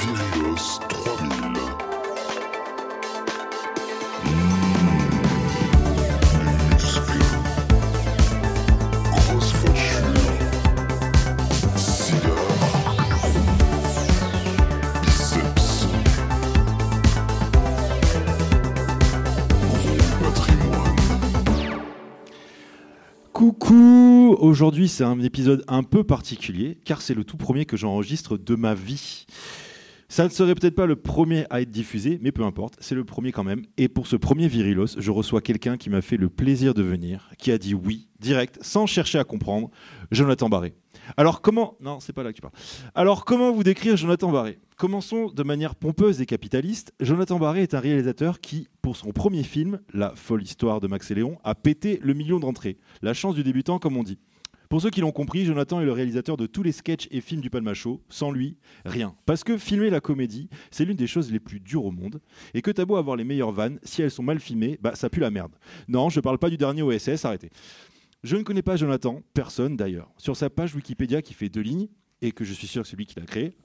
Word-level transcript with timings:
Virios 0.00 0.80
3000. 0.88 1.54
Muscles. 6.70 7.24
Grosse 9.10 9.52
facture. 9.52 10.10
Cigare. 11.76 12.94
Biceps. 15.02 15.86
Gros 19.60 19.98
patrimoine. 20.22 20.96
Coucou 23.32 24.36
Aujourd'hui 24.40 24.88
c'est 24.88 25.04
un 25.04 25.20
épisode 25.20 25.64
un 25.68 25.82
peu 25.82 26.04
particulier 26.04 26.78
car 26.84 27.00
c'est 27.02 27.14
le 27.14 27.24
tout 27.24 27.36
premier 27.36 27.64
que 27.66 27.76
j'enregistre 27.76 28.36
de 28.36 28.54
ma 28.54 28.74
vie. 28.74 29.26
Ça 30.14 30.22
ne 30.22 30.28
serait 30.28 30.54
peut-être 30.54 30.76
pas 30.76 30.86
le 30.86 30.94
premier 30.94 31.44
à 31.50 31.60
être 31.60 31.72
diffusé, 31.72 32.20
mais 32.22 32.30
peu 32.30 32.44
importe, 32.44 32.76
c'est 32.78 32.94
le 32.94 33.02
premier 33.02 33.32
quand 33.32 33.42
même. 33.42 33.64
Et 33.76 33.88
pour 33.88 34.06
ce 34.06 34.14
premier 34.14 34.46
Virilos, 34.46 34.96
je 34.96 35.10
reçois 35.10 35.40
quelqu'un 35.40 35.76
qui 35.76 35.90
m'a 35.90 36.02
fait 36.02 36.16
le 36.16 36.28
plaisir 36.28 36.72
de 36.72 36.84
venir, 36.84 37.32
qui 37.36 37.50
a 37.50 37.58
dit 37.58 37.74
oui, 37.74 38.06
direct, 38.20 38.60
sans 38.62 38.86
chercher 38.86 39.18
à 39.18 39.24
comprendre, 39.24 39.72
Jonathan 40.12 40.48
Barré. 40.48 40.76
Alors 41.16 41.42
comment... 41.42 41.76
Non, 41.80 41.98
c'est 41.98 42.12
pas 42.12 42.22
là 42.22 42.30
que 42.30 42.36
tu 42.36 42.42
parles. 42.42 42.54
Alors 42.94 43.24
comment 43.24 43.50
vous 43.50 43.64
décrire 43.64 43.96
Jonathan 43.96 44.30
Barré? 44.30 44.60
Commençons 44.76 45.32
de 45.32 45.42
manière 45.42 45.74
pompeuse 45.74 46.20
et 46.20 46.26
capitaliste. 46.26 46.94
Jonathan 47.00 47.40
Barré 47.40 47.62
est 47.62 47.74
un 47.74 47.80
réalisateur 47.80 48.40
qui, 48.40 48.68
pour 48.82 48.96
son 48.96 49.10
premier 49.10 49.42
film, 49.42 49.80
La 49.92 50.12
folle 50.14 50.44
histoire 50.44 50.80
de 50.80 50.86
Max 50.86 51.10
et 51.10 51.16
Léon, 51.16 51.38
a 51.42 51.56
pété 51.56 51.98
le 52.04 52.14
million 52.14 52.38
d'entrées. 52.38 52.78
La 53.02 53.14
chance 53.14 53.34
du 53.34 53.42
débutant, 53.42 53.80
comme 53.80 53.96
on 53.96 54.04
dit. 54.04 54.20
Pour 54.74 54.82
ceux 54.82 54.90
qui 54.90 55.02
l'ont 55.02 55.12
compris, 55.12 55.44
Jonathan 55.44 55.80
est 55.80 55.84
le 55.84 55.92
réalisateur 55.92 56.36
de 56.36 56.46
tous 56.46 56.64
les 56.64 56.72
sketchs 56.72 57.06
et 57.12 57.20
films 57.20 57.40
du 57.40 57.48
Palmacho. 57.48 58.02
Sans 58.08 58.32
lui, 58.32 58.56
rien. 58.84 59.14
Parce 59.24 59.44
que 59.44 59.56
filmer 59.56 59.88
la 59.88 60.00
comédie, 60.00 60.48
c'est 60.72 60.84
l'une 60.84 60.96
des 60.96 61.06
choses 61.06 61.30
les 61.30 61.38
plus 61.38 61.60
dures 61.60 61.84
au 61.84 61.92
monde. 61.92 62.20
Et 62.54 62.60
que 62.60 62.72
t'as 62.72 62.84
beau 62.84 62.96
avoir 62.96 63.16
les 63.16 63.22
meilleures 63.22 63.52
vannes, 63.52 63.78
si 63.84 64.02
elles 64.02 64.10
sont 64.10 64.24
mal 64.24 64.40
filmées, 64.40 64.76
bah 64.82 64.96
ça 64.96 65.08
pue 65.08 65.20
la 65.20 65.30
merde. 65.30 65.52
Non, 65.86 66.08
je 66.08 66.18
parle 66.18 66.38
pas 66.38 66.50
du 66.50 66.56
dernier 66.56 66.82
OSS, 66.82 67.24
arrêtez. 67.24 67.50
Je 68.24 68.34
ne 68.34 68.42
connais 68.42 68.62
pas 68.62 68.74
Jonathan, 68.74 69.22
personne 69.32 69.76
d'ailleurs. 69.76 70.10
Sur 70.16 70.36
sa 70.36 70.50
page 70.50 70.74
Wikipédia 70.74 71.22
qui 71.22 71.34
fait 71.34 71.48
deux 71.48 71.60
lignes, 71.60 71.86
et 72.20 72.32
que 72.32 72.44
je 72.44 72.52
suis 72.52 72.66
sûr 72.66 72.82
que 72.82 72.88
c'est 72.88 72.96
lui 72.96 73.06
qui 73.06 73.20
l'a 73.20 73.26
créé, 73.26 73.56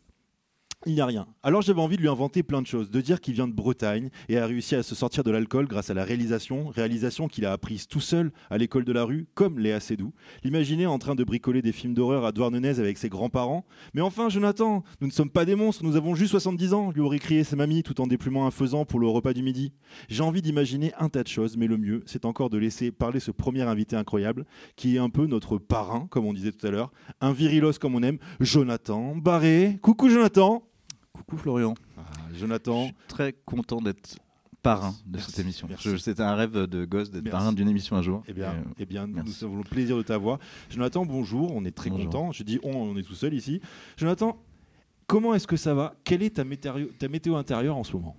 il 0.85 0.94
n'y 0.94 1.02
a 1.02 1.05
rien. 1.05 1.27
Alors 1.44 1.61
j'avais 1.61 1.81
envie 1.81 1.97
de 1.97 2.02
lui 2.02 2.08
inventer 2.08 2.41
plein 2.41 2.61
de 2.61 2.67
choses, 2.67 2.89
de 2.89 3.02
dire 3.02 3.19
qu'il 3.19 3.33
vient 3.33 3.49
de 3.49 3.53
Bretagne 3.53 4.09
et 4.30 4.38
a 4.38 4.45
réussi 4.45 4.75
à 4.75 4.83
se 4.83 4.95
sortir 4.95 5.25
de 5.25 5.31
l'alcool 5.31 5.67
grâce 5.67 5.89
à 5.89 5.94
la 5.94 6.05
réalisation, 6.05 6.69
réalisation 6.69 7.27
qu'il 7.27 7.45
a 7.45 7.52
apprise 7.52 7.88
tout 7.88 7.99
seul 7.99 8.31
à 8.49 8.58
l'école 8.58 8.86
de 8.86 8.94
la 8.94 9.03
rue, 9.03 9.27
comme 9.33 9.59
Léa 9.59 9.81
Seydoux. 9.81 10.13
L'imaginer 10.44 10.86
en 10.86 10.97
train 10.97 11.16
de 11.16 11.23
bricoler 11.25 11.61
des 11.61 11.73
films 11.73 11.94
d'horreur 11.94 12.23
à 12.23 12.31
Douarnenez 12.31 12.80
avec 12.80 12.97
ses 12.97 13.09
grands-parents. 13.09 13.66
Mais 13.94 14.02
enfin, 14.02 14.30
Jonathan, 14.30 14.83
nous 15.02 15.08
ne 15.08 15.11
sommes 15.11 15.30
pas 15.30 15.44
des 15.44 15.55
monstres, 15.55 15.83
nous 15.83 15.97
avons 15.97 16.16
juste 16.16 16.31
70 16.31 16.73
ans, 16.73 16.91
lui 16.91 17.02
aurait 17.02 17.19
crié 17.19 17.43
sa 17.43 17.58
mamie 17.58 17.83
tout 17.83 17.99
en 17.99 18.08
déplumant 18.08 18.47
un 18.47 18.52
faisan 18.52 18.86
pour 18.86 19.02
le 19.02 19.08
repas 19.08 19.33
du 19.33 19.43
midi. 19.43 19.73
J'ai 20.08 20.23
envie 20.23 20.41
d'imaginer 20.41 20.93
un 20.97 21.09
tas 21.09 21.23
de 21.23 21.27
choses, 21.27 21.58
mais 21.58 21.67
le 21.67 21.77
mieux, 21.77 22.03
c'est 22.05 22.23
encore 22.23 22.49
de 22.49 22.58
laisser 22.58 22.91
parler 22.91 23.19
ce 23.19 23.31
premier 23.31 23.64
invité 23.64 23.97
incroyable, 23.97 24.45
qui 24.77 24.95
est 24.95 24.99
un 24.99 25.09
peu 25.09 25.25
notre 25.25 25.58
parrain, 25.58 26.08
comme 26.09 26.25
on 26.25 26.33
disait 26.33 26.53
tout 26.53 26.66
à 26.66 26.71
l'heure, 26.71 26.91
un 27.19 27.33
virilos 27.33 27.73
comme 27.81 27.95
on 27.95 28.03
aime, 28.03 28.17
Jonathan 28.39 29.16
Barré. 29.17 29.77
Coucou 29.81 30.09
Jonathan 30.09 30.64
Coucou 31.13 31.38
Florian. 31.38 31.73
Ah, 31.97 32.02
Je 32.31 32.39
Jonathan, 32.39 32.85
suis 32.85 32.95
très 33.07 33.33
content 33.45 33.81
d'être 33.81 34.17
parrain 34.61 34.91
de 35.05 35.13
Merci, 35.17 35.31
cette 35.31 35.39
émission. 35.39 35.67
Je- 35.79 35.97
C'était 35.97 36.21
un 36.21 36.35
rêve 36.35 36.52
de 36.65 36.85
gosse 36.85 37.09
d'être 37.11 37.29
parrain 37.29 37.53
d'une 37.53 37.67
émission 37.69 37.95
un 37.95 38.02
jour. 38.02 38.23
Eh 38.27 38.33
bien, 38.33 38.52
Et, 38.53 38.55
euh, 38.57 38.63
eh 38.79 38.85
bien 38.85 39.07
nous 39.07 39.43
avons 39.43 39.57
le 39.57 39.63
plaisir 39.63 39.97
de 39.97 40.02
ta 40.03 40.17
voix. 40.17 40.39
Jonathan, 40.69 41.05
bonjour, 41.05 41.53
on 41.55 41.63
est 41.65 41.71
très 41.71 41.89
Bonjour. 41.89 42.05
content. 42.05 42.31
Je 42.31 42.43
dis 42.43 42.59
on, 42.63 42.71
on 42.75 42.97
est 42.97 43.03
tout 43.03 43.15
seul 43.15 43.33
ici. 43.33 43.61
Jonathan, 43.97 44.37
comment 45.07 45.33
est-ce 45.33 45.47
que 45.47 45.57
ça 45.57 45.73
va? 45.73 45.93
Quelle 46.03 46.23
est 46.23 46.35
ta 46.35 46.43
météo, 46.43 46.85
ta 46.97 47.07
météo 47.07 47.35
intérieure 47.35 47.77
en 47.77 47.83
ce 47.83 47.93
moment? 47.93 48.15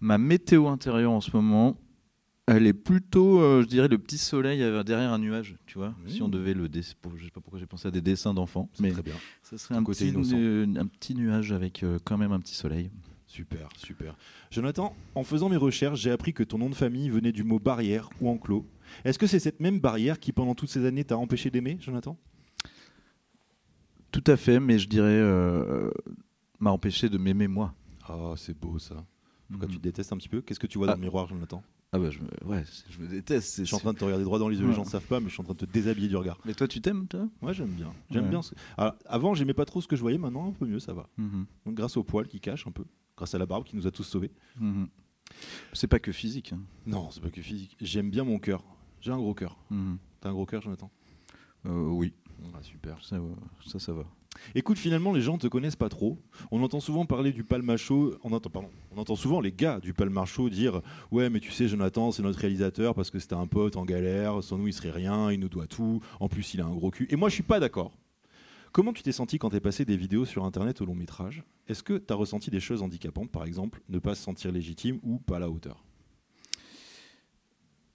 Ma 0.00 0.16
météo 0.18 0.68
intérieure 0.68 1.12
en 1.12 1.20
ce 1.20 1.30
moment, 1.34 1.76
elle 2.50 2.66
est 2.66 2.72
plutôt, 2.72 3.40
euh, 3.40 3.62
je 3.62 3.66
dirais, 3.68 3.88
le 3.88 3.98
petit 3.98 4.18
soleil 4.18 4.62
euh, 4.62 4.82
derrière 4.82 5.12
un 5.12 5.18
nuage. 5.18 5.56
Tu 5.66 5.78
vois, 5.78 5.90
Mmh. 5.90 6.08
si 6.08 6.22
on 6.22 6.28
devait 6.28 6.54
le 6.54 6.68
dessiner, 6.68 6.96
je 7.16 7.24
sais 7.24 7.30
pas 7.30 7.40
pourquoi 7.40 7.58
j'ai 7.58 7.66
pensé 7.66 7.88
à 7.88 7.90
des 7.90 8.00
dessins 8.00 8.34
d'enfants, 8.34 8.68
mais 8.80 8.90
très 8.92 9.02
bien. 9.02 9.14
ça 9.42 9.56
serait 9.58 9.74
un 9.76 9.84
côté 9.84 10.12
petit, 10.12 10.34
nu- 10.36 10.78
un 10.78 10.86
petit 10.86 11.14
nuage 11.14 11.52
avec 11.52 11.82
euh, 11.82 11.98
quand 12.04 12.18
même 12.18 12.32
un 12.32 12.40
petit 12.40 12.54
soleil. 12.54 12.90
Super, 13.26 13.68
super. 13.76 14.16
Jonathan, 14.50 14.94
en 15.14 15.22
faisant 15.22 15.48
mes 15.48 15.56
recherches, 15.56 16.00
j'ai 16.00 16.10
appris 16.10 16.32
que 16.32 16.42
ton 16.42 16.58
nom 16.58 16.68
de 16.68 16.74
famille 16.74 17.08
venait 17.10 17.30
du 17.30 17.44
mot 17.44 17.60
barrière 17.60 18.10
ou 18.20 18.28
enclos. 18.28 18.66
Est-ce 19.04 19.20
que 19.20 19.28
c'est 19.28 19.38
cette 19.38 19.60
même 19.60 19.78
barrière 19.78 20.18
qui, 20.18 20.32
pendant 20.32 20.56
toutes 20.56 20.70
ces 20.70 20.84
années, 20.84 21.04
t'a 21.04 21.16
empêché 21.16 21.48
d'aimer, 21.48 21.78
Jonathan? 21.80 22.16
Tout 24.10 24.24
à 24.26 24.36
fait, 24.36 24.58
mais 24.58 24.78
je 24.80 24.88
dirais 24.88 25.06
euh, 25.08 25.90
m'a 26.58 26.70
empêché 26.72 27.08
de 27.08 27.18
m'aimer 27.18 27.46
moi. 27.46 27.72
Ah, 28.08 28.32
c'est 28.36 28.58
beau 28.58 28.80
ça. 28.80 28.96
Pourquoi 29.48 29.68
Mhm. 29.68 29.72
tu 29.74 29.78
te 29.78 29.82
détestes 29.84 30.12
un 30.12 30.16
petit 30.16 30.28
peu 30.28 30.40
Qu'est-ce 30.40 30.58
que 30.58 30.66
tu 30.66 30.78
vois 30.78 30.88
dans 30.88 30.94
Ah. 30.94 30.96
le 30.96 31.00
miroir, 31.02 31.28
Jonathan? 31.28 31.62
Ah 31.92 31.98
bah 31.98 32.10
je 32.10 32.20
me, 32.20 32.28
ouais, 32.48 32.64
je 32.88 32.98
me 33.00 33.08
déteste. 33.08 33.58
Je 33.58 33.64
suis 33.64 33.74
en 33.74 33.80
train 33.80 33.92
de 33.92 33.98
te 33.98 34.04
regarder 34.04 34.22
droit 34.24 34.38
dans 34.38 34.48
les 34.48 34.56
yeux, 34.56 34.62
les 34.62 34.68
Ouais. 34.70 34.74
gens 34.76 34.84
ne 34.84 34.88
savent 34.88 35.06
pas, 35.06 35.18
mais 35.18 35.28
je 35.28 35.32
suis 35.32 35.40
en 35.40 35.44
train 35.44 35.54
de 35.54 35.58
te 35.58 35.64
déshabiller 35.64 36.06
du 36.08 36.16
regard. 36.16 36.38
Mais 36.44 36.54
toi, 36.54 36.68
tu 36.68 36.80
t'aimes, 36.80 37.08
toi? 37.08 37.28
Moi, 37.42 37.52
j'aime 37.52 37.70
bien. 37.70 37.92
J'aime 38.10 38.24
Ouais. 38.24 38.30
bien. 38.30 38.42
ce- 38.42 38.54
Alors, 38.76 38.94
avant, 39.06 39.34
j'aimais 39.34 39.54
pas 39.54 39.64
trop 39.64 39.80
ce 39.80 39.88
que 39.88 39.96
je 39.96 40.00
voyais, 40.00 40.16
maintenant, 40.18 40.48
un 40.48 40.52
peu 40.52 40.66
mieux, 40.66 40.78
ça 40.78 40.92
va. 40.94 41.08
Mhm. 41.16 41.46
Donc, 41.66 41.74
grâce 41.74 41.96
au 41.96 42.04
poil 42.04 42.28
qui 42.28 42.38
cache 42.38 42.66
un 42.68 42.70
peu, 42.70 42.84
grâce 43.16 43.34
à 43.34 43.38
la 43.38 43.46
barbe 43.46 43.64
qui 43.64 43.74
nous 43.74 43.88
a 43.88 43.90
tous 43.90 44.04
sauvés. 44.04 44.30
Mhm. 44.60 44.88
C'est 45.72 45.88
pas 45.88 45.98
que 45.98 46.12
physique. 46.12 46.52
hein. 46.52 46.60
Non, 46.86 47.10
c'est 47.10 47.20
pas 47.22 47.30
que 47.30 47.42
physique. 47.42 47.76
J'aime 47.80 48.10
bien 48.10 48.22
mon 48.24 48.38
cœur. 48.38 48.62
J'ai 49.00 49.10
un 49.10 49.16
gros 49.18 49.34
cœur. 49.34 49.58
Mhm. 49.70 49.98
T'as 50.20 50.28
un 50.28 50.32
gros 50.32 50.46
cœur, 50.46 50.62
Jonathan? 50.62 50.90
Euh, 51.66 51.88
oui, 51.88 52.12
Ah, 52.54 52.62
super. 52.62 53.04
ça, 53.04 53.16
ça, 53.66 53.78
ça 53.80 53.92
va. 53.92 54.04
Écoute, 54.54 54.78
finalement, 54.78 55.12
les 55.12 55.20
gens 55.20 55.38
te 55.38 55.46
connaissent 55.46 55.76
pas 55.76 55.88
trop. 55.88 56.18
On 56.50 56.62
entend 56.62 56.80
souvent 56.80 57.06
parler 57.06 57.32
du 57.32 57.44
Palmacho. 57.44 58.14
On 58.24 58.32
entend. 58.32 58.50
On 58.94 58.98
entend 58.98 59.16
souvent 59.16 59.40
les 59.40 59.52
gars 59.52 59.80
du 59.80 59.92
Palmacho 59.92 60.48
dire 60.48 60.80
Ouais, 61.10 61.30
mais 61.30 61.40
tu 61.40 61.50
sais, 61.52 61.68
Jonathan, 61.68 62.10
c'est 62.12 62.22
notre 62.22 62.38
réalisateur 62.38 62.94
parce 62.94 63.10
que 63.10 63.18
c'était 63.18 63.34
un 63.34 63.46
pote 63.46 63.76
en 63.76 63.84
galère. 63.84 64.42
Sans 64.42 64.58
nous, 64.58 64.68
il 64.68 64.72
serait 64.72 64.90
rien. 64.90 65.30
Il 65.30 65.40
nous 65.40 65.48
doit 65.48 65.66
tout. 65.66 66.00
En 66.18 66.28
plus, 66.28 66.54
il 66.54 66.60
a 66.60 66.64
un 66.64 66.74
gros 66.74 66.90
cul. 66.90 67.06
Et 67.10 67.16
moi, 67.16 67.28
je 67.28 67.34
suis 67.34 67.42
pas 67.42 67.60
d'accord. 67.60 67.92
Comment 68.72 68.92
tu 68.92 69.02
t'es 69.02 69.12
senti 69.12 69.38
quand 69.38 69.50
t'es 69.50 69.60
passé 69.60 69.84
des 69.84 69.96
vidéos 69.96 70.24
sur 70.24 70.44
Internet 70.44 70.80
au 70.80 70.84
long 70.84 70.94
métrage? 70.94 71.42
Est-ce 71.66 71.82
que 71.82 71.94
t'as 71.98 72.14
ressenti 72.14 72.50
des 72.50 72.60
choses 72.60 72.82
handicapantes, 72.82 73.30
par 73.30 73.44
exemple, 73.44 73.82
ne 73.88 73.98
pas 73.98 74.14
se 74.14 74.22
sentir 74.22 74.52
légitime 74.52 75.00
ou 75.02 75.18
pas 75.18 75.36
à 75.36 75.40
la 75.40 75.50
hauteur? 75.50 75.84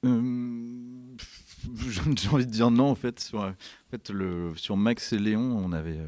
J'ai 2.18 2.30
envie 2.30 2.46
de 2.46 2.52
dire 2.52 2.72
non, 2.72 2.86
en 2.90 2.96
fait. 2.96 3.20
Sur, 3.20 3.42
euh, 3.42 3.50
en 3.50 3.90
fait, 3.92 4.10
le, 4.10 4.54
sur 4.56 4.78
Max 4.78 5.14
et 5.14 5.20
Léon, 5.20 5.58
on 5.58 5.72
avait. 5.72 5.98
euh, 5.98 6.08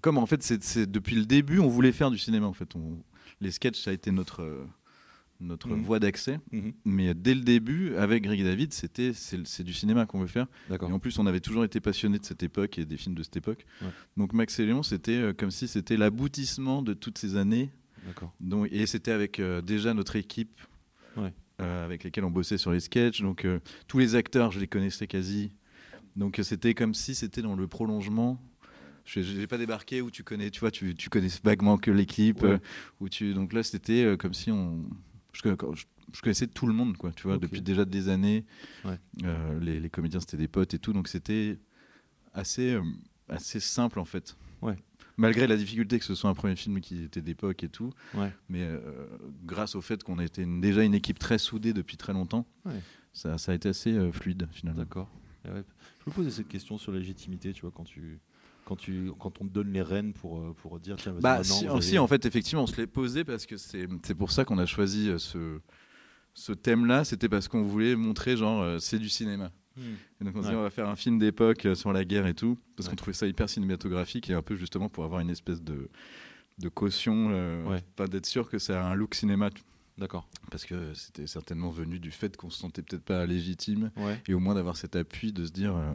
comme 0.00 0.18
en 0.18 0.26
fait, 0.26 0.42
c'est 0.42 0.90
depuis 0.90 1.14
le 1.16 1.24
début, 1.24 1.60
on 1.60 1.68
voulait 1.68 1.92
faire 1.92 2.10
du 2.10 2.18
cinéma. 2.18 2.46
En 2.46 2.52
fait, 2.52 2.74
on, 2.74 2.98
les 3.40 3.50
sketchs, 3.52 3.80
ça 3.80 3.90
a 3.90 3.92
été 3.92 4.10
notre, 4.10 4.42
euh, 4.42 4.64
notre 5.40 5.68
Mhm. 5.68 5.82
voie 5.82 6.00
d'accès. 6.00 6.40
Mhm. 6.50 6.72
Mais 6.84 7.14
dès 7.14 7.34
le 7.34 7.42
début, 7.42 7.94
avec 7.94 8.24
Greg 8.24 8.42
David, 8.42 8.72
c'était 8.72 9.12
c'est 9.14 9.62
du 9.62 9.72
cinéma 9.72 10.04
qu'on 10.06 10.20
veut 10.20 10.26
faire. 10.26 10.46
Et 10.88 10.92
en 10.92 10.98
plus, 10.98 11.18
on 11.20 11.26
avait 11.26 11.40
toujours 11.40 11.64
été 11.64 11.78
passionné 11.80 12.18
de 12.18 12.24
cette 12.24 12.42
époque 12.42 12.76
et 12.78 12.84
des 12.84 12.96
films 12.96 13.14
de 13.14 13.22
cette 13.22 13.36
époque. 13.36 13.64
Ouais. 13.82 13.88
Donc 14.16 14.32
Max 14.32 14.58
et 14.58 14.66
Léon, 14.66 14.82
c'était 14.82 15.12
euh, 15.12 15.32
comme 15.32 15.52
si 15.52 15.68
c'était 15.68 15.96
l'aboutissement 15.96 16.82
de 16.82 16.92
toutes 16.94 17.18
ces 17.18 17.36
années. 17.36 17.70
Donc, 18.40 18.68
et 18.72 18.86
c'était 18.86 19.12
avec 19.12 19.38
euh, 19.38 19.62
déjà 19.62 19.94
notre 19.94 20.16
équipe 20.16 20.60
Ouais. 21.16 21.32
Euh, 21.60 21.84
avec 21.84 22.04
lesquels 22.04 22.24
on 22.24 22.30
bossait 22.30 22.58
sur 22.58 22.72
les 22.72 22.80
sketchs. 22.80 23.20
Donc 23.22 23.44
euh, 23.44 23.60
tous 23.88 23.98
les 23.98 24.14
acteurs, 24.14 24.50
je 24.52 24.60
les 24.60 24.66
connaissais 24.68 25.06
quasi. 25.06 25.52
Donc 26.16 26.38
euh, 26.38 26.42
c'était 26.42 26.74
comme 26.74 26.94
si 26.94 27.14
c'était 27.14 27.42
dans 27.42 27.56
le 27.56 27.66
prolongement. 27.66 28.40
Je 29.04 29.20
n'ai 29.20 29.46
pas 29.46 29.58
débarqué 29.58 30.00
où 30.00 30.10
tu 30.10 30.24
connais, 30.24 30.50
tu 30.50 30.60
vois, 30.60 30.70
tu, 30.70 30.94
tu 30.94 31.10
connais 31.10 31.28
vaguement 31.42 31.76
que 31.76 31.90
l'équipe. 31.90 32.42
Ouais. 32.42 32.58
euh, 33.02 33.08
tu, 33.10 33.34
donc 33.34 33.52
là, 33.52 33.62
c'était 33.62 34.16
comme 34.18 34.32
si 34.32 34.50
on. 34.50 34.82
Je, 35.32 35.40
je- 35.44 35.84
je 36.12 36.20
connaissais 36.22 36.46
tout 36.46 36.66
le 36.66 36.72
monde, 36.72 36.96
quoi, 36.96 37.10
tu 37.12 37.24
vois, 37.24 37.38
depuis 37.38 37.60
déjà 37.60 37.84
des 37.84 38.08
années. 38.08 38.44
Ouais. 38.84 38.98
Les, 39.60 39.80
les 39.80 39.90
comédiens, 39.90 40.20
c'était 40.20 40.36
des 40.36 40.48
potes 40.48 40.72
et 40.74 40.78
tout. 40.78 40.92
Donc 40.92 41.08
c'était 41.08 41.58
assez, 42.32 42.78
assez 43.28 43.58
simple, 43.60 43.98
en 43.98 44.04
fait. 44.04 44.36
Ouais. 44.62 44.76
Malgré 45.16 45.46
la 45.46 45.56
difficulté 45.56 45.98
que 45.98 46.04
ce 46.04 46.14
soit 46.14 46.28
un 46.30 46.34
premier 46.34 46.56
film 46.56 46.80
qui 46.80 47.04
était 47.04 47.22
d'époque 47.22 47.62
et 47.62 47.68
tout. 47.68 47.92
Ouais. 48.14 48.32
Mais 48.48 48.62
euh, 48.62 48.80
grâce 49.44 49.74
au 49.76 49.80
fait 49.80 50.02
qu'on 50.02 50.18
était 50.18 50.42
une- 50.42 50.60
déjà 50.60 50.82
une 50.82 50.94
équipe 50.94 51.18
très 51.18 51.38
soudée 51.38 51.72
depuis 51.72 51.96
très 51.96 52.12
longtemps, 52.12 52.46
Ouais. 52.64 52.80
ça, 53.12 53.38
ça 53.38 53.52
a 53.52 53.54
été 53.54 53.68
assez 53.68 53.92
euh, 53.92 54.10
fluide 54.12 54.48
finalement. 54.50 54.80
D'accord. 54.80 55.08
Ouais. 55.44 55.62
Je 56.04 56.10
me 56.10 56.14
posais 56.14 56.30
cette 56.30 56.48
question 56.48 56.78
sur 56.78 56.90
la 56.92 56.98
légitimité, 56.98 57.52
tu 57.52 57.62
vois, 57.62 57.70
quand 57.74 57.84
tu. 57.84 58.18
Quand, 58.66 58.76
tu, 58.76 59.10
quand 59.18 59.42
on 59.42 59.46
te 59.46 59.52
donne 59.52 59.70
les 59.74 59.82
rênes 59.82 60.14
pour, 60.14 60.38
euh, 60.40 60.54
pour 60.54 60.80
dire 60.80 60.96
tiens, 60.96 61.12
vas-y, 61.12 61.20
Bah, 61.22 61.36
maintenant, 61.42 61.80
si, 61.82 61.88
si, 61.90 61.98
en 61.98 62.06
fait, 62.06 62.24
effectivement, 62.24 62.62
on 62.62 62.66
se 62.66 62.76
l'est 62.78 62.86
posé 62.86 63.22
parce 63.22 63.44
que 63.44 63.58
c'est 63.58 63.86
c'est 64.02 64.14
pour 64.14 64.30
ça 64.32 64.46
qu'on 64.46 64.56
a 64.56 64.64
choisi 64.64 65.10
ce, 65.18 65.60
ce 66.32 66.52
thème-là. 66.52 67.04
C'était 67.04 67.28
parce 67.28 67.46
qu'on 67.46 67.62
voulait 67.62 67.94
montrer, 67.94 68.38
genre, 68.38 68.80
c'est 68.80 68.98
du 68.98 69.10
cinéma. 69.10 69.52
Hmm. 69.76 69.80
Et 70.20 70.24
donc 70.24 70.36
on 70.36 70.40
s'est 70.42 70.48
Ouais. 70.48 70.52
dit, 70.54 70.58
on 70.58 70.62
va 70.62 70.70
faire 70.70 70.88
un 70.88 70.96
film 70.96 71.18
d'époque 71.18 71.66
euh, 71.66 71.74
sur 71.74 71.92
la 71.92 72.04
guerre 72.04 72.26
et 72.26 72.34
tout, 72.34 72.58
parce 72.76 72.86
Ouais. 72.86 72.90
qu'on 72.92 72.96
trouvait 72.96 73.12
ça 73.12 73.26
hyper 73.26 73.48
cinématographique 73.48 74.30
et 74.30 74.34
un 74.34 74.42
peu 74.42 74.54
justement 74.56 74.88
pour 74.88 75.04
avoir 75.04 75.20
une 75.20 75.30
espèce 75.30 75.62
de, 75.62 75.88
de 76.58 76.68
caution, 76.68 77.28
euh, 77.32 77.64
Ouais. 77.66 77.82
enfin, 77.98 78.08
d'être 78.08 78.26
sûr 78.26 78.48
que 78.48 78.58
ça 78.58 78.84
a 78.84 78.88
un 78.90 78.94
look 78.94 79.14
cinéma. 79.14 79.50
D'accord. 79.98 80.28
Parce 80.50 80.64
que 80.64 80.92
c'était 80.94 81.26
certainement 81.28 81.70
venu 81.70 81.98
du 82.00 82.10
fait 82.10 82.36
qu'on 82.36 82.50
se 82.50 82.58
sentait 82.58 82.82
peut-être 82.82 83.04
pas 83.04 83.26
légitime 83.26 83.90
et 84.26 84.34
au 84.34 84.40
moins 84.40 84.54
d'avoir 84.54 84.76
cet 84.76 84.96
appui 84.96 85.32
de 85.32 85.44
se 85.44 85.52
dire, 85.52 85.76
euh, 85.76 85.92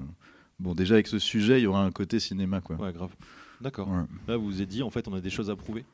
bon, 0.59 0.73
déjà 0.73 0.93
avec 0.95 1.07
ce 1.07 1.19
sujet, 1.19 1.59
il 1.59 1.63
y 1.63 1.67
aura 1.67 1.83
un 1.83 1.91
côté 1.91 2.19
cinéma, 2.21 2.61
quoi. 2.61 2.77
Ouais, 2.77 2.93
grave. 2.93 3.13
D'accord. 3.59 3.89
Là, 4.27 4.37
vous 4.37 4.45
vous 4.45 4.61
êtes 4.61 4.69
dit, 4.69 4.83
en 4.83 4.89
fait, 4.89 5.07
on 5.09 5.13
a 5.13 5.19
des 5.21 5.29
choses 5.29 5.49
à 5.49 5.55
prouver. 5.57 5.85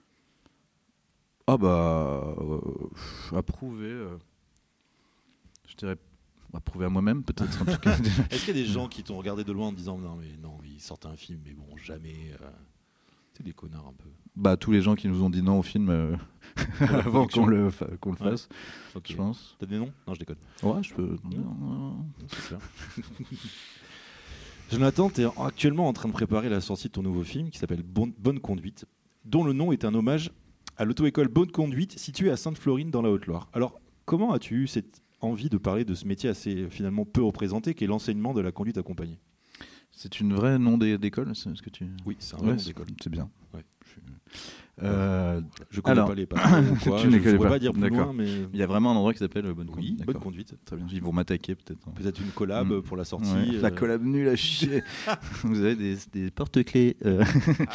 Ah 1.47 1.57
bah 1.57 2.35
euh, 2.39 3.38
approuver. 3.38 3.85
euh, 3.89 4.17
je 5.67 5.75
dirais 5.75 5.95
approuver 6.55 6.85
à 6.85 6.89
moi-même 6.89 7.23
peut-être 7.23 7.61
en 7.61 7.65
tout 7.65 7.79
cas. 7.79 7.97
Est-ce 8.31 8.45
qu'il 8.45 8.55
y 8.57 8.59
a 8.59 8.63
des 8.63 8.69
gens 8.69 8.87
qui 8.87 9.03
t'ont 9.03 9.17
regardé 9.17 9.43
de 9.43 9.51
loin 9.51 9.67
en 9.67 9.71
te 9.71 9.77
disant 9.77 9.97
non, 9.97 10.15
mais 10.15 10.35
non, 10.41 10.57
ils 10.65 10.79
sortent 10.81 11.05
un 11.05 11.15
film, 11.15 11.39
mais 11.45 11.53
bon, 11.53 11.65
jamais. 11.77 12.15
euh, 12.41 12.47
C'est 13.33 13.43
des 13.43 13.53
connards 13.53 13.87
un 13.87 13.93
peu. 13.93 14.09
bah 14.35 14.57
tous 14.57 14.71
les 14.71 14.81
gens 14.81 14.95
qui 14.95 15.07
nous 15.07 15.21
ont 15.23 15.29
dit 15.29 15.41
non 15.41 15.59
au 15.59 15.63
film 15.63 15.89
euh, 15.89 16.15
avant 16.79 17.27
qu'on 17.27 17.45
le 17.47 17.69
fa- 17.69 17.87
qu'on 17.99 18.11
le 18.13 18.17
Ouais. 18.23 18.29
fasse, 18.31 18.47
je 19.07 19.15
pense. 19.15 19.55
T'as 19.59 19.65
des 19.65 19.77
noms? 19.77 19.91
Non, 20.07 20.13
je 20.13 20.19
déconne. 20.19 20.37
Ouais, 20.63 20.81
je 20.83 20.93
peux. 20.93 21.17
C'est 22.29 22.47
clair. 22.47 22.59
Jonathan, 24.71 25.09
tu 25.09 25.21
es 25.21 25.25
actuellement 25.37 25.87
en 25.87 25.93
train 25.93 26.09
de 26.09 26.13
préparer 26.13 26.49
la 26.49 26.59
sortie 26.61 26.87
de 26.87 26.93
ton 26.93 27.03
nouveau 27.03 27.23
film 27.23 27.49
qui 27.51 27.59
s'appelle 27.59 27.83
Bonne, 27.83 28.13
Bonne 28.17 28.39
Conduite, 28.39 28.85
dont 29.23 29.43
le 29.43 29.53
nom 29.53 29.71
est 29.71 29.85
un 29.85 29.93
hommage 29.93 30.31
à 30.77 30.85
l'auto-école 30.85 31.27
Bonne 31.27 31.51
Conduite 31.51 31.97
située 31.99 32.31
à 32.31 32.37
Sainte-Florine 32.37 32.89
dans 32.89 33.01
la 33.03 33.09
Haute-Loire. 33.11 33.47
Alors, 33.53 33.79
comment 34.05 34.33
as-tu 34.33 34.55
eu 34.63 34.67
cette 34.67 35.01
envie 35.25 35.50
de 35.50 35.57
parler 35.57 35.86
de 35.86 35.94
ce 35.95 36.06
métier 36.07 36.30
assez 36.30 36.56
euh, 36.63 36.69
finalement 36.69 37.06
peu 37.06 37.22
représenté 37.24 37.74
qui 37.74 37.83
est 37.83 37.88
l'enseignement 37.88 38.33
de 38.33 38.42
la 38.42 38.51
conduite 38.51 38.77
accompagnée 38.77 39.19
C'est 39.92 40.19
une 40.19 40.33
vraie 40.33 40.57
nom 40.60 40.77
d'é- 40.77 40.98
d'école, 40.98 41.36
c'est 41.36 41.56
ce 41.56 41.62
que 41.62 41.69
tu. 41.69 41.86
Oui, 42.06 42.16
c'est 42.19 42.36
un 42.36 42.39
Ouais, 42.39 42.44
vrai 42.45 42.54
nom 42.54 42.60
c'est- 42.60 42.68
d'école. 42.68 42.86
C'est 43.01 43.10
bien. 43.12 43.30
Ouais. 43.54 43.63
Je- 43.86 44.01
Euh, 44.83 45.39
Je 45.69 45.80
connais 45.80 45.94
Alors, 46.00 46.10
pas 46.10 46.16
les 46.16 46.25
patrons 46.25 46.50
quoi, 46.83 47.00
tu 47.00 47.07
ne 47.07 47.18
connais 47.18 47.31
ne 47.31 47.38
pourrais 47.38 47.48
pas. 47.48 47.54
pas 47.56 47.60
dire 47.60 47.72
plus 47.72 47.80
D'accord. 47.81 47.98
loin, 48.07 48.13
mais 48.13 48.27
Il 48.51 48.60
y 48.60 48.62
a 48.62 48.68
vraiment 48.68 48.92
un 48.92 48.95
endroit 48.95 49.13
qui 49.13 49.19
s'appelle 49.19 49.45
euh, 49.45 49.54
Bonne 49.54 49.68
oui, 49.69 49.74
Conduite. 49.95 50.06
Bonne. 50.06 50.19
Conduite. 50.19 50.54
Très 50.66 50.75
bien. 50.75 50.86
Ils 50.92 51.01
vont 51.01 51.13
m'attaquer 51.13 51.56
peut-être. 51.56 51.80
Peut-être 51.94 52.19
une 52.19 52.31
collab 52.31 52.68
Mm. 52.74 52.81
pour 52.81 52.98
la 52.98 53.06
sortie. 53.06 53.31
Ouais, 53.31 53.51
La 53.62 53.69
euh, 53.69 53.72
collab 53.72 54.04
nulle 54.04 54.27
à 54.27 54.36
chier. 54.36 54.83
Vous 55.44 55.62
avez 55.62 55.77
des, 55.77 55.95
des 56.12 56.30
porte-clés. 56.30 56.98
euh. 57.06 57.24
Ouais. 57.24 57.25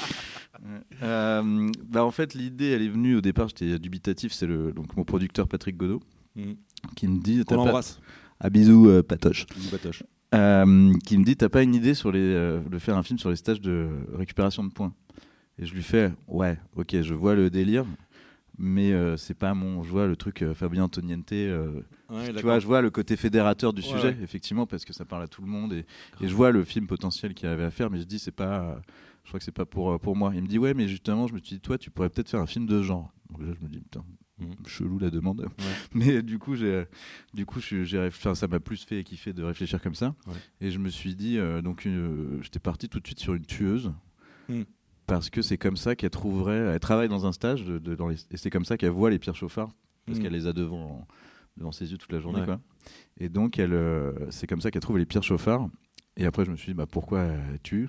Euh, 1.02 1.70
bah 1.88 2.05
en 2.05 2.11
fait, 2.11 2.35
l'idée, 2.35 2.67
elle 2.67 2.82
est 2.82 2.88
venue 2.88 3.17
au 3.17 3.23
départ, 3.23 3.49
j'étais 3.49 3.79
dubitatif. 3.79 4.32
C'est 4.32 4.47
le, 4.47 4.73
donc 4.73 4.94
mon 4.94 5.05
producteur 5.05 5.49
Patrick 5.49 5.76
Godot 5.79 6.00
mm. 6.37 6.52
Qui 6.96 7.08
me 7.08 7.20
dit 7.20 7.38
On 7.40 7.44
t'as 7.44 7.56
pas- 7.56 7.64
l'embrasse. 7.64 8.00
Ah, 8.40 8.50
bisous, 8.50 8.88
euh, 8.88 9.02
Patoche. 9.02 9.46
Bisous, 9.54 9.70
Batoche. 9.70 10.02
Euh, 10.34 10.92
qui 11.04 11.18
me 11.18 11.24
dit 11.24 11.36
T'as 11.36 11.48
pas 11.48 11.62
une 11.62 11.74
idée 11.74 11.94
sur 11.94 12.12
les, 12.12 12.20
euh, 12.20 12.60
de 12.60 12.78
faire 12.78 12.96
un 12.96 13.02
film 13.02 13.18
sur 13.18 13.30
les 13.30 13.36
stages 13.36 13.60
de 13.60 13.88
récupération 14.14 14.62
de 14.64 14.70
points 14.72 14.94
Et 15.58 15.66
je 15.66 15.74
lui 15.74 15.82
fais 15.82 16.12
Ouais, 16.28 16.58
ok, 16.76 17.00
je 17.02 17.14
vois 17.14 17.34
le 17.34 17.50
délire. 17.50 17.84
Mais 18.62 18.92
euh, 18.92 19.16
c'est 19.16 19.34
pas 19.34 19.54
mon. 19.54 19.82
Je 19.82 19.90
vois 19.90 20.06
le 20.06 20.16
truc 20.16 20.44
Fabien 20.54 20.84
Antoniente. 20.84 21.30
Ouais, 21.32 22.32
tu 22.34 22.42
vois, 22.42 22.58
je 22.58 22.66
vois 22.66 22.82
le 22.82 22.90
côté 22.90 23.16
fédérateur 23.16 23.72
du 23.72 23.80
Ouais, 23.80 23.86
sujet, 23.86 24.08
ouais. 24.08 24.16
effectivement, 24.22 24.66
parce 24.66 24.84
que 24.84 24.92
ça 24.92 25.04
parle 25.04 25.22
à 25.22 25.28
tout 25.28 25.40
le 25.42 25.48
monde. 25.48 25.72
Et, 25.72 25.86
et 26.20 26.28
je 26.28 26.34
vois 26.34 26.50
le 26.50 26.64
film 26.64 26.86
potentiel 26.86 27.32
qu'il 27.34 27.48
y 27.48 27.52
avait 27.52 27.64
à 27.64 27.70
faire, 27.70 27.88
mais 27.90 27.98
je 27.98 28.04
dis, 28.04 28.18
c'est 28.18 28.32
pas. 28.32 28.80
je 29.24 29.28
crois 29.30 29.38
que 29.38 29.44
c'est 29.44 29.52
pas 29.52 29.64
pour, 29.64 29.98
pour 30.00 30.16
moi. 30.16 30.32
Il 30.34 30.42
me 30.42 30.46
dit, 30.48 30.58
ouais, 30.58 30.74
mais 30.74 30.88
justement, 30.88 31.26
je 31.26 31.32
me 31.34 31.38
suis 31.38 31.56
dit, 31.56 31.60
toi, 31.60 31.78
tu 31.78 31.90
pourrais 31.90 32.10
peut-être 32.10 32.28
faire 32.28 32.40
un 32.40 32.46
film 32.46 32.66
de 32.66 32.82
genre. 32.82 33.10
Donc 33.30 33.40
là, 33.40 33.54
je 33.58 33.64
me 33.64 33.70
dis, 33.70 33.80
putain, 33.80 34.04
Mhm. 34.40 34.66
chelou 34.66 34.98
la 34.98 35.10
demande. 35.10 35.46
Mais 35.94 36.22
du 36.22 36.38
coup, 36.38 36.54
j'ai, 36.56 36.84
du 37.34 37.46
coup, 37.46 37.60
j'ai, 37.60 38.08
ça 38.10 38.48
m'a 38.48 38.60
plus 38.60 38.84
fait 38.84 39.02
kiffer 39.04 39.32
de 39.32 39.42
réfléchir 39.42 39.81
comme 39.82 39.94
ça. 39.94 40.14
Ouais. 40.26 40.34
Et 40.60 40.70
je 40.70 40.78
me 40.78 40.88
suis 40.88 41.14
dit, 41.14 41.38
euh, 41.38 41.60
donc, 41.62 41.87
euh, 41.87 42.38
j'étais 42.42 42.58
parti 42.60 42.88
tout 42.88 43.00
de 43.00 43.06
suite 43.06 43.20
sur 43.20 43.34
une 43.34 43.44
tueuse. 43.46 43.92
Mhm. 44.48 44.64
Parce 45.06 45.28
que 45.28 45.42
c'est 45.42 45.58
comme 45.58 45.76
ça 45.76 45.96
qu'elle 45.96 46.10
trouverait. 46.10 46.56
Elle 46.75 46.81
travaille 46.81 47.08
dans 47.08 47.26
un 47.26 47.32
stage, 47.32 47.64
de, 47.64 47.78
de- 47.78 47.94
dans 47.96 48.08
les- 48.08 48.20
et 48.31 48.37
c'est 48.37 48.50
comme 48.50 48.64
ça 48.64 48.76
qu'elle 48.76 48.90
voit 48.90 49.10
les 49.10 49.19
pires 49.19 49.34
chauffards. 49.34 49.70
Parce 50.06 50.19
Mhm. 50.19 50.25
qu'elle 50.25 50.32
les 50.32 50.46
a 50.46 50.52
devant, 50.52 51.06
devant 51.56 51.72
ses 51.72 51.90
yeux 51.92 51.98
toute 51.98 52.12
la 52.12 52.20
journée. 52.20 52.40
Ouais. 52.40 52.46
Quoi. 52.46 52.60
Et 53.19 53.28
donc, 53.28 53.58
elle, 53.58 53.72
euh, 53.75 54.12
c'est 54.31 54.46
comme 54.46 54.60
ça 54.60 54.70
qu'elle 54.70 54.82
trouve 54.82 54.98
les 54.98 55.06
pires 55.06 55.22
chauffards. 55.22 55.69
Et 56.16 56.25
après, 56.26 56.44
je 56.44 56.50
me 56.50 56.56
suis 56.56 56.69
dit, 56.69 56.75
bah, 56.75 56.87
pourquoi 56.87 57.20
elle 57.22 57.58
tue? 57.62 57.88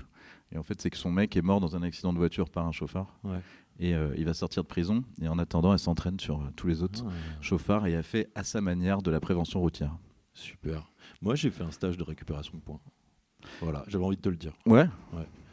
Et 0.54 0.58
en 0.58 0.64
fait, 0.64 0.82
c'est 0.82 0.90
que 0.90 0.98
son 0.98 1.12
mec 1.12 1.38
est 1.38 1.42
mort 1.42 1.62
dans 1.62 1.76
un 1.78 1.82
accident 1.84 2.12
de 2.12 2.18
voiture 2.18 2.50
par 2.50 2.66
un 2.68 2.72
chauffard. 2.74 3.18
Ouais. 3.24 3.40
Et 3.82 3.94
euh, 3.96 4.14
il 4.16 4.26
va 4.26 4.34
sortir 4.34 4.62
de 4.64 4.68
prison. 4.68 5.04
Et 5.22 5.28
en 5.28 5.38
attendant, 5.40 5.74
elle 5.74 5.80
s'entraîne 5.80 6.20
sur 6.20 6.40
euh, 6.40 6.46
tous 6.56 6.68
les 6.68 6.84
autres 6.84 7.04
Ah, 7.06 7.12
chauffards. 7.42 7.88
Et 7.88 7.92
elle 7.92 8.04
fait 8.04 8.30
à 8.36 8.44
sa 8.44 8.62
manière 8.62 9.02
de 9.02 9.10
la 9.12 9.20
prévention 9.20 9.60
routière. 9.60 9.98
super. 10.34 10.90
Moi, 11.22 11.36
j'ai 11.36 11.50
fait 11.52 11.64
un 11.64 11.72
stage 11.72 11.98
de 11.98 12.04
récupération 12.04 12.54
de 12.56 12.62
points. 12.62 12.80
Voilà, 13.60 13.84
j'avais 13.88 14.04
envie 14.06 14.18
de 14.18 14.22
te 14.22 14.30
le 14.30 14.36
dire. 14.38 14.54
Ouais. 14.66 14.86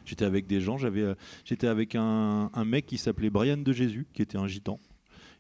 J'étais 0.04 0.24
avec 0.24 0.46
des 0.46 0.60
gens, 0.60 0.78
j'avais, 0.78 1.02
euh, 1.02 1.14
j'étais 1.44 1.66
avec 1.66 1.94
un, 1.94 2.50
un 2.54 2.64
mec 2.64 2.86
qui 2.86 2.96
s'appelait 2.98 3.28
Brian 3.30 3.56
de 3.58 3.72
Jésus, 3.72 4.06
qui 4.12 4.22
était 4.22 4.38
un 4.38 4.46
gitan. 4.46 4.78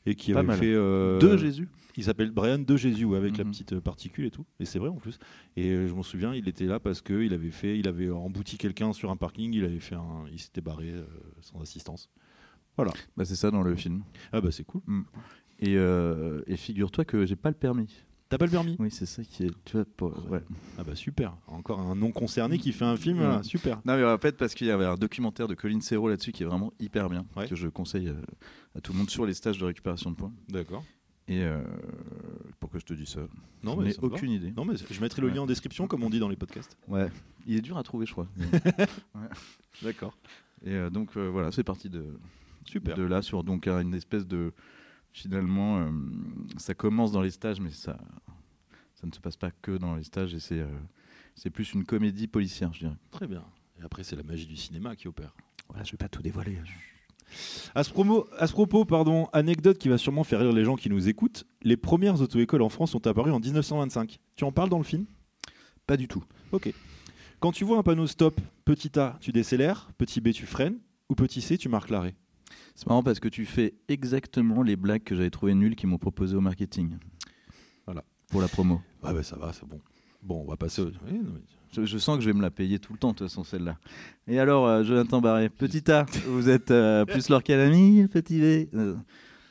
Et 0.06 0.14
qui 0.14 0.32
Pas 0.32 0.38
avait 0.40 0.48
mal. 0.48 0.58
fait. 0.58 0.72
De 0.74 1.36
Jésus. 1.36 1.68
Il 1.96 2.04
s'appelle 2.04 2.30
Brian 2.30 2.58
de 2.58 2.76
Jésus, 2.76 3.04
ouais, 3.04 3.18
avec 3.18 3.36
la 3.36 3.44
Mhm. 3.44 3.50
petite 3.50 3.80
particule 3.80 4.24
et 4.26 4.30
tout. 4.30 4.46
Et 4.60 4.64
c'est 4.64 4.78
vrai 4.78 4.88
en 4.88 4.96
plus. 4.96 5.18
Et 5.56 5.88
je 5.88 5.92
m'en 5.92 6.02
souviens, 6.02 6.32
il 6.34 6.48
était 6.48 6.64
là 6.66 6.78
parce 6.80 7.02
qu'il 7.02 7.34
avait 7.34 7.50
fait, 7.50 7.78
il 7.78 7.88
avait 7.88 8.08
embouti 8.10 8.56
quelqu'un 8.56 8.92
sur 8.92 9.10
un 9.10 9.16
parking, 9.16 9.52
il 9.52 9.64
avait 9.64 9.80
fait 9.80 9.96
un, 9.96 10.24
il 10.32 10.38
s'était 10.38 10.60
barré 10.60 10.94
sans 11.40 11.60
assistance. 11.60 12.08
Bah, 13.16 13.24
c'est 13.24 13.36
ça 13.36 13.50
dans 13.50 13.62
le 13.62 13.74
film. 13.76 14.02
Ah 14.32 14.40
bah 14.40 14.50
c'est 14.50 14.64
cool. 14.64 14.82
Et, 15.60 15.76
euh, 15.76 16.42
et 16.46 16.56
figure-toi 16.56 17.04
que 17.04 17.26
j'ai 17.26 17.36
pas 17.36 17.48
le 17.50 17.56
permis. 17.56 18.04
T'as 18.28 18.36
pas 18.36 18.44
le 18.44 18.50
permis? 18.50 18.76
Oui, 18.78 18.90
c'est 18.90 19.06
ça 19.06 19.24
qui 19.24 19.44
est. 19.44 19.50
Tu 19.64 19.76
vois, 19.76 19.86
pour- 19.96 20.30
ouais. 20.30 20.42
Ah 20.76 20.84
bah 20.84 20.94
super. 20.94 21.34
Encore 21.46 21.80
un 21.80 21.94
non 21.96 22.12
concerné 22.12 22.58
qui 22.58 22.72
fait 22.72 22.84
un 22.84 22.96
film, 22.96 23.16
voilà, 23.18 23.42
super. 23.42 23.78
Non, 23.86 23.96
mais 23.96 24.04
en 24.04 24.18
fait, 24.18 24.36
parce 24.36 24.54
qu'il 24.54 24.66
y 24.66 24.70
avait 24.70 24.84
un 24.84 24.96
documentaire 24.96 25.48
de 25.48 25.54
Colin 25.54 25.80
Serrault 25.80 26.08
là-dessus 26.10 26.32
qui 26.32 26.42
est 26.42 26.46
vraiment 26.46 26.72
hyper 26.78 27.08
bien, 27.08 27.24
Ouais. 27.36 27.48
que 27.48 27.56
je 27.56 27.68
conseille 27.68 28.08
euh, 28.08 28.20
à 28.76 28.80
tout 28.82 28.92
le 28.92 28.98
monde 28.98 29.08
sur 29.08 29.24
les 29.24 29.32
stages 29.34 29.56
de 29.58 29.64
récupération 29.64 30.10
de 30.10 30.16
points. 30.16 30.32
D'accord. 30.50 30.84
Et 31.26 31.42
euh, 31.42 31.62
pourquoi 32.60 32.80
je 32.80 32.84
te 32.86 32.92
dis 32.94 33.06
ça 33.06 33.20
Non 33.62 33.72
Je 33.74 33.78
mais 33.78 33.84
n'ai 33.86 33.92
ça 33.94 34.02
me 34.02 34.08
va. 34.08 34.14
aucune 34.16 34.30
idée. 34.30 34.52
Non 34.56 34.64
mais 34.66 34.74
je 34.76 35.00
mettrai 35.00 35.20
le 35.22 35.28
Ouais. 35.28 35.34
lien 35.34 35.42
en 35.42 35.46
description 35.46 35.86
comme 35.86 36.02
on 36.02 36.10
dit 36.10 36.20
dans 36.20 36.28
les 36.28 36.36
podcasts. 36.36 36.76
Ouais. 36.86 37.08
Il 37.46 37.56
est 37.56 37.60
dur 37.62 37.76
à 37.78 37.82
trouver, 37.82 38.04
je 38.06 38.12
crois. 38.12 38.26
D'accord. 39.82 40.16
Et 40.64 40.72
euh, 40.72 40.90
donc 40.90 41.16
euh, 41.16 41.28
voilà, 41.28 41.52
c'est 41.52 41.64
parti 41.64 41.88
de, 41.88 42.04
Super. 42.70 42.96
de 42.96 43.02
là 43.02 43.22
sur 43.22 43.44
donc 43.44 43.66
un- 43.66 43.80
une 43.80 43.94
espèce 43.94 44.26
de 44.26 44.52
finalement, 45.12 45.78
euh, 45.80 45.90
ça 46.58 46.74
commence 46.74 47.12
dans 47.12 47.22
les 47.22 47.30
stages, 47.30 47.60
mais 47.60 47.70
ça, 47.70 47.96
ça 48.94 49.06
ne 49.06 49.12
se 49.12 49.20
passe 49.20 49.36
pas 49.36 49.50
que 49.50 49.76
dans 49.76 49.94
les 49.96 50.04
stages 50.04 50.34
et 50.34 50.40
c'est 50.40 50.60
euh, 50.60 50.68
c'est 51.34 51.50
plus 51.50 51.72
une 51.72 51.84
comédie 51.84 52.26
policière, 52.26 52.72
je 52.74 52.80
dirais. 52.80 52.96
Très 53.10 53.26
bien. 53.26 53.44
Et 53.80 53.82
après 53.84 54.02
c'est 54.04 54.16
la 54.16 54.22
magie 54.22 54.46
du 54.46 54.56
cinéma 54.56 54.96
qui 54.96 55.08
opère. 55.08 55.34
Voilà, 55.68 55.84
je 55.84 55.92
vais 55.92 55.96
pas 55.98 56.08
tout 56.08 56.22
dévoiler. 56.22 56.58
À 57.74 57.84
ce, 57.84 57.90
promo- 57.92 58.26
à 58.38 58.46
ce 58.46 58.52
propos, 58.52 58.84
pardon, 58.86 59.28
anecdote 59.34 59.76
qui 59.78 59.88
va 59.90 59.98
sûrement 59.98 60.24
faire 60.24 60.40
rire 60.40 60.52
les 60.52 60.64
gens 60.64 60.76
qui 60.76 60.88
nous 60.88 61.08
écoutent. 61.08 61.44
Les 61.62 61.76
premières 61.76 62.20
auto-écoles 62.22 62.62
en 62.62 62.70
France 62.70 62.92
sont 62.92 63.06
apparues 63.06 63.32
en 63.32 63.38
1925. 63.38 64.18
Tu 64.34 64.44
en 64.44 64.52
parles 64.52 64.70
dans 64.70 64.78
le 64.78 64.84
film? 64.84 65.04
Pas 65.86 65.98
du 65.98 66.08
tout. 66.08 66.24
Ok. 66.52 66.72
Quand 67.38 67.52
tu 67.52 67.64
vois 67.64 67.78
un 67.78 67.82
panneau 67.82 68.06
stop, 68.06 68.40
petit 68.64 68.98
A, 68.98 69.18
tu 69.20 69.30
décélères, 69.30 69.90
petit 69.98 70.20
B, 70.22 70.30
tu 70.32 70.46
freines, 70.46 70.78
ou 71.10 71.14
petit 71.14 71.42
C, 71.42 71.58
tu 71.58 71.68
marques 71.68 71.90
l'arrêt. 71.90 72.14
C'est 72.74 72.86
marrant 72.86 73.02
parce 73.02 73.20
que 73.20 73.28
tu 73.28 73.44
fais 73.44 73.74
exactement 73.88 74.62
les 74.62 74.76
blagues 74.76 75.02
que 75.02 75.14
j'avais 75.14 75.30
trouvées 75.30 75.54
nulles 75.54 75.76
qu'ils 75.76 75.88
m'ont 75.88 75.98
proposées 75.98 76.36
au 76.36 76.40
marketing. 76.40 76.96
Voilà. 77.86 78.04
Pour 78.30 78.40
la 78.40 78.48
promo. 78.48 78.80
Ah 79.02 79.12
bah 79.12 79.22
ça 79.22 79.36
va, 79.36 79.52
c'est 79.52 79.66
bon. 79.66 79.80
Bon, 80.22 80.42
on 80.46 80.50
va 80.50 80.56
passer 80.56 80.82
au... 80.82 80.86
Oui, 80.86 81.18
non, 81.22 81.30
mais- 81.34 81.40
Je, 81.72 81.84
je 81.84 81.98
sens 81.98 82.16
que 82.16 82.22
je 82.22 82.28
vais 82.30 82.36
me 82.36 82.42
la 82.42 82.50
payer 82.50 82.78
tout 82.78 82.92
le 82.92 82.98
temps, 82.98 83.12
de 83.12 83.16
toute 83.16 83.28
façon, 83.28 83.44
celle-là. 83.44 83.78
Et 84.26 84.38
alors, 84.38 84.66
euh, 84.66 84.82
Jonathan 84.82 85.20
Barré, 85.20 85.48
petit 85.48 85.90
A, 85.90 86.04
vous 86.26 86.48
êtes 86.48 86.70
euh, 86.70 87.04
plus 87.04 87.28
leur 87.28 87.42
l'ami, 87.48 88.06
petit 88.08 88.38
B 88.40 88.74
Euh, 88.74 88.94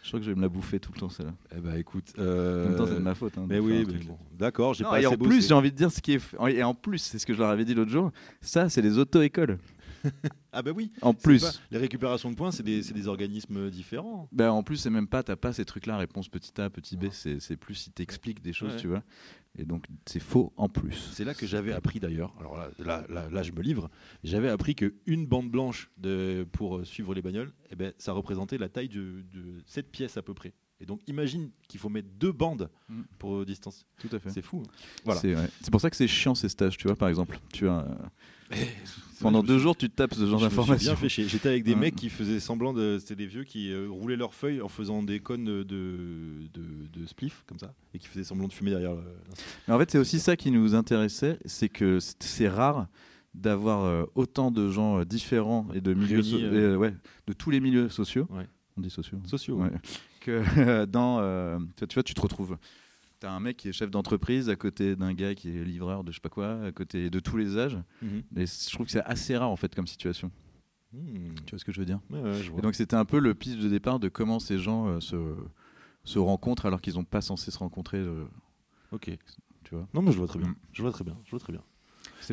Je 0.04 0.08
crois 0.10 0.20
que 0.20 0.26
je 0.26 0.32
vais 0.32 0.36
me 0.36 0.42
la 0.42 0.50
bouffer 0.50 0.80
tout 0.80 0.92
le 0.94 1.00
temps, 1.00 1.10
celle-là. 1.10 1.34
Eh 1.56 1.62
bah 1.62 1.78
écoute... 1.78 2.14
En 2.18 2.22
euh, 2.22 2.68
même 2.68 2.76
temps, 2.78 2.86
c'est 2.88 2.96
de 2.96 3.00
ma 3.00 3.16
faute. 3.16 3.38
hein, 3.38 3.46
Mais 3.48 3.60
oui, 3.60 3.86
mais 3.88 4.00
bon. 4.04 4.18
D'accord, 4.38 4.74
j'ai 4.74 4.84
pas 4.84 5.02
et 5.02 5.06
assez 5.06 5.16
en 5.16 5.18
plus, 5.18 5.48
j'ai 5.48 5.54
envie 5.54 5.72
de 5.72 5.78
dire 5.78 5.92
ce 5.92 6.02
qui 6.02 6.14
est. 6.14 6.22
Et 6.50 6.64
en 6.64 6.74
plus, 6.74 7.00
c'est 7.00 7.18
ce 7.18 7.26
que 7.26 7.34
je 7.34 7.40
leur 7.40 7.50
avais 7.50 7.66
dit 7.66 7.74
l'autre 7.74 7.92
jour, 7.92 8.12
ça, 8.42 8.68
c'est 8.70 8.82
les 8.82 8.98
auto-écoles. 8.98 9.58
Ah 10.52 10.62
bah 10.64 10.72
oui. 10.76 10.92
En 11.02 11.14
plus. 11.14 11.42
pas- 11.44 11.52
Les 11.72 11.78
récupérations 11.78 12.32
de 12.32 12.36
points, 12.36 12.52
c'est 12.52 12.64
des, 12.64 13.08
organismes 13.08 13.70
différents. 13.70 14.28
Ben, 14.32 14.50
en 14.50 14.64
plus, 14.64 14.78
c'est 14.78 14.90
même 14.90 15.08
pas, 15.08 15.22
t'as 15.22 15.36
pas 15.36 15.54
ces 15.54 15.66
trucs-là, 15.66 15.98
réponse 15.98 16.30
petit 16.30 16.60
A, 16.60 16.70
petit 16.70 16.98
B, 16.98 17.06
c'est 17.12 17.58
plus 17.58 17.76
si 17.76 17.92
t'expliques 17.92 18.42
des 18.42 18.54
choses, 18.54 18.74
Ouais. 18.74 18.80
tu 18.80 18.88
vois. 18.88 19.04
Et 19.60 19.66
donc, 19.66 19.86
c'est 20.06 20.20
faux 20.20 20.54
en 20.58 20.70
plus. 20.70 21.10
C'est 21.14 21.24
là 21.26 21.34
que 21.34 21.46
j'avais 21.48 21.74
appris 21.74 22.00
d'ailleurs, 22.00 22.34
alors 22.40 22.58
là, 22.58 22.70
là, 22.80 23.06
là, 23.10 23.30
là, 23.30 23.44
je 23.44 23.52
me 23.52 23.62
livre, 23.62 23.90
j'avais 24.24 24.50
appris 24.50 24.76
qu'une 24.76 25.26
bande 25.28 25.50
blanche 25.50 25.90
de, 25.98 26.46
pour 26.52 26.78
euh, 26.78 26.86
suivre 26.86 27.14
les 27.14 27.22
bagnoles, 27.22 27.52
eh 27.72 27.76
ben, 27.76 27.92
ça 27.98 28.12
représentait 28.14 28.58
la 28.58 28.70
taille 28.70 28.90
de, 28.90 29.24
de 29.34 29.62
cette 29.66 29.92
pièce 29.92 30.18
à 30.18 30.22
peu 30.22 30.34
près. 30.34 30.54
Et 30.80 30.86
donc 30.86 31.02
imagine 31.08 31.50
qu'il 31.68 31.80
faut 31.80 31.90
mettre 31.90 32.08
deux 32.20 32.32
bandes 32.32 32.70
Mm. 32.90 33.02
pour 33.18 33.38
euh, 33.38 33.46
distance. 33.46 33.86
Tout 34.00 34.10
à 34.16 34.20
fait. 34.20 34.30
C'est 34.30 34.44
fou. 34.44 34.62
hein. 34.66 34.72
Voilà. 35.06 35.22
C'est 35.62 35.72
pour 35.72 35.82
ça 35.82 35.90
que 35.90 35.96
c'est 35.96 36.08
chiant 36.08 36.36
ces 36.36 36.50
stages, 36.50 36.78
tu 36.78 36.88
vois, 36.88 36.96
par 36.96 37.10
exemple. 37.10 37.40
Tu 37.52 37.68
as, 37.68 37.80
euh, 37.80 37.96
pendant 39.22 39.40
je 39.40 39.44
me 39.44 39.48
deux 39.48 39.58
jours, 39.60 39.76
tu 39.76 39.90
te 39.90 39.96
tapes 39.96 40.14
ce 40.14 40.26
genre 40.26 40.40
d'informations. 40.42 40.96
J'étais 41.08 41.50
avec 41.50 41.64
des 41.64 41.74
Ouais. 41.74 41.80
mecs 41.80 41.96
qui 41.96 42.10
faisaient 42.10 42.40
semblant 42.40 42.74
de. 42.74 42.98
C'était 43.00 43.16
des 43.16 43.26
vieux 43.26 43.44
qui 43.44 43.72
euh, 43.72 43.88
roulaient 43.90 44.16
leurs 44.16 44.34
feuilles 44.34 44.62
en 44.62 44.68
faisant 44.70 45.04
des 45.04 45.20
cônes 45.20 45.46
de, 45.46 45.64
de, 45.64 46.48
de 46.54 47.06
spliff, 47.06 47.44
comme 47.48 47.60
ça, 47.60 47.74
et 47.94 48.00
qui 48.00 48.08
faisaient 48.08 48.24
semblant 48.24 48.48
de 48.48 48.54
fumer 48.54 48.72
derrière 48.72 48.94
le-. 48.94 49.02
Mais 49.68 49.74
en 49.74 49.80
fait, 49.80 49.92
c'est 49.92 49.98
aussi 49.98 50.20
ça 50.20 50.36
qui 50.36 50.52
nous 50.52 50.76
intéressait, 50.76 51.40
c'est 51.46 51.70
que 51.70 52.00
c'est- 52.00 52.48
rare 52.50 52.88
d'avoir 53.34 53.84
euh, 53.84 54.06
autant 54.16 54.50
de 54.52 54.70
gens 54.70 55.00
euh, 55.00 55.06
différents 55.06 55.68
et 55.76 55.82
de 55.82 55.94
milieux, 55.94 56.22
Réunis, 56.22 56.30
so- 56.32 56.38
et, 56.40 56.76
ouais, 56.76 56.94
de 57.28 57.34
tous 57.34 57.52
les 57.52 57.60
milieux 57.60 57.90
sociaux. 57.90 58.28
Ouais. 58.32 58.48
On 58.78 58.82
dit 58.82 58.90
sociaux. 58.90 59.18
hein. 59.24 59.28
Sociaux. 59.28 59.58
Ouais. 59.58 59.70
Que 60.22 60.86
dans, 60.86 61.20
tu 61.78 61.94
vois, 61.94 62.04
tu 62.04 62.14
te 62.14 62.22
retrouves. 62.22 62.58
T'as 63.20 63.32
un 63.32 63.40
mec 63.40 63.58
qui 63.58 63.70
est 63.70 63.72
chef 63.74 63.90
d'entreprise 63.90 64.48
à 64.50 64.56
côté 64.56 64.96
d'un 64.96 65.14
gars 65.14 65.34
qui 65.34 65.50
est 65.50 65.64
livreur 65.64 66.04
de 66.04 66.12
je 66.12 66.18
sais 66.18 66.22
pas 66.22 66.30
quoi, 66.30 66.62
à 66.64 66.72
côté 66.72 67.10
de 67.10 67.20
tous 67.20 67.36
les 67.38 67.58
âges. 67.58 67.78
Mhm. 68.02 68.24
Et 68.36 68.46
je 68.46 68.72
trouve 68.72 68.86
que 68.86 68.92
c'est 68.92 69.04
assez 69.04 69.36
rare 69.36 69.50
en 69.50 69.56
fait 69.56 69.74
comme 69.74 69.88
situation. 69.88 70.32
Hmm. 70.94 71.34
Tu 71.46 71.52
vois 71.52 71.60
ce 71.60 71.66
que 71.66 71.72
je 71.72 71.80
veux 71.80 71.86
dire? 71.86 72.00
Ouais, 72.10 72.22
ouais, 72.22 72.42
je 72.44 72.50
vois. 72.52 72.60
Et 72.60 72.62
donc 72.62 72.76
c'était 72.76 72.96
un 72.96 73.06
peu 73.06 73.20
le 73.20 73.34
pitch 73.34 73.58
de 73.60 73.68
départ 73.70 74.00
de 74.00 74.08
comment 74.08 74.40
ces 74.40 74.58
gens 74.60 74.88
euh, 74.88 75.00
se, 75.00 75.18
se 76.04 76.20
rencontrent 76.20 76.66
alors 76.66 76.80
qu'ils 76.80 76.94
n'ont 76.94 77.04
pas 77.04 77.22
censé 77.22 77.52
se 77.52 77.58
rencontrer. 77.58 77.98
euh, 77.98 78.26
Ok. 78.92 79.10
tu 79.64 79.76
vois? 79.76 79.88
Non, 79.94 80.02
mais 80.02 80.12
je 80.12 80.18
vois 80.18 80.28
très 80.28 80.40
bien. 80.40 80.50
Mm. 80.50 80.56
Je 80.72 80.82
vois 80.82 80.92
très 80.92 81.04
bien. 81.04 81.18
Je 81.26 81.32
vois 81.32 81.40
très 81.40 81.52
bien. 81.54 81.62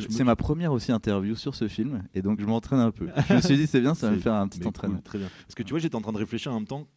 C'est 0.09 0.23
ma 0.23 0.35
première 0.35 0.71
aussi 0.71 0.91
interview 0.91 1.35
sur 1.35 1.55
ce 1.55 1.67
film 1.67 2.03
et 2.13 2.21
donc 2.21 2.39
je 2.41 2.45
m'entraîne 2.45 2.79
un 2.79 2.91
peu. 2.91 3.07
Je 3.29 3.33
me 3.35 3.41
suis 3.41 3.55
dit 3.57 3.67
c'est 3.67 3.81
bien, 3.81 3.93
ça 3.95 4.09
va 4.09 4.15
me 4.15 4.19
faire 4.21 4.33
un 4.33 4.47
petit 4.47 4.65
entraînement. 4.65 4.97
cool, 4.97 5.03
très 5.03 5.17
bien. 5.19 5.29
Parce 5.45 5.55
que 5.55 5.63
tu 5.63 5.71
vois, 5.71 5.79
j'étais 5.79 5.95
en 5.95 6.01
train 6.01 6.11
de 6.13 6.17
réfléchir 6.17 6.51
en 6.51 6.55
même 6.55 6.67
temps. 6.67 6.87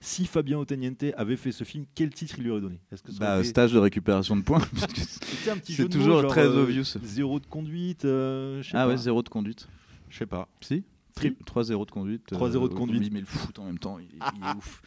Si 0.00 0.26
Fabien 0.26 0.58
Oteniente 0.58 1.04
avait 1.16 1.36
fait 1.36 1.52
ce 1.52 1.64
film, 1.64 1.84
quel 1.94 2.10
titre 2.10 2.34
il 2.38 2.44
lui 2.44 2.50
aurait 2.50 2.60
donné? 2.60 2.80
Est-ce 2.92 3.02
que 3.02 3.12
ça 3.12 3.18
Bah, 3.20 3.34
aurait 3.34 3.44
stage 3.44 3.72
de 3.72 3.78
récupération 3.78 4.36
de 4.36 4.42
points. 4.42 4.62
c'est 5.64 5.88
toujours 5.88 6.22
mots, 6.22 6.28
très 6.28 6.46
euh, 6.46 6.62
obvious. 6.62 6.84
Zéro 7.02 7.40
de 7.40 7.46
conduite. 7.46 8.04
euh, 8.04 8.62
ah 8.70 8.72
pas. 8.72 8.88
ouais, 8.88 8.96
zéro 8.96 9.22
de 9.22 9.28
conduite. 9.28 9.68
Je 10.08 10.18
sais 10.18 10.26
pas. 10.26 10.48
Si 10.60 10.84
Tri- 11.14 11.36
3-0 11.46 11.86
de 11.86 11.90
conduite. 11.90 12.22
3-0 12.32 12.68
de 12.70 12.74
conduite. 12.74 13.02
Oui, 13.02 13.10
mais 13.12 13.20
le 13.20 13.26
foot 13.26 13.58
en 13.58 13.64
même 13.64 13.78
temps, 13.78 13.98
il 13.98 14.04
est, 14.06 14.18
il 14.36 14.44
est 14.44 14.56
ouf. 14.56 14.82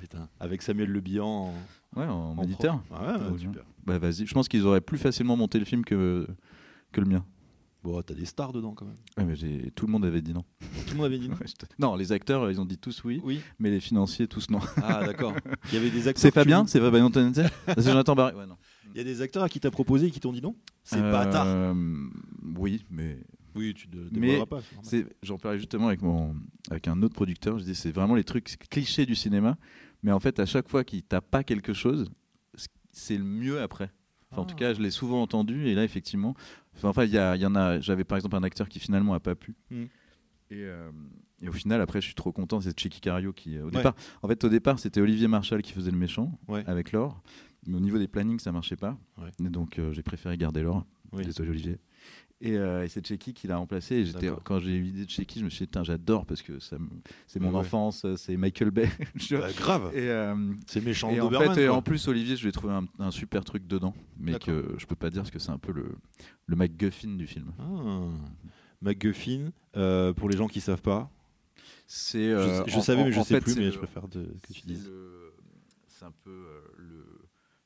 Putain, 0.00 0.28
avec 0.40 0.62
Samuel 0.62 0.90
Le 0.90 1.00
Bihan 1.00 1.26
en, 1.26 1.54
Ouais, 1.98 2.06
en 2.06 2.36
en 2.36 2.42
militaire. 2.42 2.80
prof. 2.90 3.00
Ouais, 3.00 3.06
ouais, 3.06 3.30
Ah, 3.34 3.38
super. 3.38 3.62
Bah 3.86 3.98
vas-y, 3.98 4.26
je 4.26 4.34
pense 4.34 4.48
qu'ils 4.48 4.64
auraient 4.66 4.80
plus 4.80 4.98
facilement 4.98 5.36
monté 5.36 5.58
le 5.58 5.64
film 5.64 5.84
que, 5.84 6.26
que 6.92 7.00
le 7.00 7.06
mien. 7.06 7.24
Bon, 7.84 8.00
t'as 8.02 8.14
des 8.14 8.24
stars 8.24 8.52
dedans 8.52 8.72
quand 8.72 8.86
même. 8.86 8.96
Ouais, 9.18 9.24
mais 9.24 9.36
j'ai- 9.36 9.70
tout 9.72 9.86
le 9.86 9.92
monde 9.92 10.04
avait 10.06 10.22
dit 10.22 10.32
non. 10.32 10.42
Tout 10.86 10.92
le 10.92 10.96
monde 10.96 11.06
avait 11.06 11.18
dit 11.18 11.28
non. 11.28 11.36
Non, 11.78 11.94
les 11.96 12.12
acteurs, 12.12 12.50
ils 12.50 12.60
ont 12.60 12.64
dit 12.64 12.78
tous 12.78 13.04
oui, 13.04 13.20
Oui. 13.24 13.40
mais 13.58 13.70
les 13.70 13.78
financiers, 13.80 14.26
tous 14.26 14.48
non. 14.50 14.60
Ah 14.82 15.04
d'accord. 15.04 15.34
Il 15.68 15.74
y 15.74 15.76
avait 15.76 15.90
des 15.90 16.08
acteurs. 16.08 16.22
C'est 16.22 16.30
Fabien 16.32 16.66
C'est 16.66 16.80
Fabien 16.80 17.04
Antoinette 17.04 17.40
C'est 17.78 17.82
Jonathan 17.90 18.14
Barré 18.14 18.34
Ouais, 18.34 18.46
non. 18.46 18.56
Il 18.94 18.98
y 18.98 19.00
a 19.00 19.04
des 19.04 19.20
acteurs 19.20 19.42
à 19.42 19.48
qui 19.48 19.60
t'as 19.60 19.70
proposé 19.70 20.06
et 20.06 20.10
qui 20.10 20.18
t'ont 20.20 20.32
dit 20.32 20.40
non. 20.42 20.56
C'est 20.82 20.96
Euh, 20.98 21.12
bâtard. 21.12 21.74
Oui, 22.56 22.84
mais 22.90 23.18
Oui, 23.54 23.74
tu 23.74 23.86
ne 23.92 24.08
dévoileras 24.08 24.46
pas. 24.46 24.60
j'en 25.22 25.36
parlais 25.38 25.58
justement 25.58 25.88
avec, 25.88 26.00
mon, 26.02 26.34
avec 26.70 26.88
un 26.88 27.02
autre 27.02 27.14
producteur. 27.14 27.58
Je 27.58 27.64
dis 27.64 27.74
c'est 27.74 27.92
vraiment 27.92 28.14
les 28.14 28.24
trucs 28.24 28.56
clichés 28.70 29.04
du 29.04 29.14
cinéma, 29.14 29.58
mais 30.04 30.12
en 30.12 30.20
fait, 30.20 30.38
à 30.38 30.46
chaque 30.46 30.68
fois 30.68 30.84
qu'il 30.84 31.02
t'a 31.02 31.20
pas 31.20 31.42
quelque 31.42 31.72
chose, 31.72 32.08
c'est 32.92 33.18
le 33.18 33.24
mieux 33.24 33.60
après. 33.60 33.90
Enfin, 34.30 34.42
En 34.42 34.44
Ah. 34.44 34.48
tout 34.48 34.54
cas, 34.56 34.72
je 34.74 34.80
l'ai 34.80 34.90
souvent 34.90 35.20
entendu, 35.22 35.66
et 35.66 35.74
là, 35.74 35.82
effectivement, 35.82 36.34
enfin, 36.82 37.04
il 37.04 37.12
y, 37.14 37.18
en 37.46 37.54
a. 37.56 37.80
J'avais 37.80 38.04
par 38.04 38.16
exemple 38.16 38.36
un 38.36 38.42
acteur 38.42 38.68
qui 38.68 38.78
finalement 38.78 39.14
a 39.14 39.20
pas 39.20 39.34
pu. 39.34 39.54
Mm. 39.70 39.82
Et, 40.50 40.62
euh, 40.64 40.90
et 41.42 41.48
au 41.48 41.52
final, 41.52 41.80
après, 41.80 42.00
je 42.00 42.06
suis 42.06 42.14
trop 42.14 42.30
content. 42.32 42.60
C'est 42.60 42.78
Chicky 42.78 43.00
Cario 43.00 43.32
qui, 43.32 43.56
euh, 43.56 43.62
au 43.62 43.66
Ouais. 43.66 43.70
départ, 43.72 43.94
en 44.22 44.28
fait, 44.28 44.44
au 44.44 44.48
départ, 44.48 44.78
c'était 44.78 45.00
Olivier 45.00 45.26
Marchal 45.28 45.62
qui 45.62 45.72
faisait 45.72 45.90
le 45.90 45.96
méchant 45.96 46.38
Ouais. 46.48 46.62
avec 46.66 46.92
Laure. 46.92 47.22
Mais 47.66 47.76
au 47.76 47.80
niveau 47.80 47.96
des 47.98 48.08
plannings, 48.08 48.38
ça 48.38 48.52
marchait 48.52 48.76
pas. 48.76 48.98
Ouais. 49.18 49.30
Et 49.44 49.48
donc, 49.48 49.78
euh, 49.78 49.92
j'ai 49.92 50.02
préféré 50.02 50.36
garder 50.36 50.62
Laure. 50.62 50.84
Oui. 51.12 51.24
Désolé, 51.24 51.50
Olivier. 51.50 51.78
Et, 52.44 52.56
euh, 52.58 52.84
et 52.84 52.88
c'est 52.88 53.04
Checky 53.04 53.32
qui 53.32 53.46
l'a 53.46 53.56
remplacé. 53.56 53.94
Et 53.96 54.04
j'étais, 54.04 54.26
D'accord. 54.26 54.42
quand 54.44 54.58
j'ai 54.60 54.76
eu 54.76 54.82
l'idée 54.82 55.04
de 55.06 55.10
Checky, 55.10 55.40
je 55.40 55.44
me 55.46 55.50
suis 55.50 55.66
dit, 55.66 55.72
j'adore 55.82 56.26
parce 56.26 56.42
que 56.42 56.58
ça 56.60 56.76
c'est 57.26 57.40
mon 57.40 57.50
Ouais, 57.50 57.56
enfance, 57.56 58.04
c'est 58.16 58.36
Michael 58.36 58.70
Bay. 58.70 58.88
Bah, 59.30 59.50
grave. 59.56 59.90
et, 59.94 60.08
euh, 60.10 60.52
C'est 60.66 60.84
méchant 60.84 61.10
et 61.10 61.20
en 61.20 61.30
fait, 61.30 61.56
et 61.62 61.68
en 61.70 61.80
plus, 61.80 62.06
Olivier, 62.06 62.36
je 62.36 62.42
lui 62.42 62.50
ai 62.50 62.52
trouvé 62.52 62.74
un, 62.74 62.84
un 62.98 63.10
super 63.10 63.44
truc 63.44 63.66
dedans, 63.66 63.94
mais 64.18 64.38
que 64.38 64.74
je 64.78 64.84
peux 64.86 64.94
pas 64.94 65.08
dire 65.10 65.22
parce 65.22 65.30
que 65.30 65.38
c'est 65.38 65.50
un 65.52 65.58
peu 65.58 65.72
le, 65.72 65.86
le 66.46 66.56
MacGuffin 66.56 67.16
du 67.16 67.26
film. 67.26 67.50
Ah. 67.58 68.08
MacGuffin, 68.82 69.50
euh, 69.76 70.12
pour 70.12 70.28
les 70.28 70.36
gens 70.36 70.46
qui 70.46 70.60
savent 70.60 70.82
pas. 70.82 71.10
C'est, 71.86 72.30
Je, 72.30 72.62
je 72.66 72.76
en- 72.76 72.80
savais, 72.82 73.04
mais 73.04 73.12
je 73.12 73.20
sais 73.20 73.34
fait, 73.36 73.40
plus, 73.40 73.56
mais 73.56 73.64
le- 73.66 73.70
je 73.72 73.78
préfère 73.78 74.08
de- 74.08 74.34
que 74.46 74.52
tu 74.52 74.62
dises. 74.66 74.90
C'est 75.86 76.04
un 76.04 76.12
peu 76.24 76.30
le, 76.78 76.93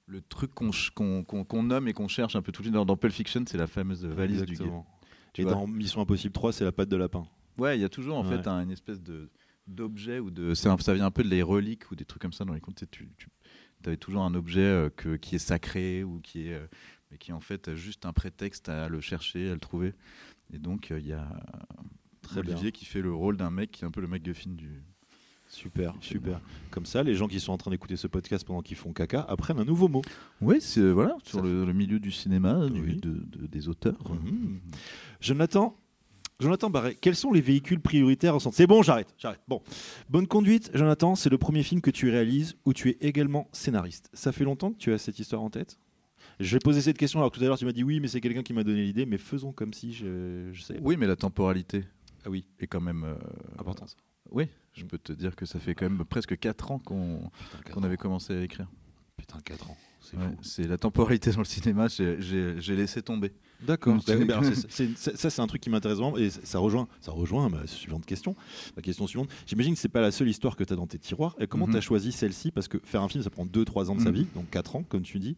le 0.08 0.20
truc 0.22 0.52
qu'on, 0.54 1.62
nomme 1.62 1.86
et 1.88 1.92
qu'on 1.92 2.08
cherche 2.08 2.34
un 2.34 2.42
peu 2.42 2.50
tout 2.50 2.62
de 2.62 2.66
suite 2.66 2.74
dans, 2.74 2.84
dans 2.86 2.96
Pulp 2.96 3.12
Fiction, 3.12 3.44
c'est 3.46 3.58
la 3.58 3.66
fameuse 3.66 4.04
valise 4.04 4.42
du 4.44 4.52
Exactement. 4.54 4.86
Tu 5.34 5.42
Et 5.42 5.44
vois. 5.44 5.52
dans 5.52 5.66
Mission 5.66 6.00
Impossible 6.00 6.32
3, 6.32 6.52
c'est 6.52 6.64
la 6.64 6.72
patte 6.72 6.88
de 6.88 6.96
lapin. 6.96 7.26
Ouais, 7.58 7.76
il 7.78 7.82
y 7.82 7.84
a 7.84 7.88
toujours 7.88 8.16
en 8.16 8.26
Ouais. 8.26 8.36
fait 8.38 8.48
un- 8.48 8.62
une 8.62 8.70
espèce 8.70 9.00
de 9.02 9.30
d'objet 9.66 10.18
ou 10.18 10.30
de 10.30 10.54
ça 10.54 10.74
vient 10.94 11.04
un 11.04 11.10
peu 11.10 11.22
de 11.22 11.28
les 11.28 11.42
reliques 11.42 11.90
ou 11.90 11.94
des 11.94 12.06
trucs 12.06 12.22
comme 12.22 12.32
ça 12.32 12.46
dans 12.46 12.54
les 12.54 12.60
contes. 12.60 12.82
Tu, 12.90 13.06
tu 13.18 13.28
avais 13.84 13.98
toujours 13.98 14.22
un 14.22 14.32
objet 14.34 14.62
euh, 14.62 14.88
que, 14.88 15.16
qui 15.16 15.34
est 15.34 15.38
sacré 15.38 16.02
ou 16.04 16.20
qui 16.20 16.48
est 16.48 16.54
euh, 16.54 16.66
mais 17.10 17.18
qui 17.18 17.32
en 17.34 17.40
fait 17.40 17.74
juste 17.74 18.06
un 18.06 18.14
prétexte 18.14 18.70
à 18.70 18.88
le 18.88 19.02
chercher, 19.02 19.50
à 19.50 19.52
le 19.54 19.60
trouver. 19.60 19.92
Et 20.54 20.58
donc 20.58 20.90
euh, 20.90 20.98
il 20.98 21.06
y 21.06 21.12
a 21.12 21.28
Très 22.22 22.40
Olivier 22.40 22.72
qui 22.72 22.86
fait 22.86 23.02
le 23.02 23.12
rôle 23.12 23.36
d'un 23.36 23.50
mec 23.50 23.70
qui 23.72 23.84
est 23.84 23.86
un 23.86 23.90
peu 23.90 24.00
le 24.00 24.08
MacGuffin 24.08 24.50
du. 24.52 24.82
Super, 25.48 25.94
super. 26.00 26.40
Comme 26.70 26.84
ça, 26.86 27.02
les 27.02 27.14
gens 27.14 27.26
qui 27.26 27.40
sont 27.40 27.52
en 27.52 27.58
train 27.58 27.70
d'écouter 27.70 27.96
ce 27.96 28.06
podcast 28.06 28.46
pendant 28.46 28.60
qu'ils 28.62 28.76
font 28.76 28.92
caca 28.92 29.22
apprennent 29.22 29.58
un 29.58 29.64
nouveau 29.64 29.88
mot. 29.88 30.02
Oui, 30.40 30.58
c'est 30.60 30.80
euh, 30.80 30.92
voilà 30.92 31.16
sur 31.24 31.42
le, 31.42 31.64
le 31.64 31.72
milieu 31.72 31.98
du 31.98 32.10
cinéma, 32.12 32.68
du- 32.68 32.80
Oui. 32.80 32.96
de- 32.96 33.24
de- 33.26 33.46
des 33.46 33.68
auteurs. 33.68 33.96
Mhm. 34.12 34.60
Jonathan, 35.20 35.74
Jonathan 36.40 36.70
Barret, 36.70 36.94
quels 37.00 37.16
sont 37.16 37.32
les 37.32 37.40
véhicules 37.40 37.80
prioritaires 37.80 38.34
en 38.34 38.38
santé? 38.38 38.56
C'est 38.58 38.66
bon, 38.66 38.82
j'arrête, 38.82 39.12
j'arrête. 39.18 39.40
Bon, 39.48 39.62
bonne 40.08 40.26
conduite, 40.26 40.70
Jonathan. 40.74 41.14
C'est 41.14 41.30
le 41.30 41.38
premier 41.38 41.62
film 41.62 41.80
que 41.80 41.90
tu 41.90 42.10
réalises 42.10 42.54
où 42.64 42.72
tu 42.72 42.90
es 42.90 42.96
également 43.00 43.48
scénariste. 43.52 44.10
Ça 44.12 44.32
fait 44.32 44.44
longtemps 44.44 44.70
que 44.72 44.78
tu 44.78 44.92
as 44.92 44.98
cette 44.98 45.18
histoire 45.18 45.42
en 45.42 45.50
tête? 45.50 45.78
Je 46.40 46.52
vais 46.54 46.60
poser 46.60 46.80
cette 46.82 46.98
question 46.98 47.18
alors 47.18 47.32
que 47.32 47.38
tout 47.38 47.42
à 47.44 47.48
l'heure 47.48 47.58
tu 47.58 47.64
m'as 47.64 47.72
dit 47.72 47.82
oui, 47.82 47.98
mais 47.98 48.06
c'est 48.06 48.20
quelqu'un 48.20 48.42
qui 48.44 48.52
m'a 48.52 48.62
donné 48.62 48.82
l'idée. 48.84 49.06
Mais 49.06 49.18
faisons 49.18 49.50
comme 49.50 49.72
si 49.72 49.92
je, 49.92 50.50
je 50.52 50.62
sais. 50.62 50.78
Oui, 50.82 50.96
mais 50.96 51.06
la 51.08 51.16
temporalité 51.16 51.84
Ah 52.24 52.30
oui, 52.30 52.44
est 52.60 52.68
quand 52.68 52.80
même 52.82 53.02
euh, 53.02 53.14
important 53.58 53.86
ça. 53.88 53.96
Oui, 54.30 54.44
je 54.78 54.84
peux 54.84 54.98
te 54.98 55.12
dire 55.12 55.34
que 55.36 55.46
ça 55.46 55.58
fait 55.58 55.74
quand 55.74 55.88
même 55.88 56.04
presque 56.04 56.38
4 56.38 56.70
ans 56.70 56.78
qu'on 56.78 57.30
avait 57.82 57.96
commencé 57.96 58.34
à 58.34 58.42
écrire. 58.42 58.68
Putain, 59.16 59.38
4 59.44 59.70
ans. 59.70 59.76
C'est 60.00 60.16
Ouais, 60.62 60.68
la 60.68 60.78
temporalité 60.78 61.32
dans 61.32 61.40
le 61.40 61.44
cinéma, 61.44 61.88
j'ai- 61.88 62.76
laissé 62.76 63.02
tomber. 63.02 63.32
D'accord. 63.60 63.96
Bah, 64.06 64.40
ça, 64.96 65.30
c'est 65.30 65.40
un 65.40 65.46
truc 65.48 65.60
qui 65.60 65.68
m'intéresse 65.70 65.98
vraiment. 65.98 66.16
Et 66.16 66.30
ça 66.30 66.60
rejoint, 66.60 66.86
ça 67.00 67.10
rejoint 67.10 67.48
ma 67.48 67.66
suivante 67.66 68.06
question. 68.06 68.36
La 68.76 68.80
question 68.82 69.06
suivante. 69.08 69.28
J'imagine 69.46 69.74
que 69.74 69.80
c'est 69.80 69.88
pas 69.88 70.00
la 70.00 70.12
seule 70.12 70.28
histoire 70.28 70.54
que 70.54 70.62
tu 70.62 70.72
as 70.72 70.76
dans 70.76 70.86
tes 70.86 70.98
tiroirs. 71.00 71.34
Et 71.40 71.48
comment 71.48 71.66
Mhm. 71.66 71.72
tu 71.72 71.78
as 71.78 71.80
choisi 71.82 72.12
celle-ci? 72.12 72.52
Parce 72.52 72.68
que 72.68 72.78
faire 72.84 73.02
un 73.02 73.08
film, 73.08 73.24
ça 73.24 73.28
prend 73.30 73.44
2-3 73.44 73.90
ans 73.90 73.96
de 73.96 74.00
sa 74.00 74.10
Mhm. 74.10 74.14
vie, 74.16 74.26
donc 74.36 74.48
4 74.50 74.76
ans, 74.76 74.84
comme 74.84 75.02
tu 75.02 75.18
dis. 75.18 75.36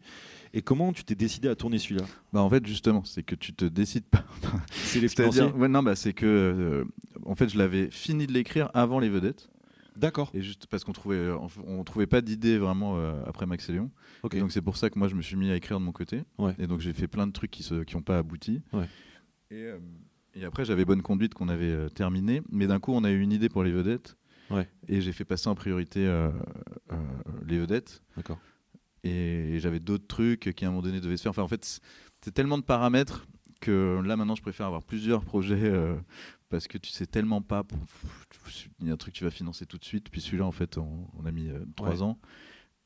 Et 0.53 0.61
comment 0.61 0.91
tu 0.91 1.03
t'es 1.05 1.15
décidé 1.15 1.47
à 1.47 1.55
tourner 1.55 1.77
celui-là? 1.77 2.03
Bah 2.33 2.41
en 2.41 2.49
fait 2.49 2.65
justement, 2.65 3.03
c'est 3.05 3.23
que 3.23 3.35
tu 3.35 3.53
te 3.53 3.65
décides 3.65 4.05
pas. 4.05 4.25
C'est 4.71 4.99
les 4.99 5.07
C'est-à-dire, 5.07 5.33
financiers? 5.45 5.59
ouais, 5.61 5.67
non, 5.69 5.81
bah 5.83 5.95
c'est 5.95 6.13
que 6.13 6.25
euh, 6.25 6.83
en 7.25 7.35
fait 7.35 7.49
je 7.49 7.57
l'avais 7.57 7.89
fini 7.89 8.27
de 8.27 8.33
l'écrire 8.33 8.69
avant 8.73 8.99
les 8.99 9.09
vedettes 9.09 9.49
D'accord. 9.95 10.29
et 10.33 10.41
juste 10.41 10.67
parce 10.67 10.83
qu'on 10.83 10.91
trouvait 10.93 11.29
on, 11.31 11.47
on 11.67 11.83
trouvait 11.83 12.07
pas 12.07 12.21
d'idée 12.21 12.57
vraiment 12.57 12.97
euh, 12.97 13.21
après 13.25 13.45
Max 13.45 13.69
et 13.69 13.73
Léon. 13.73 13.91
Ok. 14.23 14.33
Et 14.35 14.39
donc 14.39 14.51
c'est 14.51 14.61
pour 14.61 14.75
ça 14.77 14.89
que 14.89 14.99
moi 14.99 15.07
je 15.07 15.15
me 15.15 15.21
suis 15.21 15.35
mis 15.37 15.49
à 15.51 15.55
écrire 15.55 15.79
de 15.79 15.85
mon 15.85 15.91
côté. 15.93 16.23
Ouais. 16.37 16.55
Et 16.59 16.67
donc 16.67 16.81
j'ai 16.81 16.93
fait 16.93 17.07
plein 17.07 17.27
de 17.27 17.31
trucs 17.31 17.51
qui 17.51 17.63
se 17.63 17.83
qui 17.83 17.95
pas 18.01 18.17
abouti. 18.17 18.61
Ouais. 18.73 18.87
Et, 19.51 19.63
euh, 19.65 19.79
et 20.35 20.43
après 20.45 20.65
j'avais 20.65 20.83
bonne 20.85 21.01
conduite 21.01 21.33
qu'on 21.33 21.49
avait 21.49 21.65
euh, 21.71 21.87
terminé, 21.89 22.41
mais 22.49 22.67
d'un 22.67 22.79
coup 22.79 22.91
on 22.93 23.03
a 23.05 23.11
eu 23.11 23.19
une 23.21 23.31
idée 23.31 23.49
pour 23.49 23.63
les 23.63 23.71
vedettes. 23.71 24.17
Ouais. 24.49 24.67
Et 24.89 24.99
j'ai 24.99 25.13
fait 25.13 25.23
passer 25.23 25.47
en 25.47 25.55
priorité 25.55 26.05
euh, 26.05 26.29
euh, 26.91 26.95
les 27.47 27.57
vedettes. 27.57 28.01
D'accord. 28.17 28.37
Et 29.03 29.57
j'avais 29.59 29.79
d'autres 29.79 30.07
trucs 30.07 30.53
qui 30.55 30.65
à 30.65 30.67
un 30.67 30.71
moment 30.71 30.83
donné 30.83 30.99
devaient 31.01 31.17
se 31.17 31.23
faire. 31.23 31.31
Enfin, 31.31 31.43
en 31.43 31.47
fait, 31.47 31.63
c'est- 32.21 32.31
tellement 32.33 32.57
de 32.57 32.63
paramètres 32.63 33.27
que 33.61 33.99
là 34.05 34.15
maintenant 34.17 34.35
je 34.35 34.41
préfère 34.41 34.65
avoir 34.67 34.83
plusieurs 34.83 35.23
projets 35.23 35.63
euh, 35.65 35.95
parce 36.49 36.67
que 36.67 36.77
tu 36.77 36.89
sais 36.91 37.05
tellement 37.07 37.41
pas. 37.41 37.63
Il 38.79 38.87
y 38.87 38.89
a 38.89 38.93
un 38.93 38.97
truc 38.97 39.13
que 39.13 39.19
tu 39.19 39.23
vas 39.23 39.31
financer 39.31 39.65
tout 39.65 39.77
de 39.77 39.83
suite, 39.85 40.09
puis 40.09 40.21
celui-là 40.21 40.45
en 40.45 40.51
fait 40.51 40.77
on, 40.77 41.07
on 41.19 41.25
a 41.25 41.31
mis 41.31 41.49
euh, 41.49 41.59
trois 41.75 41.89
Ouais. 41.97 42.01
ans. 42.01 42.17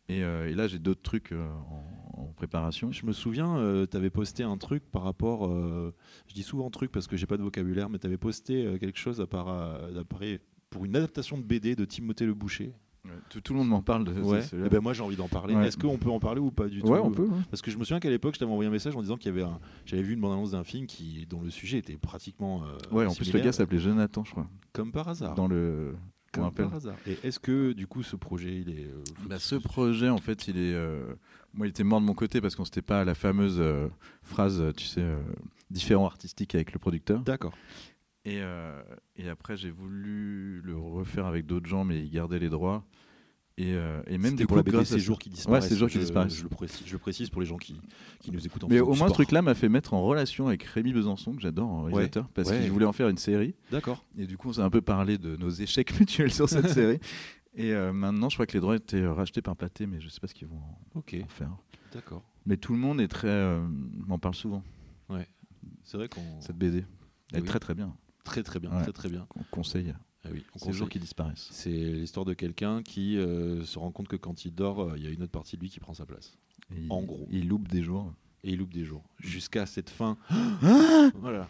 Et, 0.07 0.23
euh, 0.23 0.49
et 0.49 0.53
là 0.53 0.67
j'ai 0.67 0.79
d'autres 0.79 1.01
trucs 1.01 1.31
en, 1.33 2.21
en 2.21 2.25
préparation. 2.33 2.91
Je 2.91 3.05
me 3.05 3.11
souviens, 3.13 3.85
tu 3.89 3.97
avais 3.97 4.09
posté 4.09 4.43
un 4.43 4.57
truc 4.57 4.83
par 4.91 5.03
rapport. 5.03 5.49
je 5.49 6.33
dis 6.33 6.43
souvent 6.43 6.69
truc 6.69 6.91
parce 6.91 7.07
que 7.07 7.17
j'ai 7.17 7.25
pas 7.25 7.37
de 7.37 7.43
vocabulaire, 7.43 7.89
mais 7.89 7.97
tu 7.99 8.05
avais 8.07 8.17
posté 8.17 8.77
quelque 8.79 8.99
chose 8.99 9.19
à 9.21 9.27
part, 9.27 9.49
euh, 9.49 9.91
d'après- 9.93 10.39
pour 10.69 10.85
une 10.85 10.95
adaptation 10.95 11.37
de 11.37 11.43
BD 11.43 11.75
de 11.75 11.85
Timothée 11.85 12.25
Le 12.25 12.33
Boucher. 12.33 12.73
Tout, 13.29 13.41
tout 13.41 13.53
le 13.53 13.59
monde 13.59 13.69
m'en 13.69 13.81
parle 13.81 14.05
de 14.05 14.13
Ouais. 14.21 14.41
ce- 14.41 14.55
Eh 14.65 14.69
ben 14.69 14.79
moi 14.81 14.93
j'ai 14.93 15.01
envie 15.03 15.15
d'en 15.15 15.27
parler. 15.27 15.55
Ouais. 15.55 15.67
Est-ce 15.67 15.77
qu'on 15.77 15.97
peut 15.97 16.09
en 16.09 16.19
parler 16.19 16.39
ou 16.41 16.51
pas 16.51 16.67
du 16.67 16.81
tout 16.81 16.87
ouais, 16.87 16.99
on 16.99 17.11
peut. 17.11 17.27
Parce 17.49 17.61
que 17.61 17.71
je 17.71 17.77
me 17.77 17.83
souviens 17.83 17.99
qu'à 17.99 18.09
l'époque, 18.09 18.35
je 18.35 18.39
t'avais 18.39 18.51
envoyé 18.51 18.67
un 18.69 18.71
message 18.71 18.95
en 18.95 19.01
disant 19.01 19.17
qu'il 19.17 19.27
y 19.27 19.37
avait 19.37 19.43
un... 19.49 19.59
j'avais 19.85 20.03
vu 20.03 20.13
une 20.13 20.21
bande-annonce 20.21 20.51
d'un 20.51 20.63
film 20.63 20.85
qui... 20.87 21.25
dont 21.29 21.41
le 21.41 21.49
sujet 21.49 21.77
était 21.79 21.97
pratiquement. 21.97 22.63
euh, 22.63 22.77
Ouais, 22.95 23.05
en 23.05 23.13
plus 23.13 23.31
le 23.33 23.39
gars 23.39 23.51
s'appelait 23.51 23.79
Jonathan, 23.79 24.23
je 24.23 24.31
crois. 24.31 24.47
Comme 24.73 24.91
par 24.91 25.07
hasard. 25.07 25.35
Dans 25.35 25.47
le. 25.47 25.95
Comme 26.31 26.51
par 26.51 26.73
hasard. 26.73 26.95
Et 27.07 27.17
est-ce 27.23 27.39
que 27.39 27.71
du 27.71 27.87
coup 27.87 28.03
ce 28.03 28.15
projet 28.17 28.59
il 28.59 28.69
est. 28.69 28.85
euh, 28.85 29.03
Bah, 29.29 29.39
ce 29.39 29.55
projet, 29.55 30.09
en 30.09 30.17
fait, 30.17 30.47
il 30.49 30.57
est. 30.57 30.73
euh, 30.73 31.13
Moi, 31.53 31.67
il 31.67 31.69
était 31.69 31.85
mort 31.85 32.01
de 32.01 32.05
mon 32.05 32.13
côté 32.13 32.41
parce 32.41 32.55
qu'on 32.55 32.65
s'était 32.65 32.81
pas 32.81 33.01
à 33.01 33.05
la 33.05 33.15
fameuse 33.15 33.55
euh, 33.59 33.87
phrase, 34.23 34.61
tu 34.75 34.85
sais, 34.85 35.05
différent 35.71 36.05
artistique 36.05 36.53
avec 36.55 36.73
le 36.73 36.79
producteur. 36.79 37.21
D'accord. 37.21 37.53
Et, 38.25 38.41
euh, 38.41 38.81
et 39.17 39.29
après, 39.29 39.55
j'ai 39.55 39.69
voulu 39.69 40.61
le 40.63 40.75
refaire 40.77 41.25
avec 41.27 41.45
d'autres 41.45 41.67
gens, 41.67 41.83
mais 41.83 41.99
ils 42.03 42.09
gardaient 42.09 42.39
les 42.39 42.49
droits. 42.49 42.83
Et, 43.57 43.73
euh, 43.73 44.01
et 44.07 44.17
même 44.17 44.35
du 44.35 44.45
pour 44.47 44.57
la 44.57 44.83
ces 44.83 44.99
jours 44.99 45.17
qui 45.17 45.29
disparaissent. 45.29 45.63
Ouais, 45.63 45.69
ces 45.69 45.77
jours 45.77 45.87
qui 45.87 45.93
je- 45.95 45.99
disparaissent. 46.01 46.35
Je 46.35 46.43
le 46.43 46.49
précise, 46.49 46.85
je 46.85 46.91
le 46.91 46.97
précise 46.99 47.29
pour 47.29 47.39
les 47.39 47.47
gens 47.47 47.55
qui, 47.57 47.79
qui 48.19 48.31
nous 48.31 48.45
écoutent 48.45 48.65
en 48.65 48.67
Mais 48.67 48.81
au 48.81 48.87
moins, 48.87 48.93
ce 48.95 48.97
sport. 49.05 49.11
truc-là 49.13 49.41
m'a 49.41 49.53
fait 49.53 49.69
mettre 49.69 49.93
en 49.93 50.03
relation 50.03 50.47
avec 50.47 50.63
Rémi 50.63 50.91
Besançon, 50.91 51.33
que 51.35 51.41
j'adore, 51.41 51.69
en 51.69 51.83
réalisateur, 51.83 52.27
parce 52.33 52.49
Ouais. 52.49 52.59
qu'il 52.61 52.71
voulait 52.71 52.85
en 52.85 52.91
faire 52.91 53.07
une 53.07 53.17
série. 53.17 53.55
D'accord. 53.71 54.03
Et 54.17 54.25
du 54.25 54.35
coup, 54.37 54.49
on 54.49 54.53
s'est 54.53 54.61
un 54.61 54.69
peu 54.69 54.81
parlé 54.81 55.17
de 55.17 55.37
nos 55.37 55.49
échecs 55.49 55.97
mutuels 56.01 56.33
sur 56.33 56.49
cette 56.49 56.67
série. 56.69 56.99
Et 57.55 57.71
euh, 57.73 57.93
maintenant, 57.93 58.27
je 58.27 58.35
crois 58.35 58.45
que 58.45 58.51
les 58.53 58.59
droits 58.59 58.75
étaient 58.75 59.05
rachetés 59.07 59.41
par 59.41 59.55
Pathé, 59.55 59.85
mais 59.85 60.01
je 60.01 60.09
sais 60.09 60.19
pas 60.19 60.27
ce 60.27 60.33
qu'ils 60.33 60.47
vont 60.49 60.57
en- 60.57 60.99
Ok. 60.99 61.15
en 61.23 61.27
faire. 61.29 61.55
D'accord. 61.93 62.23
Mais 62.45 62.57
tout 62.57 62.73
le 62.73 62.79
monde 62.79 62.99
est 62.99 63.07
très. 63.07 63.29
euh, 63.29 63.65
m'en 64.05 64.19
parle 64.19 64.35
souvent, 64.35 64.63
C'est 65.83 65.95
vrai 65.97 66.09
qu'on. 66.09 66.41
cette 66.41 66.57
BD. 66.57 66.83
Elle 67.31 67.39
est 67.39 67.47
très 67.47 67.59
très 67.59 67.73
bien. 67.73 67.95
Très 68.25 68.43
très 68.43 68.59
bien, 68.59 68.71
Ouais. 68.75 68.83
très 68.83 68.91
très 68.91 69.07
bien. 69.09 69.25
Con- 69.29 69.45
Conseil. 69.51 69.93
Ah 70.25 70.29
oui, 70.33 70.43
on 70.55 70.59
conseille. 70.59 70.87
qui 70.89 70.99
disparaissent. 70.99 71.47
C'est 71.51 71.69
l'histoire 71.69 72.25
de 72.25 72.33
quelqu'un 72.33 72.81
qui 72.83 73.17
euh, 73.17 73.63
se 73.63 73.79
rend 73.79 73.91
compte 73.91 74.07
que 74.09 74.15
quand 74.17 74.43
il 74.43 74.53
dort, 74.53 74.81
euh, 74.81 74.93
il 74.97 75.03
y 75.03 75.07
a 75.07 75.11
une 75.11 75.21
autre 75.23 75.31
partie 75.31 75.55
de 75.55 75.61
lui 75.61 75.69
qui 75.69 75.79
prend 75.79 75.93
sa 75.93 76.05
place. 76.05 76.35
Et 76.71 76.81
il- 76.81 76.91
En 76.91 77.01
gros. 77.03 77.27
Il 77.31 77.47
loupe 77.47 77.67
des 77.69 77.83
jours. 77.83 78.11
Et 78.43 78.51
il 78.51 78.57
loupe 78.57 78.73
des 78.73 78.83
jours. 78.83 79.03
Jusqu'à 79.19 79.65
cette 79.65 79.89
fin. 79.89 80.17
voilà. 81.21 81.47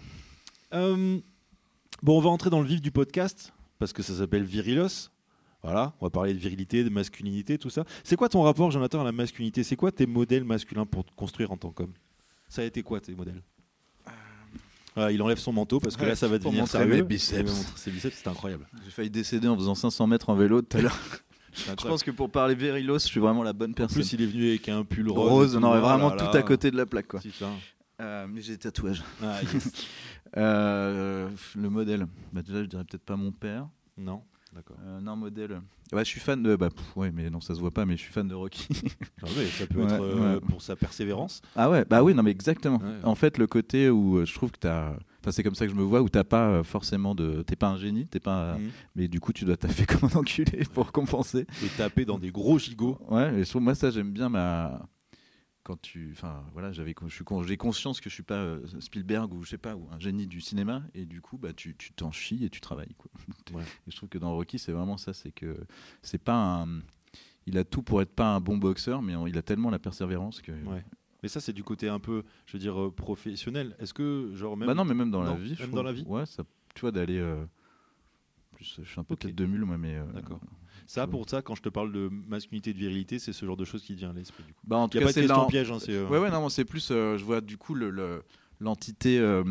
Euh, 0.73 1.19
bon, 2.03 2.17
on 2.17 2.21
va 2.21 2.29
entrer 2.29 2.49
dans 2.49 2.61
le 2.61 2.67
vif 2.67 2.81
du 2.81 2.91
podcast, 2.91 3.53
parce 3.79 3.93
que 3.93 4.03
ça 4.03 4.13
s'appelle 4.15 4.43
Virilos. 4.43 5.09
Voilà, 5.63 5.95
on 5.99 6.05
va 6.05 6.09
parler 6.11 6.33
de 6.33 6.37
virilité, 6.39 6.83
de 6.83 6.89
masculinité, 6.89 7.57
tout 7.57 7.71
ça. 7.71 7.85
C'est 8.03 8.15
quoi 8.15 8.29
ton 8.29 8.41
rapport, 8.43 8.69
Jonathan, 8.69 9.01
à 9.01 9.03
la 9.03 9.11
masculinité? 9.11 9.63
C'est 9.63 9.75
quoi 9.75 9.91
tes 9.91 10.05
modèles 10.05 10.43
masculins 10.43 10.85
pour 10.85 11.03
te 11.05 11.11
construire 11.15 11.51
en 11.51 11.57
tant 11.57 11.71
qu'homme? 11.71 11.93
Ça 12.49 12.61
a 12.61 12.65
été 12.65 12.83
quoi 12.83 12.99
tes 12.99 13.15
modèles? 13.15 13.41
Voilà, 14.95 15.11
Il 15.11 15.21
enlève 15.21 15.37
son 15.37 15.51
manteau 15.53 15.79
parce 15.79 15.95
que 15.97 16.01
Ouais, 16.03 16.09
là, 16.09 16.15
ça 16.15 16.27
va 16.27 16.37
devenir 16.37 16.67
sérieux. 16.67 16.87
mes 16.95 17.01
biceps. 17.03 17.51
Ses 17.75 17.91
biceps, 17.91 18.17
c'est 18.23 18.29
incroyable. 18.29 18.65
J'ai 18.85 18.91
failli 18.91 19.09
décéder 19.09 19.47
en 19.47 19.55
faisant 19.57 19.75
500 19.75 20.07
mètres 20.07 20.29
en 20.29 20.35
vélo 20.35 20.61
tout 20.61 20.77
à 20.77 20.81
l'heure. 20.81 20.97
Je 21.53 21.87
pense 21.87 22.03
que 22.03 22.11
pour 22.11 22.29
parler 22.29 22.53
Verilos, 22.53 22.99
je 22.99 23.05
suis 23.05 23.19
vraiment 23.21 23.41
la 23.41 23.53
bonne 23.53 23.71
En 23.71 23.73
personne. 23.75 23.95
plus, 23.95 24.11
il 24.11 24.21
est 24.21 24.25
venu 24.25 24.49
avec 24.49 24.67
un 24.67 24.83
pull 24.83 25.09
rose. 25.09 25.55
On 25.55 25.63
aurait 25.63 25.79
Oh 25.79 25.81
vraiment 25.83 26.13
là 26.13 26.17
tout 26.29 26.35
à 26.37 26.41
côté 26.43 26.69
de 26.69 26.75
la 26.75 26.85
plaque. 26.85 27.07
Quoi. 27.07 27.21
Euh, 28.01 28.27
mais 28.29 28.41
j'ai 28.41 28.53
des 28.53 28.57
tatouages. 28.59 29.01
Ah, 29.23 29.39
yes. 29.53 29.71
Euh, 30.37 31.29
le 31.55 31.69
modèle. 31.69 32.07
Bah, 32.33 32.41
déjà, 32.41 32.61
je 32.61 32.67
dirais 32.67 32.83
peut-être 32.83 33.05
pas 33.05 33.15
mon 33.15 33.31
père. 33.31 33.69
non, 33.97 34.21
d'accord. 34.55 34.77
Euh, 34.85 34.99
non, 35.01 35.15
modèle. 35.15 35.61
Ouais, 35.91 36.03
je 36.03 36.09
suis 36.09 36.19
fan 36.19 36.41
de. 36.41 36.55
Bah, 36.55 36.69
pff, 36.69 36.97
ouais, 36.97 37.11
mais 37.11 37.29
non, 37.29 37.41
ça 37.41 37.53
se 37.53 37.59
voit 37.59 37.71
pas, 37.71 37.85
mais 37.85 37.95
je 37.97 38.01
suis 38.01 38.11
fan 38.13 38.27
de 38.27 38.33
Rocky. 38.35 38.67
Ah 39.21 39.27
ouais, 39.37 39.45
ça 39.47 39.65
peut 39.67 39.79
Ouais, 39.79 39.85
être 39.85 40.01
euh, 40.03 40.35
ouais. 40.35 40.39
pour 40.41 40.61
sa 40.61 40.75
persévérance. 40.75 41.41
ah 41.55 41.69
ouais, 41.69 41.83
bah 41.85 42.03
oui, 42.03 42.13
non, 42.13 42.23
mais 42.23 42.31
exactement. 42.31 42.77
Ouais. 42.77 42.99
En 43.03 43.15
fait, 43.15 43.37
le 43.37 43.47
côté 43.47 43.89
où 43.89 44.17
euh, 44.17 44.25
je 44.25 44.33
trouve 44.33 44.51
que 44.51 44.59
t'as. 44.59 44.91
Enfin, 45.21 45.31
c'est 45.31 45.41
comme 45.41 45.55
ça 45.55 45.65
que 45.65 45.71
je 45.71 45.77
me 45.77 45.81
vois, 45.83 46.01
où 46.03 46.09
t'as 46.09 46.23
pas 46.23 46.47
euh, 46.49 46.63
forcément 46.63 47.15
de. 47.15 47.41
T'es 47.41 47.55
pas 47.55 47.67
un 47.69 47.77
génie, 47.77 48.07
t'es 48.07 48.19
pas. 48.19 48.57
Mhm. 48.57 48.69
Mais 48.95 49.07
du 49.07 49.19
coup, 49.19 49.33
tu 49.33 49.45
dois 49.45 49.57
taffer 49.57 49.85
comme 49.87 50.09
un 50.13 50.15
enculé 50.17 50.63
pour 50.73 50.91
compenser. 50.91 51.47
Et 51.63 51.67
taper 51.77 52.05
dans 52.05 52.19
des 52.19 52.31
gros 52.31 52.59
gigots. 52.59 52.97
Ouais, 53.09 53.33
et 53.39 53.43
je 53.43 53.49
trouve, 53.49 53.61
moi, 53.63 53.75
ça, 53.75 53.89
j'aime 53.91 54.11
bien 54.11 54.29
ma. 54.29 54.87
Quand 55.65 55.81
tu. 55.81 56.11
Enfin, 56.13 56.43
voilà, 56.53 56.71
j'avais, 56.71 56.93
je 57.07 57.13
suis 57.13 57.25
j'ai 57.47 57.57
conscience 57.57 57.99
que 57.99 58.07
je 58.09 58.13
suis 58.13 58.23
pas 58.23 58.35
euh, 58.35 58.65
Spielberg 58.79 59.33
ou 59.33 59.43
je 59.43 59.49
sais 59.49 59.57
pas, 59.57 59.75
ou 59.75 59.89
un 59.91 59.97
génie 59.99 60.27
du 60.27 60.39
cinéma, 60.39 60.83
et 60.93 61.05
du 61.07 61.21
coup, 61.21 61.37
bah, 61.39 61.53
tu 61.53 61.75
tu 61.75 61.91
t'en 61.91 62.11
chies 62.11 62.45
et 62.45 62.49
tu 62.51 62.61
travailles, 62.61 62.93
quoi. 62.97 63.09
Ouais. 63.53 63.63
Et 63.87 63.91
je 63.91 63.95
trouve 63.97 64.07
que 64.09 64.19
dans 64.19 64.33
Rocky, 64.35 64.59
c'est 64.59 64.71
vraiment 64.71 64.95
ça, 64.97 65.11
c'est 65.13 65.31
que 65.31 65.57
c'est 66.03 66.21
pas 66.23 66.61
un. 66.63 66.79
Il 67.47 67.57
a 67.57 67.63
tout 67.63 67.81
pour 67.81 68.01
être 68.01 68.13
pas 68.13 68.35
un 68.35 68.39
bon 68.39 68.57
boxeur, 68.57 69.01
mais 69.01 69.13
il 69.27 69.37
a 69.37 69.41
tellement 69.41 69.69
la 69.71 69.79
persévérance 69.79 70.41
que. 70.41 70.51
Ouais. 70.51 70.83
Mais 71.23 71.29
ça, 71.29 71.41
c'est 71.41 71.53
du 71.53 71.63
côté 71.63 71.89
un 71.89 71.99
peu, 71.99 72.23
je 72.45 72.53
veux 72.53 72.59
dire, 72.59 72.79
euh, 72.79 72.91
professionnel. 72.91 73.75
Est-ce 73.79 73.93
que, 73.95 74.31
genre, 74.35 74.55
même. 74.55 74.67
bah 74.67 74.75
non, 74.75 74.85
mais 74.85 74.93
même 74.93 75.09
dans 75.09 75.23
la 75.23 75.31
Non, 75.31 75.35
vie. 75.35 75.55
je 75.55 75.61
même 75.61 75.69
trouve. 75.69 75.75
dans 75.77 75.83
la 75.83 75.93
vie 75.93 76.03
Ouais, 76.05 76.27
ça. 76.27 76.43
Tu 76.75 76.81
vois, 76.81 76.91
d'aller. 76.91 77.17
euh, 77.17 77.43
Plus, 78.51 78.79
je 78.83 78.87
suis 78.87 78.99
un 78.99 79.03
peu 79.03 79.15
Ok. 79.15 79.21
tête 79.21 79.35
de 79.35 79.45
mule, 79.47 79.65
moi, 79.65 79.79
mais. 79.79 79.95
euh, 79.95 80.05
D'accord. 80.13 80.39
Ça, 80.87 81.07
pour 81.07 81.29
ça, 81.29 81.41
quand 81.41 81.55
je 81.55 81.61
te 81.61 81.69
parle 81.69 81.91
de 81.91 82.09
masculinité 82.27 82.69
et 82.69 82.73
de 82.73 82.79
virilité, 82.79 83.19
c'est 83.19 83.33
ce 83.33 83.45
genre 83.45 83.57
de 83.57 83.65
choses 83.65 83.81
qui 83.83 83.95
vient 83.95 84.11
à 84.11 84.13
l'esprit. 84.13 84.43
Bah, 84.63 84.77
en 84.77 84.87
Il 84.87 84.89
tout 84.91 84.97
n'y 84.97 85.03
a 85.03 85.07
cas, 85.07 85.13
pas 85.13 85.21
de 85.21 85.27
question 85.27 85.47
piège. 85.47 85.71
Hein, 85.71 85.79
c'est, 85.79 85.93
euh, 85.93 86.07
Ouais, 86.07 86.19
ouais, 86.19 86.29
non, 86.29 86.47
c'est 86.49 86.65
plus, 86.65 86.89
euh, 86.91 87.17
je 87.17 87.23
vois 87.25 87.41
du 87.41 87.57
coup 87.57 87.73
le- 87.73 87.89
le- 87.89 88.23
l'entité 88.59 89.19
euh, 89.19 89.43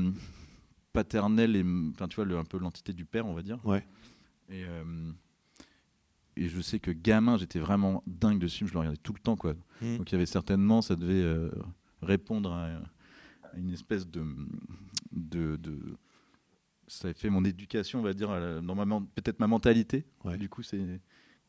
paternelle 0.93 1.57
et, 1.57 1.65
enfin, 1.91 2.07
tu 2.09 2.17
vois, 2.17 2.25
le- 2.25 2.39
un 2.39 2.45
peu 2.45 2.59
l'entité 2.59 2.93
du 2.93 3.05
père, 3.05 3.27
on 3.27 3.35
va 3.35 3.43
dire. 3.43 3.59
Ouais. 3.67 3.85
Et, 4.49 4.65
euh, 4.65 4.85
et 6.37 6.49
je 6.49 6.61
sais 6.61 6.79
que 6.79 6.91
gamin, 6.91 7.37
j'étais 7.37 7.59
vraiment 7.59 8.03
dingue 8.07 8.39
dessus, 8.39 8.67
je 8.67 8.73
le 8.73 8.79
regardais 8.79 8.99
tout 9.03 9.13
le 9.13 9.21
temps, 9.21 9.37
quoi. 9.37 9.55
Mhm. 9.81 9.99
Donc 9.99 10.11
il 10.11 10.15
y 10.15 10.17
avait 10.17 10.27
certainement, 10.27 10.83
ça 10.83 10.97
devait 10.97 11.51
répondre 12.03 12.53
à, 12.53 12.67
à 13.53 13.57
une 13.57 13.71
espèce 13.73 14.07
de, 14.07 14.25
de, 15.13 15.57
de- 15.57 15.97
ça 16.87 17.09
a 17.09 17.15
fait 17.15 17.31
mon 17.31 17.45
éducation, 17.45 18.01
on 18.01 18.03
va 18.03 18.13
dire, 18.13 18.31
men- 18.31 19.07
peut-être 19.15 19.41
ma 19.41 19.47
mentalité. 19.47 20.05
Ouais. 20.25 20.37
Du 20.37 20.49
coup, 20.49 20.63
c'est 20.63 21.01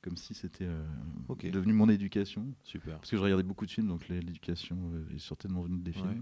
comme 0.06 0.16
si 0.18 0.34
c'était 0.34 0.66
euh, 0.68 1.50
devenu 1.52 1.74
mon 1.74 1.90
éducation. 1.90 2.46
Super. 2.64 2.96
Parce 3.00 3.10
que 3.10 3.18
je 3.18 3.22
regardais 3.22 3.44
beaucoup 3.44 3.66
de 3.66 3.72
films, 3.72 3.88
donc 3.88 4.08
l'éducation 4.08 4.78
euh, 4.94 5.16
est 5.16 5.20
certainement 5.20 5.62
venue 5.64 5.80
des 5.80 5.92
films. 5.92 6.08
Ouais. 6.08 6.22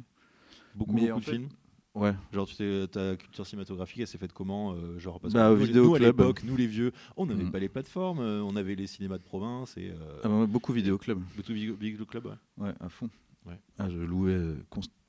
Beaucoup, 0.74 0.94
beaucoup 0.94 1.12
en 1.12 1.20
de 1.20 1.24
fait- 1.24 1.32
films. 1.34 1.50
Ouais. 1.96 2.16
Genre, 2.32 2.48
tu 2.48 2.56
sais, 2.56 2.88
ta 2.92 3.16
culture 3.16 3.46
cinématographique, 3.46 4.00
elle 4.00 4.08
s'est 4.08 4.18
faite 4.18 4.34
comment 4.34 4.74
euh, 4.74 4.98
genre, 4.98 5.20
parce 5.20 5.32
Bah, 5.34 5.50
que 5.54 5.60
nous, 5.60 5.66
vidéo 5.66 5.86
nous, 5.86 5.94
à 5.96 6.00
club. 6.00 6.18
l'époque, 6.18 6.44
nous 6.44 6.56
les 6.58 6.66
vieux, 6.66 6.92
on 7.18 7.28
n'avait 7.28 7.44
Mhm. 7.44 7.52
pas 7.52 7.60
les 7.60 7.70
plateformes, 7.70 8.20
euh, 8.20 8.42
on 8.42 8.56
avait 8.56 8.74
les 8.74 8.88
cinémas 8.88 9.20
de 9.20 9.24
province 9.24 9.78
et 9.78 9.92
euh, 9.92 10.20
Ah 10.24 10.28
bah, 10.30 10.46
beaucoup 10.48 10.74
vidéo 10.74 10.98
club. 10.98 11.22
le 11.38 11.44
tout 11.44 11.54
Big, 11.54 11.72
Big 11.78 12.04
Club. 12.06 12.26
ouais. 12.26 12.32
Ouais, 12.66 12.74
à 12.80 12.90
fond. 12.90 13.12
Ouais. 13.46 13.60
Ah, 13.78 13.90
je 13.92 14.00
louais 14.00 14.32
euh, 14.32 14.56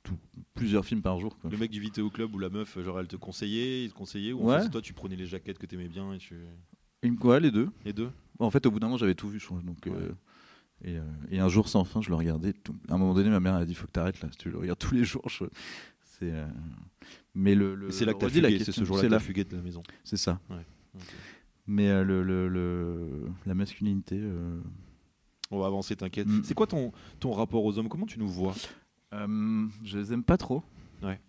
tout- 0.03 0.19
plusieurs 0.53 0.85
films 0.85 1.01
par 1.01 1.19
jour. 1.19 1.35
Quoi. 1.39 1.49
Le 1.49 1.57
mec 1.57 1.71
du 1.71 1.79
vidéo 1.79 2.11
club 2.11 2.35
ou 2.35 2.37
la 2.37 2.49
meuf, 2.49 2.77
genre, 2.83 2.99
elle 2.99 3.07
te 3.07 3.15
conseillait, 3.15 3.85
il 3.85 3.89
te 3.89 3.95
conseillait, 3.95 4.33
ou 4.33 4.41
en 4.43 4.49
Ouais. 4.53 4.61
fait, 4.61 4.69
toi, 4.69 4.81
tu 4.81 4.93
prenais 4.93 5.15
les 5.15 5.25
jaquettes 5.25 5.57
que 5.57 5.65
t'aimais 5.65 5.87
bien 5.87 6.13
et 6.13 6.19
tu. 6.19 6.35
Me- 7.03 7.25
ouais, 7.25 7.39
les 7.39 7.49
deux. 7.49 7.69
Les 7.83 7.93
deux 7.93 8.11
En 8.39 8.49
fait, 8.51 8.65
au 8.65 8.71
bout 8.71 8.79
d'un 8.79 8.87
moment, 8.87 8.97
j'avais 8.97 9.15
tout 9.15 9.29
vu, 9.29 9.39
je 9.39 9.45
crois. 9.45 9.61
Donc, 9.61 9.87
euh, 9.87 10.11
et, 10.83 10.97
euh, 10.97 11.03
et 11.31 11.39
un 11.39 11.47
jour 11.49 11.69
sans 11.69 11.83
fin, 11.85 12.01
je 12.01 12.09
le 12.09 12.15
regardais. 12.15 12.53
tout- 12.53 12.75
À 12.89 12.95
un 12.95 12.97
moment 12.97 13.13
donné, 13.13 13.29
ma 13.29 13.39
mère 13.39 13.55
a 13.55 13.65
dit 13.65 13.73
faut 13.75 13.87
que 13.87 13.91
t'arrêtes 13.93 14.21
là. 14.21 14.29
Si 14.31 14.37
tu 14.37 14.49
le 14.49 14.57
regardes 14.57 14.79
tous 14.79 14.93
les 14.93 15.05
jours, 15.05 15.27
je- 15.29 15.45
c'est. 16.03 16.31
euh, 16.31 16.47
Mais 17.33 17.55
le. 17.55 17.89
C'est 17.91 18.05
là 18.05 18.13
que 18.13 18.19
t'as 18.19 18.29
fugué, 18.29 18.59
c'est 18.59 18.71
ce 18.71 18.83
jour-là 18.83 19.01
C'est 19.01 19.07
que 19.07 19.11
t'as 19.11 19.15
là. 19.17 19.19
fugué 19.19 19.43
de 19.43 19.55
la 19.55 19.61
maison. 19.61 19.83
C'est 20.03 20.17
ça. 20.17 20.39
Mais 21.67 22.03
le, 22.03 22.21
le- 22.23 22.47
le- 22.47 23.27
la 23.45 23.55
masculinité. 23.55 24.21
On 25.51 25.59
va 25.59 25.67
avancer, 25.67 25.95
t'inquiète. 25.95 26.27
Mm. 26.27 26.43
C'est 26.43 26.53
quoi 26.55 26.67
ton, 26.67 26.91
ton 27.19 27.31
rapport 27.31 27.63
aux 27.63 27.77
hommes? 27.77 27.87
Comment 27.89 28.05
tu 28.05 28.19
nous 28.19 28.27
vois? 28.27 28.55
Je 29.11 29.97
les 29.97 30.11
aime 30.13 30.23
pas 30.23 30.37
trop. 30.37 30.63
Ouais. 31.01 31.19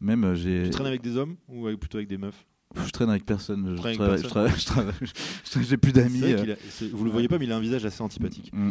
Même 0.00 0.34
j'ai. 0.34 0.64
Tu 0.64 0.70
traînes 0.70 0.86
avec 0.86 1.02
des 1.02 1.16
hommes 1.16 1.36
ou 1.48 1.64
plutôt 1.76 1.98
avec 1.98 2.08
des 2.08 2.18
meufs? 2.18 2.46
Je 2.86 2.90
traîne 2.90 3.10
avec 3.10 3.24
personne. 3.26 3.76
Je 3.76 3.82
avec 3.82 3.98
personne. 3.98 3.98
travaille- 3.98 4.22
je 4.22 4.26
travaille- 4.28 4.52
je 4.58 4.64
travaille- 5.50 5.66
J'ai 5.68 5.76
plus 5.76 5.92
d'amis. 5.92 6.22
Euh. 6.24 6.54
Vous 6.92 7.04
le 7.04 7.10
voyez 7.10 7.28
pas, 7.28 7.38
mais 7.38 7.44
il 7.46 7.52
a 7.52 7.56
un 7.56 7.60
visage 7.60 7.84
assez 7.84 8.02
antipathique. 8.02 8.50
Mm. 8.52 8.70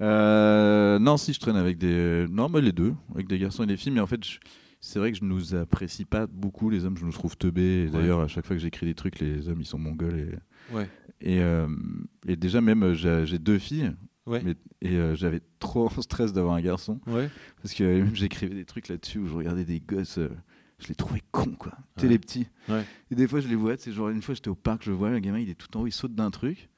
Euh, 0.00 0.98
non, 0.98 1.16
si 1.16 1.32
je 1.32 1.40
traîne 1.40 1.56
avec 1.56 1.78
des. 1.78 2.26
Non, 2.30 2.48
mais 2.48 2.60
les 2.60 2.72
deux, 2.72 2.94
avec 3.14 3.28
des 3.28 3.38
garçons 3.38 3.64
et 3.64 3.66
des 3.66 3.76
filles. 3.76 3.92
Mais 3.92 4.00
en 4.00 4.06
fait, 4.06 4.22
je- 4.24 4.38
c'est 4.80 4.98
vrai 4.98 5.12
que 5.12 5.18
je 5.18 5.24
nous 5.24 5.54
apprécie 5.54 6.04
pas 6.04 6.26
beaucoup 6.26 6.70
les 6.70 6.84
hommes. 6.84 6.96
Je 6.98 7.04
nous 7.04 7.12
trouve 7.12 7.36
teubés. 7.36 7.88
D'ailleurs, 7.90 8.20
à 8.20 8.28
chaque 8.28 8.46
fois 8.46 8.56
que 8.56 8.62
j'écris 8.62 8.86
des 8.86 8.94
trucs, 8.94 9.18
les 9.20 9.48
hommes 9.48 9.60
ils 9.60 9.66
sont 9.66 9.78
mongols. 9.78 10.18
Et, 10.18 10.74
Ouais. 10.74 10.88
et, 11.20 11.40
euh, 11.40 11.66
et 12.28 12.36
déjà, 12.36 12.60
même, 12.60 12.92
j'ai 12.94 13.38
deux 13.38 13.58
filles. 13.58 13.92
Ouais. 14.26 14.42
Mais, 14.44 14.56
et 14.82 14.96
euh, 14.96 15.14
j'avais 15.14 15.40
trop 15.60 15.88
stress 16.02 16.32
d'avoir 16.32 16.56
un 16.56 16.60
garçon. 16.60 17.00
Ouais. 17.06 17.30
Parce 17.62 17.74
que 17.74 17.84
euh, 17.84 18.06
j'écrivais 18.12 18.56
des 18.56 18.64
trucs 18.64 18.88
là-dessus 18.88 19.18
où 19.18 19.28
je 19.28 19.34
regardais 19.34 19.64
des 19.64 19.78
gosses. 19.80 20.18
euh, 20.18 20.30
je 20.78 20.88
les 20.88 20.94
trouvais 20.94 21.22
cons, 21.30 21.54
quoi. 21.58 21.72
Tu 21.96 22.02
sais, 22.02 22.06
Ouais. 22.06 22.12
les 22.12 22.18
petits. 22.18 22.46
Ouais. 22.68 22.84
Et 23.10 23.14
des 23.14 23.26
fois, 23.26 23.40
je 23.40 23.48
les 23.48 23.54
vois. 23.54 23.76
C'est 23.78 23.92
genre, 23.92 24.08
une 24.10 24.22
fois, 24.22 24.34
j'étais 24.34 24.48
au 24.48 24.54
parc, 24.54 24.82
je 24.84 24.90
le 24.90 24.96
vois, 24.96 25.08
un 25.08 25.20
gamin, 25.20 25.38
il 25.38 25.48
est 25.50 25.54
tout 25.54 25.74
en 25.76 25.82
haut, 25.82 25.86
il 25.86 25.92
saute 25.92 26.14
d'un 26.14 26.30
truc. 26.30 26.68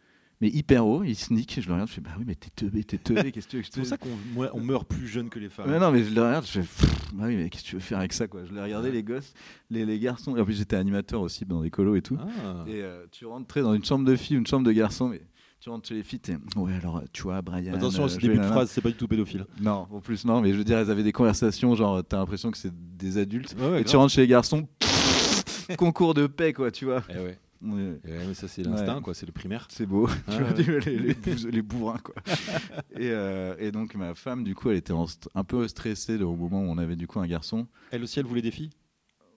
Mais 0.41 0.49
hyper 0.51 0.87
haut, 0.87 1.03
il 1.03 1.17
sneak, 1.17 1.61
je 1.61 1.67
le 1.67 1.73
regarde, 1.73 1.89
je 1.89 1.95
fais 1.95 2.01
bah 2.01 2.11
oui, 2.17 2.23
mais 2.25 2.37
t'es 2.37 2.51
teubé, 2.55 2.85
t'es 2.85 2.97
teubé, 2.99 3.33
qu'est-ce 3.33 3.47
que 3.47 3.51
tu 3.51 3.57
veux 3.57 3.63
que 3.63 3.69
C'est 3.73 3.81
pour 3.81 3.89
ça 3.89 3.97
qu'on 3.99 4.11
moi, 4.35 4.49
on 4.53 4.61
meurt 4.61 4.87
plus 4.87 5.09
jeune 5.09 5.31
que 5.31 5.41
les 5.41 5.49
femmes. 5.49 5.69
Ouais, 5.69 5.81
non, 5.81 5.91
mais 5.91 6.05
je 6.05 6.15
le 6.15 6.23
regarde, 6.23 6.47
je 6.47 6.61
fais 6.61 6.87
bah 7.13 7.25
oui, 7.27 7.35
mais 7.35 7.51
qu'est-ce 7.51 7.65
que 7.65 7.69
tu 7.71 7.75
veux 7.75 7.81
faire 7.81 7.99
avec 7.99 8.13
ça, 8.13 8.29
quoi 8.29 8.45
Je 8.45 8.53
les 8.55 8.63
regardais, 8.63 8.93
les 8.93 9.03
gosses, 9.03 9.35
les, 9.69 9.85
les 9.85 9.99
garçons. 9.99 10.37
Et 10.37 10.41
en 10.41 10.45
plus, 10.45 10.55
j'étais 10.55 10.77
animateur 10.77 11.23
aussi 11.23 11.45
dans 11.45 11.61
des 11.63 11.71
colos 11.71 11.97
et 11.97 12.03
tout. 12.03 12.17
Ah. 12.21 12.65
Et 12.69 12.83
euh, 12.83 13.05
tu 13.11 13.27
rentrais 13.27 13.63
dans 13.63 13.75
une 13.75 13.85
chambre 13.85 14.05
de 14.05 14.15
filles, 14.15 14.37
une 14.37 14.47
chambre 14.47 14.65
de 14.65 14.71
garçons, 14.71 15.09
mais 15.09 15.23
tu 15.61 15.71
rentres 15.71 15.89
chez 15.89 15.95
les 15.95 16.03
filles, 16.05 16.21
ouais, 16.57 16.75
alors 16.75 17.03
tu 17.13 17.23
vois, 17.23 17.43
Brian. 17.43 17.75
Attention 17.75 18.05
euh, 18.05 18.09
ce 18.09 18.19
début 18.19 18.39
de 18.39 18.43
phrase, 18.45 18.71
c'est 18.71 18.81
pas 18.81 18.91
du 18.91 18.95
tout 18.97 19.09
pédophile. 19.09 19.45
Non, 19.61 19.87
en 19.91 20.01
plus, 20.01 20.25
non, 20.25 20.41
mais 20.41 20.53
je 20.53 20.59
veux 20.59 20.65
dire, 20.65 20.79
elles 20.79 20.91
avaient 20.91 21.03
des 21.03 21.13
conversations, 21.13 21.75
genre, 21.75 22.03
t'as 22.05 22.19
l'impression 22.19 22.51
que 22.51 22.59
c'est 22.59 22.73
des 22.97 23.19
adultes. 23.19 23.57
Ouais, 23.59 23.69
ouais, 23.71 23.81
et 23.81 23.85
tu 23.85 23.97
rentres 23.97 24.13
chez 24.13 24.21
les 24.21 24.29
garçons, 24.29 24.69
concours 25.77 26.15
de 26.15 26.27
paix, 26.27 26.53
quoi, 26.53 26.71
tu 26.71 26.85
vois. 26.85 27.03
Eh 27.11 27.19
ouais. 27.19 27.39
Ouais, 27.61 27.99
Eh 28.07 28.11
ouais, 28.13 28.25
mais 28.29 28.35
ça 28.35 28.47
c'est 28.47 28.63
l'instinct, 28.63 28.97
Ouais. 28.97 29.03
quoi, 29.03 29.15
c'est 29.15 29.27
le 29.27 29.33
primaire. 29.33 29.67
C'est 29.69 29.85
beau, 29.87 30.09
Ah 30.29 30.53
tu 30.55 30.63
vois, 30.63 30.79
les, 30.79 31.15
les, 31.51 31.63
bourrins, 31.63 31.99
quoi. 31.99 32.15
et, 32.97 33.11
euh, 33.11 33.57
et 33.59 33.73
donc, 33.73 33.97
ma 33.97 34.15
femme, 34.15 34.45
du 34.45 34.55
coup, 34.55 34.71
elle 34.71 34.77
était 34.77 34.93
un 35.35 35.43
peu 35.45 35.67
stressée 35.67 36.23
au 36.23 36.37
moment 36.37 36.61
où 36.61 36.67
on 36.71 36.79
avait, 36.79 36.95
du 36.95 37.09
coup, 37.09 37.19
un 37.19 37.27
garçon. 37.27 37.67
Elle 37.91 38.05
aussi, 38.05 38.21
elle 38.21 38.27
voulait 38.27 38.43
des 38.43 38.53
filles? 38.53 38.71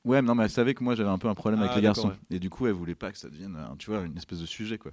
Ouais, 0.05 0.21
mais 0.21 0.27
non, 0.27 0.35
mais 0.35 0.43
elle 0.45 0.49
savait 0.51 0.73
que 0.73 0.83
moi 0.83 0.95
j'avais 0.95 1.09
un 1.11 1.19
peu 1.19 1.27
un 1.29 1.35
problème 1.35 1.59
Ah, 1.61 1.65
avec 1.65 1.75
les 1.75 1.81
garçons. 1.83 2.11
Et 2.31 2.39
du 2.39 2.49
coup, 2.49 2.65
elle 2.65 2.73
voulait 2.73 2.95
pas 2.95 3.11
que 3.11 3.17
ça 3.19 3.29
devienne, 3.29 3.55
un- 3.55 3.75
tu 3.77 3.91
vois, 3.91 4.01
une 4.01 4.17
espèce 4.17 4.39
de 4.39 4.47
sujet, 4.47 4.77
quoi. 4.79 4.91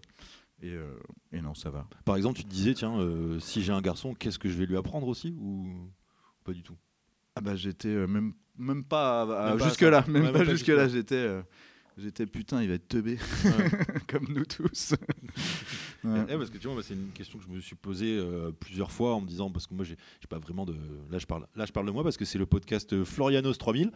Et, 0.63 0.73
euh, 0.73 0.99
et 1.33 1.41
non, 1.41 1.55
ça 1.55 1.71
va. 1.71 1.87
Par 2.05 2.17
exemple, 2.17 2.39
tu 2.39 2.45
te 2.45 2.51
disais, 2.51 2.75
tiens, 2.75 2.99
euh, 2.99 3.39
si 3.39 3.63
j'ai 3.63 3.73
un 3.73 3.81
garçon, 3.81 4.15
qu'est-ce 4.15 4.39
que 4.39 4.49
je 4.49 4.59
vais 4.59 4.67
lui 4.67 4.77
apprendre 4.77 5.07
aussi 5.07 5.37
Ou 5.41 5.91
pas 6.45 6.53
du 6.53 6.63
tout? 6.63 6.77
Ah 7.37 7.41
bah 7.41 7.55
j'étais 7.55 7.89
euh, 7.89 8.07
même, 8.09 8.33
même 8.59 8.83
pas, 8.83 9.57
jusque 9.59 9.83
là, 9.83 10.05
même 10.09 10.33
pas 10.33 10.45
jusque 10.45 10.67
là. 10.69 10.87
jusque-là. 10.87 10.89
J'étais, 10.89 11.43
j'étais 11.97 12.27
putain, 12.27 12.61
il 12.63 12.69
va 12.69 12.75
être 12.75 12.89
teubé, 12.89 13.19
comme 14.09 14.27
nous 14.31 14.45
tous. 14.45 14.95
Ouais. 16.05 16.25
Eh, 16.29 16.37
parce 16.37 16.49
que 16.49 16.59
tu 16.59 16.69
vois, 16.69 16.81
c'est 16.81 16.95
une 16.95 17.11
question 17.11 17.41
que 17.41 17.45
je 17.45 17.51
me 17.51 17.59
suis 17.59 17.75
posée 17.75 18.25
plusieurs 18.61 18.93
fois 18.93 19.17
en 19.17 19.21
me 19.21 19.27
disant, 19.27 19.51
parce 19.51 19.67
que 19.67 19.75
moi, 19.75 19.85
j'ai 19.85 19.97
pas 20.29 20.39
vraiment 20.39 20.65
de. 20.65 20.77
Là 21.11 21.19
je, 21.19 21.27
parle, 21.27 21.49
là, 21.57 21.67
je 21.67 21.73
parle 21.73 21.87
de 21.87 21.91
moi 21.91 22.05
parce 22.05 22.17
que 22.17 22.25
c'est 22.25 22.39
le 22.39 22.47
podcast 22.47 23.03
Florianos 23.03 23.55
3000. 23.55 23.91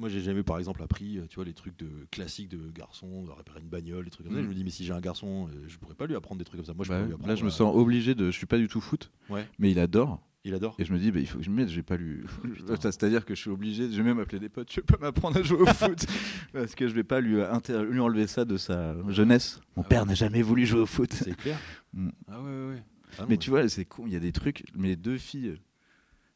Euh, 0.00 0.02
moi, 0.02 0.08
j'ai 0.08 0.20
jamais, 0.20 0.42
par 0.42 0.58
exemple, 0.58 0.82
appris, 0.82 1.18
euh, 1.18 1.26
tu 1.28 1.36
vois, 1.36 1.44
les 1.44 1.52
trucs 1.52 1.78
de 1.78 1.88
classiques 2.10 2.48
de 2.48 2.70
garçon, 2.70 3.24
de 3.24 3.30
réparer 3.30 3.60
une 3.60 3.68
bagnole, 3.68 4.04
des 4.04 4.10
trucs 4.10 4.26
comme 4.26 4.34
ça. 4.34 4.40
Mm. 4.40 4.44
Je 4.44 4.48
me 4.48 4.54
dis, 4.54 4.64
mais 4.64 4.70
si 4.70 4.84
j'ai 4.84 4.92
un 4.92 5.00
garçon, 5.00 5.48
euh, 5.54 5.64
je 5.68 5.76
pourrais 5.78 5.94
pas 5.94 6.06
lui 6.06 6.16
apprendre 6.16 6.38
des 6.38 6.44
trucs 6.44 6.58
comme 6.58 6.66
ça. 6.66 6.74
Moi, 6.74 6.84
je 6.84 6.90
Bah 6.90 6.98
lui 7.02 7.12
apprendre. 7.12 7.28
là, 7.28 7.34
je 7.34 7.42
me 7.44 7.48
euh, 7.48 7.52
sens 7.52 7.74
obligé 7.76 8.14
de. 8.14 8.26
Je 8.30 8.36
suis 8.36 8.46
pas 8.46 8.58
du 8.58 8.68
tout 8.68 8.80
foot, 8.80 9.10
Ouais. 9.28 9.46
mais 9.58 9.70
il 9.70 9.78
adore. 9.78 10.20
Il 10.44 10.54
adore. 10.54 10.74
Et 10.78 10.86
je 10.86 10.92
me 10.94 10.98
dis, 10.98 11.10
bah, 11.10 11.20
il 11.20 11.26
faut 11.26 11.36
que 11.38 11.44
je 11.44 11.50
me 11.50 11.56
mette, 11.56 11.68
j'ai 11.68 11.82
pas 11.82 11.96
lu. 11.98 12.24
C'est-à-dire 12.80 13.26
que 13.26 13.34
je 13.34 13.40
suis 13.42 13.50
obligé, 13.50 13.90
je 13.90 13.96
vais 13.98 14.02
même 14.02 14.18
appeler 14.20 14.38
des 14.40 14.48
potes, 14.48 14.68
tu 14.68 14.80
veux 14.80 14.86
pas 14.86 14.96
m'apprendre 14.98 15.36
à 15.38 15.42
jouer 15.42 15.60
au 15.60 15.66
foot 15.66 16.06
Parce 16.54 16.74
que 16.74 16.88
je 16.88 16.94
vais 16.94 17.04
pas 17.04 17.20
lui, 17.20 17.42
inter- 17.42 17.84
lui 17.84 18.00
enlever 18.00 18.26
ça 18.26 18.46
de 18.46 18.56
sa 18.56 18.96
jeunesse. 19.10 19.60
Mon 19.76 19.82
Ah 19.82 19.86
père 19.88 20.02
ouais. 20.02 20.08
n'a 20.08 20.14
jamais 20.14 20.40
voulu 20.40 20.64
jouer 20.64 20.80
au 20.80 20.86
foot. 20.86 21.12
C'est 21.12 21.36
clair. 21.36 21.58
Mm. 21.92 22.08
Ah 22.28 22.40
ouais, 22.40 22.48
ouais, 22.48 22.68
ouais. 22.74 22.82
Ah 23.18 23.22
non, 23.22 23.26
Mais 23.28 23.36
tu 23.36 23.50
vois, 23.50 23.68
c'est 23.68 23.84
con, 23.84 24.04
il 24.06 24.12
y 24.14 24.16
a 24.16 24.20
des 24.20 24.32
trucs, 24.32 24.64
mes 24.74 24.96
deux 24.96 25.18
filles, 25.18 25.56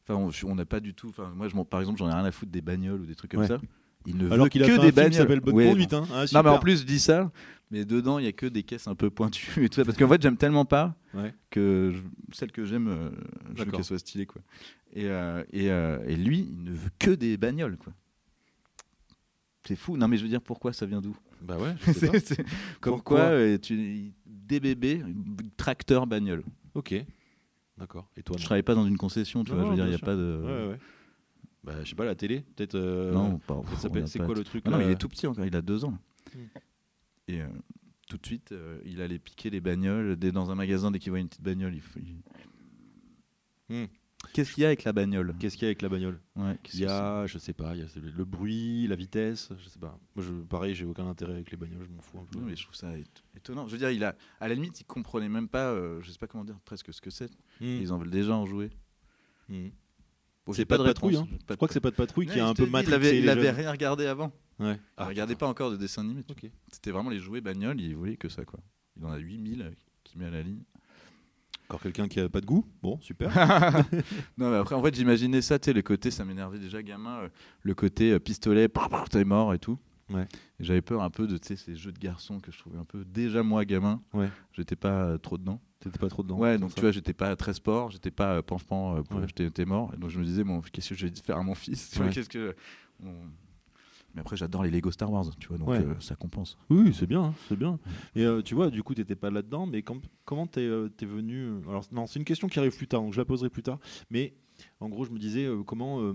enfin, 0.09 0.31
on- 0.47 0.55
n'a 0.55 0.65
pas 0.65 0.81
du 0.81 0.95
tout. 0.95 1.09
Enfin, 1.09 1.33
moi, 1.35 1.49
je, 1.49 1.55
par 1.63 1.81
exemple, 1.81 1.99
j'en 1.99 2.09
ai 2.09 2.15
rien 2.15 2.25
à 2.25 2.31
foutre 2.33 2.53
des 2.53 2.61
bagnoles 2.63 3.01
ou 3.01 3.07
des 3.07 3.15
trucs 3.15 3.31
comme 3.31 3.41
Ouais. 3.41 3.49
ça. 3.49 3.61
Il 4.07 4.17
ne 4.19 4.31
Alors 4.31 4.45
veut 4.45 4.51
qu'il 4.51 4.63
a 4.63 4.67
que 4.67 4.75
fait 4.77 4.81
des 4.83 4.93
bagnoles. 4.93 5.15
s'appelle 5.15 5.41
Bonne 5.41 5.55
Ouais, 5.55 5.67
Conduite. 5.69 5.95
Hein. 5.95 6.05
Ah, 6.13 6.25
Non, 6.35 6.43
mais 6.43 6.51
en 6.51 6.59
plus, 6.59 6.81
je 6.81 6.85
dis 6.85 6.99
ça, 7.01 7.33
mais 7.71 7.87
dedans, 7.87 8.19
il 8.19 8.27
y 8.27 8.29
a 8.29 8.33
que 8.33 8.45
des 8.47 8.63
caisses 8.63 8.87
un 8.87 8.95
peu 8.95 9.09
pointues 9.09 9.65
et 9.65 9.69
tout 9.71 9.77
ça. 9.77 9.85
Parce 9.87 9.97
qu'en 9.97 10.09
fait, 10.09 10.21
j'aime 10.21 10.37
tellement 10.37 10.67
pas 10.67 10.95
Ouais. 11.15 11.33
que 11.51 11.91
je- 11.95 12.35
celle 12.37 12.53
que 12.53 12.65
j'aime, 12.67 12.89
euh, 12.89 13.11
je 13.57 13.65
veux 13.65 13.71
qu'elle 13.71 13.85
soit 13.85 13.99
stylée. 13.99 14.27
Quoi. 14.27 14.43
Et, 14.93 15.07
euh, 15.09 15.43
et, 15.53 15.71
euh, 15.71 16.05
et 16.07 16.17
lui, 16.17 16.49
il 16.51 16.65
ne 16.65 16.73
veut 16.73 16.91
que 16.99 17.11
des 17.13 17.37
bagnoles. 17.39 17.79
Quoi. 17.79 17.95
C'est 19.67 19.77
fou. 19.77 19.97
Non, 19.97 20.09
mais 20.09 20.17
je 20.19 20.23
veux 20.23 20.29
dire, 20.29 20.43
pourquoi 20.43 20.73
ça 20.75 20.85
vient 20.87 21.01
d'où? 21.01 21.17
Bah 21.41 21.57
ouais, 21.59 21.75
je 21.87 21.93
sais 21.93 22.07
pas. 22.09 22.19
C'est- 22.21 22.35
c'est- 22.35 22.45
Comme 22.81 22.95
Pourquoi? 22.97 23.29
quoi 23.29 23.59
tu, 23.59 24.13
des 24.27 24.61
bébés, 24.61 25.03
tracteur, 25.57 26.07
bagnole 26.07 26.43
Ok. 26.75 26.95
D'accord. 27.79 28.09
Et 28.17 28.23
toi 28.23 28.37
Je 28.39 28.45
travaille 28.45 28.63
pas 28.63 28.75
dans 28.75 28.87
une 28.87 28.97
concession, 28.97 29.43
tu 29.45 29.51
Non, 29.53 29.57
vois. 29.57 29.65
Je 29.67 29.71
veux 29.71 29.75
dire, 29.77 29.85
il 29.87 29.89
n'y 29.89 29.95
a 29.95 29.99
sûr. 29.99 30.07
pas 30.07 30.15
de. 30.17 30.41
Ouais, 30.45 30.69
ouais. 30.73 30.79
Bah, 31.65 31.83
je 31.83 31.89
sais 31.89 31.95
pas, 31.97 32.05
la 32.05 32.15
télé, 32.15 32.41
peut-être. 32.57 32.75
euh, 32.75 33.13
Non, 33.13 33.39
pas. 33.39 33.61
C'est 34.07 34.19
quoi 34.19 34.35
le 34.35 34.45
truc 34.45 34.63
Ah 34.67 34.71
non, 34.71 34.79
là 34.79 34.85
il 34.85 34.91
est 34.91 34.97
tout 35.01 35.09
petit 35.09 35.27
encore, 35.27 35.45
il 35.47 35.57
a 35.57 35.63
deux 35.63 35.85
ans. 35.85 35.97
Hmm. 36.35 36.39
Et 37.29 37.41
euh, 37.41 37.47
tout 38.09 38.19
de 38.19 38.27
suite, 38.27 38.53
euh, 38.53 38.79
il 38.85 39.01
allait 39.01 39.19
piquer 39.19 39.49
les 39.51 39.61
bagnoles. 39.61 40.17
Dès 40.17 40.31
dans 40.31 40.51
un 40.51 40.55
magasin, 40.55 40.91
dès 40.91 40.99
qu'il 40.99 41.11
voit 41.11 41.21
une 41.21 41.29
petite 41.29 41.43
bagnole, 41.43 41.75
il 41.75 41.81
faut. 41.81 41.99
il- 42.01 42.23
Hmm. 43.71 43.87
Qu'est-ce 44.33 44.53
qu'il 44.53 44.63
y 44.63 44.65
a 44.65 44.69
avec 44.69 44.85
la 44.85 44.93
bagnole 44.93 45.35
Qu'est-ce 45.39 45.55
qu'il 45.57 45.63
y 45.63 45.67
a 45.67 45.69
avec 45.69 45.83
la 45.83 45.89
bagnole 45.89 46.21
Ouais, 46.37 46.57
Il 46.73 46.81
y 46.81 46.87
a, 46.87 47.27
je 47.27 47.39
sais 47.39 47.53
pas, 47.53 47.75
il 47.75 47.81
y 47.81 47.83
a 47.83 47.87
le 48.17 48.25
bruit, 48.25 48.87
la 48.89 48.97
vitesse, 48.97 49.51
je 49.59 49.69
sais 49.69 49.79
pas. 49.79 49.99
Moi, 50.17 50.25
je, 50.25 50.33
pareil, 50.45 50.75
j'ai 50.75 50.85
aucun 50.85 51.07
intérêt 51.07 51.35
avec 51.35 51.51
les 51.51 51.57
bagnoles, 51.57 51.85
je 51.85 51.91
m'en 51.95 52.01
fous 52.01 52.19
un 52.19 52.25
peu. 52.25 52.39
Non, 52.39 52.47
mais 52.47 52.57
je 52.57 52.63
trouve 52.65 52.75
ça 52.77 52.97
éton- 52.97 53.07
étonnant. 53.37 53.67
Je 53.67 53.73
veux 53.73 53.79
dire, 53.79 53.91
il 53.91 54.03
a, 54.05 54.17
à 54.41 54.49
la 54.49 54.55
limite, 54.55 54.81
il 54.81 54.85
comprenait 54.85 55.29
même 55.29 55.49
pas, 55.49 55.71
euh, 55.71 56.01
je 56.03 56.11
sais 56.11 56.19
pas 56.19 56.27
comment 56.27 56.45
dire, 56.45 56.59
presque 56.65 56.93
ce 56.93 57.01
que 57.01 57.11
c'est. 57.11 57.31
Hmm. 57.61 57.65
Ils 57.81 57.93
en 57.93 57.99
veulent 57.99 58.11
déjà 58.11 58.35
en 58.35 58.47
jouer. 58.47 58.71
Hmm. 59.49 59.69
Bon, 60.47 60.53
C'est 60.53 60.59
j'ai 60.59 60.65
pas 60.67 60.77
de 60.79 60.85
patrouille, 60.85 61.17
réponse. 61.17 61.29
hein. 61.33 61.39
Pas 61.47 61.55
Je 61.55 61.57
crois 61.57 61.69
que 61.69 61.75
c'est 61.75 61.81
pas 61.81 61.91
de 61.91 61.97
patrouille 61.97 62.27
qui 62.27 62.39
a 62.39 62.47
un 62.47 62.55
peu 62.55 62.67
matrixé 62.67 63.19
Il 63.19 63.29
avait, 63.31 63.51
rien 63.51 63.71
regardé 63.71 64.07
avant. 64.07 64.31
Ouais. 64.59 64.79
il 65.01 65.05
regardait 65.05 65.35
pas 65.37 65.47
encore 65.49 65.71
de 65.71 65.77
dessins 65.77 66.03
animés. 66.03 66.23
tu 66.23 66.33
Ok. 66.47 66.51
C'était 66.71 66.91
vraiment 66.91 67.11
les 67.11 67.19
jouets 67.19 67.41
bagnoles, 67.41 67.81
il 67.81 67.95
voulait 67.97 68.17
que 68.17 68.29
ça 68.29 68.45
quoi. 68.45 68.61
Il 68.97 69.05
en 69.07 69.11
a 69.11 69.17
8000 69.17 69.63
euh, 69.63 69.71
qui 70.05 70.19
met 70.19 70.27
à 70.27 70.31
la 70.31 70.43
ligne. 70.43 70.63
Encore 71.69 71.81
quelqu'un 71.81 72.09
qui 72.09 72.21
a 72.21 72.29
pas 72.29 72.41
de 72.41 72.47
goût? 72.47 72.65
Bon, 72.83 72.99
super. 73.01 73.31
Non 74.39 74.51
mais 74.51 74.57
après 74.57 74.75
en 74.75 74.83
fait 74.83 74.95
j'imaginais 74.95 75.41
ça, 75.43 75.59
tu 75.59 75.67
sais 75.67 75.73
le 75.73 75.83
côté 75.83 76.11
ça 76.11 76.25
m'énervait 76.25 76.59
déjà 76.59 76.83
gamin, 76.83 77.21
euh, 77.23 77.29
le 77.63 77.75
côté 77.75 78.13
euh, 78.13 78.19
pistolet, 78.19 78.69
t'es 79.11 79.25
mort 79.25 79.55
et 79.55 79.59
tout. 79.59 79.79
Ouais. 80.11 80.27
J'avais 80.61 80.83
peur 80.83 81.03
un 81.03 81.09
peu 81.09 81.27
de 81.27 81.39
ces 81.43 81.75
jeux 81.75 81.91
de 81.91 81.99
garçons 81.99 82.39
que 82.39 82.53
je 82.53 82.59
trouvais 82.59 82.77
un 82.79 82.85
peu 82.85 83.05
déjà 83.07 83.43
moi 83.43 83.65
gamin. 83.65 84.03
Ouais. 84.13 84.29
J'étais 84.53 84.77
pas 84.77 85.05
euh, 85.05 85.19
trop 85.19 85.39
dedans. 85.39 85.61
T'étais 85.81 85.99
pas 85.99 86.09
trop 86.09 86.23
dedans. 86.23 86.37
ouais 86.39 86.59
donc 86.59 86.71
ça. 86.71 86.75
tu 86.77 86.81
vois 86.83 86.91
j'étais 86.93 87.15
pas 87.15 87.35
très 87.37 87.55
sport, 87.55 87.91
j'étais 87.91 88.11
pas 88.11 88.35
euh, 88.35 88.43
panche-pan, 88.43 88.97
euh, 88.99 89.03
pour- 89.03 89.21
Ouais. 89.21 89.27
j'étais 89.27 89.45
j'étais 89.45 89.65
mort. 89.65 89.91
Et 89.95 89.97
donc 89.97 90.11
je 90.11 90.19
me 90.19 90.25
disais 90.25 90.45
bon 90.45 90.61
qu'est-ce 90.61 90.91
que 90.91 90.95
je 90.95 91.07
vais 91.07 91.13
faire 91.25 91.39
à 91.39 91.43
mon 91.43 91.55
fils? 91.55 91.99
Qu'est-ce 92.13 92.29
que 92.29 92.55
on- 93.03 93.09
Mais 94.15 94.21
après 94.21 94.37
j'adore 94.37 94.63
les 94.63 94.71
Lego 94.71 94.91
Star 94.91 95.11
Wars, 95.13 95.27
tu 95.41 95.49
vois 95.49 95.59
donc 95.59 95.69
Ouais. 95.69 95.79
euh, 95.85 95.95
ça 96.01 96.15
compense. 96.15 96.57
Oui, 96.71 96.95
c'est 96.95 97.07
bien, 97.07 97.23
hein, 97.25 97.35
c'est 97.49 97.57
bien. 97.59 97.79
Et 98.15 98.25
euh, 98.25 98.43
tu 98.43 98.55
vois, 98.55 98.71
du 98.71 98.83
coup, 98.83 98.95
t'étais 98.95 99.17
pas 99.17 99.31
là-dedans, 99.31 99.67
mais 99.67 99.83
com- 99.83 100.01
comment 100.25 100.47
t'es 100.47 100.61
euh, 100.61 100.89
t'es 100.89 101.07
venu 101.07 101.39
euh, 101.47 101.61
Alors 101.69 101.85
non, 101.93 102.07
c'est 102.07 102.19
une 102.21 102.25
question 102.25 102.47
qui 102.49 102.59
arrive 102.59 102.77
plus 102.77 102.87
tard, 102.89 103.03
donc 103.03 103.13
je 103.13 103.19
la 103.21 103.25
poserai 103.25 103.51
plus 103.51 103.63
tard. 103.63 103.79
Mais 104.11 104.35
en 104.81 104.89
gros, 104.89 105.05
je 105.05 105.11
me 105.11 105.19
disais 105.19 105.45
euh, 105.47 105.63
comment. 105.65 106.01
euh, 106.01 106.15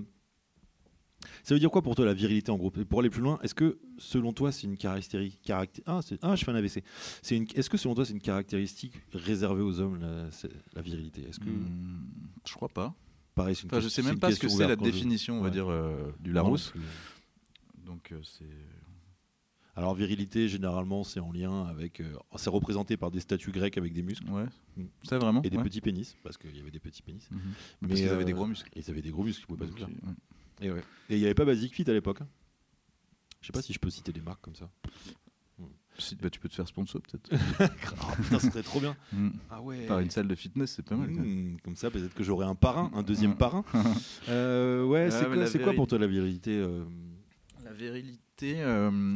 Ça 1.44 1.54
veut 1.54 1.60
dire 1.60 1.70
quoi 1.72 1.82
pour 1.82 1.96
toi 1.96 2.06
la 2.06 2.14
virilité 2.14 2.52
en 2.52 2.58
gros? 2.58 2.72
Et 2.80 2.86
Pour 2.86 3.02
aller 3.02 3.10
plus 3.10 3.22
loin, 3.22 3.38
est-ce 3.44 3.54
que 3.54 3.80
selon 3.98 4.32
toi 4.32 4.54
c'est 4.54 4.66
une 4.68 4.78
caractéristique 4.78 5.42
caracté- 5.44 5.84
ah, 5.86 6.00
c'est- 6.02 6.18
ah, 6.22 6.36
je 6.38 6.46
fais 6.46 6.52
un 6.52 6.56
AVC. 6.56 6.82
C'est 7.22 7.36
une... 7.36 7.46
Est-ce 7.54 7.70
que 7.70 7.76
selon 7.78 7.96
toi 7.96 8.06
c'est 8.06 8.14
une 8.14 8.22
caractéristique 8.22 8.94
réservée 9.14 9.62
aux 9.62 9.82
hommes 9.82 10.00
la, 10.74 10.82
virilité? 10.82 11.28
Est-ce 11.28 11.40
que 11.42 11.50
Hmm, 11.50 12.08
je 12.48 12.54
crois 12.54 12.70
pas. 12.70 12.96
pareil, 13.36 13.56
une 13.62 13.68
Enfin, 13.70 13.82
je 13.82 13.90
sais 13.90 14.02
même 14.04 14.20
pas 14.20 14.32
ce 14.32 14.40
que 14.40 14.48
c'est 14.48 14.66
la 14.68 14.76
je- 14.76 14.80
définition, 14.80 15.36
on 15.36 15.42
va 15.42 15.46
Ouais. 15.48 15.52
dire, 15.52 15.68
euh, 15.70 16.12
du 16.22 16.32
Larousse. 16.32 16.74
non. 16.76 16.82
Donc 17.90 18.12
euh, 18.12 18.20
c'est. 18.24 18.46
Alors 19.76 19.96
virilité 19.96 20.48
généralement 20.50 21.04
c'est 21.04 21.20
en 21.20 21.32
lien 21.32 21.66
avec, 21.68 22.02
euh, 22.02 22.14
c'est 22.36 22.50
représenté 22.50 22.98
par 22.98 23.12
des 23.12 23.20
statues 23.22 23.52
grecques 23.52 23.78
avec 23.78 23.94
des 23.94 24.04
muscles 24.04 24.30
Ouais. 24.30 24.46
Mm. 24.78 24.84
Ça 25.04 25.18
vraiment 25.20 25.42
et 25.42 25.50
des 25.50 25.58
ouais. 25.58 25.64
petits 25.64 25.82
pénis 25.82 26.16
parce 26.24 26.38
qu'il 26.38 26.56
y 26.56 26.60
avait 26.60 26.72
des 26.72 26.80
petits 26.80 27.02
pénis. 27.02 27.30
Mhm. 27.32 27.40
Mais, 27.82 27.88
Parce 27.90 28.02
euh, 28.02 28.14
avaient 28.14 28.26
des 28.26 28.34
gros 28.34 28.46
muscles. 28.48 28.70
Ils 28.76 28.90
avaient 28.90 29.02
des 29.02 29.10
gros 29.12 29.24
muscles, 29.24 29.44
ils 29.44 29.48
pouvaient 29.48 29.68
pas 29.68 29.74
tout 29.74 29.84
ouais. 29.84 29.90
Et 30.62 30.72
ouais. 30.72 30.84
Il 31.10 31.18
n'y 31.18 31.26
avait 31.26 31.34
pas 31.34 31.46
Basic 31.46 31.74
Fit 31.74 31.90
à 31.90 31.94
l'époque. 31.94 32.22
hein. 32.22 32.28
Je 33.42 33.48
sais 33.48 33.54
pas 33.54 33.62
si 33.62 33.72
je 33.74 33.80
peux 33.80 33.90
citer 33.90 34.12
des 34.12 34.22
marques 34.22 34.42
comme 34.42 34.56
ça. 34.56 34.70
Si- 35.98 36.16
bah, 36.16 36.30
tu 36.30 36.40
peux 36.40 36.48
te 36.50 36.56
faire 36.56 36.68
sponsor 36.68 37.02
peut-être. 37.02 37.30
Oh, 38.02 38.38
ce 38.40 38.50
serait 38.50 38.64
trop 38.64 38.80
bien. 38.80 38.96
Mm. 39.14 39.30
Ah 39.50 39.62
ouais. 39.62 39.86
Par 39.86 40.00
une 40.00 40.10
salle 40.10 40.28
de 40.28 40.36
fitness, 40.36 40.74
c'est 40.76 40.84
pas 40.86 40.96
mal. 40.96 41.10
comme 41.64 41.76
ça, 41.76 41.90
peut-être 41.92 42.14
que 42.14 42.24
j'aurai 42.24 42.46
un 42.46 42.56
parrain, 42.56 42.92
un 42.94 43.04
deuxième 43.04 43.32
Mm. 43.32 43.38
parrain. 43.38 43.64
Euh, 44.30 44.84
ouais, 44.84 45.06
Ouais, 45.06 45.12
c'est 45.12 45.26
quoi, 45.26 45.48
c'est 45.48 45.74
pour 45.76 45.88
toi 45.88 45.98
la 46.00 46.08
virilité 46.08 46.58
euh, 46.58 46.84
virilité, 47.80 48.62
euh, 48.62 49.16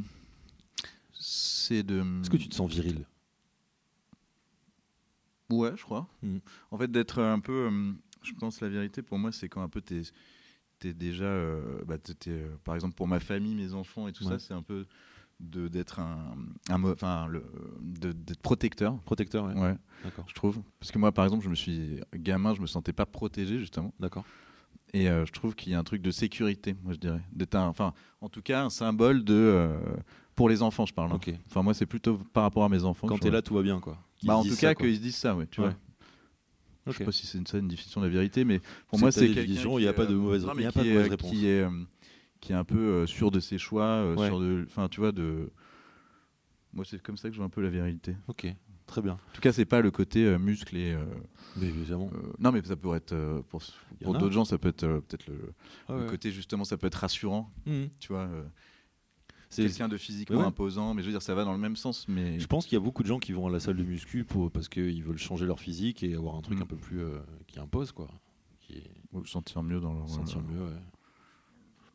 c'est 1.19 1.83
de. 1.83 1.99
Est-ce 2.21 2.29
que 2.29 2.37
tu 2.37 2.47
te 2.49 2.55
sens 2.55 2.71
viril? 2.71 3.05
Ouais, 5.51 5.71
je 5.75 5.83
crois. 5.83 6.07
Mm. 6.21 6.37
En 6.71 6.77
fait, 6.77 6.91
d'être 6.91 7.21
un 7.21 7.39
peu. 7.39 7.69
euh, 7.71 7.91
je 8.23 8.31
pense 8.33 8.61
la 8.61 8.69
vérité 8.69 9.01
pour 9.01 9.19
moi, 9.19 9.31
c'est 9.31 9.49
quand 9.49 9.61
un 9.61 9.69
peu 9.69 9.81
t'es 9.81 10.01
es 10.85 10.93
déjà. 10.93 11.25
euh, 11.25 11.83
bah, 11.85 11.97
euh, 12.27 12.55
par 12.63 12.75
exemple, 12.75 12.95
pour 12.95 13.07
ma 13.07 13.19
famille, 13.19 13.55
mes 13.55 13.73
enfants 13.73 14.07
et 14.07 14.13
tout 14.13 14.23
Ouais. 14.25 14.31
ça, 14.31 14.39
c'est 14.39 14.53
un 14.53 14.63
peu 14.63 14.85
d'être 15.39 15.99
un, 15.99 16.37
enfin 16.69 17.27
d'être 17.81 18.39
protecteur 18.41 18.97
Protecteur, 19.01 19.45
ouais. 19.45 19.59
ouais 19.59 19.75
D'accord. 20.03 20.23
je 20.27 20.33
trouve 20.35 20.61
parce 20.79 20.91
que 20.91 20.99
moi 20.99 21.11
par 21.11 21.25
exemple 21.25 21.43
je 21.43 21.49
me 21.49 21.55
suis 21.55 21.99
gamin 22.15 22.53
je 22.53 22.61
me 22.61 22.67
sentais 22.67 22.93
pas 22.93 23.05
protégé 23.05 23.59
justement 23.59 23.93
D'accord. 23.99 24.23
Et 24.93 25.09
euh, 25.09 25.25
je 25.25 25.31
trouve 25.31 25.55
qu'il 25.55 25.71
y 25.71 25.75
a 25.75 25.79
un 25.79 25.83
truc 25.83 26.01
de 26.01 26.11
sécurité 26.11 26.75
moi 26.83 26.93
je 26.93 26.99
dirais 26.99 27.21
d'être 27.31 27.55
enfin 27.55 27.93
en 28.21 28.29
tout 28.29 28.41
cas 28.41 28.63
un 28.63 28.69
symbole 28.69 29.23
de 29.23 29.33
euh, 29.33 29.79
pour 30.35 30.49
les 30.49 30.61
enfants 30.61 30.85
je 30.85 30.93
parle 30.93 31.11
hein. 31.11 31.15
Ok. 31.15 31.33
enfin 31.47 31.63
moi 31.63 31.73
c'est 31.73 31.85
plutôt 31.85 32.17
par 32.33 32.43
rapport 32.43 32.63
à 32.63 32.69
mes 32.69 32.83
enfants 32.83 33.07
Quand 33.07 33.17
t'es 33.17 33.27
je 33.29 33.33
là, 33.33 33.41
tout 33.41 33.55
va 33.55 33.61
bien, 33.63 33.79
quoi. 33.79 33.97
Qu'ils 34.17 34.27
bah, 34.27 34.37
en 34.37 34.43
tout 34.43 34.55
cas 34.55 34.73
qu'ils 34.75 34.95
se 34.95 35.01
disent 35.01 35.15
ça 35.17 35.35
ouais 35.35 35.47
tu 35.47 35.61
Ouais. 35.61 35.67
vois 35.67 35.75
je 36.85 36.91
Ok. 36.91 36.97
sais 36.97 37.05
pas 37.05 37.11
si 37.13 37.25
c'est 37.25 37.37
une, 37.37 37.59
une 37.61 37.67
définition 37.69 38.01
de 38.01 38.05
la 38.07 38.11
vérité 38.11 38.43
mais 38.45 38.59
pour 38.87 38.99
moi 38.99 39.11
c'est 39.11 39.27
définition, 39.27 39.79
il 39.79 39.83
y 39.85 39.87
a 39.87 39.93
pas 39.93 40.03
est, 40.03 40.07
de 40.07 40.13
euh, 40.13 40.17
mauvaise- 40.17 40.45
non, 40.45 40.51
il 40.53 40.57
mais 40.57 40.63
y 40.63 40.65
a 40.65 40.71
qui 40.71 40.77
pas 40.77 40.83
de 40.83 40.89
mauvaise 40.89 41.07
euh, 41.07 41.09
réponse. 41.11 41.29
qui 41.31 41.47
est 41.47 41.61
euh, 41.63 41.83
qui 42.41 42.51
est 42.51 42.55
un 42.55 42.65
peu 42.65 42.77
euh, 42.77 43.05
sûr 43.07 43.31
de 43.31 43.39
ses 43.39 43.57
choix 43.57 43.83
euh, 43.85 44.15
Ouais. 44.17 44.27
sur 44.27 44.39
de 44.39 44.65
enfin 44.67 44.89
tu 44.89 44.99
vois 44.99 45.11
de 45.13 45.49
moi 46.73 46.83
c'est 46.85 47.01
comme 47.01 47.15
ça 47.17 47.29
que 47.29 47.33
je 47.33 47.37
vois 47.37 47.45
un 47.45 47.49
peu 47.49 47.61
la 47.61 47.69
vérité 47.69 48.15
Ok, 48.27 48.47
très 48.85 49.01
bien. 49.01 49.13
en 49.13 49.33
tout 49.33 49.41
cas 49.41 49.51
c'est 49.53 49.65
pas 49.65 49.81
le 49.81 49.91
côté 49.91 50.25
euh, 50.25 50.37
muscle 50.37 50.75
et 50.77 50.93
euh, 50.93 51.03
Mais 51.57 51.67
évidemment. 51.67 52.09
euh, 52.13 52.33
non 52.39 52.51
mais 52.51 52.61
ça 52.63 52.75
pourrait 52.75 52.97
être 52.97 53.43
pour, 53.49 53.61
pour 54.01 54.13
d'autres 54.13 54.31
gens 54.33 54.45
ça 54.45 54.57
peut 54.57 54.69
être 54.69 54.85
peut-être 55.07 55.27
le, 55.27 55.53
Ah 55.87 55.95
le 55.95 56.05
côté 56.05 56.31
justement 56.31 56.63
ça 56.63 56.77
peut 56.77 56.87
être 56.87 56.95
rassurant 56.95 57.51
Mhm. 57.65 57.89
tu 57.99 58.09
vois 58.13 58.29
C'est- 59.49 59.63
quelqu'un 59.67 59.87
de 59.87 59.97
physiquement 59.97 60.39
Ouais. 60.39 60.45
imposant 60.45 60.93
mais 60.95 61.01
je 61.03 61.07
veux 61.07 61.13
dire 61.13 61.21
ça 61.21 61.35
va 61.35 61.43
dans 61.43 61.53
le 61.53 61.59
même 61.59 61.75
sens 61.75 62.07
mais 62.07 62.39
Je 62.39 62.47
pense 62.47 62.65
qu'il 62.65 62.73
y 62.73 62.81
a 62.81 62.83
beaucoup 62.83 63.03
de 63.03 63.07
gens 63.07 63.19
qui 63.19 63.31
vont 63.33 63.47
à 63.47 63.51
la 63.51 63.59
salle 63.59 63.77
de 63.77 63.83
muscu 63.83 64.23
pour, 64.23 64.49
parce 64.51 64.67
qu'ils 64.67 65.03
veulent 65.03 65.17
changer 65.19 65.45
leur 65.45 65.59
physique 65.59 66.01
et 66.03 66.15
avoir 66.15 66.35
un 66.35 66.41
truc 66.41 66.57
Mm. 66.57 66.63
un 66.63 66.65
peu 66.65 66.75
plus 66.77 67.01
qui 67.47 67.59
impose, 67.59 67.91
quoi. 67.91 68.07
Qui 68.59 68.73
est 68.77 68.91
sentir 69.25 69.61
mieux 69.61 69.79
dans 69.79 69.93
leur 69.93 70.09
se 70.09 70.15
sentir 70.15 70.41
mieux, 70.41 70.63
ouais. 70.63 70.81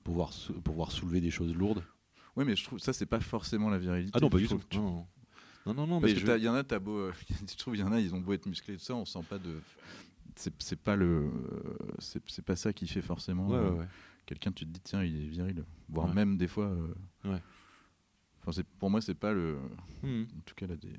Pouvoir, 0.05 0.33
sou- 0.33 0.55
pouvoir 0.63 0.91
soulever 0.93 1.21
des 1.21 1.31
choses 1.31 1.55
lourdes. 1.55 1.83
ouais 2.37 2.45
mais 2.45 2.55
je 2.55 2.63
trouve 2.65 2.79
ça 2.79 2.93
c'est 2.93 3.07
pas 3.07 3.19
forcément 3.21 3.69
la 3.69 3.79
virilité 3.79 4.13
Ah 4.15 4.21
non, 4.21 4.31
pas 4.31 4.39
du 4.39 4.45
tout. 4.45 4.51
trouve, 4.51 4.67
tu- 4.71 4.79
Non, 4.79 4.91
non, 4.91 5.07
non, 5.67 5.75
non, 5.75 5.87
non, 5.87 6.01
Parce 6.01 6.13
mais 6.15 6.19
je- 6.21 6.37
il 6.39 6.43
y 6.45 6.49
en 6.49 6.55
a, 6.55 6.65
t'as 6.65 6.79
beau, 6.79 6.97
euh, 6.99 7.13
je 7.49 7.57
trouve, 7.57 7.77
il 7.77 7.81
y 7.81 7.83
en 7.83 7.93
a, 7.93 8.01
ils 8.01 8.15
ont 8.15 8.21
beau 8.21 8.33
être 8.33 8.47
musclés 8.47 8.75
et 8.75 8.77
tout 8.79 8.85
ça, 8.85 8.95
on 8.95 9.05
sent 9.05 9.23
pas 9.29 9.39
de, 9.39 9.61
c'est 10.37 10.79
pas 10.81 10.97
le, 10.97 11.07
euh, 11.07 11.77
c'est 11.99 12.43
pas 12.45 12.57
ça 12.57 12.73
qui 12.73 12.87
fait 12.87 13.03
forcément. 13.03 13.49
Ouais, 13.49 13.57
euh, 13.57 13.71
ouais, 13.73 13.79
ouais. 13.81 13.89
Quelqu'un, 14.27 14.53
tu 14.53 14.65
te 14.67 14.71
dis 14.71 14.81
tiens, 14.81 15.03
il 15.03 15.17
est 15.25 15.29
viril, 15.29 15.65
voire 15.89 16.13
même 16.15 16.37
des 16.37 16.49
fois. 16.49 16.67
euh, 16.67 16.95
Ouais. 17.25 17.43
Enfin, 18.43 18.53
c'est 18.53 18.67
pour 18.79 18.89
moi, 18.91 19.01
c'est 19.01 19.15
pas 19.15 19.33
le, 19.33 19.59
Mhm. 20.03 20.27
en 20.39 20.41
tout 20.47 20.55
cas 20.55 20.67
là 20.67 20.77
des. 20.77 20.93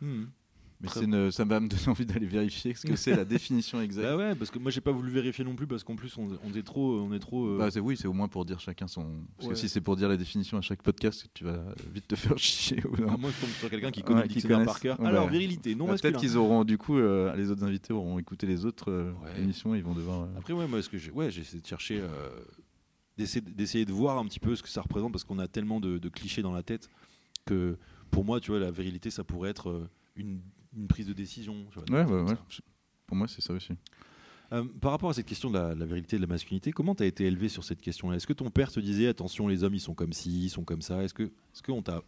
Mhm. 0.00 0.30
Mais 0.82 0.88
une- 1.02 1.30
ça 1.30 1.44
va 1.44 1.60
me 1.60 1.68
donner 1.68 1.88
envie 1.88 2.06
d'aller 2.06 2.24
vérifier 2.26 2.72
ce 2.74 2.86
que 2.86 2.96
c'est 2.96 3.14
la 3.14 3.24
définition 3.26 3.80
exacte. 3.82 4.06
Bah 4.06 4.16
ouais, 4.16 4.34
parce 4.34 4.50
que 4.50 4.58
moi 4.58 4.70
j'ai 4.70 4.80
pas 4.80 4.92
voulu 4.92 5.10
vérifier 5.10 5.44
non 5.44 5.54
plus 5.54 5.66
parce 5.66 5.84
qu'en 5.84 5.94
plus 5.94 6.16
on, 6.16 6.28
on 6.42 6.54
est 6.54 6.62
trop, 6.62 7.00
on 7.00 7.12
est 7.12 7.18
trop. 7.18 7.46
euh, 7.48 7.58
Bah, 7.58 7.70
c'est 7.70 7.80
oui, 7.80 7.96
c'est 7.98 8.08
au 8.08 8.14
moins 8.14 8.28
pour 8.28 8.44
dire 8.46 8.60
chacun 8.60 8.88
son. 8.88 9.24
Parce 9.36 9.48
Ouais. 9.48 9.54
que 9.54 9.60
si 9.60 9.68
c'est 9.68 9.82
pour 9.82 9.96
dire 9.96 10.08
la 10.08 10.16
définition 10.16 10.56
à 10.56 10.62
chaque 10.62 10.82
podcast, 10.82 11.26
tu 11.34 11.44
vas 11.44 11.62
vite 11.92 12.08
te 12.08 12.14
faire 12.16 12.38
chier. 12.38 12.82
ou 12.86 12.96
non. 12.96 13.08
ah, 13.12 13.16
moi 13.18 13.30
je 13.30 13.40
tombe 13.44 13.54
sur 13.58 13.68
quelqu'un 13.68 13.90
qui 13.90 14.02
connaît 14.02 14.22
Ouais, 14.22 14.28
qui 14.28 14.40
par 14.46 14.80
cœur. 14.80 14.98
Ouais, 15.00 15.06
Alors 15.06 15.26
ouais. 15.26 15.30
virilité, 15.32 15.74
non 15.74 15.84
Bah, 15.84 15.92
masculin. 15.92 16.12
Peut-être 16.12 16.20
qu'ils 16.22 16.36
auront 16.38 16.64
du 16.64 16.78
coup, 16.78 16.96
euh, 16.98 17.34
les 17.36 17.50
autres 17.50 17.62
invités 17.64 17.92
auront 17.92 18.18
écouté 18.18 18.46
les 18.46 18.64
autres 18.64 18.90
euh, 18.90 19.12
émissions, 19.38 19.74
ils 19.74 19.82
vont 19.84 19.94
devoir. 19.94 20.28
Après, 20.38 20.54
ouais, 20.54 20.66
moi, 20.66 20.80
ce 20.82 20.88
que 20.88 20.96
j'ai, 20.96 21.10
ouais, 21.10 21.30
j'ai 21.30 21.42
essayé 21.42 21.60
de 21.60 21.66
chercher, 21.66 22.02
d'essayer, 23.18 23.42
d'essayer 23.42 23.84
de 23.84 23.92
voir 23.92 24.18
un 24.18 24.24
petit 24.24 24.40
peu 24.40 24.54
ce 24.56 24.62
que 24.62 24.68
ça 24.68 24.80
représente, 24.80 25.12
parce 25.12 25.24
qu'on 25.24 25.38
a 25.38 25.46
tellement 25.48 25.80
de, 25.80 25.98
de 25.98 26.08
clichés 26.08 26.42
dans 26.42 26.52
la 26.52 26.62
tête 26.62 26.88
que, 27.44 27.76
pour 28.10 28.24
moi, 28.24 28.40
tu 28.40 28.50
vois, 28.50 28.60
la 28.60 28.70
virilité, 28.70 29.10
ça 29.10 29.24
pourrait 29.24 29.50
être 29.50 29.88
une, 30.20 30.40
une 30.76 30.86
prise 30.88 31.06
de 31.06 31.12
décision. 31.12 31.66
tu 31.70 31.78
vois, 31.78 31.98
Ouais, 32.00 32.04
des 32.04 32.30
ouais. 32.32 32.38
Pour 33.06 33.16
moi, 33.16 33.26
c'est 33.28 33.40
ça 33.40 33.52
aussi. 33.52 33.72
Euh, 34.52 34.64
par 34.80 34.90
rapport 34.92 35.10
à 35.10 35.14
cette 35.14 35.26
question 35.26 35.48
de 35.50 35.58
la, 35.58 35.74
la 35.74 35.84
virilité 35.86 36.16
et 36.16 36.18
de 36.18 36.24
la 36.24 36.28
masculinité, 36.28 36.72
comment 36.72 36.94
tu 36.94 37.02
as 37.04 37.06
été 37.06 37.24
élevé 37.24 37.48
sur 37.48 37.62
cette 37.64 37.80
question-là? 37.80 38.16
Est-ce 38.16 38.26
que 38.26 38.32
ton 38.32 38.50
père 38.50 38.70
te 38.72 38.80
disait 38.80 39.06
attention, 39.06 39.46
les 39.48 39.62
hommes 39.62 39.74
ils 39.74 39.80
sont 39.80 39.94
comme 39.94 40.12
ci, 40.12 40.44
ils 40.44 40.50
sont 40.50 40.64
comme 40.64 40.82
ça? 40.82 41.02
Est-ce 41.04 41.14
que 41.14 41.22
est-ce 41.24 41.62
qu'on 41.62 41.82
t'a 41.82 42.02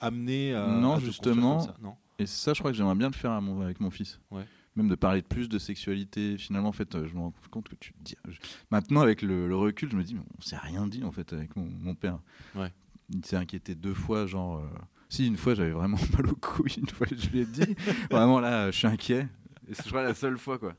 amené 0.00 0.54
à 0.54 0.66
Non, 0.66 0.94
à 0.94 1.00
justement. 1.00 1.60
ça? 1.60 1.76
Non. 1.80 1.94
Et 2.18 2.26
ça, 2.26 2.52
je 2.54 2.58
crois 2.60 2.70
que 2.70 2.76
j'aimerais 2.76 2.94
bien 2.94 3.08
le 3.08 3.14
faire 3.14 3.32
à 3.32 3.40
mon- 3.40 3.60
avec 3.60 3.80
mon 3.80 3.90
fils. 3.90 4.20
Ouais. 4.30 4.44
Même 4.76 4.88
de 4.88 4.94
parler 4.96 5.22
plus 5.22 5.48
de 5.48 5.58
sexualité. 5.58 6.36
Finalement, 6.36 6.68
en 6.70 6.72
fait, 6.72 6.94
euh, 6.94 7.06
je 7.06 7.14
me 7.14 7.20
rends 7.20 7.32
compte 7.50 7.68
que 7.68 7.76
tu 7.76 7.92
te 7.92 8.02
dis. 8.02 8.16
je- 8.28 8.38
Maintenant, 8.70 9.00
avec 9.00 9.22
le, 9.22 9.46
le 9.48 9.56
recul, 9.56 9.90
je 9.90 9.96
me 9.96 10.02
dis, 10.02 10.14
mais 10.14 10.22
on 10.36 10.40
s'est 10.40 10.56
rien 10.56 10.86
dit 10.86 11.04
en 11.04 11.12
fait 11.12 11.32
avec 11.32 11.54
mon, 11.56 11.64
mon 11.80 11.94
père. 11.94 12.18
Ouais. 12.56 12.72
Il 13.12 13.24
s'est 13.24 13.36
inquiété 13.36 13.74
deux 13.74 13.94
fois, 13.94 14.26
genre. 14.26 14.58
euh, 14.58 14.66
Si, 15.08 15.26
une 15.26 15.36
fois, 15.36 15.54
j'avais 15.54 15.70
vraiment 15.70 15.98
mal 16.16 16.26
au 16.28 16.34
cou. 16.34 16.64
Une 16.76 16.88
fois, 16.88 17.06
je 17.10 17.28
lui 17.30 17.40
ai 17.40 17.46
dit. 17.46 17.74
vraiment, 18.10 18.40
là, 18.40 18.70
je 18.70 18.76
suis 18.78 18.86
inquiet. 18.86 19.28
Et 19.68 19.74
c'est, 19.74 19.84
je 19.84 19.88
crois, 19.88 20.02
la 20.02 20.14
seule 20.14 20.38
fois, 20.38 20.58
quoi. 20.58 20.74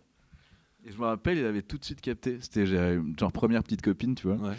Et 0.85 0.91
je 0.91 0.97
me 0.97 1.05
rappelle, 1.05 1.37
il 1.37 1.45
avait 1.45 1.61
tout 1.63 1.77
de 1.77 1.85
suite 1.85 2.01
capté. 2.01 2.37
C'était 2.41 2.65
genre 2.65 3.31
première 3.31 3.63
petite 3.63 3.81
copine, 3.81 4.13
tu 4.15 4.27
vois. 4.27 4.35
Ouais. 4.37 4.55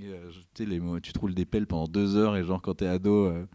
Et, 0.00 0.06
euh, 0.08 0.30
je- 0.30 0.64
les 0.64 0.78
mots, 0.80 1.00
tu 1.00 1.12
te 1.12 1.18
roules 1.18 1.34
des 1.34 1.46
pelles 1.46 1.66
pendant 1.66 1.86
deux 1.88 2.16
heures 2.16 2.36
et 2.36 2.44
genre 2.44 2.60
quand 2.60 2.74
t'es 2.74 2.86
ado, 2.86 3.26
euh, 3.26 3.46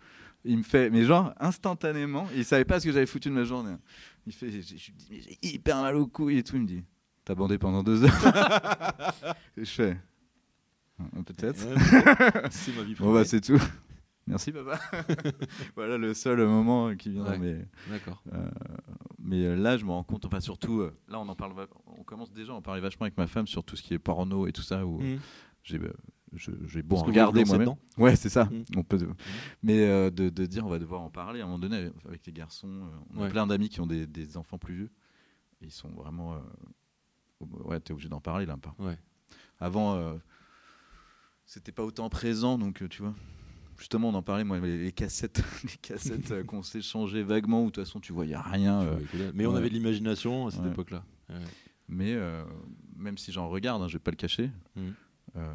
il 0.44 0.58
me 0.58 0.64
fait, 0.64 0.90
mais 0.90 1.04
genre 1.04 1.34
instantanément, 1.40 2.28
il 2.36 2.44
savait 2.46 2.66
pas 2.66 2.80
ce 2.80 2.86
que 2.86 2.92
j'avais 2.92 3.06
foutu 3.06 3.30
de 3.30 3.34
ma 3.34 3.44
journée. 3.44 3.72
hein. 3.72 3.80
Il 4.28 4.34
fait, 4.34 4.50
je 4.50 4.92
mais 5.12 5.22
j'ai 5.22 5.38
hyper 5.44 5.82
mal 5.82 5.96
au 5.96 6.08
cou 6.08 6.30
et 6.32 6.42
tout. 6.44 6.56
Il 6.56 6.64
me 6.64 6.68
dit, 6.68 6.84
t'as 7.24 7.36
bandé 7.36 7.58
pendant 7.60 7.84
deux 7.84 8.04
heures. 8.04 8.12
et 9.58 9.64
je 9.66 9.70
fais, 9.72 9.98
Ah, 11.00 11.04
peut-être. 11.26 11.64
Ouais, 11.66 12.48
c'est 12.50 12.76
ma 12.76 12.84
vie 12.84 12.96
Bon 12.96 13.14
bah 13.14 13.24
c'est 13.26 13.42
tout. 13.42 13.62
Merci 14.28 14.52
papa. 14.52 14.80
voilà 15.76 15.98
le 15.98 16.14
seul 16.14 16.40
moment 16.48 16.96
qui 16.96 17.10
vient. 17.12 17.26
Ouais. 17.26 17.38
Mais, 17.38 17.68
D'accord. 17.90 18.22
euh, 18.34 18.50
mais 19.20 19.46
euh, 19.46 19.56
là, 19.56 19.78
je 19.78 19.86
me 19.86 19.92
rends 19.92 20.04
compte, 20.04 20.26
enfin 20.26 20.40
surtout, 20.40 20.80
euh, 20.82 20.98
là 21.08 21.20
on 21.20 21.28
en 21.30 21.36
parle, 21.36 21.54
va- 21.54 21.68
on 21.86 22.04
commence 22.04 22.32
déjà 22.34 22.54
à 22.54 22.56
en 22.56 22.62
parler 22.62 22.82
vachement 22.82 23.04
avec 23.04 23.18
ma 23.18 23.28
femme 23.28 23.46
sur 23.48 23.64
tout 23.64 23.76
ce 23.76 23.84
qui 23.84 23.94
est 23.94 24.00
porno 24.00 24.48
et 24.48 24.52
tout 24.52 24.64
ça. 24.64 24.86
Où, 24.86 25.00
Mmh. 25.00 25.20
j'ai 25.64 25.80
je- 26.34 26.52
j'ai 26.68 26.82
beau 26.82 26.96
Parce 26.96 27.04
en 27.04 27.06
regarder 27.06 27.46
moi-même. 27.46 27.76
Ouais, 27.98 28.16
c'est 28.18 28.30
ça. 28.30 28.46
Mm. 28.46 28.64
On 28.78 28.84
peut, 28.84 28.98
Mais 29.64 29.88
euh, 29.88 30.10
de, 30.10 30.28
de 30.30 30.46
dire, 30.46 30.66
on 30.66 30.70
va 30.70 30.80
devoir 30.80 31.02
en 31.02 31.10
parler 31.10 31.40
à 31.40 31.44
un 31.44 31.46
moment 31.46 31.60
donné 31.60 31.90
avec 32.06 32.26
les 32.26 32.34
garçons. 32.34 32.90
on 33.16 33.24
a 33.24 33.30
plein 33.30 33.48
d'amis 33.48 33.70
qui 33.70 33.80
ont 33.80 33.88
des, 33.88 34.06
des 34.06 34.36
enfants 34.36 34.58
plus 34.58 34.76
vieux. 34.76 34.90
Et 35.62 35.66
ils 35.68 35.72
sont 35.72 35.90
vraiment. 35.92 36.34
euh, 36.34 36.40
ouais, 37.66 37.80
t'es 37.80 37.94
obligé 37.94 38.10
d'en 38.10 38.20
parler 38.20 38.46
là. 38.46 38.58
Pas. 38.58 38.76
Ouais. 38.80 38.98
Avant, 39.60 39.96
euh, 39.96 40.16
c'était 41.46 41.72
pas 41.72 41.84
autant 41.84 42.10
présent, 42.10 42.58
donc 42.58 42.84
tu 42.90 43.02
vois. 43.02 43.14
Justement, 43.78 44.10
on 44.10 44.14
en 44.14 44.22
parlait, 44.22 44.44
moi, 44.44 44.60
les, 44.60 44.78
les 44.78 44.92
cassettes, 44.92 45.44
les 45.64 45.78
cassettes 45.82 46.32
euh, 46.32 46.44
qu'on 46.44 46.64
s'échangeait 46.64 47.24
vaguement, 47.24 47.62
où 47.64 47.66
de 47.68 47.72
toute 47.72 47.84
façon 47.86 48.00
tu 48.00 48.14
voyais 48.14 48.38
rien. 48.38 48.82
Euh, 48.84 49.00
Mais 49.34 49.46
on 49.46 49.52
ouais. 49.52 49.58
avait 49.58 49.70
de 49.70 49.74
l'imagination 49.74 50.48
à 50.48 50.52
cette 50.52 50.62
Ouais. 50.62 50.70
époque-là. 50.70 51.04
Ouais. 51.30 51.36
Mais 51.90 52.14
euh, 52.14 52.44
même 52.96 53.18
si 53.18 53.32
j'en 53.32 53.50
regarde, 53.50 53.82
hein, 53.84 53.88
je 53.88 53.94
vais 53.94 54.00
pas 54.04 54.12
le 54.12 54.16
cacher, 54.18 54.50
euh, 55.36 55.54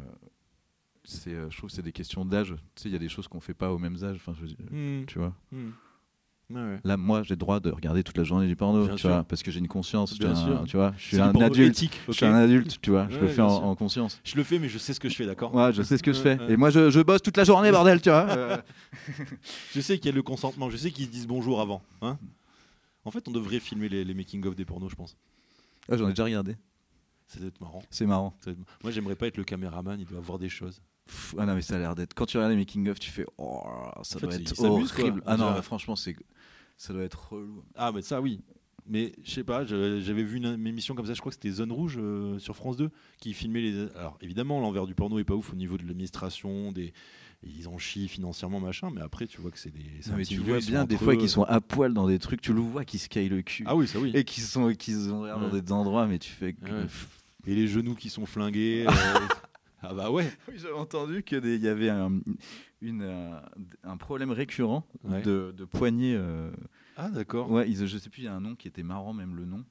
c'est, 1.03 1.33
euh, 1.33 1.49
je 1.49 1.57
trouve 1.57 1.69
que 1.69 1.75
c'est 1.75 1.81
des 1.81 1.91
questions 1.91 2.23
d'âge. 2.25 2.53
Tu 2.75 2.83
sais, 2.83 2.89
il 2.89 2.91
y 2.93 2.95
a 2.95 2.99
des 2.99 3.09
choses 3.09 3.27
qu'on 3.27 3.39
fait 3.41 3.53
pas 3.55 3.73
au 3.73 3.79
même 3.79 3.95
âge. 4.03 4.17
Enfin, 4.17 4.33
je 4.35 4.41
veux 4.41 4.47
dire, 4.47 4.57
Mmh. 4.69 5.05
tu 5.07 5.17
vois. 5.19 5.35
Mmh. 5.51 5.69
Ouais. 6.53 6.79
Là, 6.83 6.97
moi, 6.97 7.23
j'ai 7.23 7.35
le 7.35 7.37
droit 7.39 7.59
de 7.59 7.69
regarder 7.71 8.03
toute 8.03 8.17
la 8.17 8.23
journée 8.23 8.47
du 8.47 8.55
porno, 8.55 8.85
Bien 8.85 8.95
tu 8.95 9.01
sûr. 9.01 9.09
vois, 9.09 9.23
parce 9.23 9.43
que 9.43 9.51
j'ai 9.51 9.59
une 9.59 9.67
conscience. 9.67 10.17
Bien 10.17 10.29
je 10.29 10.35
suis 10.39 10.49
un- 10.49 10.57
sûr. 10.57 10.63
tu 10.67 10.77
vois, 10.77 10.93
je 10.97 11.03
suis 11.03 11.19
un 11.21 11.29
adulte. 11.41 11.71
éthique, 11.71 11.99
Je 12.07 12.13
suis 12.13 12.25
un 12.25 12.33
adulte, 12.35 12.79
tu 12.81 12.89
vois. 12.91 13.07
je 13.09 13.17
le 13.19 13.27
fais 13.27 13.41
en, 13.41 13.75
conscience. 13.75 14.19
Je 14.23 14.35
le 14.35 14.43
fais, 14.43 14.59
mais 14.59 14.69
je 14.69 14.77
sais 14.77 14.93
ce 14.93 14.99
que 14.99 15.09
je 15.09 15.15
fais, 15.15 15.25
d'accord 15.25 15.53
Ouais, 15.55 15.71
je 15.73 15.81
sais 15.81 15.97
ce 15.97 16.03
que 16.03 16.13
je 16.13 16.19
fais. 16.19 16.37
Et 16.49 16.57
moi, 16.57 16.69
je, 16.69 16.89
je 16.89 16.99
bosse 17.01 17.21
toute 17.21 17.37
la 17.37 17.43
journée, 17.43 17.71
bordel, 17.71 18.01
tu 18.01 18.09
vois. 18.09 18.27
Euh, 18.37 18.57
Je 19.73 19.81
sais 19.81 19.97
qu'il 19.97 20.07
y 20.07 20.13
a 20.13 20.15
le 20.15 20.23
consentement, 20.23 20.69
je 20.69 20.77
sais 20.77 20.91
qu'ils 20.91 21.05
se 21.05 21.11
disent 21.11 21.27
bonjour 21.27 21.61
avant. 21.61 21.81
Hein 22.01 22.17
en 23.05 23.11
fait, 23.11 23.27
on 23.27 23.31
devrait 23.31 23.59
filmer 23.59 23.89
les, 23.89 24.03
les 24.03 24.13
making-of 24.13 24.55
des 24.55 24.65
pornos, 24.65 24.89
je 24.91 24.95
pense. 24.95 25.15
ah, 25.89 25.97
J'en 25.97 26.05
ai 26.07 26.09
déjà 26.11 26.23
regardé. 26.25 26.55
Ça 27.27 27.39
doit 27.39 27.47
être 27.47 27.61
marrant. 27.61 27.81
C'est 27.89 28.05
marrant. 28.05 28.35
Être- 28.45 28.57
Moi, 28.83 28.91
j'aimerais 28.91 29.15
pas 29.15 29.27
être 29.27 29.37
le 29.37 29.43
caméraman, 29.43 29.99
il 29.99 30.05
doit 30.05 30.17
avoir 30.19 30.37
des 30.37 30.49
choses. 30.49 30.81
Pff, 31.07 31.33
ah 31.39 31.45
non, 31.45 31.55
mais 31.55 31.61
ça 31.61 31.75
a 31.75 31.79
l'air 31.79 31.95
d'être. 31.95 32.13
Quand 32.13 32.25
tu 32.25 32.37
regardes 32.37 32.51
les 32.51 32.57
making-of, 32.59 32.99
tu 32.99 33.09
fais. 33.09 33.25
Oh, 33.37 33.63
ça 34.03 34.17
En 34.17 34.21
doit 34.21 34.35
être 34.35 34.53
quoi. 34.55 34.67
horrible. 34.69 35.23
Ah 35.25 35.35
On 35.35 35.37
non, 35.37 35.61
franchement, 35.61 35.95
c'est. 35.95 36.15
Ça 36.81 36.93
doit 36.93 37.03
être 37.03 37.33
relou. 37.33 37.63
Ah, 37.75 37.91
mais 37.93 38.01
ça, 38.01 38.21
oui. 38.21 38.41
Mais 38.87 39.13
je 39.23 39.29
sais 39.29 39.43
pas, 39.43 39.63
j'avais 39.65 40.23
vu 40.23 40.37
une, 40.37 40.47
une 40.47 40.65
émission 40.65 40.95
comme 40.95 41.05
ça, 41.05 41.13
je 41.13 41.19
crois 41.19 41.29
que 41.29 41.35
c'était 41.35 41.51
Zone 41.51 41.71
Rouge 41.71 41.99
euh, 41.99 42.39
sur 42.39 42.55
France 42.55 42.75
2, 42.75 42.89
qui 43.19 43.35
filmait 43.35 43.61
les. 43.61 43.87
Alors 43.95 44.17
évidemment, 44.19 44.59
l'envers 44.59 44.87
du 44.87 44.95
porno 44.95 45.19
est 45.19 45.23
pas 45.23 45.35
ouf 45.35 45.53
au 45.53 45.55
niveau 45.55 45.77
de 45.77 45.83
l'administration, 45.83 46.71
des. 46.71 46.91
Ils 47.43 47.67
en 47.67 47.77
chient 47.77 48.07
financièrement, 48.07 48.59
machin, 48.59 48.89
mais 48.91 49.01
après, 49.01 49.27
tu 49.27 49.39
vois 49.41 49.51
que 49.51 49.59
c'est 49.59 49.69
des. 49.69 50.09
Non, 50.09 50.17
mais 50.17 50.25
tu 50.25 50.39
vois 50.39 50.57
bien 50.57 50.85
des 50.85 50.97
fois 50.97 51.15
qu'ils 51.15 51.29
sont 51.29 51.43
à 51.43 51.61
poil 51.61 51.93
dans 51.93 52.07
des 52.07 52.17
trucs, 52.17 52.41
tu 52.41 52.51
le 52.51 52.61
vois 52.61 52.83
qui 52.83 52.97
se 52.97 53.09
caillent 53.09 53.29
le 53.29 53.43
cul. 53.43 53.63
Ah 53.67 53.75
oui, 53.75 53.87
ça 53.87 53.99
oui. 53.99 54.11
Et 54.15 54.23
qui 54.23 54.41
sont 54.41 54.73
qu'ils 54.73 55.13
ont 55.13 55.25
l'air 55.25 55.39
dans 55.39 55.49
des 55.49 55.71
endroits, 55.71 56.07
mais 56.07 56.17
tu 56.17 56.31
fais. 56.31 56.55
Ouais. 56.63 56.87
Et 57.45 57.53
les 57.53 57.67
genoux 57.67 57.93
qui 57.93 58.09
sont 58.09 58.25
flingués. 58.25 58.87
euh, 58.89 58.91
Ah 59.83 59.93
bah 59.93 60.11
ouais. 60.11 60.31
Oui, 60.47 60.55
j'avais 60.57 60.73
entendu 60.73 61.23
qu'il 61.23 61.61
y 61.61 61.67
avait 61.67 61.89
un, 61.89 62.19
une, 62.81 63.01
euh, 63.03 63.39
un 63.83 63.97
problème 63.97 64.31
récurrent 64.31 64.85
Ouais. 65.03 65.21
de, 65.21 65.53
de 65.55 65.65
poignée. 65.65 66.15
euh, 66.15 66.51
Ah 66.97 67.09
d'accord. 67.09 67.49
Ouais, 67.51 67.69
ils, 67.69 67.85
je 67.85 67.97
sais 67.97 68.09
plus, 68.09 68.21
il 68.23 68.25
y 68.25 68.27
a 68.27 68.33
un 68.33 68.41
nom 68.41 68.55
qui 68.55 68.67
était 68.67 68.83
marrant, 68.83 69.13
même 69.13 69.35
le 69.35 69.45
nom. 69.45 69.63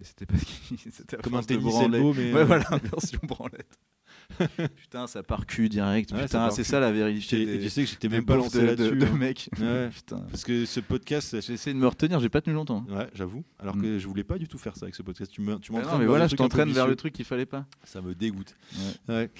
Et 0.00 0.04
c'était 0.04 0.26
parce 0.26 0.42
qu'il 0.44 0.78
c'était 0.92 1.16
Comme 1.18 1.34
un 1.34 1.42
tennis 1.42 1.64
branler. 1.64 1.98
elbow, 1.98 2.14
mais. 2.14 2.32
Ouais, 2.32 2.40
euh, 2.40 2.44
voilà, 2.44 2.64
version 2.84 3.20
branlette. 3.22 3.78
Putain, 4.76 5.06
ça 5.06 5.22
part 5.22 5.46
cul 5.46 5.68
direct. 5.68 6.12
Ouais, 6.12 6.22
Putain, 6.24 6.50
c'est 6.50 6.64
ça 6.64 6.80
la 6.80 6.92
vérité. 6.92 7.42
et 7.42 7.46
des- 7.46 7.60
tu 7.60 7.70
sais 7.70 7.84
que 7.84 7.90
j'étais 7.90 8.08
même 8.08 8.24
pas 8.24 8.36
lancé 8.36 8.60
de, 8.60 8.66
là-dessus. 8.66 8.90
de, 8.96 9.00
de 9.00 9.06
hein. 9.06 9.12
mecs. 9.16 9.48
Ouais. 9.60 9.88
Putain. 9.90 10.18
Parce 10.30 10.44
que 10.44 10.64
ce 10.64 10.80
podcast, 10.80 11.40
J'ai 11.40 11.54
essayé 11.54 11.74
de 11.74 11.78
me 11.80 11.86
retenir, 11.86 12.18
j'ai 12.20 12.28
pas 12.28 12.40
tenu 12.40 12.54
longtemps. 12.54 12.84
Ouais, 12.88 13.08
j'avoue. 13.14 13.44
Alors 13.58 13.76
Mm. 13.76 13.82
que 13.82 13.98
je 13.98 14.06
voulais 14.08 14.24
pas 14.24 14.38
du 14.38 14.48
tout 14.48 14.58
faire 14.58 14.76
ça 14.76 14.84
avec 14.86 14.94
ce 14.94 15.02
podcast. 15.02 15.30
Tu 15.32 15.40
me, 15.40 15.58
tu 15.58 15.72
m'entraînes 15.72 15.92
non, 15.92 15.98
mais 15.98 16.04
vers 16.04 16.08
voilà, 16.08 16.24
des 16.26 16.30
je 16.30 16.36
trucs 16.36 16.40
un 16.40 16.48
peu 16.48 16.58
t'entraîne 16.58 16.72
vers 16.74 16.86
le 16.88 16.96
truc 16.96 17.12
qu'il 17.12 17.24
fallait 17.24 17.46
pas. 17.46 17.66
Ça 17.84 18.00
me 18.00 18.14
dégoûte. 18.14 18.54
Ouais. 19.08 19.14
Ouais. 19.14 19.30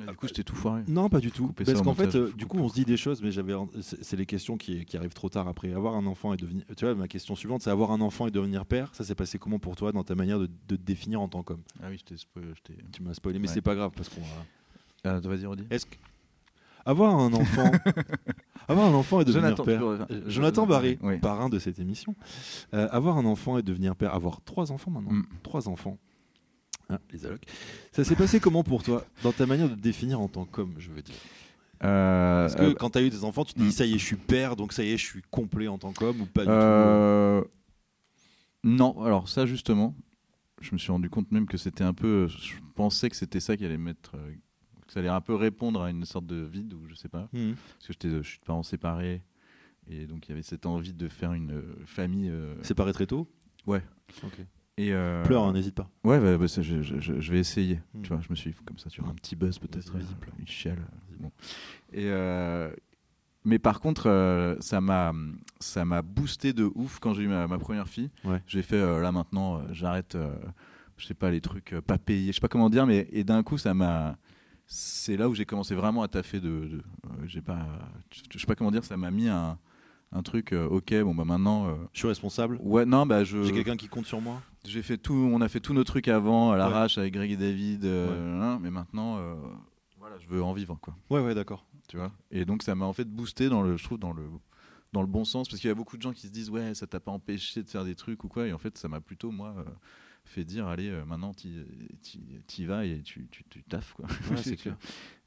Euh, 0.00 0.06
du 0.10 0.16
coup, 0.16 0.26
j'étais 0.26 0.42
tout 0.42 0.56
foiré. 0.56 0.82
Non, 0.88 1.08
pas 1.08 1.20
du 1.20 1.30
tout. 1.30 1.52
Parce 1.52 1.80
qu'en 1.80 1.94
fait, 1.94 2.14
euh, 2.16 2.32
du 2.36 2.46
coup, 2.46 2.58
on 2.58 2.68
se 2.68 2.74
dit 2.74 2.84
des 2.84 2.96
choses, 2.96 3.22
mais 3.22 3.30
j'avais, 3.30 3.54
c'est 3.80 4.16
les 4.16 4.26
questions 4.26 4.56
qui, 4.56 4.84
qui 4.84 4.96
arrivent 4.96 5.14
trop 5.14 5.28
tard 5.28 5.46
après. 5.46 5.72
Avoir 5.72 5.94
un 5.94 6.04
enfant 6.06 6.32
et 6.34 6.36
devenir. 6.36 6.64
Tu 6.76 6.84
vois, 6.84 6.94
ma 6.96 7.06
question 7.08 7.36
suivante, 7.36 7.62
c'est 7.62 7.70
avoir 7.70 7.92
un 7.92 8.00
enfant 8.00 8.26
et 8.26 8.30
devenir 8.32 8.66
père. 8.66 8.92
Ça 8.94 9.04
s'est 9.04 9.14
passé 9.14 9.38
comment 9.38 9.58
pour 9.60 9.76
toi 9.76 9.92
dans 9.92 10.02
ta 10.02 10.14
manière 10.16 10.38
de, 10.40 10.46
de 10.68 10.76
te 10.76 10.82
définir 10.82 11.20
en 11.20 11.28
tant 11.28 11.42
qu'homme? 11.44 11.62
Ah 11.82 11.86
oui, 11.90 11.98
je 11.98 12.04
t'ai 12.04 12.16
spoilé. 12.16 12.48
Tu 12.92 13.02
m'as 13.02 13.14
spoilé, 13.14 13.38
mais 13.38 13.46
Ouais. 13.48 13.54
c'est 13.54 13.62
pas 13.62 13.74
grave 13.76 13.92
parce 13.94 14.08
qu'on. 14.08 14.20
va- 14.20 14.26
Ah, 15.04 15.20
vas-y, 15.20 15.46
redis. 15.46 15.64
Est-ce 15.70 15.86
que 15.86 15.94
avoir 16.86 17.14
un 17.18 17.32
enfant, 17.32 17.70
avoir 18.68 18.86
un 18.88 18.94
enfant 18.94 19.20
et 19.20 19.24
devenir 19.24 19.56
Jonathan, 19.56 19.64
père. 19.64 19.82
Euh, 19.84 19.98
euh, 20.10 20.22
Jonathan 20.28 20.66
Barré, 20.66 20.98
oui. 21.02 21.18
parrain 21.18 21.48
de 21.48 21.58
cette 21.58 21.78
émission. 21.78 22.14
Euh, 22.74 22.88
avoir 22.90 23.16
un 23.16 23.24
enfant 23.24 23.56
et 23.58 23.62
devenir 23.62 23.96
père, 23.96 24.12
avoir 24.14 24.40
trois 24.42 24.70
enfants 24.72 24.90
maintenant, 24.90 25.12
Mm. 25.12 25.24
trois 25.42 25.68
enfants. 25.68 25.98
Ah, 26.90 26.98
les 27.12 27.24
allocs. 27.26 27.44
Ça 27.92 28.04
s'est 28.04 28.16
passé 28.16 28.40
comment 28.40 28.62
pour 28.62 28.82
toi 28.82 29.04
dans 29.22 29.32
ta 29.32 29.46
manière 29.46 29.68
de 29.68 29.74
te 29.74 29.80
définir 29.80 30.20
en 30.20 30.28
tant 30.28 30.44
qu'homme, 30.44 30.74
je 30.78 30.90
veux 30.90 31.02
dire? 31.02 31.14
Euh, 31.82 32.46
Est-ce 32.46 32.56
que 32.56 32.62
euh, 32.62 32.74
quand 32.74 32.90
tu 32.90 32.98
as 32.98 33.02
eu 33.02 33.10
des 33.10 33.24
enfants, 33.24 33.44
tu 33.44 33.54
te 33.54 33.58
dis 33.58 33.66
mm. 33.68 33.72
ça 33.72 33.84
y 33.86 33.94
est, 33.94 33.98
je 33.98 34.04
suis 34.04 34.16
père, 34.16 34.56
donc 34.56 34.72
ça 34.72 34.84
y 34.84 34.90
est, 34.92 34.96
je 34.96 35.04
suis 35.04 35.22
complet 35.30 35.68
en 35.68 35.78
tant 35.78 35.92
qu'homme 35.92 36.20
ou 36.20 36.26
pas 36.26 36.42
du 36.42 36.46
tout? 36.46 36.52
Euh, 36.52 37.42
Non, 38.62 39.02
alors 39.02 39.28
ça 39.28 39.44
justement, 39.46 39.94
je 40.60 40.70
me 40.72 40.78
suis 40.78 40.90
rendu 40.92 41.10
compte 41.10 41.30
même 41.32 41.46
que 41.46 41.56
c'était 41.58 41.84
un 41.84 41.92
peu. 41.94 42.26
Je 42.28 42.54
pensais 42.74 43.10
que 43.10 43.16
c'était 43.16 43.40
ça 43.40 43.56
qui 43.56 43.64
allait 43.64 43.76
mettre. 43.78 44.12
que 44.86 44.92
ça 44.92 45.00
allait 45.00 45.08
un 45.08 45.20
peu 45.20 45.34
répondre 45.34 45.82
à 45.82 45.90
une 45.90 46.04
sorte 46.04 46.26
de 46.26 46.36
vide 46.44 46.72
ou 46.74 46.86
je 46.88 46.94
sais 46.94 47.08
pas. 47.08 47.28
Mhm. 47.32 47.54
Parce 47.78 47.86
que 47.88 47.92
j'étais, 47.92 48.08
je 48.22 48.28
suis 48.28 48.38
de 48.38 48.44
parents 48.44 48.62
séparés 48.62 49.22
et 49.88 50.06
donc 50.06 50.26
il 50.26 50.30
y 50.30 50.32
avait 50.32 50.42
cette 50.42 50.64
envie 50.66 50.94
de 50.94 51.08
faire 51.08 51.32
une 51.34 51.62
famille. 51.86 52.30
euh, 52.30 52.54
Séparé 52.62 52.92
très 52.92 53.06
tôt? 53.06 53.28
Ouais. 53.66 53.82
Ok. 54.22 54.38
Et 54.76 54.92
euh, 54.92 55.22
Pleure, 55.24 55.44
hein, 55.44 55.52
n'hésite 55.52 55.74
pas. 55.74 55.88
Ouais, 56.02 56.18
bah, 56.18 56.36
bah, 56.36 56.46
je, 56.46 56.60
je- 56.62 56.82
je- 56.82 57.20
je 57.20 57.32
vais 57.32 57.38
essayer. 57.38 57.80
Mm. 57.94 58.02
Tu 58.02 58.08
vois, 58.08 58.20
je 58.20 58.28
me 58.30 58.34
suis 58.34 58.52
comme 58.64 58.78
ça, 58.78 58.90
tu 58.90 59.00
vois, 59.00 59.10
un 59.10 59.14
petit 59.14 59.36
buzz 59.36 59.58
peut-être, 59.58 59.94
euh, 59.94 60.00
pleure. 60.20 60.34
une 60.38 60.48
chiale. 60.48 60.78
Vas-y. 60.78 61.18
Bon. 61.22 61.30
Et 61.92 62.06
euh, 62.10 62.70
mais 63.44 63.58
par 63.60 63.80
contre, 63.80 64.08
euh, 64.08 64.56
ça 64.60 64.80
m'a 64.80 65.12
ça 65.60 65.84
m'a 65.84 66.02
boosté 66.02 66.52
de 66.52 66.68
ouf 66.74 66.98
quand 66.98 67.14
j'ai 67.14 67.22
eu 67.22 67.28
ma, 67.28 67.46
ma 67.46 67.58
première 67.58 67.88
fille. 67.88 68.10
Ouais. 68.24 68.42
J'ai 68.48 68.62
fait 68.62 68.76
euh, 68.76 69.00
là 69.00 69.12
maintenant, 69.12 69.58
euh, 69.58 69.62
j'arrête. 69.72 70.16
euh, 70.16 70.34
je 70.96 71.06
sais 71.06 71.14
pas 71.14 71.30
les 71.30 71.40
trucs 71.40 71.72
euh, 71.72 71.80
pas 71.80 71.98
payés, 71.98 72.28
je 72.28 72.36
sais 72.36 72.40
pas 72.40 72.48
comment 72.48 72.70
dire, 72.70 72.86
mais 72.86 73.08
et 73.12 73.22
d'un 73.24 73.42
coup 73.42 73.58
ça 73.58 73.74
m'a. 73.74 74.16
C'est 74.66 75.16
là 75.16 75.28
où 75.28 75.34
j'ai 75.34 75.44
commencé 75.44 75.74
vraiment 75.74 76.02
à 76.02 76.08
taffer 76.08 76.40
de. 76.40 76.48
de- 76.66 76.76
euh, 77.06 77.26
j'ai 77.26 77.42
pas. 77.42 77.66
Je 78.32 78.38
sais 78.38 78.46
pas 78.46 78.54
comment 78.56 78.70
dire, 78.72 78.84
ça 78.84 78.96
m'a 78.96 79.10
mis 79.12 79.28
un 79.28 79.56
un 80.14 80.22
truc. 80.22 80.52
euh, 80.52 80.66
ok, 80.68 80.94
bon 81.02 81.14
bah 81.14 81.24
maintenant. 81.24 81.68
euh, 81.68 81.74
Je 81.92 81.98
suis 81.98 82.08
responsable. 82.08 82.58
ouais, 82.62 82.86
non, 82.86 83.04
bah 83.04 83.24
je. 83.24 83.42
J'ai 83.42 83.52
quelqu'un 83.52 83.76
qui 83.76 83.88
compte 83.88 84.06
sur 84.06 84.20
moi. 84.20 84.40
J'ai 84.66 84.82
fait 84.82 84.96
tout, 84.96 85.12
on 85.12 85.40
a 85.42 85.48
fait 85.48 85.60
tous 85.60 85.74
nos 85.74 85.84
trucs 85.84 86.08
avant 86.08 86.52
à 86.52 86.56
l'arrache 86.56 86.96
avec 86.96 87.12
Greg 87.12 87.30
et 87.32 87.36
David, 87.36 87.84
euh, 87.84 88.40
hein, 88.40 88.58
mais 88.62 88.70
maintenant, 88.70 89.18
voilà, 89.98 90.16
je 90.18 90.26
veux 90.26 90.42
en 90.42 90.54
vivre, 90.54 90.78
quoi. 90.80 90.94
Ouais, 91.10 91.20
ouais, 91.20 91.34
d'accord. 91.34 91.66
Tu 91.88 91.98
vois. 91.98 92.12
Et 92.30 92.46
donc 92.46 92.62
ça 92.62 92.74
m'a 92.74 92.86
en 92.86 92.94
fait 92.94 93.04
boosté 93.06 93.50
dans 93.50 93.60
le, 93.60 93.76
je 93.76 93.84
trouve 93.84 93.98
dans 93.98 94.14
le, 94.14 94.22
dans 94.94 95.02
le 95.02 95.06
bon 95.06 95.24
sens, 95.26 95.48
parce 95.48 95.60
qu'il 95.60 95.68
y 95.68 95.70
a 95.70 95.74
beaucoup 95.74 95.98
de 95.98 96.02
gens 96.02 96.12
qui 96.14 96.26
se 96.28 96.32
disent 96.32 96.48
ouais, 96.48 96.72
ça 96.74 96.86
t'a 96.86 96.98
pas 97.00 97.12
empêché 97.12 97.62
de 97.62 97.68
faire 97.68 97.84
des 97.84 97.94
trucs 97.94 98.24
ou 98.24 98.28
quoi, 98.28 98.46
et 98.46 98.52
en 98.54 98.58
fait 98.58 98.78
ça 98.78 98.88
m'a 98.88 99.02
plutôt 99.02 99.30
moi 99.30 99.54
fait 100.24 100.44
dire 100.44 100.66
allez, 100.66 100.88
euh, 100.88 101.04
maintenant 101.04 101.34
t'y 101.34 101.52
t'y- 102.00 102.40
t'y 102.46 102.64
vas 102.64 102.86
et 102.86 103.02
tu 103.02 103.28
tu, 103.30 103.44
tu 103.50 103.62
taffes 103.64 103.92
quoi. 103.92 104.06
Ouais, 104.30 104.36
c'est 104.42 104.56
clair. 104.56 104.78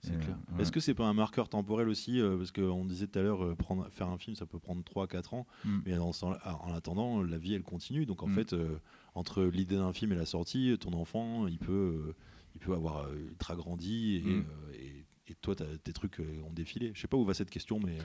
C'est 0.02 0.14
Et, 0.14 0.18
clair. 0.18 0.38
ouais. 0.54 0.62
Est-ce 0.62 0.72
que 0.72 0.80
c'est 0.80 0.94
pas 0.94 1.06
un 1.08 1.14
marqueur 1.14 1.50
temporel 1.50 1.90
aussi 1.90 2.22
euh, 2.22 2.38
Parce 2.38 2.52
qu'on 2.52 2.86
disait 2.86 3.08
tout 3.08 3.18
à 3.20 3.22
l'heure, 3.24 3.44
euh, 3.44 3.56
prendre- 3.56 3.90
faire 3.90 4.08
un 4.10 4.18
film, 4.18 4.36
ça 4.36 4.46
peut 4.46 4.60
prendre 4.60 4.84
3-4 4.84 5.34
ans. 5.34 5.48
Mm. 5.66 5.80
Mais 5.86 5.94
ah, 5.96 6.56
en 6.64 6.74
attendant, 6.74 7.24
la 7.24 7.38
vie, 7.38 7.54
elle 7.56 7.64
continue. 7.64 8.06
Donc 8.06 8.22
en 8.24 8.28
Mm. 8.28 8.36
fait, 8.36 8.54
euh, 8.54 8.78
entre 9.16 9.44
l'idée 9.44 9.76
d'un 9.76 9.94
film 9.94 10.12
et 10.12 10.16
la 10.16 10.26
sortie, 10.28 10.78
ton 10.80 10.94
enfant, 10.94 11.48
il 11.48 11.58
peut, 11.58 12.14
il 12.54 12.60
peut 12.60 12.74
avoir 12.74 13.12
ultra 13.14 13.56
grandi 13.56 14.18
et, 14.18 14.22
Mm. 14.22 14.46
et- 14.74 15.06
et 15.30 15.36
toi, 15.42 15.56
tes 15.56 15.92
trucs 15.94 16.20
ont 16.46 16.54
défilé. 16.54 16.92
Je 16.94 17.02
sais 17.02 17.08
pas 17.10 17.18
où 17.18 17.26
va 17.26 17.34
cette 17.34 17.50
question, 17.50 17.80
mais 17.84 17.98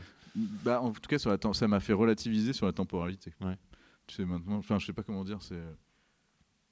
Bah, 0.64 0.81
en 0.81 0.90
tout 0.92 1.00
cas, 1.09 1.18
sur 1.18 1.31
la 1.31 1.38
ça 1.52 1.68
m'a 1.68 1.78
fait 1.78 1.92
relativiser 1.92 2.52
sur 2.52 2.66
la 2.66 2.72
temporalité. 2.72 3.33
Ouais. 3.42 3.57
Tu 4.09 4.16
sais, 4.16 4.24
maintenant, 4.24 4.57
enfin, 4.57 4.78
je 4.81 4.87
sais 4.87 4.92
pas 4.92 5.02
comment 5.05 5.22
dire, 5.24 5.40
c'est. 5.42 5.62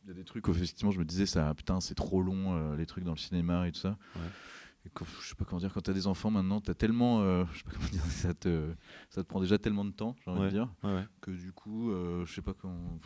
Il 0.02 0.08
y 0.08 0.10
a 0.12 0.14
des 0.14 0.24
trucs 0.24 0.48
où 0.48 0.50
effectivement 0.50 0.90
je 0.90 0.98
me 0.98 1.04
disais 1.04 1.26
ça 1.26 1.54
putain 1.54 1.78
c'est 1.82 1.94
trop 1.94 2.22
long 2.22 2.54
euh, 2.56 2.74
les 2.74 2.86
trucs 2.86 3.04
dans 3.04 3.12
le 3.12 3.18
cinéma 3.18 3.68
et 3.68 3.72
tout 3.72 3.80
ça. 3.80 3.98
Ouais. 4.16 4.22
Quand, 4.94 5.04
je 5.20 5.28
sais 5.28 5.34
pas 5.34 5.44
comment 5.44 5.60
dire 5.60 5.72
quand 5.72 5.82
t'as 5.82 5.92
des 5.92 6.06
enfants 6.06 6.30
maintenant 6.30 6.60
t'as 6.60 6.72
tellement 6.74 7.20
euh, 7.20 7.44
je 7.52 7.58
sais 7.58 7.64
pas 7.64 7.70
comment 7.72 7.88
dire 7.90 8.02
ça 8.10 8.32
te 8.34 8.72
ça 9.10 9.22
te 9.22 9.28
prend 9.28 9.38
déjà 9.40 9.58
tellement 9.58 9.84
de 9.84 9.90
temps 9.90 10.16
j'ai 10.24 10.30
envie 10.30 10.40
Ouais. 10.40 10.46
de 10.46 10.52
dire 10.52 10.68
ouais, 10.82 10.94
ouais. 10.94 11.04
que 11.20 11.30
du 11.30 11.52
coup 11.52 11.90
euh, 11.90 12.24
je 12.24 12.32
sais 12.32 12.40
pas 12.42 12.54
comment 12.54 12.98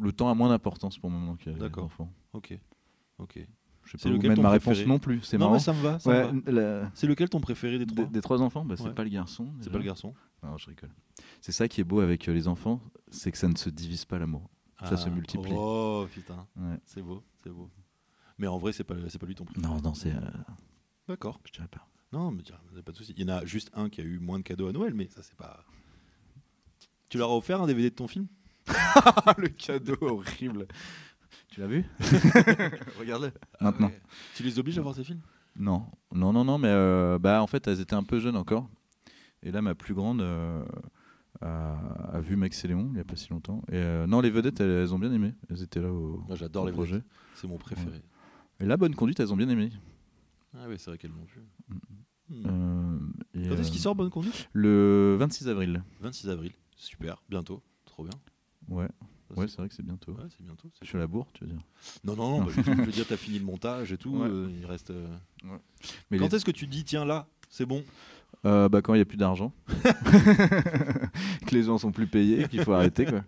le 0.00 0.12
temps 0.12 0.28
a 0.28 0.34
moins 0.34 0.48
d'importance 0.48 0.98
pour 0.98 1.08
le 1.08 1.16
moment 1.16 1.36
qu'il 1.36 1.52
y 1.52 1.54
a 1.54 1.58
D'accord. 1.58 1.84
enfants. 1.84 2.12
ok, 2.32 2.58
ok. 3.18 3.46
Je 3.84 3.96
sais 3.96 4.08
pas 4.10 4.14
où 4.14 4.20
mettre 4.20 4.42
ma 4.42 4.50
préféré 4.50 4.74
réponse 4.76 4.86
non 4.88 4.98
plus 4.98 5.22
c'est 5.22 5.38
non, 5.38 5.46
marrant. 5.46 5.52
mais 5.54 5.58
ça 5.60 5.72
me 5.72 5.80
va. 5.80 6.90
C'est 6.94 7.06
lequel 7.06 7.28
ton 7.28 7.40
préféré 7.40 7.78
des 7.78 7.86
trois 7.86 8.04
des, 8.04 8.10
des 8.10 8.20
trois 8.20 8.42
enfants 8.42 8.64
bah, 8.64 8.74
c'est 8.76 8.94
pas 8.94 9.04
le 9.04 9.10
garçon. 9.10 9.52
C'est 9.60 9.70
pas 9.70 9.78
le 9.78 9.84
garçon. 9.84 10.14
Non, 10.42 10.56
je 10.58 10.66
rigole. 10.68 10.90
C'est 11.40 11.52
ça 11.52 11.68
qui 11.68 11.80
est 11.80 11.84
beau 11.84 12.00
avec 12.00 12.28
euh, 12.28 12.32
les 12.32 12.48
enfants, 12.48 12.80
c'est 13.10 13.30
que 13.32 13.38
ça 13.38 13.46
ne 13.48 13.56
se 13.56 13.70
divise 13.70 14.04
pas 14.04 14.18
l'amour. 14.18 14.50
Ça 14.84 14.96
se 14.96 15.06
Ah, 15.06 15.10
multiplie. 15.10 15.52
Oh 15.54 16.06
putain, 16.12 16.46
c'est 16.84 17.02
beau, 17.02 17.22
c'est 17.42 17.50
beau. 17.50 17.70
Mais 18.38 18.46
en 18.48 18.58
vrai, 18.58 18.72
c'est 18.72 18.82
pas, 18.84 18.94
pas 18.96 19.26
lui 19.26 19.34
ton 19.36 19.44
préféré. 19.44 19.66
Non, 19.72 19.80
non, 19.80 19.94
c'est. 19.94 20.12
D'accord. 21.12 21.38
je 21.44 21.52
dirais 21.52 21.68
pas. 21.68 21.86
Non, 22.12 22.30
mais 22.30 22.42
pas 22.82 22.92
de 22.92 22.96
souci. 22.96 23.14
Il 23.16 23.22
y 23.22 23.30
en 23.30 23.34
a 23.34 23.44
juste 23.44 23.70
un 23.74 23.88
qui 23.90 24.00
a 24.00 24.04
eu 24.04 24.18
moins 24.18 24.38
de 24.38 24.44
cadeaux 24.44 24.66
à 24.68 24.72
Noël, 24.72 24.94
mais 24.94 25.08
ça 25.08 25.22
c'est 25.22 25.36
pas. 25.36 25.64
Tu 27.08 27.18
leur 27.18 27.30
as 27.30 27.36
offert 27.36 27.60
un 27.60 27.66
DVD 27.66 27.90
de 27.90 27.94
ton 27.94 28.08
film? 28.08 28.26
Le 29.38 29.48
cadeau 29.48 29.96
horrible. 30.00 30.66
Tu 31.48 31.60
l'as 31.60 31.66
vu? 31.66 31.84
Regarde-le. 32.98 33.32
Ah 33.60 33.64
Maintenant. 33.64 33.88
ouais. 33.88 34.00
Tu 34.34 34.42
les 34.42 34.58
obliges 34.58 34.78
à 34.78 34.82
voir 34.82 34.94
ces 34.94 35.04
films? 35.04 35.20
Non, 35.56 35.84
non, 36.12 36.32
non, 36.32 36.44
non, 36.44 36.56
mais 36.56 36.68
euh, 36.68 37.18
bah, 37.18 37.42
en 37.42 37.46
fait, 37.46 37.66
elles 37.68 37.80
étaient 37.80 37.94
un 37.94 38.04
peu 38.04 38.18
jeunes 38.20 38.36
encore. 38.36 38.70
Et 39.42 39.50
là, 39.50 39.60
ma 39.60 39.74
plus 39.74 39.92
grande 39.92 40.22
euh, 40.22 40.64
a, 41.42 41.74
a 42.14 42.20
vu 42.20 42.36
Max 42.36 42.64
et 42.64 42.68
Léon 42.68 42.86
il 42.88 42.94
n'y 42.94 43.00
a 43.00 43.04
pas 43.04 43.16
si 43.16 43.28
longtemps. 43.30 43.62
Et 43.68 43.74
euh, 43.76 44.06
non, 44.06 44.20
les 44.22 44.30
vedettes, 44.30 44.60
elles, 44.60 44.70
elles 44.70 44.94
ont 44.94 44.98
bien 44.98 45.12
aimé. 45.12 45.34
Elles 45.50 45.62
étaient 45.62 45.80
là 45.82 45.92
au, 45.92 46.22
Moi, 46.26 46.36
j'adore 46.36 46.62
au 46.64 46.66
les 46.66 46.72
projet. 46.72 47.00
projets. 47.00 47.04
C'est 47.34 47.48
mon 47.48 47.58
préféré. 47.58 48.00
Et 48.60 48.64
la 48.64 48.76
bonne 48.78 48.94
conduite, 48.94 49.20
elles 49.20 49.32
ont 49.32 49.36
bien 49.36 49.48
aimé. 49.48 49.70
Ah 50.54 50.64
oui, 50.68 50.74
c'est 50.78 50.90
vrai 50.90 50.98
qu'elles 50.98 51.10
l'ont 51.12 51.24
vu. 51.24 51.42
Mm. 51.68 51.76
Hmm. 52.28 53.12
Euh, 53.36 53.48
Quand 53.48 53.54
est-ce 53.56 53.68
euh, 53.68 53.72
qu'il 53.72 53.80
sort 53.80 53.94
Bonne 53.94 54.10
Conduite? 54.10 54.48
Le 54.52 55.16
26 55.18 55.48
avril. 55.48 55.82
26 56.00 56.28
avril. 56.30 56.52
Super, 56.76 57.22
bientôt. 57.28 57.62
Trop 57.84 58.04
bien. 58.04 58.12
Ouais, 58.68 58.88
Ça, 59.34 59.40
ouais 59.40 59.48
c'est- 59.48 59.56
vrai 59.58 59.68
que 59.68 59.74
c'est 59.74 59.82
bientôt. 59.84 60.12
ouais, 60.12 60.24
c'est 60.30 60.42
bientôt. 60.44 60.70
Je 60.80 60.86
suis 60.86 60.96
à 60.96 61.00
la 61.00 61.06
bourre, 61.06 61.26
tu 61.34 61.44
veux 61.44 61.50
dire. 61.50 61.60
Non, 62.04 62.16
non, 62.16 62.38
non, 62.38 62.44
bah, 62.46 62.52
je, 62.56 62.62
je 62.62 62.70
veux 62.70 62.92
dire, 62.92 63.06
t'as 63.06 63.16
fini 63.16 63.38
le 63.38 63.44
montage 63.44 63.92
et 63.92 63.98
tout. 63.98 64.16
Ouais. 64.16 64.28
euh, 64.30 64.48
il 64.58 64.64
reste. 64.66 64.90
euh, 64.90 65.06
Mais 66.10 66.18
Quand 66.18 66.28
les- 66.30 66.36
est-ce 66.36 66.44
que 66.44 66.50
tu 66.52 66.66
dis, 66.66 66.84
tiens 66.84 67.04
là, 67.04 67.26
c'est 67.50 67.66
bon? 67.66 67.84
Euh, 68.46 68.68
bah, 68.68 68.80
quand 68.82 68.94
il 68.94 68.98
n'y 68.98 69.02
a 69.02 69.06
plus 69.06 69.18
d'argent. 69.18 69.52
que 71.46 71.54
les 71.54 71.64
gens 71.64 71.78
sont 71.78 71.92
plus 71.92 72.06
payés, 72.06 72.48
qu'il 72.48 72.62
faut 72.64 72.72
arrêter. 72.72 73.04
Quoi. 73.04 73.22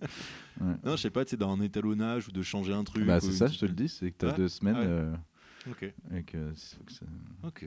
Non, 0.60 0.92
je 0.96 1.02
sais 1.02 1.10
pas, 1.10 1.24
c'est 1.26 1.36
d'un 1.36 1.60
étalonnage 1.60 2.28
ou 2.28 2.32
de 2.32 2.42
changer 2.42 2.72
un 2.72 2.84
truc. 2.84 3.04
Bah, 3.04 3.20
c'est 3.20 3.32
ça, 3.32 3.46
je 3.48 3.58
te 3.58 3.66
le 3.66 3.72
dis, 3.72 3.88
c'est 3.88 4.10
que 4.12 4.18
tu 4.18 4.24
as 4.26 4.28
Ouais 4.30 4.36
deux 4.36 4.48
semaines. 4.48 5.16
Euh, 5.66 5.70
Ok, 5.70 5.82
et 6.14 6.22
que 6.24 6.52
faut 6.54 6.84
que 6.84 6.92
ça- 6.92 7.06
ok. 7.42 7.64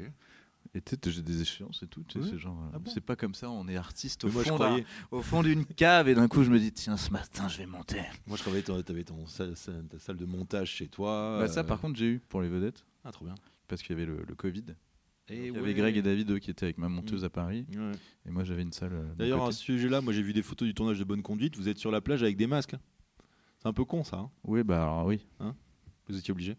Et 0.73 0.81
tu 0.81 0.95
sais, 1.01 1.11
j'ai 1.11 1.21
des 1.21 1.41
échéances 1.41 1.81
et 1.81 1.87
tout. 1.87 2.03
tu 2.03 2.19
sais, 2.19 2.25
Ouais. 2.25 2.31
c'est 2.31 2.37
genre, 2.37 2.59
euh, 2.61 2.71
Ah 2.75 2.79
bon 2.79 2.91
c'est 2.93 3.01
pas 3.01 3.15
comme 3.15 3.33
ça, 3.33 3.49
on 3.49 3.67
est 3.69 3.77
artiste 3.77 4.25
au 4.25 4.29
moi, 4.29 4.43
je 4.43 4.49
fond, 4.49 4.55
croyais. 4.55 4.85
au 5.11 5.21
fond 5.21 5.41
d'une 5.41 5.65
cave 5.65 6.09
et 6.09 6.13
d'un 6.13 6.27
coup 6.27 6.43
je 6.43 6.51
me 6.51 6.59
dis 6.59 6.71
tiens 6.73 6.97
ce 6.97 7.09
matin 7.09 7.47
je 7.47 7.57
vais 7.57 7.65
monter. 7.65 8.01
Moi, 8.27 8.37
je 8.37 8.43
que 8.43 8.81
t'avais 8.81 9.03
ton 9.05 9.25
salle, 9.27 9.53
ta 9.89 9.97
salle 9.97 10.17
de 10.17 10.25
montage 10.25 10.69
chez 10.69 10.87
toi. 10.89 11.37
Bah, 11.39 11.47
ça 11.47 11.61
euh, 11.61 11.63
par 11.63 11.79
contre 11.79 11.97
j'ai 11.97 12.07
eu 12.15 12.19
pour 12.19 12.41
les 12.41 12.49
vedettes 12.49 12.85
Ah, 13.05 13.11
trop 13.11 13.23
bien. 13.25 13.35
parce 13.69 13.81
qu'il 13.81 13.91
y 13.97 14.01
avait 14.01 14.05
le, 14.05 14.23
le 14.27 14.35
Covid. 14.35 14.65
Et 15.29 15.47
Il 15.47 15.53
y 15.53 15.57
avait 15.57 15.73
Greg 15.73 15.95
et 15.97 16.01
David 16.01 16.29
eux, 16.31 16.39
qui 16.39 16.51
étaient 16.51 16.65
avec 16.65 16.77
ma 16.77 16.87
monteuse 16.89 17.23
Mm. 17.23 17.25
à 17.25 17.29
Paris 17.29 17.65
Ouais. 17.75 17.91
et 18.25 18.29
moi 18.31 18.43
j'avais 18.43 18.61
une 18.61 18.71
salle. 18.73 18.93
euh, 18.93 19.13
D'ailleurs, 19.15 19.43
à 19.45 19.51
ce 19.53 19.59
sujet-là, 19.63 20.01
moi 20.01 20.11
j'ai 20.13 20.21
vu 20.21 20.33
des 20.33 20.43
photos 20.43 20.67
du 20.67 20.73
tournage 20.73 20.99
de 20.99 21.03
Bonne 21.05 21.21
Conduite. 21.23 21.55
Vous 21.57 21.67
êtes 21.69 21.77
sur 21.79 21.91
la 21.91 22.01
plage 22.01 22.23
avec 22.23 22.35
des 22.37 22.47
masques. 22.47 22.73
hein. 22.75 22.79
C'est 23.59 23.67
un 23.67 23.73
peu 23.73 23.85
con 23.85 24.03
ça. 24.03 24.17
hein. 24.17 24.29
Oui 24.43 24.63
bah 24.63 24.83
alors 24.83 25.05
oui. 25.05 25.25
vous 26.07 26.17
étiez 26.17 26.31
obligé. 26.33 26.55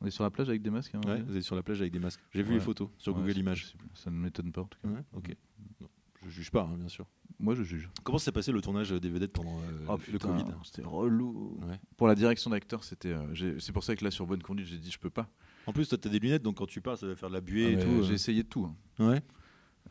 On 0.00 0.06
est 0.06 0.10
sur 0.10 0.24
la 0.24 0.30
plage 0.30 0.48
avec 0.48 0.62
des 0.62 0.70
masques. 0.70 0.94
hein, 0.94 1.00
Ouais, 1.06 1.22
vous 1.22 1.36
êtes 1.36 1.42
sur 1.42 1.56
la 1.56 1.62
plage 1.62 1.80
avec 1.80 1.92
des 1.92 1.98
masques. 1.98 2.20
J'ai 2.32 2.42
vu 2.42 2.54
les 2.54 2.60
photos 2.60 2.88
sur 2.98 3.14
Google 3.14 3.36
Images. 3.38 3.74
Ça 3.94 4.10
ne 4.10 4.16
m'étonne 4.16 4.52
pas 4.52 4.62
en 4.62 4.66
tout 4.66 4.78
cas. 4.82 4.88
Ok. 5.14 5.34
Non, 5.80 5.88
je 6.24 6.30
juge 6.30 6.50
pas, 6.50 6.62
hein, 6.70 6.76
bien 6.76 6.88
sûr. 6.88 7.06
Moi 7.38 7.54
je 7.54 7.62
juge. 7.62 7.90
Comment 8.02 8.18
s'est 8.18 8.32
passé 8.32 8.50
le 8.52 8.60
tournage 8.62 8.90
des 8.90 9.10
vedettes 9.10 9.32
pendant 9.32 9.58
euh, 9.60 9.86
Oh, 9.88 9.96
le 9.96 10.12
putain, 10.18 10.28
Covid 10.38 10.44
C'était 10.64 10.82
relou. 10.82 11.58
Ouais. 11.68 11.78
Pour 11.96 12.06
la 12.08 12.14
direction 12.14 12.50
d'acteur, 12.50 12.82
c'était. 12.84 13.12
euh, 13.12 13.56
c'est 13.58 13.72
pour 13.72 13.84
ça 13.84 13.94
que 13.94 14.04
là, 14.04 14.10
sur 14.10 14.26
Bonne 14.26 14.42
Conduite, 14.42 14.66
j'ai 14.68 14.78
dit 14.78 14.90
je 14.90 14.98
peux 14.98 15.10
pas. 15.10 15.28
En 15.66 15.72
plus, 15.72 15.88
toi, 15.88 15.98
t'as 15.98 16.08
des 16.08 16.18
lunettes, 16.18 16.42
donc 16.42 16.56
quand 16.56 16.66
tu 16.66 16.80
parles, 16.80 16.96
ça 16.96 17.06
va 17.06 17.14
faire 17.16 17.28
de 17.28 17.34
la 17.34 17.40
buée 17.40 17.66
Ah, 17.66 17.70
et 17.72 17.78
tout. 17.84 17.90
euh. 17.90 18.02
J'ai 18.04 18.14
essayé 18.14 18.42
de 18.42 18.48
tout. 18.48 18.64
hein. 18.64 19.04
Ouais. 19.04 19.20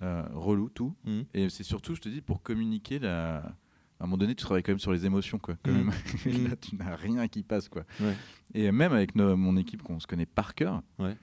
Euh, 0.02 0.24
relou, 0.34 0.70
tout. 0.70 0.96
Mhm. 1.04 1.26
Et 1.34 1.50
c'est 1.50 1.63
surtout, 1.63 1.94
je 1.96 2.02
te 2.02 2.10
dis, 2.10 2.22
pour 2.22 2.41
communiquer, 2.41 2.98
la... 3.00 3.56
à 3.99 4.03
un 4.03 4.08
moment 4.08 4.17
donné, 4.17 4.36
tu 4.36 4.43
travailles 4.43 4.63
quand 4.63 4.71
même 4.73 4.79
sur 4.79 4.91
les 4.91 5.05
émotions. 5.05 5.38
Quoi, 5.39 5.55
quand 5.63 5.71
même. 5.71 5.91
Et 6.25 6.29
Mhm. 6.38 6.47
là, 6.49 6.55
tu 6.55 6.75
n'as 6.75 6.95
rien 6.95 7.27
qui 7.27 7.43
passe. 7.43 7.69
Quoi. 7.69 7.84
Ouais. 7.99 8.15
Et 8.53 8.71
même 8.71 8.93
avec 8.93 9.15
nos- 9.15 9.36
mon 9.38 9.55
équipe 9.58 9.81
qu'on 9.84 9.99
se 9.99 10.08
connaît 10.08 10.25
par 10.25 10.53
cœur, 10.55 10.81
Ouais. 10.99 11.15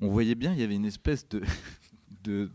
on 0.00 0.08
voyait 0.08 0.34
bien, 0.34 0.52
il 0.52 0.60
y 0.60 0.62
avait 0.62 0.74
une 0.76 0.86
espèce 0.86 1.28
de. 1.28 1.40
de... 2.24 2.50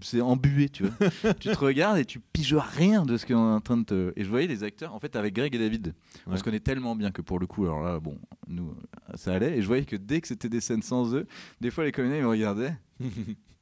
C'est 0.00 0.22
embué, 0.22 0.70
tu 0.70 0.84
vois. 0.86 1.10
tu 1.38 1.50
te 1.50 1.58
regardes 1.58 1.98
et 1.98 2.06
tu 2.06 2.18
piges 2.18 2.54
rien 2.54 3.04
de 3.04 3.18
ce 3.18 3.26
qu'on 3.26 3.34
est 3.34 3.54
en 3.56 3.60
train 3.60 3.76
de 3.76 3.84
te. 3.84 4.12
Et 4.16 4.24
je 4.24 4.28
voyais 4.30 4.46
les 4.46 4.64
acteurs, 4.64 4.94
en 4.94 4.98
fait, 4.98 5.14
avec 5.16 5.34
Greg 5.34 5.54
et 5.54 5.58
David, 5.58 5.94
on 6.26 6.34
se 6.34 6.42
connaît 6.42 6.60
tellement 6.60 6.96
bien 6.96 7.10
que 7.10 7.20
pour 7.20 7.38
le 7.38 7.46
coup, 7.46 7.66
alors 7.66 7.82
là, 7.82 8.00
bon, 8.00 8.18
nous, 8.48 8.74
ça 9.16 9.34
allait. 9.34 9.58
Et 9.58 9.60
je 9.60 9.66
voyais 9.66 9.84
que 9.84 9.96
dès 9.96 10.22
que 10.22 10.28
c'était 10.28 10.48
des 10.48 10.62
scènes 10.62 10.80
sans 10.80 11.14
eux, 11.14 11.26
des 11.60 11.70
fois 11.70 11.84
les 11.84 11.92
comédiens 11.92 12.16
ils 12.16 12.22
me 12.22 12.28
regardaient. 12.28 12.74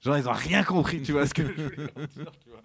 Genre, 0.00 0.16
ils 0.18 0.28
ont 0.28 0.32
rien 0.32 0.62
compris, 0.62 1.02
tu 1.02 1.10
vois 1.10 1.26
ce 1.26 1.34
que 1.34 1.44
je 1.44 1.50
voulais 1.52 1.76
leur 1.78 2.06
dire, 2.06 2.30
tu 2.44 2.48
vois. 2.50 2.62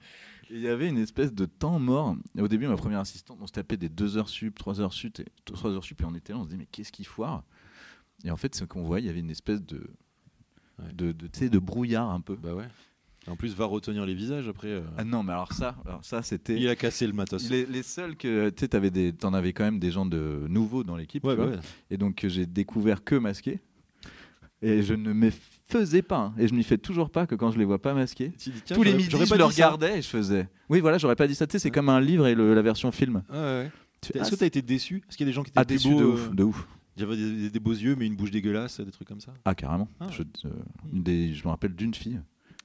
Il 0.49 0.59
y 0.59 0.67
avait 0.67 0.87
une 0.87 0.97
espèce 0.97 1.33
de 1.33 1.45
temps 1.45 1.79
mort. 1.79 2.15
Et 2.37 2.41
au 2.41 2.47
début, 2.47 2.67
ma 2.67 2.77
première 2.77 2.99
assistante, 2.99 3.37
on 3.41 3.47
se 3.47 3.51
tapait 3.53 3.77
des 3.77 3.89
2 3.89 4.17
heures 4.17 4.29
sup, 4.29 4.57
3 4.57 4.81
heures 4.81 4.93
sup, 4.93 5.19
et, 5.19 5.25
3 5.45 5.71
heures 5.71 5.83
sup, 5.83 6.01
et 6.01 6.05
on 6.05 6.13
était 6.15 6.33
là, 6.33 6.39
on 6.39 6.43
se 6.43 6.49
dit, 6.49 6.57
mais 6.57 6.67
qu'est-ce 6.71 6.91
qu'il 6.91 7.07
foire? 7.07 7.43
Et 8.23 8.31
en 8.31 8.37
fait, 8.37 8.55
ce 8.55 8.63
qu'on 8.63 8.83
voit, 8.83 8.99
il 8.99 9.05
y 9.05 9.09
avait 9.09 9.19
une 9.19 9.31
espèce 9.31 9.61
de. 9.63 9.87
Ouais. 10.79 10.91
De, 10.93 11.11
de, 11.13 11.59
brouillard 11.59 12.09
un 12.09 12.19
peu. 12.21 12.35
Bah 12.35 12.53
ouais. 12.53 12.67
En 13.27 13.35
plus, 13.35 13.55
va 13.55 13.65
retenir 13.65 14.05
les 14.05 14.13
visages 14.13 14.47
après. 14.47 14.67
euh. 14.67 14.83
Ah 14.97 15.03
non, 15.03 15.23
mais 15.23 15.31
alors 15.33 15.51
ça, 15.53 15.75
alors 15.85 16.03
ça 16.03 16.21
c'était. 16.21 16.59
Il 16.59 16.67
a 16.67 16.75
cassé 16.75 17.07
le 17.07 17.13
matos. 17.13 17.49
Les, 17.49 17.65
les 17.65 17.81
seuls 17.81 18.15
que. 18.17 18.49
Tu 18.49 18.67
sais, 18.71 18.91
des- 18.91 19.13
t'en 19.13 19.33
avais 19.33 19.53
quand 19.53 19.63
même 19.63 19.79
des 19.79 19.89
gens 19.89 20.05
de 20.05 20.45
nouveaux 20.49 20.83
dans 20.83 20.95
l'équipe. 20.97 21.23
Ouais, 21.23 21.35
ouais. 21.35 21.57
Et 21.89 21.97
donc 21.97 22.25
j'ai 22.27 22.45
découvert 22.45 23.03
que 23.03 23.15
masqué. 23.15 23.61
Et 24.61 24.83
je 24.83 24.93
ne 24.93 25.13
faisais 25.67 26.01
pas. 26.01 26.17
hein. 26.17 26.33
Et 26.37 26.47
je 26.47 26.53
m'y 26.53 26.63
fais 26.63 26.77
toujours 26.77 27.09
pas 27.09 27.27
que 27.27 27.35
quand 27.35 27.51
je 27.51 27.57
les 27.57 27.65
vois 27.65 27.81
pas 27.81 27.93
masqués. 27.93 28.29
Dis, 28.37 28.51
Tous 28.73 28.83
les 28.83 28.93
midis, 28.93 29.09
je 29.09 29.29
pas 29.29 29.37
le 29.37 29.43
regardais 29.45 29.99
et 29.99 30.01
je 30.01 30.07
faisais. 30.07 30.47
Oui, 30.69 30.79
voilà, 30.79 30.97
j'aurais 30.97 31.15
pas 31.15 31.27
dit 31.27 31.35
ça. 31.35 31.47
Tu 31.47 31.53
sais, 31.53 31.59
c'est 31.59 31.71
comme 31.71 31.89
un 31.89 31.99
livre 31.99 32.27
et 32.27 32.35
le- 32.35 32.53
la 32.53 32.61
version 32.61 32.91
film. 32.91 33.23
Ouais, 33.29 33.35
ouais. 33.37 33.71
Est-ce 34.13 34.27
ah, 34.27 34.29
que 34.29 34.35
t'as 34.35 34.45
été 34.45 34.61
déçu? 34.61 35.03
Est-ce 35.09 35.17
qu'il 35.17 35.25
y 35.25 35.29
a 35.29 35.31
des 35.31 35.35
gens 35.35 35.43
qui 35.43 35.49
étaient 35.49 35.59
ah, 35.59 35.65
déçu 35.65 35.89
de 35.89 35.95
beaux, 35.95 36.13
ouf, 36.13 36.29
euh, 36.29 36.33
de 36.35 36.43
ouf. 36.43 36.67
J'avais 36.97 37.15
des, 37.17 37.31
des- 37.35 37.49
des 37.49 37.59
beaux 37.59 37.73
yeux, 37.73 37.95
mais 37.97 38.05
une 38.05 38.15
bouche 38.15 38.31
dégueulasse, 38.31 38.79
des 38.79 38.91
trucs 38.91 39.07
comme 39.07 39.19
ça? 39.19 39.33
Ah, 39.43 39.55
carrément. 39.55 39.87
Ah, 39.99 40.07
je, 40.11 40.21
euh, 40.45 40.49
des, 40.93 41.33
je 41.33 41.43
me 41.43 41.49
rappelle 41.49 41.75
d'une 41.75 41.93
fille. 41.93 42.21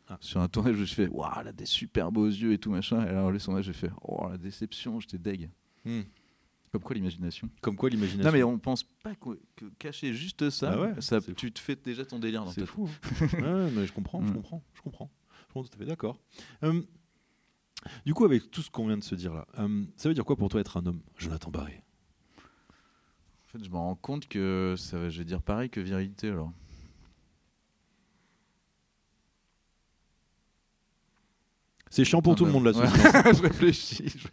Ah. 0.09 0.19
Sur 0.21 0.41
un 0.41 0.49
tournage 0.49 0.77
où 0.77 0.85
je 0.85 0.93
fais, 0.95 1.09
waouh, 1.09 1.31
elle 1.41 1.49
a 1.49 1.53
des 1.53 1.67
super 1.67 2.13
beaux 2.13 2.27
yeux 2.27 2.53
et 2.53 2.59
tout 2.59 2.71
machin. 2.71 3.05
Et 3.07 3.09
alors, 3.09 3.31
le 3.31 3.39
sondage, 3.39 3.65
j'ai 3.65 3.73
fait, 3.73 3.91
oh, 4.03 4.27
la 4.31 4.37
déception, 4.39 5.01
j'étais 5.01 5.19
deg. 5.19 5.49
Hmm. 5.85 6.01
Comme 6.73 6.83
quoi, 6.83 6.95
l'imagination. 6.95 7.51
Comme 7.63 7.75
quoi 7.77 7.91
l'imagination. 7.91 8.31
Non, 8.31 8.37
mais 8.37 8.43
on 8.45 8.57
pense 8.59 8.85
pas 8.85 9.15
que, 9.17 9.41
que 9.57 9.65
cacher 9.79 10.15
juste 10.15 10.51
ça, 10.51 10.77
Bah 10.77 10.81
ouais, 10.83 11.01
ça 11.01 11.21
c'est 11.21 11.35
tu 11.35 11.51
te 11.51 11.59
fais 11.59 11.75
déjà 11.77 12.05
ton 12.05 12.21
délire 12.21 12.45
dans 12.45 12.53
C'est 12.53 12.65
fou. 12.65 12.89
hein. 13.13 13.21
ouais, 13.65 13.71
mais 13.73 13.87
je 13.87 13.93
comprends, 13.93 14.25
je 14.25 14.31
Mm. 14.31 14.35
comprends, 14.35 14.63
je 14.75 14.81
comprends. 14.83 15.11
Je 15.41 15.45
comprends 15.53 15.63
tout 15.65 15.75
à 15.75 15.79
fait 15.79 15.85
d'accord. 15.87 16.17
Euh, 16.63 16.81
du 18.07 18.15
coup, 18.15 18.25
avec 18.25 18.51
tout 18.53 18.63
ce 18.63 18.71
qu'on 18.71 18.87
vient 18.87 18.99
de 18.99 19.03
se 19.03 19.17
dire 19.17 19.35
là, 19.35 19.47
euh, 19.59 19.85
ça 19.97 20.09
veut 20.09 20.15
dire 20.15 20.25
quoi 20.25 20.37
pour 20.37 20.49
toi 20.49 20.61
être 20.61 20.77
un 20.77 20.87
homme, 20.87 21.01
Jonathan 21.19 21.51
Barré? 21.51 21.83
En 22.39 23.49
fait, 23.59 23.65
je 23.65 23.69
me 23.71 23.77
rends 23.77 23.97
compte 23.97 24.29
que 24.29 24.77
ça 24.79 24.97
va, 24.97 25.09
je 25.09 25.19
vais 25.19 25.25
dire 25.25 25.43
pareil 25.43 25.71
que 25.71 25.81
virilité 25.81 26.29
alors. 26.29 26.53
C'est 31.93 32.05
chiant 32.05 32.23
pour 32.23 32.35
Ah 32.35 32.37
tout 32.37 32.45
le 32.45 32.53
monde 32.53 32.65
là. 32.67 32.71
ouais. 32.73 32.87
je 33.35 33.43
réfléchis. 33.43 34.05
je- 34.09 34.29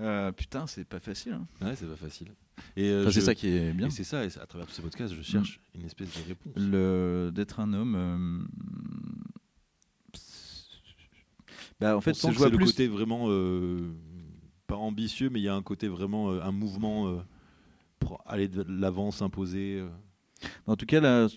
Euh, 0.00 0.32
putain, 0.32 0.66
c'est 0.66 0.84
pas 0.84 0.98
facile. 1.00 1.32
hein. 1.34 1.46
Ouais, 1.60 1.76
c'est 1.76 1.86
pas 1.86 1.96
facile. 1.96 2.28
Et 2.76 2.88
euh, 2.88 3.02
Enfin, 3.02 3.12
c'est 3.12 3.20
ça 3.20 3.34
qui 3.34 3.48
est 3.48 3.72
bien. 3.72 3.86
Et 3.86 3.90
c'est 3.90 4.04
ça, 4.04 4.24
et 4.24 4.28
à 4.40 4.46
travers 4.46 4.66
tous 4.66 4.72
ces 4.74 4.82
podcasts, 4.82 5.14
je 5.14 5.22
cherche 5.22 5.60
une 5.74 5.84
espèce 5.84 6.08
de 6.08 6.28
réponse. 6.28 6.52
Le 6.56 7.30
d'être 7.32 7.60
un 7.60 7.72
homme. 7.72 7.94
euh, 7.96 8.44
Bah, 11.80 11.96
en 11.96 12.00
fait, 12.00 12.14
c'est 12.14 12.28
le 12.28 12.56
plus. 12.56 12.66
côté 12.66 12.88
vraiment 12.88 13.28
pas 14.66 14.76
ambitieux, 14.76 15.30
mais 15.30 15.40
il 15.40 15.44
y 15.44 15.48
a 15.48 15.54
un 15.54 15.62
côté 15.62 15.88
vraiment 15.88 16.30
un 16.30 16.52
mouvement 16.52 17.22
pour 17.98 18.22
aller 18.26 18.48
de 18.48 18.62
l'avant, 18.68 19.10
s'imposer. 19.10 19.80
euh. 19.80 19.88
En 20.66 20.76
tout 20.76 20.86
cas, 20.86 21.00
là, 21.00 21.28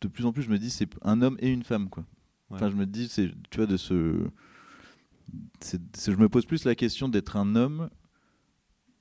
de- 0.00 0.08
plus 0.08 0.24
en 0.26 0.32
plus, 0.32 0.42
je 0.42 0.50
me 0.50 0.58
dis 0.58 0.70
c'est 0.70 0.88
un 1.02 1.22
homme 1.22 1.36
et 1.40 1.50
une 1.50 1.62
femme, 1.64 1.88
quoi. 1.88 2.04
Ouais. 2.50 2.56
Enfin, 2.56 2.70
je 2.70 2.76
me 2.76 2.86
dis, 2.86 3.08
c'est, 3.08 3.30
tu 3.50 3.56
vois, 3.56 3.66
de 3.66 3.76
ce, 3.76 4.26
je 5.62 6.12
me 6.16 6.28
pose 6.28 6.46
plus 6.46 6.64
la 6.64 6.74
question 6.74 7.08
d'être 7.08 7.36
un 7.36 7.56
homme 7.56 7.90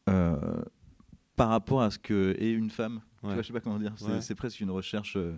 par 0.06 1.50
rapport 1.50 1.82
à 1.82 1.92
ce 1.92 2.00
que 2.00 2.36
est 2.40 2.52
une 2.52 2.70
femme. 2.70 3.02
Tu 3.22 3.28
Ouais. 3.28 3.34
vois, 3.34 3.42
je 3.42 3.48
sais 3.48 3.54
pas 3.54 3.60
comment 3.62 3.80
dire. 3.80 3.94
C'est, 3.98 4.30
Ouais. 4.30 4.36
presque 4.36 4.60
une 4.62 4.70
recherche. 4.72 5.18
euh, 5.18 5.36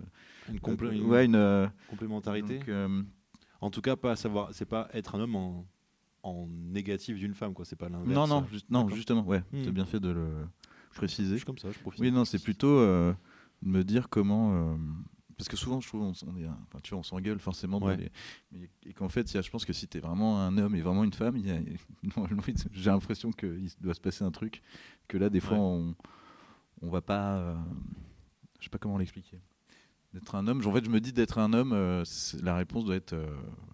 Une, 0.48 0.58
complé- 0.60 0.88
euh, 0.88 0.92
une 0.92 1.06
ouais, 1.06 1.24
une 1.24 1.34
euh, 1.36 1.66
complémentarité. 1.88 2.58
donc, 2.58 2.68
euh, 2.68 3.02
En 3.60 3.70
tout 3.70 3.80
cas, 3.80 3.96
pas 3.96 4.14
savoir, 4.14 4.50
c'est 4.52 4.66
pas 4.66 4.88
être 4.92 5.14
un 5.16 5.20
homme 5.20 5.34
en, 5.36 5.66
en 6.22 6.46
négatif 6.48 7.16
d'une 7.18 7.34
femme, 7.34 7.54
quoi. 7.54 7.64
C'est 7.64 7.76
pas 7.76 7.88
l'inverse. 7.88 8.08
non, 8.14 8.26
non, 8.26 8.46
non, 8.70 8.88
justement, 8.90 9.24
ouais. 9.24 9.40
Hmm. 9.52 9.64
C'est 9.64 9.72
bien 9.72 9.84
fait 9.86 9.98
de 10.00 10.10
le 10.10 10.28
Je 10.92 10.96
préciser. 10.98 11.36
suis 11.36 11.44
comme 11.46 11.58
ça, 11.58 11.70
je 11.72 11.78
profite. 11.78 12.00
Oui, 12.00 12.12
non, 12.12 12.24
c'est 12.24 12.42
plutôt 12.42 12.68
euh, 12.78 13.12
de 13.62 13.68
me 13.68 13.82
dire 13.84 14.08
comment. 14.08 14.52
euh, 14.54 14.76
parce 15.38 15.48
que 15.48 15.56
souvent, 15.56 15.80
je 15.80 15.88
trouve, 15.88 16.02
on, 16.02 16.12
est, 16.36 16.46
enfin, 16.46 16.78
tu 16.82 16.90
vois, 16.90 16.98
on 16.98 17.02
s'engueule 17.02 17.38
forcément. 17.38 17.80
dans 17.80 17.86
Ouais. 17.86 17.96
les- 17.96 18.10
mais- 18.52 18.68
et 18.84 18.92
qu'en 18.92 19.08
fait, 19.08 19.34
a- 19.36 19.40
je 19.40 19.50
pense 19.50 19.64
que 19.64 19.72
si 19.72 19.88
tu 19.88 19.96
es 19.96 20.00
vraiment 20.00 20.40
un 20.42 20.58
homme 20.58 20.74
et 20.74 20.82
vraiment 20.82 21.04
une 21.04 21.12
femme, 21.12 21.36
j'ai 22.72 22.90
l'impression 22.90 23.30
qu'il 23.32 23.68
doit 23.80 23.94
se 23.94 24.00
passer 24.00 24.24
un 24.24 24.30
truc. 24.30 24.62
Que 25.06 25.16
là, 25.16 25.30
des 25.30 25.40
fois, 25.40 25.56
Ouais. 25.56 25.62
on, 25.62 25.94
on 26.82 26.90
va 26.90 27.00
pas. 27.00 27.36
euh, 27.38 27.56
je 28.58 28.64
sais 28.64 28.70
pas 28.70 28.78
comment 28.78 28.98
l'expliquer. 28.98 29.40
D'être 30.14 30.34
un 30.34 30.46
homme, 30.48 30.66
en 30.66 30.72
fait, 30.72 30.84
je 30.84 30.90
me 30.90 31.00
dis 31.00 31.12
d'être 31.12 31.38
un 31.38 31.52
homme, 31.52 31.72
euh, 31.72 32.02
la 32.42 32.56
réponse 32.56 32.84
doit 32.84 32.96
être, 32.96 33.12
euh, 33.12 33.26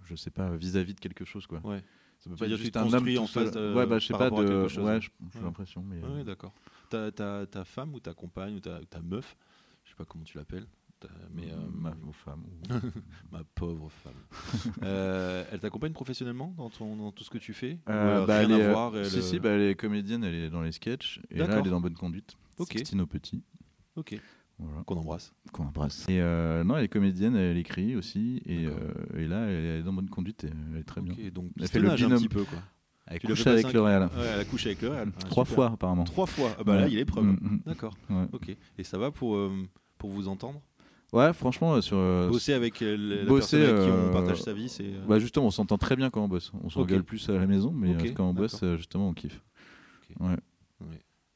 je 0.04 0.14
sais 0.16 0.30
pas, 0.30 0.54
vis-à-vis 0.56 0.94
de 0.94 1.00
quelque 1.00 1.24
chose, 1.24 1.46
quoi. 1.46 1.60
Ouais. 1.64 1.82
Ça 2.18 2.30
peut 2.30 2.36
pas 2.36 2.46
dire, 2.48 2.56
juste 2.56 2.72
te 2.72 2.78
un 2.78 2.92
homme 2.92 3.08
en 3.18 3.26
face 3.26 3.50
de- 3.52 3.74
ouais, 3.74 3.86
bah, 3.86 3.98
je 3.98 4.06
sais 4.06 4.14
pas 4.14 4.30
de. 4.30 4.80
Ouais, 4.80 5.00
j'ai 5.32 5.40
l'impression, 5.40 5.82
mais. 5.82 6.02
euh, 6.02 6.16
Ouais, 6.18 6.24
d'accord. 6.24 6.52
Ta, 6.90 7.10
ta, 7.12 7.46
ta 7.46 7.64
femme 7.64 7.94
ou 7.94 8.00
ta 8.00 8.14
compagne 8.14 8.54
ou 8.56 8.60
ta, 8.60 8.80
ta 8.84 9.00
meuf, 9.00 9.36
je 9.84 9.90
sais 9.90 9.96
pas 9.96 10.04
comment 10.04 10.24
tu 10.24 10.36
l'appelles, 10.38 10.66
mais 11.34 11.50
euh, 11.52 11.56
ma 11.72 11.94
femme. 12.12 12.44
ma 13.32 13.42
pauvre 13.54 13.90
femme. 13.90 14.12
Euh, 14.82 15.44
elle 15.52 15.60
t'accompagne 15.60 15.92
professionnellement 15.92 16.54
dans, 16.56 16.68
ton, 16.70 16.96
dans 16.96 17.12
tout 17.12 17.24
ce 17.24 17.30
que 17.30 17.38
tu 17.38 17.52
fais 17.52 17.78
Euh, 17.88 18.26
bah, 18.26 18.38
rien 18.38 18.44
elle 18.50 18.60
est, 18.60 18.62
à 18.62 18.66
euh, 18.68 18.72
voir 18.72 18.96
elle, 18.96 19.06
Si, 19.06 19.22
si, 19.22 19.36
euh, 19.36 19.40
bah, 19.40 19.50
elle 19.50 19.62
est 19.62 19.74
comédienne, 19.74 20.24
elle 20.24 20.34
est 20.34 20.50
dans 20.50 20.62
les 20.62 20.72
sketchs. 20.72 21.20
Et 21.30 21.38
là, 21.38 21.46
D'accord. 21.46 21.60
elle 21.62 21.66
est 21.68 21.70
dans 21.70 21.80
Bonne 21.80 21.94
Conduite. 21.94 22.36
Ok. 22.58 22.72
Sixtine 22.72 23.00
au 23.00 23.06
Petit. 23.06 23.42
Ok, 23.96 24.18
Voilà. 24.58 24.82
qu'on 24.84 24.96
embrasse. 24.96 25.32
Qu'on 25.52 25.64
embrasse. 25.66 26.08
Et 26.08 26.20
euh, 26.20 26.64
non, 26.64 26.76
elle 26.76 26.84
est 26.84 26.88
comédienne, 26.88 27.36
elle 27.36 27.56
écrit 27.56 27.94
aussi. 27.96 28.42
Et, 28.46 28.64
D'accord. 28.64 28.78
euh, 29.12 29.18
et 29.18 29.28
là, 29.28 29.46
elle 29.46 29.64
est 29.64 29.82
dans 29.82 29.92
Bonne 29.92 30.08
Conduite 30.10 30.44
et 30.44 30.50
elle 30.72 30.80
est 30.80 30.84
très 30.84 31.00
bien. 31.00 31.14
Donc 31.30 31.50
Elle 31.60 31.68
fait 31.68 31.78
le 31.78 31.88
pistonnage 31.90 32.02
un 32.02 32.06
binôme. 32.06 32.18
petit 32.22 32.28
peu 32.28 32.44
quoi. 32.44 32.58
Elle 33.06 33.20
couche 33.20 33.46
avec 33.46 33.72
L'Oréal. 33.72 34.04
Ouais, 34.16 34.24
elle 34.32 34.40
a 34.40 34.44
couché 34.44 34.70
avec 34.70 34.82
le 34.82 34.88
Real. 34.88 35.12
Ah, 35.16 35.24
Trois 35.28 35.44
super. 35.44 35.54
fois, 35.54 35.66
apparemment. 35.72 36.04
Trois 36.04 36.26
fois. 36.26 36.56
Ah 36.58 36.64
bah 36.64 36.76
là, 36.80 36.88
il 36.88 36.98
est 36.98 37.04
preuve. 37.04 37.24
Mm, 37.26 37.38
mm. 37.40 37.60
D'accord. 37.66 37.94
Ouais. 38.08 38.26
Ok. 38.32 38.56
Et 38.78 38.84
ça 38.84 38.96
va 38.98 39.10
pour, 39.10 39.36
euh, 39.36 39.52
pour 39.98 40.10
vous 40.10 40.26
entendre? 40.28 40.62
Ouais, 41.14 41.32
franchement, 41.32 41.74
euh, 41.74 41.80
sur. 41.80 41.96
euh, 41.96 42.28
Bosser 42.28 42.54
avec 42.54 42.82
euh, 42.82 42.96
la 42.96 43.24
bosser, 43.24 43.58
personne 43.58 43.62
avec 43.62 43.84
qui 43.84 43.90
on 43.90 44.10
partage 44.12 44.42
sa 44.42 44.52
vie, 44.52 44.68
c'est. 44.68 44.90
Bah 45.08 45.20
justement, 45.20 45.46
on 45.46 45.50
s'entend 45.52 45.78
très 45.78 45.94
bien 45.94 46.10
quand 46.10 46.24
on 46.24 46.28
bosse. 46.28 46.50
On 46.62 46.68
s'engueule 46.70 47.00
Ok. 47.00 47.06
plus 47.06 47.28
à 47.30 47.34
la 47.34 47.46
maison, 47.46 47.70
mais 47.70 48.12
quand 48.12 48.28
on 48.28 48.34
bosse, 48.34 48.62
justement, 48.76 49.08
on 49.08 49.14
kiffe. 49.14 49.40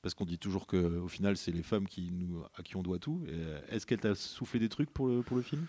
Parce 0.02 0.14
qu'on 0.14 0.24
dit 0.24 0.38
toujours 0.38 0.66
que 0.66 0.98
au 0.98 1.08
final, 1.08 1.36
c'est 1.36 1.50
les 1.52 1.62
femmes 1.62 1.86
qui 1.86 2.10
nous, 2.12 2.42
à 2.56 2.62
qui 2.62 2.76
on 2.76 2.82
doit 2.82 2.98
tout. 2.98 3.22
Est-ce 3.70 3.84
qu'elle 3.86 4.00
t'a 4.00 4.14
soufflé 4.14 4.58
des 4.60 4.68
trucs 4.68 4.90
pour 4.90 5.06
le, 5.08 5.22
pour 5.22 5.36
le 5.36 5.42
film? 5.42 5.66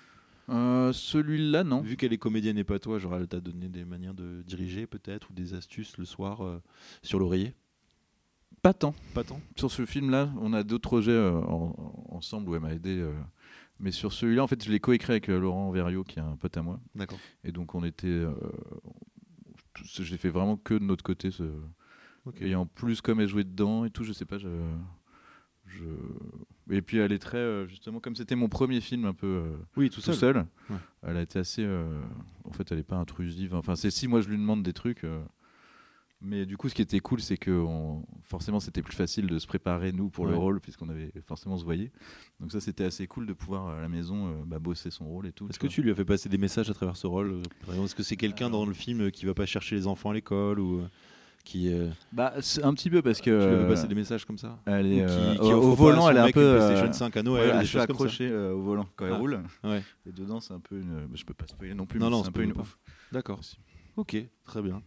Euh, 0.49 0.91
Celui-là, 0.93 1.63
non. 1.63 1.81
Vu 1.81 1.95
qu'elle 1.95 2.13
est 2.13 2.17
comédienne 2.17 2.57
et 2.57 2.63
pas 2.63 2.79
toi, 2.79 2.97
genre 2.99 3.15
elle 3.15 3.27
t'a 3.27 3.39
donné 3.39 3.69
des 3.69 3.85
manières 3.85 4.13
de 4.15 4.41
diriger 4.43 4.87
peut-être 4.87 5.29
ou 5.29 5.33
des 5.33 5.53
astuces 5.53 5.97
le 5.97 6.05
soir 6.05 6.41
euh, 6.43 6.61
sur 7.03 7.19
l'oreiller? 7.19 7.53
Pas 8.63 8.73
tant. 8.73 8.93
Pas 9.13 9.23
tant? 9.23 9.39
Sur 9.55 9.69
ce 9.71 9.85
film-là, 9.85 10.31
on 10.41 10.53
a 10.53 10.63
d'autres 10.63 10.87
projets 10.89 11.11
euh, 11.11 11.39
en- 11.41 11.75
ensemble 12.09 12.49
où 12.49 12.55
elle 12.55 12.61
m'a 12.61 12.73
aidé. 12.73 12.97
Mais 13.79 13.91
sur 13.91 14.11
celui-là, 14.13 14.43
en 14.43 14.47
fait, 14.47 14.63
je 14.63 14.71
l'ai 14.71 14.79
coécrit 14.79 15.11
avec 15.13 15.29
euh, 15.29 15.39
Laurent 15.39 15.71
Verriot, 15.71 16.03
qui 16.03 16.19
est 16.19 16.21
un 16.21 16.35
pote 16.35 16.55
à 16.57 16.61
moi. 16.61 16.79
D'accord. 16.95 17.19
Et 17.43 17.51
donc, 17.51 17.75
on 17.75 17.83
était. 17.83 18.07
euh, 18.07 18.33
je 19.83 20.03
l'ai 20.11 20.17
fait 20.17 20.29
vraiment 20.29 20.57
que 20.57 20.73
de 20.73 20.83
notre 20.83 21.03
côté. 21.03 21.31
ce-. 21.31 21.43
Et 22.41 22.55
en 22.55 22.65
plus, 22.65 23.01
comme 23.01 23.19
elle 23.21 23.27
jouait 23.29 23.43
dedans 23.43 23.85
et 23.85 23.89
tout, 23.89 24.03
je 24.03 24.13
sais 24.13 24.25
pas. 24.25 24.37
Je, 24.37 24.47
je... 25.65 25.85
Et 26.71 26.81
puis, 26.81 26.97
elle 26.97 27.11
est 27.11 27.19
très. 27.19 27.37
euh, 27.37 27.67
justement, 27.67 27.99
comme 27.99 28.15
c'était 28.15 28.35
mon 28.35 28.49
premier 28.49 28.81
film 28.81 29.05
un 29.05 29.13
peu. 29.13 29.27
euh, 29.27 29.57
Oui, 29.77 29.89
tout 29.89 29.95
tout 29.95 30.01
seul. 30.13 30.15
seul, 30.15 30.45
Ouais. 30.69 30.77
elle 31.03 31.17
a 31.17 31.21
été 31.21 31.39
assez. 31.39 31.63
euh, 31.63 32.01
En 32.43 32.51
fait, 32.51 32.71
elle 32.71 32.79
est 32.79 32.83
pas 32.83 32.97
intrusive. 32.97 33.55
Enfin, 33.55 33.75
c'est 33.75 33.89
si 33.91 34.07
moi 34.07 34.21
je 34.21 34.29
lui 34.29 34.37
demande 34.37 34.63
des 34.63 34.73
trucs. 34.73 35.05
Euh, 36.21 36.25
Mais 36.25 36.45
du 36.45 36.57
coup, 36.57 36.69
ce 36.69 36.75
qui 36.75 36.81
était 36.81 36.99
cool, 36.99 37.21
c'est 37.21 37.37
que 37.37 37.51
on- 37.51 38.03
forcément, 38.23 38.59
c'était 38.59 38.81
plus 38.81 38.95
facile 38.95 39.27
de 39.27 39.39
se 39.39 39.47
préparer, 39.47 39.91
nous, 39.91 40.09
pour 40.09 40.25
le 40.25 40.33
Ouais. 40.33 40.37
rôle, 40.37 40.59
puisqu'on 40.59 40.89
avait 40.89 41.11
forcément 41.25 41.57
se 41.57 41.63
voyait. 41.63 41.91
Donc, 42.39 42.51
ça, 42.51 42.59
c'était 42.59 42.83
assez 42.85 43.07
cool 43.07 43.25
de 43.25 43.33
pouvoir, 43.33 43.67
à 43.67 43.81
la 43.81 43.89
maison, 43.89 44.27
euh, 44.27 44.43
bah, 44.45 44.59
bosser 44.59 44.91
son 44.91 45.05
rôle 45.05 45.27
et 45.27 45.31
tout. 45.31 45.47
Est-ce 45.49 45.59
que 45.59 45.67
vois. 45.67 45.73
tu 45.73 45.81
lui 45.81 45.91
as 45.91 45.95
fait 45.95 46.05
passer 46.05 46.29
des 46.29 46.37
messages 46.37 46.69
à 46.69 46.73
travers 46.73 46.97
ce 46.97 47.07
rôle 47.07 47.41
euh, 47.69 47.83
est-ce 47.85 47.95
que 47.95 48.03
c'est 48.03 48.17
quelqu'un 48.17 48.49
dans 48.49 48.65
le 48.65 48.73
film 48.73 49.01
euh, 49.01 49.09
qui 49.09 49.25
va 49.25 49.33
pas 49.33 49.45
chercher 49.45 49.75
les 49.75 49.87
enfants 49.87 50.09
à 50.11 50.13
l'école 50.13 50.59
ou 50.59 50.79
euh, 50.79 50.87
qui 51.45 51.71
euh, 51.73 51.89
Bah, 52.11 52.33
un 52.63 52.73
petit 52.73 52.89
peu 52.89 53.01
parce 53.01 53.21
que. 53.21 53.23
tu 53.25 53.29
lui 53.29 53.37
as 53.37 53.57
fait 53.57 53.63
euh, 53.63 53.67
passer 53.69 53.87
des 53.87 53.95
messages 53.95 54.25
comme 54.25 54.37
ça 54.37 54.59
Elle 54.65 54.91
est, 54.91 55.01
euh, 55.01 55.31
qui, 55.33 55.39
qui 55.39 55.53
au- 55.53 55.61
au 55.71 55.73
volant, 55.73 56.09
elle 56.09 56.17
est 56.17 56.19
un 56.19 56.31
peu. 56.31 56.41
euh, 56.41 56.67
PlayStation 56.67 56.91
5 56.93 57.15
à 57.17 57.23
Noël, 57.23 57.59
des 57.63 57.69
elle 57.75 57.79
accrocher 57.81 58.27
euh, 58.29 58.53
au 58.53 58.61
volant 58.61 58.85
quand 58.97 59.05
elle 59.05 59.13
Ah. 59.13 59.17
roule. 59.17 59.41
Ouais. 59.63 59.81
Et 60.05 60.11
dedans, 60.11 60.41
c'est 60.41 60.53
un 60.53 60.59
peu 60.59 60.79
une. 60.79 61.05
bah, 61.07 61.13
je 61.15 61.23
peux 61.23 61.33
pas 61.33 61.47
spoiler 61.47 61.73
non 61.73 61.85
plus, 61.85 61.97
Non, 61.99 62.09
non, 62.09 62.23
c'est 62.23 62.29
un 62.29 62.31
peu 62.33 62.43
une 62.43 62.51
ouf. 62.51 62.77
D'accord. 63.13 63.39
Ok, 63.95 64.17
très 64.43 64.61
bien. 64.61 64.81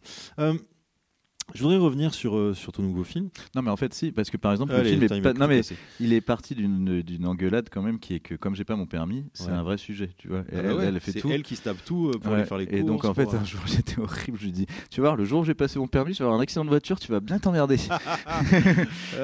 Je 1.55 1.63
voudrais 1.63 1.77
revenir 1.77 2.15
sur, 2.15 2.37
euh, 2.37 2.55
sur 2.55 2.73
ton 2.73 2.83
nouveau 2.83 3.05
film. 3.05 3.29
Non, 3.55 3.63
mais 3.63 3.71
en 3.71 3.77
fait, 3.77 3.93
si, 3.93 4.11
parce 4.13 4.31
que 4.31 4.37
par 4.39 4.53
exemple, 4.53 4.73
Allez, 4.73 4.97
le 4.97 5.07
film 5.09 5.19
est 5.19 5.21
pas- 5.23 5.33
Non, 5.35 5.49
mais 5.49 5.61
il 6.01 6.13
est 6.15 6.21
parti 6.23 6.55
d'une 6.55 7.03
d'une 7.03 7.27
engueulade 7.27 7.69
quand 7.71 7.83
même 7.83 7.99
qui 7.99 8.15
est 8.15 8.21
que 8.21 8.35
comme 8.37 8.55
j'ai 8.55 8.65
pas 8.65 8.77
mon 8.77 8.87
permis, 8.87 9.25
c'est 9.35 9.47
Ouais. 9.49 9.53
un 9.53 9.63
vrai 9.63 9.77
sujet, 9.77 10.11
tu 10.17 10.29
vois. 10.29 10.41
Et 10.41 10.45
Ah 10.53 10.57
bah 10.57 10.59
elle, 10.71 10.73
ouais, 10.77 10.85
elle 10.87 11.01
fait 11.01 11.13
c'est 11.13 11.21
tout. 11.21 11.31
elle 11.31 11.43
qui 11.43 11.57
se 11.57 11.63
tape 11.63 11.85
tout 11.85 12.09
euh, 12.09 12.19
pour 12.19 12.31
Ouais, 12.33 12.39
aller 12.39 12.47
faire 12.47 12.59
les 12.59 12.67
courses. 12.67 12.79
et 12.81 12.83
donc 12.85 13.05
en 13.05 13.13
fait 13.13 13.25
pour, 13.25 13.35
un 13.35 13.45
jour 13.45 13.61
j'étais 13.67 14.01
horrible, 14.01 14.39
je 14.39 14.45
lui 14.45 14.53
dis 14.53 14.67
tu 14.91 15.01
voir 15.01 15.17
le 15.17 15.25
jour 15.25 15.41
où 15.41 15.45
j'ai 15.45 15.55
passé 15.55 15.79
mon 15.79 15.89
permis, 15.89 16.15
tu 16.15 16.23
vas 16.23 16.27
avoir 16.29 16.39
un 16.41 16.43
accident 16.43 16.65
de 16.65 16.71
voiture, 16.71 16.99
tu 16.99 17.11
vas 17.13 17.21
bien 17.21 17.39
t'emmerder. 17.39 17.77
Ah 18.27 18.41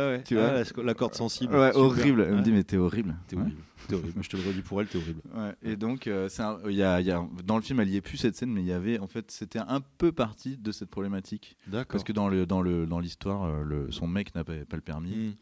ouais. 0.08 0.22
tu 0.26 0.38
Ah, 0.38 0.62
vois. 0.62 0.82
la, 0.82 0.82
la 0.84 0.94
corde 0.94 1.14
sensible. 1.14 1.54
ouais, 1.54 1.70
horrible. 1.74 2.26
Elle 2.28 2.34
me 2.36 2.42
dit 2.42 2.52
mais 2.52 2.64
t'es 2.64 2.76
horrible. 2.76 3.16
T'es 3.26 3.36
Ouais. 3.36 3.42
horrible. 3.42 3.60
Horrible. 3.92 4.22
Je 4.22 4.28
te 4.28 4.36
le 4.36 4.42
redis 4.48 4.62
pour 4.62 4.80
elle, 4.80 4.86
t'es 4.88 4.98
horrible. 4.98 5.20
Ouais, 5.34 5.54
Et 5.62 5.76
donc 5.76 6.06
euh, 6.06 6.28
un- 6.38 6.70
y 6.70 6.82
a, 6.82 7.00
il 7.00 7.06
y 7.06 7.10
a- 7.10 7.26
dans 7.44 7.56
le 7.56 7.62
film 7.62 7.80
elle 7.80 7.88
y 7.88 7.96
est 7.96 8.00
plus 8.00 8.16
cette 8.18 8.36
scène, 8.36 8.50
mais 8.50 8.60
il 8.60 8.66
y 8.66 8.72
avait 8.72 8.98
en 8.98 9.06
fait 9.06 9.30
c'était 9.30 9.58
un 9.60 9.80
peu 9.80 10.12
parti 10.12 10.56
de 10.56 10.72
cette 10.72 10.90
problématique 10.90 11.56
D'accord. 11.66 11.86
parce 11.92 12.04
que 12.04 12.12
dans 12.12 12.28
le 12.28 12.46
dans 12.46 12.60
le 12.62 12.86
dans 12.86 12.98
l'histoire 13.00 13.44
euh, 13.44 13.62
le- 13.62 13.90
son 13.90 14.06
mec 14.06 14.34
n'a 14.34 14.44
pas, 14.44 14.54
pas 14.68 14.76
le 14.76 14.82
permis 14.82 15.10
Hmm, 15.10 15.32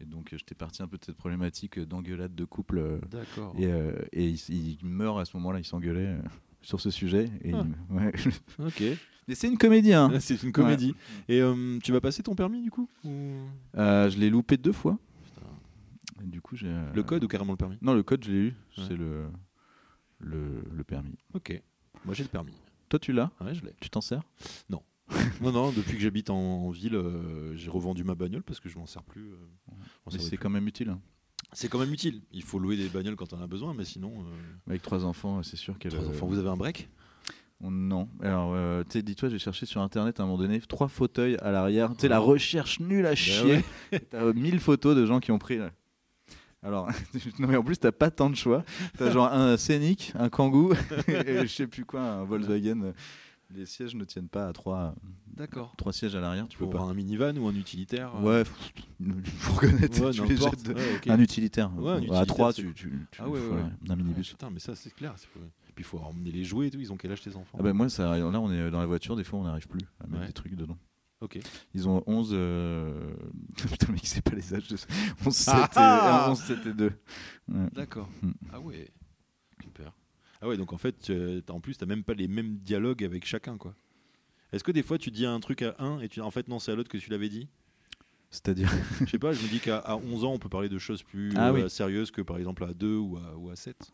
et 0.00 0.04
donc 0.06 0.32
euh, 0.32 0.36
j'étais 0.38 0.54
parti 0.54 0.82
un 0.82 0.86
peu 0.88 0.98
de 0.98 1.04
cette 1.04 1.16
problématique 1.16 1.78
d'engueulade 1.78 2.34
de 2.34 2.44
couple. 2.44 2.78
euh, 2.78 2.98
D'accord. 3.10 3.54
Et, 3.58 3.66
euh, 3.66 3.92
et 4.12 4.28
il, 4.28 4.40
il 4.50 4.78
meurt 4.86 5.18
à 5.20 5.24
ce 5.24 5.36
moment-là, 5.36 5.58
il 5.60 5.64
s'engueulait 5.64 6.16
sur 6.62 6.80
ce 6.80 6.90
sujet. 6.90 7.30
Et 7.42 7.52
Ah. 7.54 7.64
il- 7.90 7.96
ouais. 7.96 8.12
Ok. 8.66 8.82
Mais 9.26 9.34
c'est 9.34 9.48
une 9.48 9.56
comédie, 9.56 9.94
hein. 9.94 10.10
C'est 10.20 10.42
une 10.42 10.52
comédie. 10.52 10.94
Et 11.28 11.40
euh, 11.40 11.78
tu 11.82 11.92
vas 11.92 12.00
passer 12.02 12.22
ton 12.22 12.34
permis 12.34 12.60
du 12.60 12.70
coup 12.70 12.88
ou- 13.04 13.36
je 13.74 14.18
l'ai 14.18 14.28
loupé 14.28 14.56
deux 14.58 14.72
fois. 14.72 14.98
Et 16.24 16.28
du 16.28 16.40
coup, 16.40 16.56
j'ai. 16.56 16.68
euh, 16.68 16.92
Le 16.94 17.02
code 17.02 17.22
ou 17.24 17.28
carrément 17.28 17.52
le 17.52 17.56
permis? 17.58 17.76
Non, 17.82 17.94
le 17.94 18.02
code, 18.02 18.24
je 18.24 18.30
l'ai 18.32 18.38
eu. 18.38 18.48
Ouais. 18.78 18.84
C'est 18.88 18.96
le, 18.96 19.26
le, 20.18 20.62
le 20.72 20.84
permis. 20.84 21.16
Ok. 21.34 21.60
Moi 22.04 22.14
j'ai 22.14 22.22
le 22.24 22.28
permis. 22.28 22.54
Toi, 22.88 22.98
tu 22.98 23.12
l'as? 23.12 23.30
Ouais, 23.40 23.54
je 23.54 23.62
l'ai. 23.64 23.74
Tu 23.80 23.90
t'en 23.90 24.00
sers? 24.00 24.22
Non, 25.42 25.52
non, 25.52 25.70
depuis 25.70 25.96
que 25.96 26.00
j'habite 26.02 26.30
en, 26.30 26.36
en 26.36 26.70
ville, 26.70 26.94
euh, 26.94 27.54
j'ai 27.56 27.68
revendu 27.68 28.04
ma 28.04 28.14
bagnole 28.14 28.42
parce 28.42 28.58
que 28.58 28.70
je 28.70 28.78
m'en 28.78 28.86
sers 28.86 29.02
plus. 29.02 29.32
euh, 29.32 29.36
Mais 30.12 30.18
c'est 30.18 30.38
quand 30.38 30.48
même 30.48 30.66
utile. 30.66 30.88
hein. 30.88 31.00
C'est 31.52 31.68
quand 31.68 31.78
même 31.78 31.92
utile. 31.92 32.22
Il 32.32 32.42
faut 32.42 32.58
louer 32.58 32.76
des 32.76 32.88
bagnoles 32.88 33.14
quand 33.16 33.32
on 33.34 33.42
a 33.42 33.46
besoin, 33.46 33.74
mais 33.74 33.84
sinon. 33.84 34.12
euh, 34.20 34.24
Avec 34.66 34.80
trois 34.80 35.04
enfants, 35.04 35.42
c'est 35.42 35.56
sûr 35.56 35.78
qu'elle. 35.78 35.92
trois 35.92 36.08
enfants, 36.08 36.26
vous 36.26 36.38
avez 36.38 36.48
un 36.48 36.56
break? 36.56 36.88
On- 37.60 37.70
Non. 37.70 38.08
Alors, 38.20 38.54
euh, 38.54 38.82
tu 38.84 38.92
sais, 38.92 39.02
dis-toi, 39.02 39.28
j'ai 39.28 39.38
cherché 39.38 39.66
sur 39.66 39.82
internet 39.82 40.20
à 40.20 40.22
un 40.22 40.26
moment 40.26 40.38
donné 40.38 40.58
trois 40.62 40.88
fauteuils 40.88 41.36
à 41.36 41.50
l'arrière. 41.52 41.90
Tu 41.94 42.00
sais, 42.02 42.08
la 42.08 42.20
Ouais. 42.20 42.26
recherche 42.28 42.80
nulle 42.80 43.04
à 43.06 43.14
chier. 43.14 43.62
T'as 44.10 44.32
1000 44.32 44.58
photos 44.58 44.96
de 44.96 45.04
gens 45.04 45.20
qui 45.20 45.32
ont 45.32 45.38
pris. 45.38 45.58
Alors, 46.64 46.88
non 47.38 47.46
mais 47.48 47.56
en 47.56 47.62
plus, 47.62 47.76
t'as 47.78 47.92
pas 47.92 48.10
tant 48.10 48.30
de 48.30 48.34
choix. 48.36 48.64
T'as 48.98 49.10
genre 49.10 49.30
un 49.32 49.56
Scénic, 49.56 50.12
un 50.18 50.28
Kangoo, 50.30 50.72
et 51.08 51.42
je 51.42 51.46
sais 51.46 51.66
plus 51.66 51.84
quoi, 51.84 52.00
un 52.00 52.24
Volkswagen. 52.24 52.92
Les 53.54 53.66
sièges 53.66 53.94
ne 53.94 54.04
tiennent 54.04 54.28
pas 54.28 54.48
à 54.48 54.52
trois, 54.52 54.94
D'accord. 55.36 55.74
trois 55.76 55.92
sièges 55.92 56.16
à 56.16 56.20
l'arrière, 56.20 56.48
tu 56.48 56.56
peux 56.58 56.68
pas. 56.68 56.80
un 56.80 56.94
minivan 56.94 57.36
ou 57.36 57.46
un 57.46 57.54
utilitaire 57.54 58.10
euh, 58.16 58.42
Ouais, 58.42 58.44
fourgonnette, 59.38 59.98
ouais, 60.00 60.10
tu 60.10 60.24
les 60.24 60.36
jettes 60.36 60.62
de- 60.66 60.74
Ouais, 60.74 60.96
ok. 60.96 61.08
Un 61.08 61.20
utilitaire. 61.20 61.70
Ouais, 61.76 61.90
un 61.90 61.94
à 61.94 61.98
utilitaire, 61.98 62.26
trois, 62.26 62.52
c'est 62.52 62.62
tu, 62.62 62.72
tu, 62.74 63.06
tu 63.10 63.20
Ah 63.22 63.28
ouais, 63.28 63.38
faut 63.38 63.54
ouais. 63.54 63.60
un 63.60 63.70
Ah, 63.90 63.96
minibus. 63.96 64.30
putain, 64.30 64.50
mais 64.50 64.58
ça 64.58 64.74
c'est 64.74 64.92
clair. 64.94 65.12
c'est- 65.16 65.28
Puis 65.74 65.74
il 65.78 65.84
faut 65.84 65.98
emmener 65.98 66.32
les 66.32 66.44
jouets 66.44 66.68
et 66.68 66.70
tout. 66.70 66.80
Ils 66.80 66.92
ont 66.92 66.96
quel 66.96 67.12
âge 67.12 67.20
tes 67.22 67.36
enfants 67.36 67.58
Ah 67.60 67.62
bah 67.62 67.72
moi, 67.72 67.88
ça, 67.88 68.16
là, 68.18 68.26
on 68.40 68.50
est 68.50 68.70
dans 68.70 68.80
la 68.80 68.86
voiture, 68.86 69.14
des 69.14 69.24
fois, 69.24 69.38
on 69.40 69.44
n'arrive 69.44 69.68
plus 69.68 69.80
à 70.02 70.06
mettre 70.06 70.20
Ouais. 70.20 70.26
des 70.28 70.32
trucs 70.32 70.54
dedans. 70.56 70.78
Ok. 71.24 71.38
Ils 71.74 71.88
ont 71.88 72.02
11. 72.06 72.30
Euh... 72.34 73.14
Putain, 73.56 73.92
mec, 73.92 74.02
c'est 74.06 74.22
pas 74.22 74.34
les 74.36 74.54
âges 74.54 74.68
de. 74.68 74.76
11, 75.24 75.34
7 75.34 75.54
Ah 75.76 76.26
et, 76.28 76.30
11, 76.30 76.38
7 76.38 76.66
et 76.66 76.72
2. 76.74 76.84
Ouais. 77.48 77.66
D'accord. 77.72 78.08
Hmm. 78.22 78.32
Ah 78.52 78.60
ouais. 78.60 78.88
Super. 79.62 79.92
Ah 80.42 80.48
ouais, 80.48 80.56
donc 80.58 80.72
en 80.74 80.78
fait, 80.78 80.98
tu- 81.00 81.42
t'as- 81.46 81.54
en 81.54 81.60
plus, 81.60 81.78
t'as 81.78 81.86
même 81.86 82.04
pas 82.04 82.12
les 82.14 82.28
mêmes 82.28 82.56
dialogues 82.58 83.02
avec 83.02 83.24
chacun, 83.24 83.56
quoi. 83.56 83.74
Est-ce 84.52 84.62
que 84.62 84.72
des 84.72 84.82
fois, 84.82 84.98
tu 84.98 85.10
dis 85.10 85.24
un 85.24 85.40
truc 85.40 85.62
à 85.62 85.74
un 85.78 85.98
et 86.00 86.08
tu 86.08 86.20
en 86.20 86.30
fait 86.30 86.46
non, 86.48 86.58
c'est 86.58 86.70
à 86.72 86.74
l'autre 86.74 86.90
que 86.90 86.98
tu 86.98 87.08
l'avais 87.10 87.28
dit? 87.30 87.48
C'est-à-dire. 88.30 88.70
Je 89.00 89.06
sais 89.10 89.18
pas. 89.18 89.32
Je 89.32 89.42
me 89.42 89.48
dis 89.48 89.60
qu'à 89.60 89.78
à 89.78 89.96
11 89.96 90.24
ans, 90.24 90.32
on 90.32 90.38
peut 90.38 90.48
parler 90.50 90.68
de 90.68 90.78
choses 90.78 91.02
plus 91.02 91.32
Ah 91.36 91.48
euh, 91.48 91.64
oui. 91.64 91.70
sérieuses 91.70 92.10
que 92.10 92.20
par 92.20 92.36
exemple 92.36 92.64
à 92.64 92.74
2 92.74 92.96
ou 92.96 93.16
à, 93.16 93.34
ou 93.36 93.48
à 93.50 93.56
7. 93.56 93.90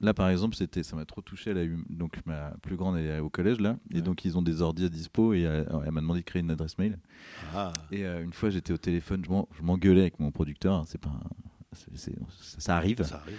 Là, 0.00 0.14
par 0.14 0.28
exemple, 0.30 0.54
c'était, 0.56 0.82
ça 0.82 0.96
m'a 0.96 1.04
trop 1.04 1.20
touché. 1.20 1.50
Elle 1.50 1.58
a 1.58 1.64
eu, 1.64 1.78
donc 1.90 2.18
ma 2.26 2.50
plus 2.62 2.76
grande 2.76 2.96
elle 2.98 3.06
est 3.06 3.18
au 3.20 3.30
collège 3.30 3.60
là, 3.60 3.76
et 3.90 3.96
Ouais. 3.96 4.00
donc 4.02 4.24
ils 4.24 4.36
ont 4.38 4.42
des 4.42 4.62
ordi 4.62 4.84
à 4.84 4.88
dispo 4.88 5.34
et 5.34 5.42
elle, 5.42 5.68
elle 5.84 5.90
m'a 5.92 6.00
demandé 6.00 6.20
de 6.20 6.24
créer 6.24 6.40
une 6.40 6.50
adresse 6.50 6.78
mail. 6.78 6.98
Ah, 7.54 7.72
Et 7.90 8.04
euh, 8.06 8.22
une 8.22 8.32
fois, 8.32 8.50
j'étais 8.50 8.72
au 8.72 8.78
téléphone, 8.78 9.22
je 9.24 9.30
m'en- 9.30 9.48
je 9.56 9.62
m'engueulais 9.62 10.02
avec 10.02 10.20
mon 10.20 10.30
producteur. 10.30 10.74
hein, 10.74 10.84
C'est 10.86 11.00
pas, 11.00 11.10
un- 11.10 11.76
ça, 11.76 11.90
ça 12.58 12.76
arrive. 12.76 13.02
ça 13.02 13.16
arrive. 13.16 13.36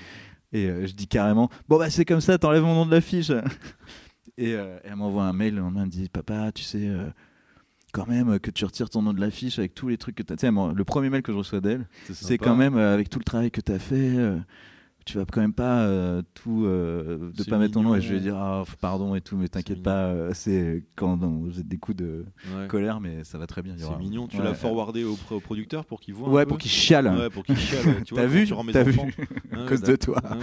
Et 0.52 0.68
euh, 0.68 0.88
je 0.88 0.94
dis 0.94 1.08
carrément, 1.08 1.50
bon 1.68 1.78
bah 1.78 1.90
c'est 1.90 2.06
comme 2.06 2.22
ça, 2.22 2.38
t'enlèves 2.38 2.64
mon 2.64 2.74
nom 2.76 2.86
de 2.86 2.92
l'affiche. 2.92 3.30
et 4.38 4.54
euh, 4.56 4.80
elle 4.84 4.96
m'envoie 4.96 5.24
un 5.26 5.34
mail, 5.34 5.56
le 5.56 5.62
lendemain, 5.62 5.82
elle 5.82 5.86
me 5.88 5.92
dit, 5.92 6.10
papa, 6.10 6.52
tu 6.52 6.64
sais, 6.64 6.88
euh, 6.88 7.10
quand 7.92 8.08
même 8.08 8.30
euh, 8.30 8.40
que 8.40 8.52
tu 8.52 8.66
retires 8.66 8.90
ton 8.90 9.02
nom 9.02 9.14
de 9.14 9.20
l'affiche 9.22 9.60
avec 9.60 9.74
tous 9.76 9.88
les 9.90 9.98
trucs 9.98 10.16
que 10.16 10.24
t'as. 10.24 10.36
Tu 10.36 10.50
m'en- 10.52 10.72
le 10.74 10.84
premier 10.86 11.10
mail 11.10 11.22
que 11.22 11.32
je 11.32 11.38
reçois 11.38 11.62
d'elle, 11.62 11.88
c'est 12.12 12.38
quand 12.38 12.56
même 12.56 12.78
euh, 12.78 12.94
avec 12.94 13.10
tout 13.10 13.20
le 13.20 13.26
travail 13.26 13.52
que 13.52 13.62
t'as 13.62 13.80
fait. 13.80 14.16
euh, 14.18 14.38
tu 15.12 15.18
vas 15.18 15.26
quand 15.26 15.42
même 15.42 15.54
pas 15.54 15.80
euh, 15.82 16.22
tout 16.34 16.66
euh, 16.66 17.32
de 17.36 17.44
pas 17.44 17.58
mettre 17.58 17.74
ton 17.74 17.84
nom 17.84 17.96
et 17.96 18.02
je 18.02 18.14
vais 18.14 18.20
dire 18.20 18.36
ah, 18.38 18.64
pardon 18.80 19.16
et 19.16 19.22
tout 19.22 19.36
mais 19.38 19.48
t'inquiète 19.48 19.82
pas 19.82 20.06
euh, 20.08 20.32
c'est 20.34 20.86
quand 20.96 21.18
non, 21.18 21.50
j'ai 21.50 21.64
des 21.64 21.78
coups 21.78 21.98
de 21.98 22.26
Ouais. 22.56 22.68
colère 22.68 23.00
mais 23.00 23.24
ça 23.24 23.38
va 23.38 23.48
très 23.48 23.62
bien 23.62 23.76
C'est 23.78 23.98
mignon. 23.98 24.28
Tu 24.28 24.38
Ouais. 24.38 24.44
l'as 24.44 24.54
forwardé 24.54 25.04
au, 25.04 25.18
au 25.32 25.40
producteur 25.40 25.86
pour 25.86 26.00
qu'il 26.00 26.14
voit. 26.14 26.30
ouais 26.30 26.46
pour 26.46 26.58
qu'il 26.58 26.70
chiale 26.72 27.08
Ouais, 27.08 27.30
pour 27.30 27.44
qu'il 27.44 27.58
chiale. 27.58 28.04
t'as 28.14 28.26
vu 28.28 28.48
t'as 28.72 28.84
vu 28.84 29.00
enfants. 29.00 29.08
à 29.52 29.66
cause 29.68 29.82
de 29.82 29.96
toi 29.96 30.22
Ah 30.24 30.38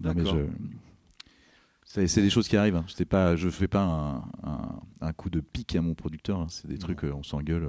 D'accord. 0.00 0.36
je- 0.36 2.06
C'est 2.06 2.22
des 2.22 2.30
choses 2.30 2.48
qui 2.48 2.56
arrivent. 2.56 2.74
Hein. 2.76 2.84
C'est 2.88 3.04
pas, 3.04 3.36
je 3.36 3.48
fais 3.48 3.68
pas 3.68 3.82
un, 3.84 4.16
un- 4.50 4.80
un 5.00 5.12
coup 5.12 5.30
de 5.30 5.38
pique 5.40 5.76
à 5.76 5.80
mon 5.82 5.94
producteur. 5.94 6.40
hein. 6.40 6.46
C'est 6.48 6.66
des 6.66 6.74
Non. 6.74 6.80
trucs, 6.80 7.04
euh, 7.04 7.12
on 7.14 7.22
s'engueule. 7.22 7.68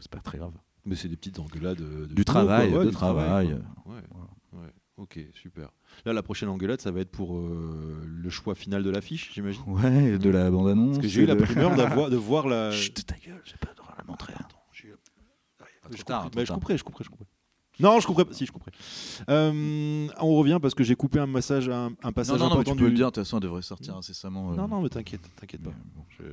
C'est 0.00 0.10
pas 0.10 0.18
très 0.18 0.38
grave. 0.38 0.52
Mais 0.86 0.94
c'est 0.96 1.08
des 1.08 1.16
petites 1.16 1.38
engueulades 1.38 1.76
de, 1.78 1.84
de 1.84 2.06
Du 2.06 2.14
boulot, 2.14 2.24
travail, 2.24 2.70
quoi. 2.70 2.78
Ouais, 2.78 2.84
de 2.86 2.90
du 2.90 2.96
travail. 2.96 3.56
Ouais. 3.86 4.00
Ouais. 4.52 4.72
Ok, 4.96 5.18
super. 5.32 5.70
Là, 6.04 6.12
la 6.12 6.22
prochaine 6.22 6.48
engueulade, 6.50 6.80
ça 6.80 6.90
va 6.90 7.00
être 7.00 7.10
pour 7.10 7.36
euh, 7.38 8.02
le 8.06 8.28
choix 8.30 8.54
final 8.54 8.82
de 8.82 8.90
l'affiche, 8.90 9.32
j'imagine? 9.32 9.62
Ouais, 9.66 10.18
de 10.18 10.28
la 10.30 10.50
bande 10.50 10.68
annonce. 10.68 10.96
Parce 10.96 11.02
que 11.02 11.08
j'ai 11.08 11.22
eu 11.22 11.26
la 11.26 11.34
de- 11.36 11.42
primeur 11.42 11.74
de 11.74 12.16
voir 12.16 12.46
la. 12.46 12.70
Chut, 12.70 13.06
ta 13.06 13.16
gueule, 13.16 13.40
j'ai 13.44 13.56
pas 13.56 13.70
le 13.70 13.76
droit 13.76 13.92
de 13.92 13.98
la 13.98 14.04
montrer. 14.04 14.32
Pardon, 14.34 14.56
j'ai 14.72 14.88
eu- 14.88 14.94
Trop 15.82 15.96
je 15.96 16.02
tard, 16.02 16.30
mais 16.36 16.44
je 16.44 16.52
couperai, 16.52 16.76
je 16.76 16.84
couperai, 16.84 17.04
je 17.04 17.08
couperai. 17.10 17.26
Non, 17.80 17.98
je 17.98 18.06
couperai 18.06 18.26
pas. 18.26 18.34
Si, 18.34 18.44
je 18.44 18.52
couperai. 18.52 18.72
Euh, 19.30 20.06
on 20.20 20.34
revient 20.36 20.58
parce 20.60 20.74
que 20.74 20.84
j'ai 20.84 20.94
coupé 20.96 21.18
un 21.18 21.26
massage, 21.26 21.68
un, 21.70 21.86
un 21.86 21.90
Non, 22.04 22.12
passage 22.12 22.38
non, 22.38 22.44
non, 22.44 22.54
mais 22.56 22.60
important 22.60 22.72
tu 22.72 22.78
peux 22.78 22.84
du- 22.84 22.90
le 22.90 22.96
dire. 22.96 23.06
De 23.06 23.10
toute 23.14 23.24
façon, 23.24 23.38
elle 23.38 23.42
devrait 23.44 23.62
sortir 23.62 23.96
incessamment. 23.96 24.52
euh, 24.52 24.56
Non, 24.56 24.68
non, 24.68 24.82
mais 24.82 24.90
t'inquiète, 24.90 25.22
t'inquiète 25.36 25.62
pas. 25.62 25.70
mais 25.70 25.90
bon. 25.94 26.04
Je- 26.18 26.24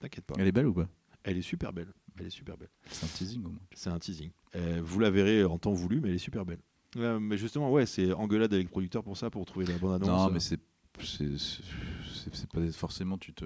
T'inquiète 0.00 0.24
pas. 0.26 0.34
Elle 0.38 0.48
est 0.48 0.52
belle 0.52 0.66
ou 0.66 0.74
pas? 0.74 0.88
Elle 1.22 1.38
est 1.38 1.42
super 1.42 1.72
belle. 1.72 1.92
Elle 2.18 2.26
est 2.26 2.30
super 2.30 2.56
belle. 2.58 2.68
C'est 2.90 3.04
un 3.06 3.08
teasing 3.08 3.44
au 3.44 3.48
moins. 3.50 3.60
C'est 3.74 3.90
un 3.90 3.98
teasing. 4.00 4.30
Euh, 4.56 4.80
vous 4.84 4.98
la 5.00 5.10
verrez 5.10 5.44
en 5.44 5.56
temps 5.58 5.72
voulu, 5.72 6.00
mais 6.00 6.08
elle 6.10 6.16
est 6.16 6.18
super 6.18 6.44
belle. 6.44 6.58
Euh, 6.96 7.18
mais 7.20 7.36
justement, 7.36 7.70
ouais, 7.72 7.86
c'est 7.86 8.12
engueulade 8.12 8.52
avec 8.52 8.66
le 8.66 8.70
producteur 8.70 9.02
pour 9.02 9.16
ça, 9.16 9.30
pour 9.30 9.44
trouver 9.44 9.66
la 9.66 9.78
bonne 9.78 9.94
annonce. 9.94 10.08
Non, 10.08 10.28
Euh, 10.28 10.30
mais 10.32 10.40
c'est 10.40 10.60
c'est 11.00 12.46
pas 12.52 12.60
forcément 12.72 13.18
tu 13.18 13.32
te. 13.34 13.44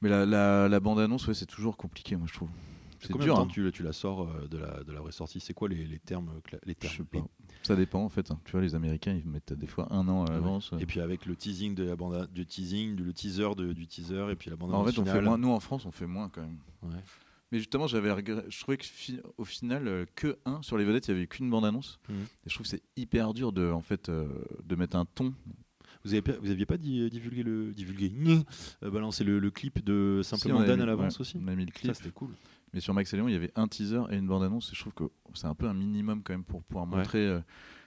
Mais 0.00 0.08
la, 0.08 0.26
la, 0.26 0.68
la 0.68 0.80
bande 0.80 0.98
annonce, 1.00 1.26
ouais, 1.28 1.34
c'est 1.34 1.46
toujours 1.46 1.76
compliqué, 1.76 2.16
moi 2.16 2.26
je 2.28 2.34
trouve. 2.34 2.48
C'est 3.00 3.12
dur. 3.18 3.18
de 3.18 3.30
hein. 3.32 3.34
temps 3.34 3.46
tu, 3.46 3.70
tu 3.70 3.82
la 3.82 3.92
sors 3.92 4.22
euh, 4.22 4.46
de 4.48 4.56
la, 4.56 4.82
de 4.82 4.90
la 4.92 5.00
vraie 5.00 5.12
sortie 5.12 5.38
C'est 5.38 5.52
quoi 5.52 5.68
les, 5.68 5.84
les 5.86 5.98
termes 5.98 6.30
les 6.64 6.72
Je 6.72 6.78
termes 6.78 6.94
sais 6.94 7.04
pas. 7.04 7.26
Ça 7.62 7.76
dépend 7.76 8.02
en 8.02 8.08
fait. 8.08 8.30
hein. 8.30 8.40
Tu 8.46 8.52
vois, 8.52 8.62
les 8.62 8.74
Américains, 8.74 9.12
ils 9.12 9.28
mettent 9.28 9.52
des 9.52 9.66
fois 9.66 9.88
un 9.92 10.08
an 10.08 10.24
à 10.24 10.28
Ouais. 10.30 10.34
l'avance. 10.36 10.70
Et 10.80 10.86
puis 10.86 11.00
avec 11.00 11.26
le 11.26 11.36
teasing 11.36 11.74
de 11.74 11.84
la 11.84 11.96
bande, 11.96 12.30
du 12.32 12.46
teasing, 12.46 12.96
le 12.96 13.12
teaser 13.12 13.54
de- 13.56 13.74
du 13.74 13.86
teaser, 13.86 14.30
et 14.30 14.36
puis 14.36 14.48
la 14.48 14.56
bande 14.56 14.70
en 14.74 14.80
annonce 14.80 14.94
fait, 14.94 15.00
on 15.00 15.04
fait 15.04 15.20
moins. 15.20 15.36
Nous, 15.36 15.50
en 15.50 15.60
France, 15.60 15.84
on 15.84 15.90
fait 15.92 16.06
moins 16.06 16.30
quand 16.30 16.40
même. 16.42 16.58
Ouais. 16.82 17.02
Mais 17.52 17.58
justement, 17.58 17.86
j'avais 17.86 18.10
regret- 18.10 18.44
je 18.48 18.60
trouvais 18.60 18.76
que 18.76 18.84
fi- 18.84 19.20
au 19.38 19.44
final, 19.44 19.86
euh, 19.86 20.06
que 20.16 20.38
un 20.44 20.60
sur 20.62 20.76
les 20.76 20.84
vedettes, 20.84 21.06
il 21.08 21.12
y 21.12 21.16
avait 21.16 21.26
qu'une 21.26 21.48
bande 21.50 21.64
annonce. 21.64 22.00
Mhm. 22.08 22.16
Et 22.16 22.48
je 22.50 22.54
trouve 22.54 22.64
que 22.64 22.70
c'est 22.70 22.82
hyper 22.96 23.32
dur 23.34 23.52
de, 23.52 23.70
en 23.70 23.80
fait, 23.82 24.08
euh, 24.08 24.26
de 24.64 24.74
mettre 24.76 24.96
un 24.96 25.04
ton. 25.04 25.32
Vous, 26.04 26.12
avez, 26.12 26.22
pas- 26.22 26.36
vous 26.40 26.50
aviez 26.50 26.66
pas 26.66 26.76
dit, 26.76 27.08
divulgué 27.10 27.42
le 27.42 27.72
divulgué, 27.72 28.12
euh, 28.82 28.90
balancé 28.90 29.24
le, 29.24 29.38
le 29.38 29.50
clip 29.50 29.84
de 29.84 30.20
Si, 30.22 30.30
simplement 30.30 30.60
Dan 30.64 30.76
mis- 30.76 30.82
à 30.82 30.86
l'avance 30.86 31.16
ouais, 31.16 31.20
aussi 31.22 31.38
On 31.42 31.48
a 31.48 31.54
mis 31.54 31.64
le 31.64 31.70
clip. 31.72 31.86
Ça 31.86 31.94
c'était 31.94 32.10
cool. 32.10 32.30
Mais 32.72 32.80
sur 32.80 32.92
Max 32.92 33.12
et 33.12 33.16
Léon, 33.16 33.28
il 33.28 33.32
y 33.32 33.36
avait 33.36 33.52
un 33.54 33.68
teaser 33.68 34.02
et 34.10 34.16
une 34.16 34.26
bande 34.26 34.42
annonce. 34.42 34.72
Et 34.72 34.74
je 34.74 34.80
trouve 34.80 34.92
que 34.94 35.04
c'est 35.34 35.46
un 35.46 35.54
peu 35.54 35.68
un 35.68 35.74
minimum 35.74 36.22
quand 36.24 36.32
même 36.32 36.44
pour 36.44 36.62
pouvoir 36.64 36.88
Ouais. 36.90 36.96
montrer. 36.96 37.26
euh, 37.26 37.40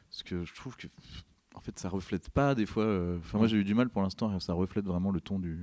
parce 0.09 0.23
que 0.23 0.45
je 0.45 0.53
trouve 0.55 0.77
que, 0.77 0.87
en 1.55 1.59
fait, 1.59 1.77
ça 1.77 1.89
reflète 1.89 2.29
pas 2.29 2.55
des 2.55 2.65
fois. 2.65 2.85
euh, 2.85 3.17
Enfin, 3.17 3.37
moi, 3.37 3.47
j'ai 3.47 3.57
eu 3.57 3.65
du 3.65 3.73
mal 3.75 3.89
pour 3.89 4.01
l'instant. 4.01 4.39
Ça 4.39 4.53
reflète 4.53 4.85
vraiment 4.85 5.11
le 5.11 5.19
ton 5.19 5.39
du 5.39 5.59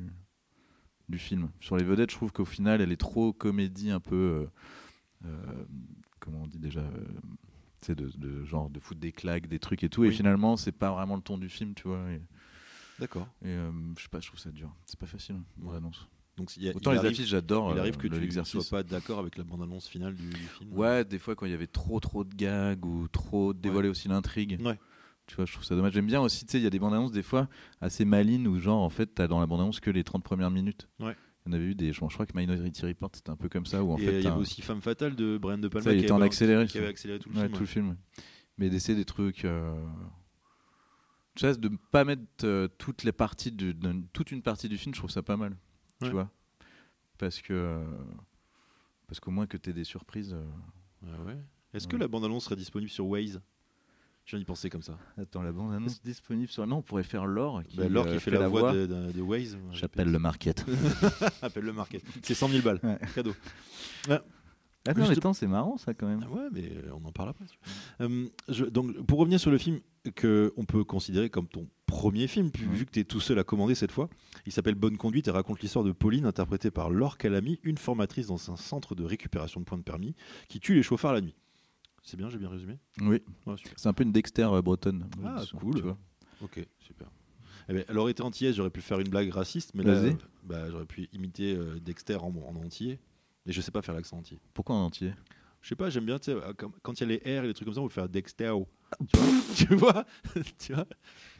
du 1.08 1.18
film. 1.18 1.50
Sur 1.60 1.76
les 1.76 1.84
vedettes, 1.84 2.10
je 2.10 2.16
trouve 2.16 2.32
qu'au 2.32 2.44
final, 2.44 2.80
elle 2.80 2.92
est 2.92 2.96
trop 2.96 3.32
comédie, 3.32 3.90
un 3.90 4.00
peu. 4.00 4.14
euh, 4.16 4.46
euh, 5.26 5.64
comment 6.20 6.42
on 6.42 6.46
dit 6.46 6.58
déjà 6.58 6.80
euh, 6.80 7.04
tu 7.80 7.86
sais, 7.86 7.94
de, 7.94 8.10
de 8.16 8.44
genre 8.44 8.70
de 8.70 8.80
foutre 8.80 9.00
des 9.00 9.12
claques, 9.12 9.46
des 9.46 9.58
trucs 9.58 9.84
et 9.84 9.88
tout. 9.88 10.04
Et 10.04 10.10
finalement, 10.10 10.56
c'est 10.56 10.72
pas 10.72 10.90
vraiment 10.92 11.16
le 11.16 11.22
ton 11.22 11.38
du 11.38 11.48
film, 11.48 11.74
tu 11.74 11.88
vois. 11.88 12.10
Et, 12.10 12.20
D'accord. 12.98 13.26
et, 13.42 13.48
euh, 13.48 13.70
je 13.96 14.02
sais 14.02 14.08
pas, 14.08 14.20
je 14.20 14.28
trouve 14.28 14.40
ça 14.40 14.50
dur. 14.50 14.74
C'est 14.86 14.98
pas 14.98 15.06
facile, 15.06 15.36
hein, 15.36 15.44
bande 15.56 15.70
Ouais. 15.72 15.76
annonce. 15.78 16.08
Donc 16.36 16.56
y 16.56 16.68
a- 16.68 16.74
Autant 16.74 16.90
il 16.90 16.94
les 16.94 16.98
arrive, 16.98 17.12
affiches, 17.12 17.28
j'adore. 17.28 17.70
il 17.72 17.76
euh, 17.78 17.80
arrive 17.80 17.96
que 17.96 18.08
tu 18.08 18.20
ne 18.38 18.42
sois 18.44 18.64
pas 18.68 18.82
d'accord 18.82 19.20
avec 19.20 19.36
la 19.36 19.44
bande 19.44 19.62
annonce 19.62 19.86
finale 19.86 20.14
du, 20.16 20.28
du 20.30 20.34
film. 20.58 20.72
Ouais, 20.72 21.04
des 21.04 21.20
fois 21.20 21.36
quand 21.36 21.46
il 21.46 21.52
y 21.52 21.54
avait 21.54 21.68
trop 21.68 22.00
trop 22.00 22.24
de 22.24 22.34
gags 22.34 22.84
ou 22.84 23.06
trop 23.06 23.52
dévoilé 23.54 23.88
aussi 23.88 24.08
l'intrigue. 24.08 24.60
Ouais. 24.60 24.76
Tu 25.26 25.36
vois, 25.36 25.46
je 25.46 25.52
trouve 25.52 25.64
ça 25.64 25.74
dommage. 25.74 25.92
J'aime 25.94 26.06
bien 26.06 26.20
aussi, 26.20 26.44
tu 26.44 26.52
sais, 26.52 26.58
il 26.58 26.64
y 26.64 26.66
a 26.66 26.70
des 26.70 26.78
bandes 26.78 26.92
annonces 26.94 27.12
des 27.12 27.22
fois 27.22 27.48
assez 27.80 28.04
malines 28.04 28.46
où 28.46 28.58
genre 28.58 28.82
en 28.82 28.90
fait 28.90 29.06
t'as 29.14 29.26
dans 29.26 29.40
la 29.40 29.46
bande 29.46 29.60
annonce 29.60 29.80
que 29.80 29.90
les 29.90 30.04
30 30.04 30.22
premières 30.22 30.50
minutes. 30.50 30.88
Ouais. 31.00 31.16
Il 31.46 31.50
y 31.52 31.54
en 31.54 31.56
avait 31.56 31.64
eu 31.66 31.74
des, 31.74 31.92
je, 31.92 31.98
crois 32.00 32.24
que 32.26 32.36
Minority 32.36 32.86
Report 32.86 33.10
c'était 33.14 33.30
un 33.30 33.36
peu 33.36 33.48
comme 33.50 33.66
ça 33.66 33.82
où 33.84 33.92
en 33.92 33.96
et 33.98 34.04
fait 34.04 34.18
il 34.20 34.24
y 34.24 34.26
avait 34.26 34.40
aussi 34.40 34.62
Femme 34.62 34.80
Fatale 34.80 35.14
de 35.14 35.36
Brian 35.38 35.58
De 35.58 35.68
Palma 35.68 35.84
Ça, 35.84 35.92
il 35.92 35.98
qui, 35.98 36.04
était 36.04 36.12
en 36.12 36.20
accéléré, 36.22 36.66
qui 36.66 36.78
avait 36.78 36.86
accéléré 36.88 37.18
tout 37.18 37.28
le 37.30 37.34
ouais, 37.36 37.42
film. 37.42 37.52
tout 37.54 37.60
le 37.60 37.66
film. 37.66 37.96
Mais 38.58 38.70
d'essayer 38.70 38.96
des 38.96 39.04
trucs. 39.04 39.44
Euh... 39.44 39.74
Tu 41.34 41.40
sais, 41.40 41.56
de 41.56 41.68
ne 41.68 41.76
pas 41.90 42.04
mettre 42.04 42.22
euh, 42.44 42.68
toutes 42.78 43.02
les 43.02 43.12
parties 43.12 43.50
d'un- 43.50 44.02
toute 44.12 44.30
une 44.30 44.40
partie 44.42 44.68
du 44.68 44.78
film, 44.78 44.94
je 44.94 45.00
trouve 45.00 45.10
ça 45.10 45.22
pas 45.22 45.36
mal. 45.36 45.52
Ouais. 46.00 46.08
Tu 46.08 46.10
vois 46.10 46.30
Parce 47.18 47.40
que. 47.42 47.52
euh, 47.52 47.84
Parce 49.08 49.20
qu'au 49.20 49.30
moins 49.32 49.46
que 49.46 49.56
tu 49.56 49.70
aies 49.70 49.72
des 49.74 49.84
surprises. 49.84 50.32
euh. 50.34 50.44
Ah 51.06 51.20
ouais. 51.24 51.36
Est-ce 51.74 51.88
que 51.88 51.96
la 51.96 52.06
bande 52.08 52.24
annonce 52.24 52.44
serait 52.44 52.56
disponible 52.56 52.90
sur 52.90 53.06
Waze? 53.06 53.40
Je 54.24 54.30
viens 54.30 54.38
d'y 54.38 54.44
penser 54.46 54.70
comme 54.70 54.82
ça. 54.82 54.98
Attends, 55.18 55.42
la 55.42 55.52
bande 55.52 55.74
annonce 55.74 56.02
disponible 56.02 56.48
sur. 56.50 56.66
Non, 56.66 56.76
on 56.78 56.82
pourrait 56.82 57.02
faire 57.02 57.26
Laure 57.26 57.62
qui, 57.62 57.76
Bah, 57.76 57.88
Laure 57.88 58.06
euh, 58.06 58.14
qui 58.14 58.20
fait, 58.20 58.30
la, 58.30 58.48
voix, 58.48 58.72
de, 58.72 58.86
de- 58.86 59.12
de 59.12 59.20
Waze. 59.20 59.58
J'appelle 59.72 60.10
le 60.10 60.18
market. 60.18 60.64
Appelle 61.42 61.64
le 61.64 61.72
market. 61.74 62.02
C'est 62.22 62.32
100 62.34 62.48
000 62.48 62.62
balles. 62.62 62.80
Ouais. 62.82 62.98
Cadeau. 63.14 63.34
Ah 64.86 64.92
non, 64.94 65.06
Juste- 65.06 65.32
c'est 65.32 65.46
marrant 65.46 65.78
ça 65.78 65.94
quand 65.94 66.06
même. 66.06 66.20
Ah 66.26 66.30
ouais, 66.30 66.48
mais 66.52 66.70
euh, 66.70 66.90
on 66.92 67.06
en 67.08 67.12
parle 67.12 67.30
après. 67.30 67.46
Euh, 68.02 68.26
je- 68.50 68.66
donc, 68.66 68.94
pour 69.06 69.18
revenir 69.18 69.40
sur 69.40 69.50
le 69.50 69.56
film 69.56 69.80
que 70.14 70.52
on 70.58 70.66
peut 70.66 70.84
considérer 70.84 71.30
comme 71.30 71.48
ton 71.48 71.66
premier 71.86 72.26
film, 72.26 72.50
puis- 72.50 72.66
Ouais. 72.66 72.74
vu 72.74 72.84
que 72.84 72.90
tu 72.90 73.00
es 73.00 73.04
tout 73.04 73.20
seul 73.20 73.38
à 73.38 73.44
commander 73.44 73.74
cette 73.74 73.92
fois, 73.92 74.10
il 74.44 74.52
s'appelle 74.52 74.74
Bonne 74.74 74.98
Conduite 74.98 75.26
et 75.28 75.30
raconte 75.30 75.60
l'histoire 75.62 75.86
de 75.86 75.92
Pauline, 75.92 76.26
interprétée 76.26 76.70
par 76.70 76.90
Laure 76.90 77.16
Calamy, 77.16 77.60
une 77.62 77.78
formatrice 77.78 78.26
dans 78.26 78.50
un 78.50 78.56
centre 78.56 78.94
de 78.94 79.04
récupération 79.04 79.58
de 79.60 79.64
points 79.64 79.78
de 79.78 79.82
permis, 79.82 80.14
qui 80.48 80.60
tue 80.60 80.74
les 80.74 80.82
chauffards 80.82 81.14
la 81.14 81.22
nuit. 81.22 81.34
C'est 82.04 82.16
bien, 82.18 82.28
j'ai 82.28 82.38
bien 82.38 82.50
résumé 82.50 82.78
Oui, 83.00 83.22
Ouais, 83.46 83.54
c'est 83.76 83.88
un 83.88 83.92
peu 83.94 84.02
une 84.04 84.12
Dexter 84.12 84.44
euh, 84.44 84.60
bretonne. 84.62 85.08
Ah, 85.24 85.42
tu 85.46 85.56
cool. 85.56 85.80
vois. 85.80 85.98
Ok, 86.42 86.64
super. 86.78 87.08
Eh 87.68 87.72
ben, 87.72 87.84
elle 87.88 87.98
aurait 87.98 88.12
été 88.12 88.22
antillaise, 88.22 88.54
j'aurais 88.56 88.68
pu 88.70 88.82
faire 88.82 89.00
une 89.00 89.08
blague 89.08 89.30
raciste, 89.30 89.70
mais 89.74 89.82
là, 89.84 89.92
euh, 89.92 90.12
bah, 90.42 90.70
j'aurais 90.70 90.84
pu 90.84 91.08
imiter 91.14 91.56
euh, 91.56 91.80
Dexter 91.80 92.16
en, 92.16 92.26
en 92.46 92.56
entier. 92.56 92.98
Mais 93.46 93.52
je 93.52 93.60
sais 93.62 93.70
pas 93.70 93.80
faire 93.80 93.94
l'accent 93.94 94.18
entier. 94.18 94.38
Pourquoi 94.52 94.76
en 94.76 94.84
entier? 94.84 95.14
Je 95.62 95.70
sais 95.70 95.76
pas, 95.76 95.88
j'aime 95.88 96.04
bien, 96.04 96.18
tu 96.18 96.30
sais, 96.32 96.38
quand 96.58 96.70
quand 96.82 97.00
il 97.00 97.08
y 97.08 97.14
a 97.14 97.18
les 97.24 97.40
R 97.40 97.44
et 97.44 97.46
les 97.46 97.54
trucs 97.54 97.64
comme 97.64 97.74
ça, 97.74 97.80
on 97.80 97.88
peut 97.88 97.92
faire 97.94 98.08
Dexter. 98.08 98.52
Tu 99.08 99.16
vois 99.16 99.24
Tu 99.56 99.74
vois, 99.74 100.04
Tu 100.58 100.74
vois? 100.74 100.86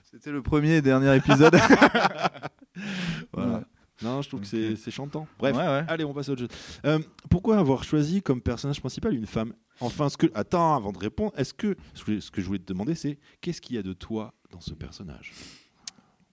C'était 0.03 0.33
le 0.33 0.43
premier 0.43 0.77
et 0.77 0.83
dernier 0.83 1.15
épisode. 1.15 1.55
Voilà. 3.33 3.65
Non, 4.03 4.23
je 4.23 4.29
trouve 4.29 4.41
que 4.41 4.47
c'est 4.47 4.77
c'est 4.77 4.91
chantant. 4.91 5.27
Bref, 5.39 5.57
Ouais, 5.57 5.63
ouais. 5.63 5.85
allez, 5.89 6.05
on 6.05 6.13
passe 6.13 6.29
à 6.29 6.33
autre 6.33 6.41
chose. 6.43 6.81
Euh, 6.85 6.99
pourquoi 7.31 7.59
avoir 7.59 7.85
choisi 7.85 8.23
comme 8.23 8.41
personnage 8.41 8.81
principal 8.81 9.15
une 9.15 9.27
femme? 9.27 9.53
Enfin, 9.81 10.09
ce 10.09 10.17
que. 10.17 10.27
Attends, 10.35 10.75
avant 10.77 10.93
de 10.93 10.99
répondre, 10.99 11.33
est-ce 11.37 11.55
que. 11.55 11.77
Ce 11.95 12.31
que 12.31 12.41
je 12.41 12.47
voulais 12.47 12.59
te 12.59 12.67
demander, 12.73 12.95
c'est 12.95 13.19
qu'est-ce 13.41 13.61
qu'il 13.61 13.77
y 13.77 13.79
a 13.79 13.83
de 13.83 13.93
toi 13.93 14.35
dans 14.51 14.61
ce 14.61 14.75
personnage? 14.75 15.33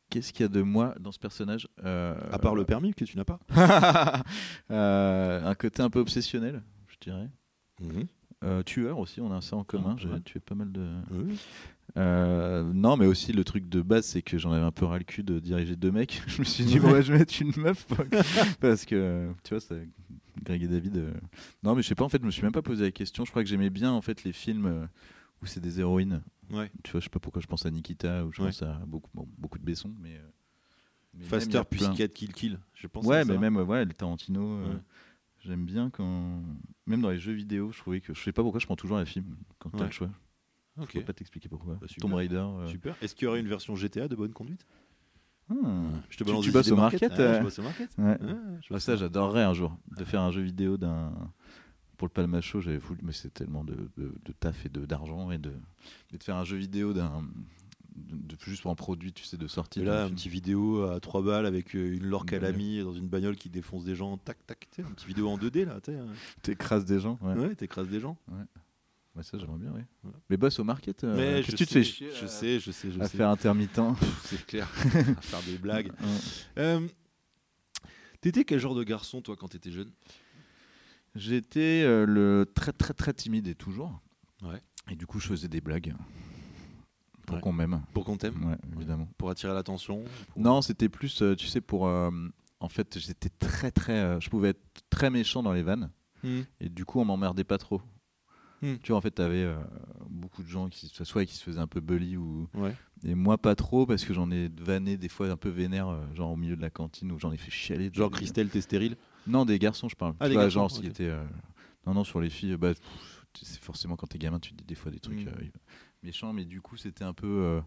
Qu'est-ce 0.09 0.34
qu'il 0.34 0.41
y 0.43 0.45
a 0.45 0.49
de 0.49 0.62
moi 0.62 0.93
dans 0.99 1.12
ce 1.14 1.20
personnage? 1.20 1.68
Euh, 1.86 2.16
À 2.32 2.38
part 2.39 2.53
le 2.55 2.66
permis 2.66 2.93
que 2.93 3.05
tu 3.05 3.16
n'as 3.18 3.24
pas. 3.26 3.39
Euh, 4.72 5.45
un 5.45 5.55
côté 5.55 5.82
un 5.82 5.89
peu 5.89 5.99
obsessionnel, 5.99 6.62
je 6.88 6.95
dirais. 7.01 7.30
Mhm. 7.80 8.07
Euh, 8.43 8.64
tueur 8.64 8.97
aussi, 8.97 9.22
on 9.22 9.32
a 9.32 9.39
ça 9.41 9.55
en 9.55 9.64
commun. 9.64 9.91
Ah, 9.97 9.99
J'ai 10.01 10.09
ouais. 10.09 10.20
tué 10.22 10.39
pas 10.39 10.55
mal 10.55 10.72
de. 10.72 10.88
Euh, 11.97 12.63
non, 12.73 12.95
mais 12.97 13.05
aussi 13.05 13.33
le 13.33 13.43
truc 13.43 13.67
de 13.67 13.81
base, 13.81 14.05
c'est 14.05 14.21
que 14.21 14.37
j'en 14.37 14.51
avais 14.53 14.63
un 14.65 14.71
peu 14.71 14.85
ras 14.85 14.97
le 14.97 15.03
cul 15.03 15.23
de 15.23 15.39
diriger 15.39 15.75
deux 15.75 15.91
mecs. 15.91 16.21
je 16.27 16.39
me 16.39 16.45
suis 16.45 16.63
dit, 16.63 16.79
ouais, 16.79 17.01
je 17.03 17.11
vais 17.13 17.19
mettre 17.19 17.33
une 17.41 17.51
meuf. 17.57 17.85
parce 18.61 18.85
que, 18.85 19.29
tu 19.43 19.49
vois, 19.53 19.59
c'est 19.59 19.87
Greg 20.43 20.63
et 20.63 20.67
David. 20.67 20.97
euh. 20.97 21.13
Non, 21.63 21.75
mais 21.75 21.81
je 21.81 21.87
sais 21.89 21.95
pas, 21.95 22.05
en 22.05 22.09
fait, 22.09 22.21
je 22.21 22.25
me 22.25 22.31
suis 22.31 22.43
même 22.43 22.51
pas 22.53 22.61
posé 22.61 22.83
la 22.85 22.91
question. 22.91 23.25
Je 23.25 23.31
crois 23.31 23.43
que 23.43 23.49
j'aimais 23.49 23.69
bien, 23.69 23.91
en 23.91 24.01
fait, 24.01 24.23
les 24.23 24.31
films 24.33 24.65
euh, 24.67 24.85
où 25.41 25.45
c'est 25.45 25.59
des 25.59 25.79
héroïnes. 25.79 26.21
Ouais. 26.49 26.71
Tu 26.83 26.91
vois, 26.91 26.99
je 26.99 27.05
sais 27.05 27.09
pas 27.09 27.19
pourquoi 27.19 27.41
je 27.41 27.47
pense 27.47 27.65
à 27.65 27.71
Nikita 27.71 28.25
ou 28.25 28.31
je 28.31 28.41
Ouais. 28.41 28.47
pense 28.47 28.61
à 28.61 28.73
beaucoup, 28.87 29.09
bon, 29.13 29.27
beaucoup 29.37 29.57
de 29.59 29.63
Besson. 29.63 29.93
Mais, 30.01 30.15
euh, 30.15 30.27
mais 31.13 31.25
Faster, 31.25 31.61
Pussycat, 31.69 32.07
Kill 32.09 32.33
Kill. 32.33 32.59
Je 32.73 32.87
pense 32.87 33.05
Ouais, 33.05 33.17
à 33.17 33.25
ça. 33.25 33.31
mais 33.33 33.37
même 33.37 33.57
ouais, 33.57 33.85
le 33.85 33.93
Tarantino. 33.93 34.61
Ouais. 34.63 34.75
J'aime 35.43 35.65
bien 35.65 35.89
quand. 35.89 36.41
Même 36.85 37.01
dans 37.01 37.09
les 37.09 37.19
jeux 37.19 37.33
vidéo, 37.33 37.71
je 37.71 37.79
trouvais 37.79 37.99
que. 37.99 38.13
Je 38.13 38.21
sais 38.21 38.31
pas 38.31 38.43
pourquoi 38.43 38.59
je 38.59 38.65
prends 38.65 38.75
toujours 38.75 38.97
un 38.97 39.05
film 39.05 39.35
quand 39.59 39.69
t'as 39.71 39.85
le 39.85 39.91
choix. 39.91 40.09
Je 40.78 40.84
Ok. 40.84 40.93
peux 40.93 41.01
pas 41.01 41.13
t'expliquer 41.13 41.49
pourquoi. 41.49 41.76
Bah. 41.76 41.88
Tomb 41.99 42.13
Raider. 42.13 42.36
euh, 42.38 42.67
Super. 42.67 42.95
Est-ce 43.01 43.13
qu'il 43.15 43.26
y 43.26 43.28
aurait 43.28 43.39
une 43.39 43.47
version 43.47 43.76
GTA 43.76 44.07
de 44.07 44.15
bonne 44.15 44.34
conduite? 44.34 44.65
Hmm. 45.49 45.89
Je 46.09 46.17
te 46.17 46.24
Tu- 46.24 46.24
balance 46.24 46.43
tu 46.45 46.49
des 46.49 46.53
bosses 46.53 46.72
au 46.72 46.76
market, 46.78 47.11
euh 47.19 47.39
Je 47.39 47.43
bosse 47.43 47.59
au 47.59 47.63
market. 47.63 47.89
Ouais. 47.97 48.05
Ouais, 48.22 48.36
je 48.61 48.74
Ah, 48.74 48.80
ça, 48.80 48.95
j'adorerais 48.95 49.43
un 49.43 49.53
jour 49.53 49.76
de 49.97 50.03
faire 50.05 50.22
un 50.22 50.32
jeu 50.32 50.41
vidéo 50.41 50.78
d'un. 50.78 51.11
Pour 51.97 52.07
le 52.07 52.13
Palma 52.13 52.41
Show, 52.41 52.61
j'avais 52.61 52.78
voulu, 52.78 52.99
mais 53.03 53.11
c'est 53.11 53.32
tellement 53.34 53.63
de, 53.63 53.76
de, 53.97 54.15
de 54.26 54.32
taf 54.32 54.65
et 54.65 54.69
d'argent 54.69 55.30
et 55.30 55.38
de, 55.38 55.51
et 56.13 56.17
de 56.17 56.24
faire 56.24 56.36
un 56.36 56.45
jeu 56.45 56.57
vidéo 56.57 56.93
d'un, 56.93 57.24
de, 57.95 58.36
juste 58.43 58.63
pour 58.63 58.72
un 58.72 58.76
produit, 58.76 59.13
tu 59.13 59.24
sais, 59.24 59.38
de 59.38 59.45
sortie. 59.47 59.82
Et 59.82 59.84
là, 59.86 60.03
un 60.03 60.05
film. 60.05 60.15
petit 60.15 60.30
vidéo 60.30 60.84
à 60.86 60.99
3 60.99 61.22
balles 61.22 61.45
avec 61.45 61.76
euh, 61.76 61.93
une 61.95 62.05
lorque 62.05 62.34
à 62.34 62.38
Une 62.38 62.41
la 62.43 62.51
bagnole. 62.53 62.65
mie 62.67 62.84
dans 62.84 62.93
une 62.93 63.07
bagnole 63.07 63.36
qui 63.36 63.49
défonce 63.49 63.84
des 63.84 63.93
gens, 63.93 64.17
tac 64.17 64.43
tac, 64.47 64.67
tu 64.72 64.82
un 64.82 64.86
petit 64.86 65.05
vidéo 65.05 65.28
en 65.30 65.38
2D 65.38 65.65
là, 65.65 65.80
tu 65.82 65.91
hein. 65.91 66.07
T'écrases 66.41 66.86
des 66.86 66.99
gens. 66.99 67.19
Ouais. 67.22 67.36
Ouais, 67.36 67.53
t'écrases 67.55 67.89
des 67.89 67.99
gens. 67.99 68.17
Ouais, 68.30 68.43
ça, 69.22 69.38
j'aimerais 69.38 69.57
bien, 69.57 69.72
oui. 69.76 70.12
Mais 70.30 70.38
bosse 70.38 70.57
au 70.59 70.64
market. 70.64 71.03
euh, 71.03 71.41
qu'est-ce 71.43 71.51
que 71.51 71.57
tu 71.57 71.66
te 71.68 71.74
fais 71.74 71.84
chier 71.84 72.09
Je 72.20 72.26
sais, 72.28 72.59
je 72.59 72.72
sais, 72.72 72.91
je 72.91 72.99
à 72.99 73.07
sais. 73.07 73.18
faire 73.18 73.30
intermittent. 73.30 73.80
C'est 74.24 74.45
clair. 74.45 74.68
à 75.18 75.22
faire 75.22 75.41
des 75.43 75.57
blagues. 75.57 75.91
Ouais. 76.01 76.18
Euh, 76.59 76.88
T'étais 78.22 78.43
quel 78.45 78.59
genre 78.59 78.76
de 78.76 78.84
garçon 78.84 79.22
toi 79.22 79.36
quand 79.36 79.47
t'étais 79.47 79.72
jeune? 79.72 79.91
J'étais 81.16 81.82
euh, 81.84 82.05
le 82.05 82.45
très 82.53 82.72
très 82.72 82.93
très 82.93 83.14
timide 83.14 83.47
et 83.47 83.55
toujours. 83.55 83.99
Ouais. 84.43 84.62
Et 84.89 84.95
du 84.95 85.05
coup, 85.05 85.20
je 85.20 85.28
faisais 85.28 85.47
des 85.47 85.59
blagues 85.62 85.93
pour 87.26 87.36
Ouais. 87.36 87.41
qu'on 87.41 87.51
m'aime. 87.51 87.82
Pour 87.93 88.05
qu'on 88.05 88.18
t'aime? 88.18 88.45
Ouais, 88.49 88.57
évidemment. 88.76 89.07
Pour 89.18 89.30
attirer 89.30 89.53
l'attention? 89.53 90.03
Pour- 90.34 90.41
Non, 90.41 90.62
c'était 90.62 90.89
plus, 90.89 91.22
euh, 91.22 91.36
tu 91.36 91.47
sais, 91.47 91.62
pour. 91.62 91.84
en 91.84 92.70
fait, 92.70 92.97
j'étais 92.99 93.30
très 93.30 93.72
très. 93.72 94.22
je 94.22 94.30
pouvais 94.30 94.49
être 94.49 94.62
très 94.89 95.09
méchant 95.09 95.43
dans 95.43 95.53
les 95.53 95.64
vannes. 95.64 95.89
Hmm. 96.24 96.41
Et 96.59 96.70
du 96.70 96.86
coup, 96.86 96.99
on 96.99 97.05
m'emmerdait 97.05 97.43
pas 97.43 97.57
trop. 97.57 97.82
Hmm. 98.62 98.76
Tu 98.84 98.91
vois, 98.91 98.97
en 98.97 99.01
fait, 99.01 99.12
t'avais 99.12 99.43
euh, 99.43 99.55
beaucoup 100.09 100.43
de 100.43 100.47
gens 100.47 100.70
qui, 100.70 100.88
se- 100.88 101.03
soit 101.03 101.26
qui 101.26 101.36
se 101.36 101.43
faisaient 101.43 101.59
un 101.59 101.68
peu 101.68 101.80
bully 101.80 102.16
ou. 102.18 102.47
Ouais. 102.53 102.76
Et 103.03 103.16
moi, 103.16 103.38
pas 103.39 103.55
trop, 103.55 103.86
parce 103.88 104.05
que 104.05 104.14
j'en 104.14 104.30
ai 104.30 104.49
vanné 104.59 104.97
des 104.97 105.09
fois 105.09 105.30
un 105.30 105.38
peu 105.38 105.49
vénère, 105.49 105.88
euh, 105.89 106.05
genre 106.14 106.32
au 106.32 106.36
milieu 106.36 106.55
de 106.55 106.62
la 106.62 106.70
cantine, 106.70 107.12
où 107.12 107.18
j'en 107.20 107.32
ai 107.32 107.38
fait 107.38 107.49
chialer. 107.51 107.89
Genre 107.91 108.12
Christelle, 108.12 108.49
t'es 108.49 108.62
stérile 108.62 108.97
Non, 109.26 109.45
des 109.45 109.57
garçons, 109.57 109.89
je 109.89 109.95
parle. 109.95 110.14
Ah, 110.20 110.26
Tu 110.26 110.30
des 110.30 110.34
vois, 110.36 110.43
garçons, 110.43 110.59
genre, 110.59 110.72
s'il 110.72 110.86
ok. 110.86 110.91
était. 110.91 111.07
euh, 111.09 111.24
Non, 111.88 111.95
non, 111.95 112.03
sur 112.03 112.22
les 112.22 112.30
filles, 112.30 112.55
bah, 112.57 112.74
tu 113.34 113.45
sais, 113.45 113.57
forcément, 113.59 113.95
quand 113.95 114.05
t'es 114.07 114.20
gamin, 114.20 114.39
tu 114.39 114.51
te 114.51 114.57
dis 114.57 114.66
des 114.66 114.76
fois 114.76 114.91
des 114.91 114.99
trucs 114.99 115.26
Mm. 115.26 115.30
euh, 115.30 115.45
méchants, 116.03 116.32
mais 116.34 116.45
du 116.45 116.62
coup, 116.62 116.78
c'était 116.78 117.03
un 117.03 117.14
peu. 117.14 117.62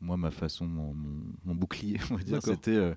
moi, 0.00 0.16
ma 0.16 0.30
façon, 0.32 0.66
mon, 0.66 0.92
mon- 0.94 1.32
mon 1.44 1.54
bouclier, 1.54 1.98
on 2.10 2.16
va 2.16 2.22
dire, 2.24 2.42
c'était. 2.42 2.94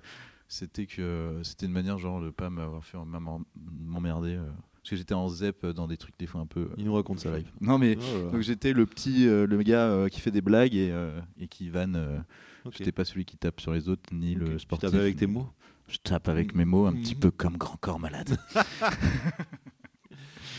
c'était 0.48 0.86
que 0.86 1.40
c'était 1.44 1.66
une 1.66 1.72
manière 1.72 1.98
genre 1.98 2.20
de 2.20 2.30
pas 2.30 2.50
m'avoir 2.50 2.84
fait 2.84 2.98
m'em- 2.98 3.44
m'emmerder 3.54 4.34
euh, 4.34 4.50
parce 4.84 4.90
que 4.90 4.96
j'étais 4.96 5.14
en 5.14 5.28
zep 5.30 5.64
dans 5.64 5.86
des 5.88 5.96
trucs 5.96 6.14
des 6.18 6.26
fois 6.26 6.42
un 6.42 6.46
peu 6.46 6.60
euh, 6.60 6.74
Il 6.76 6.84
nous 6.84 6.92
raconte 6.94 7.18
ça 7.18 7.34
live. 7.34 7.50
non 7.62 7.78
mais 7.78 7.96
Oh 7.98 8.24
là. 8.26 8.30
donc 8.32 8.42
j'étais 8.42 8.72
le 8.74 8.84
petit 8.84 9.26
euh, 9.26 9.46
le 9.46 9.62
gars 9.62 9.88
euh, 9.88 10.08
qui 10.08 10.20
fait 10.20 10.30
des 10.30 10.42
blagues 10.42 10.74
et, 10.74 10.92
et 11.40 11.48
qui 11.48 11.70
vanne 11.70 11.96
euh, 11.96 12.18
Ok. 12.66 12.74
j'étais 12.78 12.92
pas 12.92 13.04
celui 13.04 13.24
qui 13.24 13.36
tape 13.38 13.60
sur 13.60 13.72
les 13.72 13.88
autres 13.88 14.02
ni 14.12 14.34
le 14.34 14.52
Tu 14.52 14.58
sportif 14.60 14.90
tapais 14.90 15.02
avec 15.02 15.16
tes 15.16 15.26
mots 15.26 15.48
je 15.88 15.96
tape 15.98 16.28
avec 16.28 16.54
mes 16.54 16.64
mots 16.64 16.86
un 16.86 16.92
petit 16.92 17.14
Mhm. 17.14 17.20
peu 17.20 17.30
comme 17.30 17.56
grand 17.56 17.76
corps 17.78 17.98
malade 18.00 18.36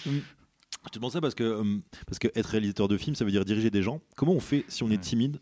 Je 0.05 0.89
te 0.91 0.95
demande 0.99 1.11
ça 1.11 1.21
parce 1.21 1.33
que, 1.35 1.63
parce 2.05 2.19
que 2.19 2.27
être 2.35 2.45
réalisateur 2.47 2.87
de 2.87 2.97
film, 2.97 3.15
ça 3.15 3.25
veut 3.25 3.31
dire 3.31 3.43
diriger 3.43 3.71
des 3.71 3.81
gens. 3.81 4.01
Comment 4.15 4.33
on 4.33 4.39
fait 4.39 4.65
si 4.67 4.83
on 4.83 4.91
est 4.91 5.01
timide 5.01 5.39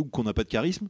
ou 0.00 0.04
qu'on 0.04 0.24
n'a 0.24 0.34
pas 0.34 0.42
de 0.42 0.48
charisme 0.48 0.88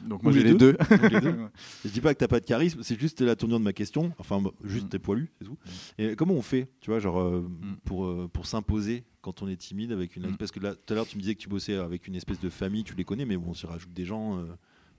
donc 0.00 0.22
moi 0.22 0.32
j'ai 0.32 0.42
les 0.42 0.52
les 0.52 0.58
deux. 0.58 0.76
Je 1.84 1.88
dis 1.90 2.00
pas 2.00 2.12
que 2.14 2.18
t'as 2.18 2.28
pas 2.28 2.40
de 2.40 2.44
charisme, 2.46 2.82
c'est 2.82 2.98
juste 2.98 3.20
la 3.20 3.36
tournure 3.36 3.58
de 3.58 3.64
ma 3.64 3.72
question. 3.72 4.12
Enfin, 4.18 4.40
bah, 4.40 4.50
juste 4.64 4.86
Mm. 4.86 4.88
t'es 4.90 4.98
poilu, 4.98 5.32
c'est 5.38 5.44
tout. 5.46 5.56
Et 5.98 6.16
comment 6.16 6.34
on 6.34 6.42
fait, 6.42 6.68
tu 6.80 6.90
vois, 6.90 6.98
genre 7.00 7.18
euh, 7.20 7.40
Mm. 7.42 7.76
pour 7.84 8.04
euh, 8.06 8.28
pour 8.32 8.46
s'imposer 8.46 9.04
quand 9.22 9.42
on 9.42 9.48
est 9.48 9.56
timide 9.56 9.92
avec 9.92 10.16
une 10.16 10.30
Mm. 10.30 10.36
parce 10.36 10.50
que 10.52 10.60
là 10.60 10.74
tout 10.74 10.92
à 10.92 10.96
l'heure 10.96 11.06
tu 11.06 11.16
me 11.16 11.22
disais 11.22 11.34
que 11.34 11.40
tu 11.40 11.48
bossais 11.48 11.76
avec 11.76 12.06
une 12.06 12.14
espèce 12.14 12.40
de 12.40 12.48
famille, 12.50 12.84
tu 12.84 12.94
les 12.94 13.04
connais, 13.04 13.24
mais 13.24 13.36
bon, 13.36 13.50
on 13.50 13.54
se 13.54 13.66
rajoute 13.66 13.92
des 13.92 14.04
gens. 14.04 14.38
euh, 14.38 14.44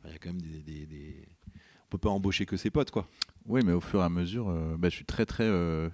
Il 0.06 0.12
y 0.12 0.16
a 0.16 0.18
quand 0.20 0.30
même 0.30 0.42
des, 0.42 0.60
des, 0.62 0.86
des- 0.86 1.28
on 1.86 1.90
peut 1.90 1.98
pas 1.98 2.10
embaucher 2.10 2.46
que 2.46 2.56
ses 2.58 2.70
potes, 2.70 2.92
quoi. 2.92 3.08
oui 3.46 3.62
mais 3.66 3.74
au 3.74 3.82
fur 3.82 4.00
et 4.02 4.04
à 4.04 4.10
mesure 4.10 4.50
euh, 4.50 4.76
bah, 4.78 4.90
je 4.90 4.96
suis 4.96 5.06
très 5.06 5.26
très 5.26 5.44
euh, 5.46 5.90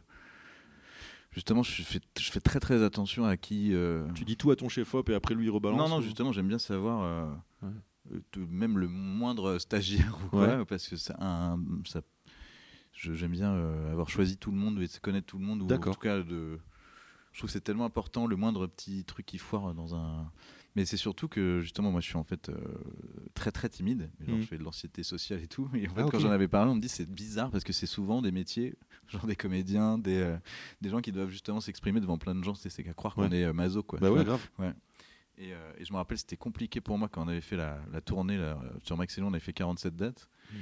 justement 1.31 1.63
je 1.63 1.81
fais, 1.83 1.99
je 2.19 2.31
fais 2.31 2.39
très 2.39 2.59
très 2.59 2.83
attention 2.83 3.25
à 3.25 3.37
qui 3.37 3.73
euh, 3.73 4.05
Tu 4.13 4.23
dis 4.25 4.37
tout 4.37 4.51
à 4.51 4.55
ton 4.55 4.69
chef-op 4.69 5.09
et 5.09 5.13
après 5.15 5.35
lui 5.35 5.45
il 5.45 5.49
rebalance. 5.49 5.77
Non, 5.79 5.89
non, 5.89 5.97
ou- 5.99 6.01
justement, 6.01 6.31
j'aime 6.31 6.47
bien 6.47 6.59
savoir, 6.59 7.01
euh, 7.03 7.33
Ouais. 7.63 7.69
Euh, 8.11 8.45
même 8.49 8.77
le 8.77 8.87
moindre 8.87 9.57
stagiaire 9.59 10.17
ou 10.25 10.29
quoi, 10.29 10.57
Ouais. 10.57 10.65
parce 10.65 10.87
que 10.87 10.95
ça, 10.97 11.15
un, 11.19 11.59
ça 11.85 12.01
j'aime 12.93 13.31
bien 13.31 13.51
euh, 13.53 13.91
avoir 13.91 14.09
choisi 14.09 14.37
tout 14.37 14.51
le 14.51 14.57
monde 14.57 14.79
et 14.81 14.87
connaître 15.01 15.27
tout 15.27 15.37
le 15.39 15.45
monde, 15.45 15.61
ou 15.61 15.65
en 15.73 15.77
tout 15.79 15.91
cas, 15.99 16.19
de, 16.21 16.59
je 17.31 17.39
trouve 17.39 17.47
que 17.49 17.53
c'est 17.53 17.61
tellement 17.61 17.85
important, 17.85 18.27
le 18.27 18.35
moindre 18.35 18.67
petit 18.67 19.03
truc 19.03 19.25
qui 19.25 19.37
foire 19.37 19.73
dans 19.73 19.95
un. 19.95 20.31
Mais 20.75 20.85
c'est 20.85 20.97
surtout 20.97 21.27
que 21.27 21.59
justement, 21.61 21.91
moi, 21.91 22.01
je 22.01 22.07
suis 22.07 22.15
en 22.17 22.23
fait 22.23 22.49
euh, 22.49 22.55
très 23.35 23.51
très 23.51 23.69
timide. 23.69 24.09
Genre, 24.21 24.37
Mhm. 24.37 24.41
Je 24.41 24.47
fais 24.47 24.57
de 24.57 24.63
l'anxiété 24.63 25.03
sociale 25.03 25.39
et 25.43 25.47
tout. 25.47 25.69
Et 25.75 25.87
en 25.87 25.93
fait, 25.93 26.01
Ah, 26.01 26.07
quand 26.09 26.17
j'en 26.19 26.31
avais 26.31 26.47
parlé, 26.47 26.71
on 26.71 26.75
me 26.75 26.81
dit 26.81 26.89
c'est 26.89 27.07
bizarre 27.07 27.51
parce 27.51 27.63
que 27.63 27.73
c'est 27.73 27.85
souvent 27.85 28.23
des 28.23 28.31
métiers, 28.31 28.73
genre 29.07 29.27
des 29.27 29.35
comédiens, 29.35 29.99
des, 29.99 30.17
euh, 30.17 30.37
des 30.81 30.89
gens 30.89 30.99
qui 31.01 31.11
doivent 31.11 31.29
justement 31.29 31.61
s'exprimer 31.61 31.99
devant 31.99 32.17
plein 32.17 32.33
de 32.33 32.43
gens. 32.43 32.55
C'est 32.55 32.69
c'est 32.71 32.83
qu'à 32.83 32.93
croire 32.93 33.13
qu'on 33.13 33.29
Ouais. 33.29 33.37
est 33.39 33.53
maso, 33.53 33.83
quoi. 33.83 33.99
Bah 33.99 34.11
ouais, 34.11 34.23
grave. 34.23 34.47
Et, 35.37 35.53
euh, 35.53 35.73
et 35.77 35.85
je 35.85 35.91
me 35.91 35.97
rappelle, 35.97 36.17
c'était 36.17 36.37
compliqué 36.37 36.79
pour 36.81 36.97
moi 36.97 37.09
quand 37.09 37.23
on 37.23 37.27
avait 37.27 37.41
fait 37.41 37.55
la, 37.57 37.79
la 37.91 38.01
tournée 38.01 38.37
là, 38.37 38.59
sur 38.83 38.95
Max 38.97 39.17
et 39.17 39.21
Léon, 39.21 39.29
on 39.29 39.33
avait 39.33 39.39
fait 39.39 39.53
47 39.53 39.95
dates. 39.95 40.29
Mm. 40.51 40.55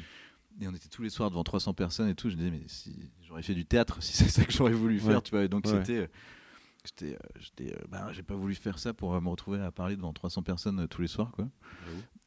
Et 0.64 0.68
on 0.68 0.74
était 0.74 0.88
tous 0.90 1.02
les 1.02 1.10
soirs 1.10 1.30
devant 1.30 1.44
300 1.44 1.74
personnes 1.74 2.08
et 2.10 2.16
tout. 2.16 2.30
Je 2.30 2.36
me 2.36 2.40
disais, 2.42 2.52
mais 2.52 2.64
si 2.68 3.10
j'aurais 3.24 3.44
fait 3.44 3.54
du 3.56 3.66
théâtre, 3.66 4.02
si 4.04 4.14
c'est 4.14 4.30
ça 4.30 4.44
que 4.46 4.52
j'aurais 4.52 4.74
voulu 4.74 5.00
faire, 5.00 5.16
Ouais. 5.18 5.22
tu 5.22 5.32
vois. 5.32 5.44
Et 5.44 5.48
donc 5.48 5.66
Ouais. 5.66 5.72
c'était. 5.80 5.98
euh, 5.98 6.08
j'étais, 6.86 7.16
euh, 7.16 7.20
j'étais, 7.40 7.78
bah, 7.90 8.12
j'ai 8.12 8.24
pas 8.24 8.36
voulu 8.36 8.56
faire 8.56 8.80
ça 8.80 8.94
pour 8.94 9.20
me 9.22 9.30
retrouver 9.30 9.60
à 9.62 9.72
parler 9.72 9.96
devant 9.96 10.14
300 10.14 10.42
personnes 10.44 10.88
tous 10.88 11.02
les 11.02 11.08
soirs, 11.08 11.32
quoi. 11.32 11.48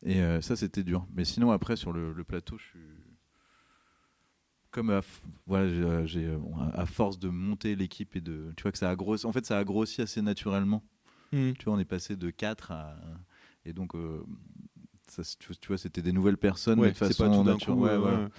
Et 0.03 0.21
euh, 0.23 0.41
ça, 0.43 0.55
c'était 0.57 0.83
dur. 0.85 1.07
Mais 1.15 1.25
sinon, 1.25 1.51
après, 1.51 1.77
sur 1.77 1.93
le, 1.93 2.13
le 2.13 2.25
plateau, 2.25 2.57
je 2.59 2.65
suis. 2.65 2.81
Comme 4.71 4.91
à, 4.91 5.03
voilà, 5.47 6.05
j'ai, 6.07 6.37
à 6.73 6.85
force 6.87 7.19
de 7.19 7.29
monter 7.29 7.77
l'équipe 7.77 8.17
et 8.17 8.21
de. 8.21 8.53
Tu 8.57 8.63
vois 8.63 8.73
que 8.73 8.79
ça 8.79 8.91
a 8.91 8.97
grossi. 8.97 9.25
En 9.25 9.33
fait, 9.33 9.47
ça 9.47 9.57
a 9.59 9.65
grossi 9.65 10.03
assez 10.03 10.21
naturellement. 10.21 10.83
Mm. 11.33 11.53
Tu 11.59 11.65
vois, 11.65 11.75
on 11.75 11.79
est 11.79 11.85
passé 11.85 12.17
de 12.17 12.31
4 12.31 12.71
à. 12.73 12.97
Et 13.65 13.73
donc, 13.73 13.95
euh, 13.95 14.23
ça, 15.09 15.23
tu 15.39 15.69
vois- 15.69 15.79
c'était 15.79 16.03
des 16.03 16.13
nouvelles 16.13 16.37
personnes, 16.37 16.79
Ouais, 16.81 16.89
mais 16.89 16.93
de 16.93 16.99
façon 16.99 17.25
pas 17.29 17.37
tout 17.37 17.43
naturelle. 17.45 17.77
coup. 17.77 17.83
Ouais, 17.85 17.91
euh, 17.91 17.99
voilà. 17.99 18.31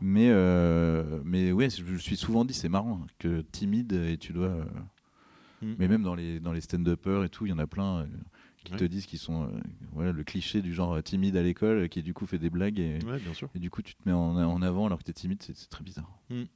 Mais, 0.00 0.28
euh, 0.30 1.20
mais 1.24 1.52
ouais, 1.52 1.70
je 1.70 1.82
me 1.84 1.98
suis 1.98 2.16
souvent 2.16 2.44
dit, 2.44 2.54
c'est 2.54 2.68
marrant, 2.68 3.06
que 3.18 3.40
timide, 3.42 3.92
et 3.92 4.18
tu 4.18 4.32
dois. 4.32 4.46
euh, 4.48 4.64
Mm. 5.62 5.74
Mais 5.78 5.86
même 5.86 6.02
dans 6.02 6.16
les, 6.16 6.40
dans 6.40 6.52
les 6.52 6.60
stand-uppers 6.60 7.22
et 7.22 7.28
tout, 7.28 7.46
il 7.46 7.50
y 7.50 7.52
en 7.52 7.58
a 7.60 7.68
plein 7.68 7.98
euh, 8.00 8.06
qui 8.64 8.72
te 8.72 8.82
disent 8.82 9.06
qu'ils 9.06 9.20
sont. 9.20 9.48
voilà, 9.92 10.10
le 10.10 10.24
cliché 10.24 10.60
du 10.60 10.74
genre 10.74 11.00
timide 11.04 11.36
à 11.36 11.42
l'école, 11.44 11.88
qui 11.88 12.02
du 12.02 12.12
coup 12.14 12.26
fait 12.26 12.40
des 12.40 12.50
blagues, 12.50 12.80
et, 12.80 12.98
Ouais, 13.06 13.20
bien 13.20 13.32
sûr. 13.32 13.48
et 13.54 13.60
du 13.60 13.70
coup, 13.70 13.80
tu 13.80 13.94
te 13.94 14.00
mets 14.04 14.12
en, 14.12 14.36
en 14.36 14.60
avant 14.62 14.86
alors 14.86 14.98
que 14.98 15.04
t'es 15.04 15.12
timide, 15.12 15.40
c'est 15.40 15.54
très 15.70 15.84
bizarre. 15.84 16.10
Mm. 16.30 16.34
Mais 16.34 16.46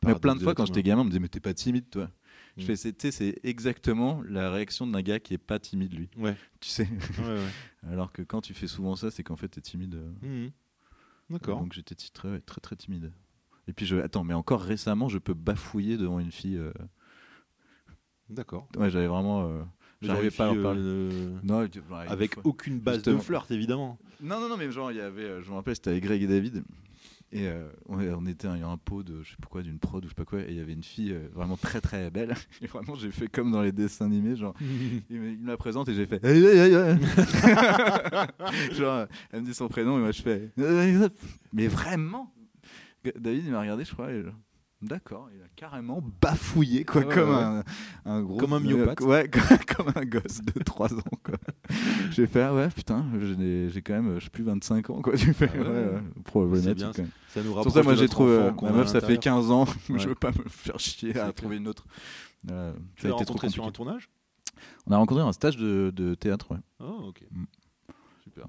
Paradoxe 0.00 0.20
plein 0.22 0.34
de 0.36 0.40
fois, 0.40 0.54
quand 0.54 0.64
j'étais 0.64 0.82
gamin, 0.82 1.02
on 1.02 1.04
me 1.04 1.10
disait, 1.10 1.20
mais 1.20 1.28
t'es 1.28 1.38
pas 1.40 1.52
timide, 1.52 1.90
toi. 1.90 2.10
Je 2.58 2.64
fais, 2.64 2.76
c'est 2.76 3.10
c'est 3.12 3.38
exactement 3.44 4.22
la 4.28 4.50
réaction 4.50 4.86
d'un 4.86 5.00
gars 5.02 5.20
qui 5.20 5.34
est 5.34 5.38
pas 5.38 5.58
timide, 5.58 5.92
lui. 5.94 6.08
Ouais. 6.16 6.36
Tu 6.60 6.68
sais 6.68 6.88
ouais, 7.18 7.24
ouais. 7.24 7.48
Alors 7.90 8.12
que 8.12 8.22
quand 8.22 8.40
tu 8.40 8.52
fais 8.54 8.66
souvent 8.66 8.96
ça, 8.96 9.10
c'est 9.10 9.22
qu'en 9.22 9.36
fait, 9.36 9.48
t'es 9.48 9.60
timide. 9.60 9.94
euh. 9.94 10.10
Mhm. 10.46 10.50
D'accord. 11.30 11.60
Donc 11.60 11.72
j'étais 11.72 11.94
très, 11.94 12.40
très, 12.40 12.60
très 12.60 12.74
timide. 12.76 13.12
Et 13.68 13.72
puis, 13.74 13.84
je, 13.86 13.96
attends, 13.96 14.24
mais 14.24 14.34
encore 14.34 14.62
récemment, 14.62 15.08
je 15.08 15.18
peux 15.18 15.34
bafouiller 15.34 15.96
devant 15.98 16.18
une 16.20 16.32
fille. 16.32 16.56
euh, 16.56 16.72
D'accord. 18.30 18.68
Ouais, 18.76 18.90
j'avais 18.90 19.06
vraiment. 19.06 19.48
euh, 19.48 19.62
J'arrivais 20.02 20.30
pas 20.30 20.48
à 20.50 20.54
leur 20.54 20.62
parler. 20.62 20.80
euh, 20.82 21.38
Non, 21.42 21.66
avec 22.06 22.36
aucune 22.44 22.78
base 22.78 22.96
Justement. 22.96 23.16
de 23.18 23.22
flirt, 23.22 23.50
évidemment. 23.50 23.98
Non, 24.20 24.40
non, 24.40 24.48
non, 24.48 24.56
mais 24.56 24.70
genre, 24.70 24.90
il 24.92 24.98
y 24.98 25.00
avait. 25.00 25.42
Je 25.42 25.50
me 25.50 25.54
rappelle, 25.56 25.74
c'était 25.74 25.90
avec 25.90 26.04
Greg 26.04 26.22
et 26.22 26.26
David. 26.26 26.62
Et 27.30 27.46
euh, 27.46 27.68
on, 27.86 28.26
était 28.26 28.48
il 28.54 28.60
y 28.60 28.62
a 28.62 28.68
un 28.68 28.78
pot 28.78 29.02
de, 29.02 29.22
je 29.22 29.32
sais 29.32 29.36
pas 29.36 29.48
quoi, 29.48 29.60
d'une 29.60 29.78
prod 29.78 30.02
ou 30.02 30.08
je 30.08 30.12
sais 30.12 30.14
pas 30.14 30.24
quoi. 30.24 30.40
Et 30.40 30.46
il 30.48 30.56
y 30.56 30.60
avait 30.60 30.72
une 30.72 30.82
fille 30.82 31.12
euh, 31.12 31.28
vraiment 31.34 31.58
très 31.58 31.82
très 31.82 32.10
belle. 32.10 32.34
Et 32.62 32.66
vraiment, 32.66 32.94
j'ai 32.94 33.10
fait 33.10 33.28
comme 33.28 33.52
dans 33.52 33.60
les 33.60 33.72
dessins 33.72 34.06
animés. 34.06 34.34
Genre, 34.34 34.54
il 35.10 35.20
me, 35.20 35.32
il 35.32 35.38
me 35.38 35.48
la 35.48 35.58
présente 35.58 35.90
et 35.90 35.94
j'ai 35.94 36.06
fait. 36.06 36.24
Genre, 38.72 38.94
euh, 38.94 39.06
elle 39.30 39.42
me 39.42 39.46
dit 39.46 39.52
son 39.52 39.68
prénom 39.68 39.98
et 39.98 40.00
moi 40.00 40.12
je 40.12 40.22
fais. 40.22 40.50
Mais 41.52 41.68
vraiment? 41.68 42.32
David, 43.16 43.44
il 43.44 43.52
m'a 43.52 43.60
regardé, 43.60 43.84
je 43.84 43.92
crois. 43.92 44.10
et 44.10 44.22
genre, 44.22 44.32
D'accord, 44.80 45.28
il 45.34 45.42
a 45.42 45.48
carrément 45.56 46.00
bafouillé, 46.20 46.84
quoi, 46.84 47.00
ouais, 47.04 47.12
comme 47.12 47.30
ouais. 47.30 47.34
Un, 47.34 47.64
un 48.04 48.22
gros. 48.22 48.36
Comme 48.36 48.52
un 48.52 48.60
myopathe. 48.60 49.00
Ouais, 49.00 49.28
comme 49.76 49.88
un 49.94 50.04
gosse 50.04 50.40
de 50.42 50.62
3 50.62 50.94
ans, 50.94 51.02
quoi. 51.24 51.34
J'ai 52.12 52.28
fait, 52.28 52.42
ah 52.42 52.54
ouais, 52.54 52.68
putain, 52.68 53.04
j'ai 53.20 53.68
j'ai 53.70 53.82
quand 53.82 53.94
même, 53.94 54.20
je 54.20 54.24
sais 54.24 54.30
plus 54.30 54.44
25 54.44 54.90
ans, 54.90 55.02
quoi. 55.02 55.16
Tu 55.16 55.34
fais, 55.34 55.50
Ah 55.52 55.56
ouais, 55.58 55.64
ouais, 55.64 55.68
ouais. 55.74 55.84
ouais, 55.94 56.02
problématique. 56.24 56.74
bien, 56.76 56.92
quand 56.92 56.98
même. 57.02 57.10
Ça 57.28 57.40
nous 57.42 57.42
C'est 57.42 57.48
pour 57.48 57.56
rapproche 57.56 57.72
ça, 57.74 57.82
moi, 57.82 57.94
j'ai 57.96 58.08
trouvé. 58.08 58.32
euh, 58.34 58.52
Ma 58.62 58.70
meuf, 58.70 58.86
ça 58.86 59.00
fait 59.00 59.14
l'intérieur. 59.14 59.40
15 59.42 59.50
ans. 59.50 59.64
Je 59.96 60.08
veux 60.08 60.14
pas 60.14 60.30
me 60.30 60.48
faire 60.48 60.78
chier 60.78 61.18
à 61.18 61.32
trouver 61.32 61.56
une 61.56 61.66
autre. 61.66 61.84
Voilà, 62.44 62.72
Tu 62.94 63.08
l'as 63.08 63.14
rencontré 63.14 63.48
sur 63.50 63.64
un 63.66 63.72
tournage? 63.72 64.08
On 64.86 64.92
a 64.92 64.96
rencontré 64.96 65.22
un 65.24 65.32
stage 65.32 65.56
de, 65.56 65.92
de 65.94 66.14
théâtre, 66.14 66.52
ouais. 66.52 66.58
Oh, 66.78 67.06
ok. 67.08 67.22
Mm. 67.32 67.44
Super. 68.22 68.46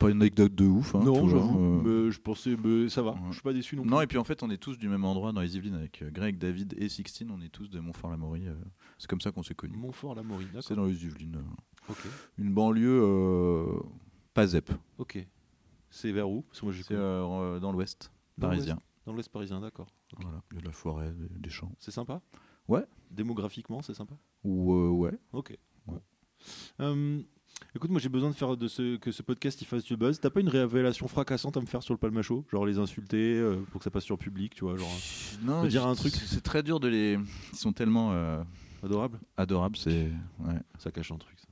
Pas 0.00 0.08
une 0.10 0.22
anecdote 0.22 0.54
de 0.54 0.64
ouf. 0.64 0.94
Hein, 0.94 1.02
non, 1.04 1.28
j'avoue. 1.28 1.82
euh. 1.86 2.10
je 2.10 2.18
pensais, 2.20 2.56
mais 2.56 2.88
ça 2.88 3.02
va. 3.02 3.10
Ouais. 3.10 3.18
Je 3.28 3.34
suis 3.34 3.42
pas 3.42 3.52
déçu 3.52 3.76
non 3.76 3.82
plus. 3.82 3.90
Non, 3.90 4.00
et 4.00 4.06
puis 4.06 4.16
en 4.16 4.24
fait, 4.24 4.42
on 4.42 4.48
est 4.50 4.56
tous 4.56 4.78
du 4.78 4.88
même 4.88 5.04
endroit 5.04 5.30
dans 5.32 5.42
les 5.42 5.56
Yvelines 5.56 5.74
avec 5.74 6.00
euh, 6.00 6.10
Greg, 6.10 6.38
David 6.38 6.74
et 6.78 6.88
Sixtine. 6.88 7.30
On 7.30 7.40
est 7.42 7.50
tous 7.50 7.68
de 7.68 7.78
Montfort-la-Maurie. 7.80 8.48
euh, 8.48 8.54
C'est 8.96 9.08
comme 9.10 9.20
ça 9.20 9.30
qu'on 9.30 9.42
s'est 9.42 9.54
connus. 9.54 9.76
Montfort, 9.76 10.14
la 10.14 10.22
Maurie. 10.22 10.46
C'est 10.62 10.74
dans 10.74 10.86
les 10.86 11.04
Yvelines. 11.04 11.44
Ok. 11.90 11.98
Une 12.38 12.54
banlieue 12.54 13.02
euh, 13.04 13.78
pas 14.32 14.46
ZEP. 14.46 14.72
Ok. 14.96 15.18
C'est 15.90 16.12
vers 16.12 16.30
où? 16.30 16.42
Parce 16.42 16.60
que 16.60 16.64
moi, 16.64 16.72
j'ai 16.72 16.82
C'est 16.82 16.94
euh, 16.94 17.60
dans 17.60 17.70
l'ouest 17.70 18.10
parisien. 18.40 18.78
Dans 19.04 19.12
l'Ouest 19.12 19.28
parisien, 19.28 19.60
d'accord. 19.60 19.92
Voilà. 20.18 20.42
Il 20.52 20.54
y 20.54 20.58
a 20.58 20.60
de 20.62 20.66
la 20.66 20.72
forêt, 20.72 21.12
des, 21.12 21.50
champs. 21.50 21.72
C'est 21.78 21.90
sympa? 21.90 22.22
Ouais. 22.68 22.84
Démographiquement, 23.10 23.82
c'est 23.82 23.94
sympa? 23.94 24.14
Ou 24.44 24.72
ouais. 24.98 25.18
Ok. 25.34 25.58
Ouais. 25.88 25.98
Écoute, 27.76 27.90
moi 27.90 28.00
j'ai 28.00 28.08
besoin 28.08 28.30
de 28.30 28.34
faire 28.34 28.56
de 28.56 28.66
ce, 28.68 28.96
que 28.96 29.12
ce 29.12 29.22
podcast 29.22 29.60
il 29.62 29.64
fasse 29.64 29.84
du 29.84 29.96
buzz. 29.96 30.18
T'as 30.20 30.30
pas 30.30 30.40
une 30.40 30.48
révélation 30.48 31.06
fracassante 31.06 31.56
à 31.56 31.60
me 31.60 31.66
faire 31.66 31.82
sur 31.82 31.94
le 31.94 31.98
palmacho 31.98 32.44
Genre 32.50 32.66
les 32.66 32.78
insulter 32.78 33.36
euh, 33.38 33.56
pour 33.70 33.78
que 33.78 33.84
ça 33.84 33.90
passe 33.90 34.04
sur 34.04 34.14
le 34.14 34.18
public, 34.18 34.54
tu 34.54 34.64
vois 34.64 34.76
Genre 34.76 34.90
Non, 35.42 35.64
dire 35.66 35.86
un 35.86 35.94
truc. 35.94 36.12
C'est 36.14 36.42
très 36.42 36.62
dur 36.62 36.80
de 36.80 36.88
les. 36.88 37.18
Ils 37.52 37.58
sont 37.58 37.72
tellement 37.72 38.10
euh, 38.12 38.42
adorable 38.82 39.18
adorables. 39.36 39.76
C'est. 39.76 40.10
Ouais. 40.40 40.54
Ça 40.78 40.90
cache 40.90 41.12
un 41.12 41.18
truc. 41.18 41.38
ça. 41.38 41.46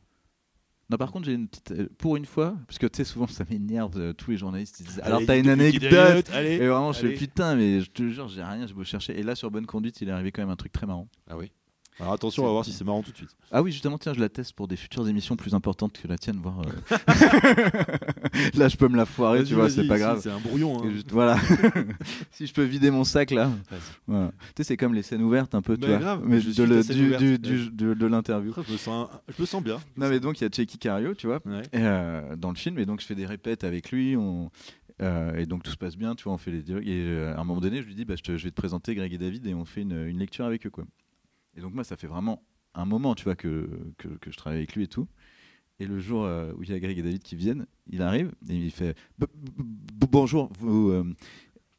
Non, 0.90 0.96
par 0.96 1.12
contre, 1.12 1.26
j'ai 1.26 1.34
une 1.34 1.46
petite. 1.48 1.70
euh, 1.72 1.86
Pour 1.98 2.16
une 2.16 2.24
fois, 2.24 2.56
parce 2.66 2.78
que 2.78 2.86
tu 2.86 2.96
sais, 2.96 3.04
souvent 3.04 3.26
ça 3.26 3.44
m'énerve, 3.48 3.92
euh, 3.98 4.12
tous 4.14 4.30
les 4.32 4.38
journalistes 4.38 4.80
ils 4.80 4.86
disent 4.86 5.00
Alors 5.04 5.18
Allez, 5.18 5.26
t'as 5.26 5.38
une 5.38 5.50
anecdote 5.50 6.30
Allez 6.32 6.54
Et 6.54 6.66
vraiment, 6.66 6.92
je 6.92 7.00
fais 7.00 7.06
allez. 7.08 7.16
putain, 7.16 7.54
mais 7.56 7.80
je 7.82 7.90
te 7.90 8.08
jure, 8.08 8.26
j'ai 8.28 8.42
rien, 8.42 8.66
j'ai 8.66 8.72
beau 8.74 8.84
chercher. 8.84 9.16
Et 9.18 9.22
là, 9.22 9.34
sur 9.36 9.50
Bonne 9.50 9.66
Conduite, 9.66 10.00
il 10.00 10.08
est 10.08 10.12
arrivé 10.12 10.32
quand 10.32 10.40
même 10.42 10.48
un 10.50 10.56
truc 10.56 10.72
très 10.72 10.86
marrant. 10.86 11.06
Ah 11.28 11.36
oui. 11.36 11.52
Alors 12.00 12.12
attention, 12.12 12.44
on 12.44 12.46
va 12.46 12.52
voir 12.52 12.64
si 12.64 12.72
c'est 12.72 12.84
marrant 12.84 13.02
tout 13.02 13.10
de 13.10 13.16
suite. 13.16 13.36
Ah 13.50 13.60
oui, 13.62 13.72
justement, 13.72 13.98
tiens, 13.98 14.14
je 14.14 14.20
la 14.20 14.28
teste 14.28 14.52
pour 14.52 14.68
des 14.68 14.76
futures 14.76 15.08
émissions 15.08 15.34
plus 15.36 15.54
importantes 15.54 15.92
que 16.00 16.06
la 16.06 16.16
tienne, 16.16 16.36
voir. 16.40 16.60
euh. 16.60 16.96
là, 18.54 18.68
je 18.68 18.76
peux 18.76 18.88
me 18.88 18.96
la 18.96 19.04
foirer, 19.06 19.42
tu 19.44 19.54
vois, 19.54 19.64
vas-y, 19.64 19.72
c'est 19.72 19.88
pas 19.88 19.98
grave. 19.98 20.20
C'est 20.22 20.30
un 20.30 20.38
brouillon. 20.38 20.80
hein. 20.82 20.88
Et 20.88 20.92
juste- 20.92 21.10
voilà. 21.10 21.36
si 22.30 22.46
je 22.46 22.52
peux 22.54 22.62
vider 22.62 22.90
mon 22.90 23.04
sac 23.04 23.30
là. 23.30 23.46
Vas-y. 23.70 23.80
Voilà. 24.06 24.30
Tu 24.30 24.36
sais, 24.58 24.64
c'est 24.64 24.76
comme 24.76 24.94
les 24.94 25.02
scènes 25.02 25.22
ouvertes 25.22 25.54
un 25.54 25.62
peu, 25.62 25.76
tu 25.76 25.86
vois. 25.86 25.98
grave, 25.98 26.22
mais 26.24 26.40
je 26.40 26.48
de, 26.48 26.52
suis 26.52 26.66
le- 26.66 26.76
ta 26.76 26.82
scène 26.82 26.96
du, 26.96 27.06
ouverte. 27.06 27.22
du- 27.22 27.38
du- 27.38 27.70
de, 27.70 27.94
de 27.94 28.06
l'interview. 28.06 28.52
Je 28.66 28.72
me 28.72 28.76
sens, 28.78 29.08
je 29.36 29.40
me 29.42 29.46
sens 29.46 29.62
bien. 29.62 29.78
Non, 29.96 30.08
mais 30.08 30.20
donc 30.20 30.40
il 30.40 30.44
y 30.44 30.46
a 30.46 30.50
Checky 30.50 30.78
Cario, 30.78 31.14
tu 31.14 31.26
vois, 31.26 31.40
Ouais. 31.46 31.62
et, 31.72 31.78
euh, 31.80 32.36
dans 32.36 32.50
le 32.50 32.56
film, 32.56 32.78
et 32.78 32.86
donc 32.86 33.00
je 33.00 33.06
fais 33.06 33.14
des 33.14 33.26
répètes 33.26 33.64
avec 33.64 33.90
lui, 33.90 34.16
on, 34.16 34.50
euh, 35.02 35.34
et 35.36 35.46
donc 35.46 35.62
tout 35.62 35.70
se 35.70 35.76
passe 35.76 35.96
bien, 35.96 36.14
tu 36.14 36.24
vois, 36.24 36.32
on 36.34 36.38
fait 36.38 36.50
les 36.50 36.62
dialogues, 36.62 36.86
et 36.86 37.02
euh, 37.06 37.34
à 37.34 37.40
un 37.40 37.44
moment 37.44 37.60
donné, 37.60 37.82
je 37.82 37.86
lui 37.86 37.94
dis, 37.94 38.04
bah, 38.04 38.14
je, 38.16 38.22
te- 38.22 38.36
je 38.36 38.44
vais 38.44 38.50
te 38.50 38.56
présenter 38.56 38.94
Greg 38.94 39.12
et 39.12 39.18
David, 39.18 39.46
et 39.46 39.54
on 39.54 39.64
fait 39.64 39.82
une, 39.82 40.06
une 40.06 40.18
lecture 40.18 40.44
avec 40.44 40.66
eux, 40.66 40.70
quoi. 40.70 40.84
Et 41.58 41.60
donc 41.60 41.74
moi, 41.74 41.84
ça 41.84 41.96
fait 41.96 42.06
vraiment 42.06 42.42
un 42.74 42.84
moment, 42.84 43.14
tu 43.14 43.24
vois, 43.24 43.36
que, 43.36 43.68
que, 43.98 44.08
que 44.08 44.30
je 44.30 44.36
travaille 44.36 44.58
avec 44.58 44.74
lui 44.74 44.84
et 44.84 44.88
tout. 44.88 45.08
Et 45.80 45.86
le 45.86 45.98
jour 46.00 46.24
euh, 46.24 46.52
où 46.56 46.62
il 46.62 46.70
y 46.70 46.72
a 46.72 46.80
Greg 46.80 46.98
et 46.98 47.02
David 47.02 47.22
qui 47.22 47.36
viennent, 47.36 47.66
il 47.88 48.02
arrive 48.02 48.32
et 48.48 48.54
il 48.54 48.70
fait 48.70 48.96
bonjour. 50.10 50.50
Vous, 50.58 50.90
euh, 50.90 51.14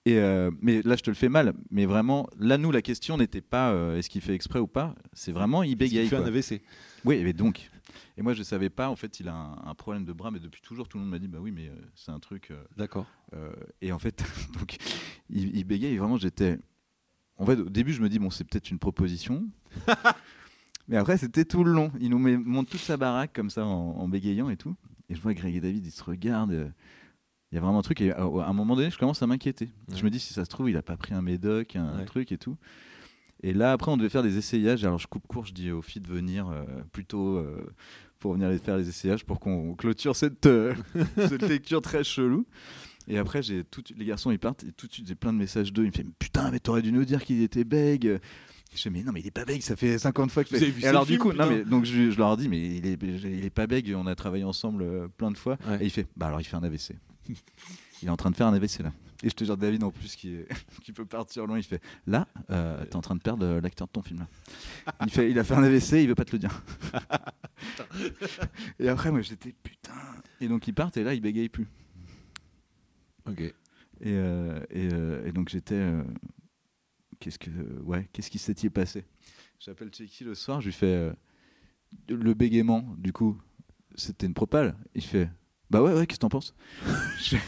et 0.06 0.18
euh, 0.18 0.50
mais 0.62 0.82
là, 0.84 0.96
je 0.96 1.04
te 1.04 1.10
le 1.10 1.16
fais 1.16 1.30
mal. 1.30 1.54
Mais 1.70 1.86
vraiment, 1.86 2.28
là, 2.40 2.58
nous, 2.58 2.72
la 2.72 2.82
question 2.82 3.18
n'était 3.18 3.42
pas 3.42 3.72
euh, 3.72 3.98
est-ce 3.98 4.10
qu'il 4.10 4.22
fait 4.22 4.34
exprès 4.34 4.60
ou 4.60 4.68
pas. 4.68 4.96
C'est 5.14 5.32
vraiment 5.32 5.62
il 5.62 5.76
bégaye. 5.76 6.08
fait 6.08 6.16
quoi. 6.16 6.26
un 6.26 6.28
AVC. 6.28 6.62
Oui, 7.06 7.22
mais 7.24 7.34
donc. 7.34 7.70
Et 8.18 8.22
moi, 8.22 8.34
je 8.34 8.44
savais 8.44 8.70
pas. 8.70 8.90
En 8.90 8.96
fait, 8.96 9.20
il 9.20 9.28
a 9.28 9.36
un, 9.36 9.58
un 9.66 9.76
problème 9.76 10.06
de 10.06 10.14
bras, 10.14 10.32
mais 10.32 10.40
depuis 10.40 10.62
toujours, 10.62 10.88
tout 10.88 10.98
le 10.98 11.04
monde 11.04 11.12
m'a 11.12 11.20
dit 11.20 11.28
bah 11.28 11.40
oui, 11.42 11.52
mais 11.52 11.68
euh, 11.68 11.76
c'est 11.96 12.12
un 12.12 12.20
truc. 12.20 12.52
D'accord. 12.78 13.06
et 13.82 13.92
en 13.92 14.00
fait, 14.00 14.24
donc, 14.60 14.78
il, 15.30 15.56
il 15.56 15.64
bégaye. 15.64 15.98
Vraiment, 15.98 16.18
j'étais. 16.18 16.58
En 17.40 17.46
fait, 17.46 17.60
au 17.60 17.70
début, 17.70 17.94
je 17.94 18.02
me 18.02 18.10
dis 18.10 18.20
bon, 18.20 18.30
c'est 18.30 18.44
peut-être 18.44 18.70
une 18.70 18.80
proposition. 18.80 19.46
mais 20.88 20.98
après, 20.98 21.18
c'était 21.18 21.46
tout 21.46 21.64
le 21.64 21.72
long. 21.72 21.92
Il 22.00 22.10
nous 22.10 22.20
met, 22.20 22.38
monte 22.38 22.70
toute 22.70 22.82
sa 22.82 22.98
baraque 22.98 23.32
comme 23.34 23.50
ça 23.50 23.66
en, 23.66 23.70
en 23.98 24.08
bégayant 24.08 24.50
et 24.50 24.58
tout. 24.58 24.76
Et 25.10 25.16
je 25.16 25.22
vois 25.22 25.34
Greg 25.34 25.56
et 25.56 25.62
David, 25.62 25.86
ils 25.86 25.92
se 25.92 26.04
regardent. 26.04 26.52
euh, 26.52 26.70
Il 27.52 27.56
y 27.56 27.58
a 27.58 27.62
vraiment 27.62 27.80
un 27.80 27.84
truc. 27.84 28.02
Et 28.02 28.12
à, 28.12 28.18
à 28.22 28.24
un 28.50 28.54
moment 28.54 28.76
donné, 28.76 28.92
je 28.92 28.98
commence 28.98 29.22
à 29.24 29.28
m'inquiéter. 29.28 29.70
Ouais. 29.90 29.96
Je 29.98 30.04
me 30.04 30.10
dis 30.10 30.20
si 30.20 30.34
ça 30.34 30.44
se 30.46 30.50
trouve, 30.50 30.70
il 30.70 30.78
a 30.78 30.82
pas 30.84 30.98
pris 30.98 31.14
un 31.14 31.22
médoc, 31.22 31.76
un 31.76 32.00
Ouais. 32.00 32.06
truc 32.06 32.32
et 32.32 32.38
tout. 32.38 32.58
Et 33.42 33.54
là, 33.54 33.72
après, 33.72 33.90
on 33.90 33.96
devait 33.98 34.10
faire 34.10 34.24
des 34.24 34.38
essayages. 34.38 34.84
Alors, 34.84 35.00
je 35.00 35.08
coupe 35.08 35.26
court, 35.28 35.46
je 35.46 35.54
dis 35.54 35.72
aux 35.72 35.82
filles 35.82 36.02
de 36.02 36.10
venir 36.10 36.50
euh, 36.50 36.66
plutôt 36.92 37.38
euh, 37.38 37.66
pour 38.20 38.34
venir 38.34 38.50
les 38.50 38.58
faire 38.58 38.76
les 38.78 38.90
essayages 38.90 39.26
pour 39.26 39.40
qu'on 39.40 39.76
clôture 39.76 40.14
cette, 40.18 40.46
euh, 40.46 40.74
cette 41.16 41.44
lecture 41.48 41.82
très 41.82 42.04
chelou. 42.04 42.46
Et 43.10 43.18
après, 43.18 43.42
j'ai 43.42 43.64
tout, 43.64 43.84
les 43.98 44.06
garçons 44.06 44.32
ils 44.32 44.40
partent 44.40 44.64
et 44.64 44.72
tout 44.72 44.88
de 44.88 44.94
suite 44.94 45.08
j'ai 45.08 45.16
plein 45.16 45.34
de 45.34 45.38
messages 45.38 45.74
d'eux. 45.74 45.84
Il 45.84 45.88
me 45.88 45.92
fait 45.92 46.06
putain, 46.20 46.52
mais 46.52 46.60
t'aurais 46.60 46.82
dû 46.82 46.92
nous 46.92 47.06
dire 47.06 47.24
qu'il 47.24 47.42
était 47.42 47.64
bègue. 47.64 48.20
Je 48.76 48.82
fais 48.82 48.90
mais 48.92 49.02
non 49.02 49.12
mais 49.12 49.20
il 49.20 49.28
est 49.28 49.32
pas 49.32 49.46
bègue, 49.46 49.64
ça 49.64 49.76
fait 49.76 49.98
50 49.98 50.30
fois 50.30 50.44
que 50.44 50.52
je 50.52 50.58
fais. 50.58 50.70
vu 50.70 50.84
Et 50.84 50.88
alors 50.88 51.06
du 51.06 51.18
coup, 51.18 51.34
non 51.34 51.50
mais 51.50 51.64
donc 51.64 51.86
je, 51.86 52.12
je 52.12 52.18
leur 52.18 52.38
dis 52.38 52.48
mais 52.48 52.78
il 52.78 52.86
est, 52.86 53.02
il 53.02 53.44
est 53.44 53.50
pas 53.50 53.66
bègue. 53.66 53.96
On 53.98 54.06
a 54.06 54.14
travaillé 54.14 54.44
ensemble 54.44 54.84
euh, 54.84 55.08
plein 55.08 55.32
de 55.32 55.38
fois. 55.38 55.58
Ouais. 55.68 55.78
Et 55.82 55.86
il 55.86 55.90
fait 55.90 56.06
bah 56.16 56.28
alors 56.28 56.40
il 56.40 56.44
fait 56.44 56.56
un 56.56 56.64
AVC. 56.64 56.94
il 58.02 58.08
est 58.08 58.12
en 58.12 58.18
train 58.18 58.30
de 58.30 58.36
faire 58.36 58.48
un 58.48 58.54
AVC 58.54 58.80
là. 58.84 58.92
Et 59.24 59.30
je 59.30 59.36
te 59.36 59.44
jure 59.44 59.58
David 59.58 59.84
en 59.84 59.92
plus 59.92 60.16
qui, 60.16 60.36
est, 60.36 60.48
qui 60.84 60.94
peut 60.94 61.06
partir 61.06 61.46
loin, 61.48 61.58
il 61.58 61.64
fait 61.64 61.82
là 62.06 62.28
euh, 62.52 62.86
t'es 62.86 62.96
en 62.96 63.02
train 63.02 63.16
de 63.16 63.22
perdre 63.22 63.44
euh, 63.44 63.60
l'acteur 63.60 63.88
de 63.88 63.92
ton 63.92 64.04
film. 64.04 64.20
Là. 64.20 64.94
Il 65.06 65.12
fait 65.12 65.32
il 65.32 65.40
a 65.40 65.44
fait 65.44 65.56
un 65.56 65.64
AVC, 65.64 65.94
il 65.94 66.08
veut 66.08 66.16
pas 66.16 66.26
te 66.26 66.34
le 66.34 66.40
dire. 66.40 66.62
et 68.80 68.88
après 68.88 69.12
moi 69.12 69.22
j'étais 69.22 69.54
putain. 69.64 69.94
Et 70.42 70.48
donc 70.48 70.68
ils 70.68 70.74
partent 70.74 70.98
et 70.98 71.04
là 71.04 71.16
ils 71.16 71.22
bégayent 71.22 71.50
plus. 71.50 71.68
Et, 73.38 73.54
euh, 74.08 74.60
et, 74.70 74.90
euh, 74.94 75.26
et 75.28 75.32
donc 75.32 75.50
j'étais. 75.50 75.76
euh, 75.76 76.04
qu'est-ce 77.20 77.40
que 77.40 77.50
ouais, 77.84 78.08
qu'est-ce 78.14 78.30
qui 78.30 78.40
s'est-il 78.40 78.72
passé? 78.72 79.06
J'appelle 79.60 79.90
Checky 79.92 80.24
le 80.24 80.36
soir, 80.36 80.62
je 80.62 80.68
lui 80.68 80.74
fais 80.74 81.12
le 82.08 82.34
bégaiement. 82.34 82.96
Du 82.98 83.12
coup, 83.12 83.38
c'était 83.96 84.26
une 84.26 84.34
propale. 84.34 84.76
Il 84.96 85.04
fait 85.04 85.30
bah 85.70 85.84
ouais 85.84 85.94
ouais, 85.94 86.08
qu'est-ce 86.08 86.18
que 86.20 86.22
t'en 86.22 86.30
penses? 86.30 86.56
Je 87.20 87.36
fais, 87.36 87.42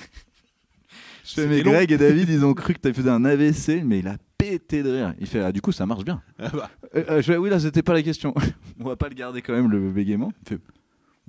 je 1.23 1.33
fais, 1.33 1.47
mais 1.47 1.61
long. 1.63 1.71
Greg 1.71 1.91
et 1.91 1.97
David, 1.97 2.27
ils 2.29 2.43
ont 2.43 2.53
cru 2.55 2.73
que 2.73 2.79
t'avais 2.79 3.01
fait 3.01 3.07
un 3.09 3.23
AVC, 3.23 3.83
mais 3.85 3.99
il 3.99 4.07
a 4.07 4.17
pété 4.37 4.83
de 4.83 4.89
rire. 4.89 5.13
Il 5.19 5.27
fait 5.27 5.39
ah 5.39 5.51
du 5.51 5.61
coup 5.61 5.71
ça 5.71 5.85
marche 5.85 6.03
bien. 6.03 6.21
Ah 6.37 6.49
bah. 6.49 6.69
Euh, 6.95 7.03
euh, 7.09 7.17
je 7.21 7.31
fais 7.31 7.37
oui 7.37 7.49
là 7.49 7.59
c'était 7.59 7.83
pas 7.83 7.93
la 7.93 8.03
question. 8.03 8.33
On 8.79 8.83
va 8.85 8.95
pas 8.97 9.07
le 9.07 9.15
garder 9.15 9.41
quand 9.41 9.53
même 9.53 9.69
le 9.71 9.91
bégaiement. 9.91 10.33
Il 10.43 10.49
fait 10.49 10.59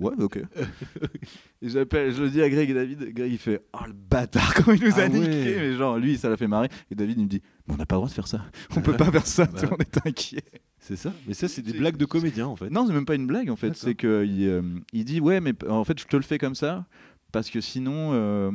ouais 0.03 0.23
ok. 0.23 0.39
j'appelle, 1.61 2.13
je 2.13 2.23
le 2.23 2.29
dis 2.29 2.41
à 2.41 2.49
Greg 2.49 2.69
et 2.69 2.73
David. 2.73 3.13
Greg 3.13 3.31
il 3.31 3.37
fait 3.37 3.61
oh 3.73 3.85
le 3.87 3.93
bâtard 3.93 4.53
comment 4.55 4.77
il 4.77 4.83
nous 4.83 4.99
a 4.99 5.03
Ah 5.03 5.09
niqué. 5.09 5.27
ouais. 5.29 5.55
Mais 5.57 5.73
genre 5.73 5.97
lui 5.97 6.17
ça 6.17 6.29
l'a 6.29 6.37
fait 6.37 6.47
marrer. 6.47 6.69
Et 6.91 6.95
David 6.95 7.17
il 7.17 7.23
me 7.23 7.29
dit 7.29 7.41
mais 7.67 7.73
on 7.75 7.77
n'a 7.77 7.85
pas 7.85 7.95
le 7.95 7.99
droit 7.99 8.09
de 8.09 8.13
faire 8.13 8.27
ça. 8.27 8.43
On 8.75 8.81
peut 8.81 8.95
pas 8.95 9.11
faire 9.11 9.25
ça. 9.25 9.45
Bah. 9.53 9.59
tu 9.59 9.65
vois, 9.65 9.77
on 9.79 9.81
est 9.81 10.07
inquiet. 10.07 10.43
C'est 10.79 10.95
ça 10.97 11.13
Mais 11.27 11.33
ça, 11.33 11.47
c'est 11.47 11.61
des 11.61 11.73
blagues 11.73 11.97
de 11.97 12.05
comédiens 12.05 12.47
en 12.47 12.55
fait. 12.55 12.69
Non 12.69 12.85
c'est 12.87 12.93
même 12.93 13.05
pas 13.05 13.15
une 13.15 13.27
blague 13.27 13.49
en 13.49 13.55
fait. 13.55 13.75
C'est 13.75 13.95
que 13.95 14.25
il, 14.25 14.47
euh, 14.47 14.61
il 14.91 15.05
dit 15.05 15.19
ouais 15.19 15.39
mais 15.39 15.53
en 15.69 15.83
fait 15.83 15.99
je 15.99 16.05
te 16.05 16.15
le 16.15 16.23
fais 16.23 16.37
comme 16.37 16.55
ça. 16.55 16.85
Parce 17.31 17.49
que 17.49 17.61
sinon, 17.61 18.11
euh, 18.13 18.51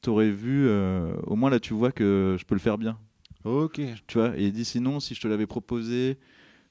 t'aurais 0.00 0.30
vu, 0.30 0.66
euh, 0.66 1.12
au 1.26 1.36
moins 1.36 1.50
là 1.50 1.60
tu 1.60 1.74
vois 1.74 1.92
que 1.92 2.36
je 2.40 2.44
peux 2.46 2.54
le 2.54 2.60
faire 2.62 2.78
bien. 2.78 2.98
Ok. 3.44 3.78
Tu 4.06 4.16
vois, 4.18 4.34
et 4.38 4.44
il 4.46 4.52
dit 4.54 4.64
sinon, 4.64 5.00
si 5.00 5.14
je 5.14 5.20
te 5.20 5.28
l'avais 5.28 5.46
proposé, 5.46 6.16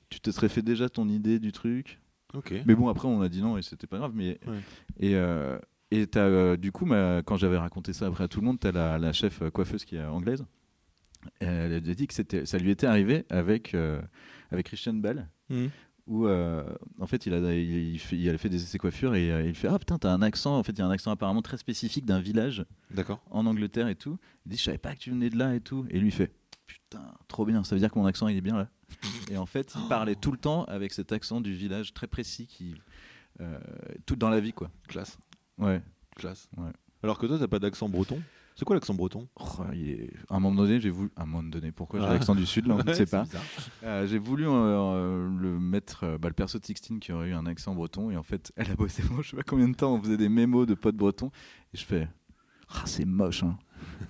tu 0.10 0.20
te 0.20 0.32
serais 0.32 0.50
fait 0.50 0.64
déjà 0.64 0.90
ton 0.90 1.08
idée 1.08 1.38
du 1.38 1.52
truc. 1.52 2.01
Mais 2.66 2.76
bon, 2.76 2.88
après, 2.88 3.08
on 3.08 3.22
a 3.22 3.30
dit 3.30 3.42
non 3.42 3.58
et 3.58 3.62
c'était 3.62 3.88
pas 3.88 3.98
grave. 3.98 4.12
Mais 4.16 4.40
Ouais. 4.48 4.60
et 5.00 5.16
euh, 5.16 5.58
et 5.92 6.08
t'as, 6.08 6.22
euh, 6.22 6.56
du 6.58 6.72
coup, 6.72 6.86
ma- 6.86 7.22
quand 7.26 7.36
j'avais 7.38 7.58
raconté 7.58 7.92
ça 7.94 8.08
après 8.08 8.24
à 8.24 8.28
tout 8.28 8.40
le 8.40 8.46
monde, 8.46 8.60
t'as 8.60 8.72
la, 8.72 8.98
la 8.98 9.12
chef 9.14 9.42
coiffeuse 9.52 9.84
qui 9.86 9.98
est 9.98 10.04
anglaise. 10.06 10.46
Elle 11.40 11.74
a 11.74 11.80
dit 11.80 12.08
que 12.08 12.14
c'était, 12.14 12.46
ça 12.46 12.58
lui 12.58 12.72
était 12.72 12.88
arrivé 12.88 13.26
avec 13.30 13.76
euh, 13.76 14.02
avec 14.52 14.66
Christian 14.68 14.94
Bell. 14.94 15.30
Mhm. 15.50 15.70
Où 16.08 16.26
euh, 16.28 16.64
en 17.00 17.06
fait 17.06 17.28
il 17.28 17.34
a, 17.34 17.54
il, 17.54 17.94
il 17.94 18.00
fait, 18.00 18.18
il 18.18 18.28
a 18.30 18.38
fait 18.38 18.50
des 18.50 18.62
essais 18.64 18.80
coiffure 18.80 19.14
et 19.14 19.32
euh, 19.32 19.44
il 19.44 19.54
fait 19.54 19.68
ah 19.68 19.78
putain 19.78 20.00
t'as 20.00 20.12
un 20.12 20.24
accent 20.24 20.58
en 20.58 20.64
fait 20.64 20.72
il 20.72 20.80
y 20.80 20.82
a 20.82 20.88
un 20.88 20.90
accent 20.90 21.12
apparemment 21.12 21.44
très 21.44 21.58
spécifique 21.58 22.06
d'un 22.08 22.20
village 22.20 22.66
en 23.30 23.46
Angleterre 23.46 23.88
et 23.88 23.96
tout 23.96 24.18
il 24.46 24.50
dit 24.52 24.58
je 24.58 24.64
savais 24.64 24.80
pas 24.80 24.96
que 24.96 25.00
tu 25.00 25.12
venais 25.12 25.30
de 25.30 25.38
là 25.38 25.54
et 25.54 25.62
tout 25.62 25.86
et 25.92 26.00
lui 26.00 26.10
fait 26.10 26.32
putain 26.74 27.02
trop 27.28 27.46
bien 27.46 27.64
ça 27.64 27.76
veut 27.76 27.80
dire 27.80 27.92
que 27.92 28.00
mon 28.00 28.06
accent 28.06 28.28
il 28.28 28.38
est 28.38 28.42
bien 28.42 28.58
là 28.58 28.70
et 29.30 29.38
en 29.38 29.46
fait 29.46 29.74
il 29.76 29.88
parlait 29.88 30.16
tout 30.16 30.32
le 30.32 30.38
temps 30.38 30.64
avec 30.66 30.94
cet 30.94 31.12
accent 31.12 31.42
du 31.42 31.54
village 31.54 31.94
très 31.94 32.08
précis 32.08 32.48
qui 32.48 32.76
euh, 33.40 33.58
tout 34.06 34.16
dans 34.16 34.30
la 34.30 34.40
vie 34.40 34.54
quoi 34.54 34.70
Classe. 34.88 35.18
ouais 35.58 35.82
Classe. 36.16 36.50
Ouais. 36.58 36.72
Alors 37.04 37.18
que 37.18 37.26
toi, 37.26 37.40
t'as 37.40 37.48
pas 37.48 37.58
d'accent 37.60 37.88
breton? 37.90 38.22
C'est 38.56 38.66
quoi 38.66 38.76
l'accent 38.76 38.94
breton? 38.94 39.28
Oh, 39.40 39.64
il 39.74 39.90
est- 39.90 40.14
à 40.30 40.36
un 40.36 40.40
moment 40.42 40.62
donné 40.64 40.80
j'ai 40.82 40.90
voulu 40.90 41.10
à 41.16 41.24
un 41.24 41.26
moment 41.26 41.42
donné 41.50 41.72
pourquoi 41.72 42.00
j'ai 42.02 42.06
Ah. 42.06 42.14
l'accent 42.14 42.36
du 42.36 42.46
sud 42.46 42.68
là 42.68 42.76
on 42.76 42.78
ne 42.84 42.84
Ouais, 42.84 42.94
sait 42.94 43.06
pas. 43.06 43.24
Euh, 43.84 44.06
j'ai 44.06 44.18
voulu 44.20 44.46
euh, 44.46 44.52
euh, 44.52 45.30
le 45.40 45.58
mettre, 45.60 46.04
euh, 46.04 46.18
bah, 46.18 46.28
le 46.28 46.34
perso 46.36 46.60
de 46.60 46.66
Sixtine 46.66 47.00
qui 47.00 47.12
aurait 47.14 47.30
eu 47.30 47.34
un 47.34 47.46
accent 47.46 47.74
breton, 47.74 48.12
et 48.12 48.18
en 48.18 48.24
fait, 48.24 48.52
elle 48.58 48.70
a 48.70 48.76
bossé 48.76 49.02
moi, 49.10 49.22
je 49.24 49.30
sais 49.32 49.36
pas 49.38 49.44
combien 49.44 49.70
de 49.70 49.76
temps, 49.76 49.94
on 49.96 50.02
faisait 50.02 50.18
des 50.18 50.30
mémos 50.30 50.68
de 50.68 50.74
potes 50.76 50.98
bretons, 50.98 51.32
et 51.74 51.78
je 51.78 51.86
fais, 51.86 52.08
ah, 52.70 52.84
c'est 52.86 53.06
moche, 53.06 53.42
hein. 53.44 53.58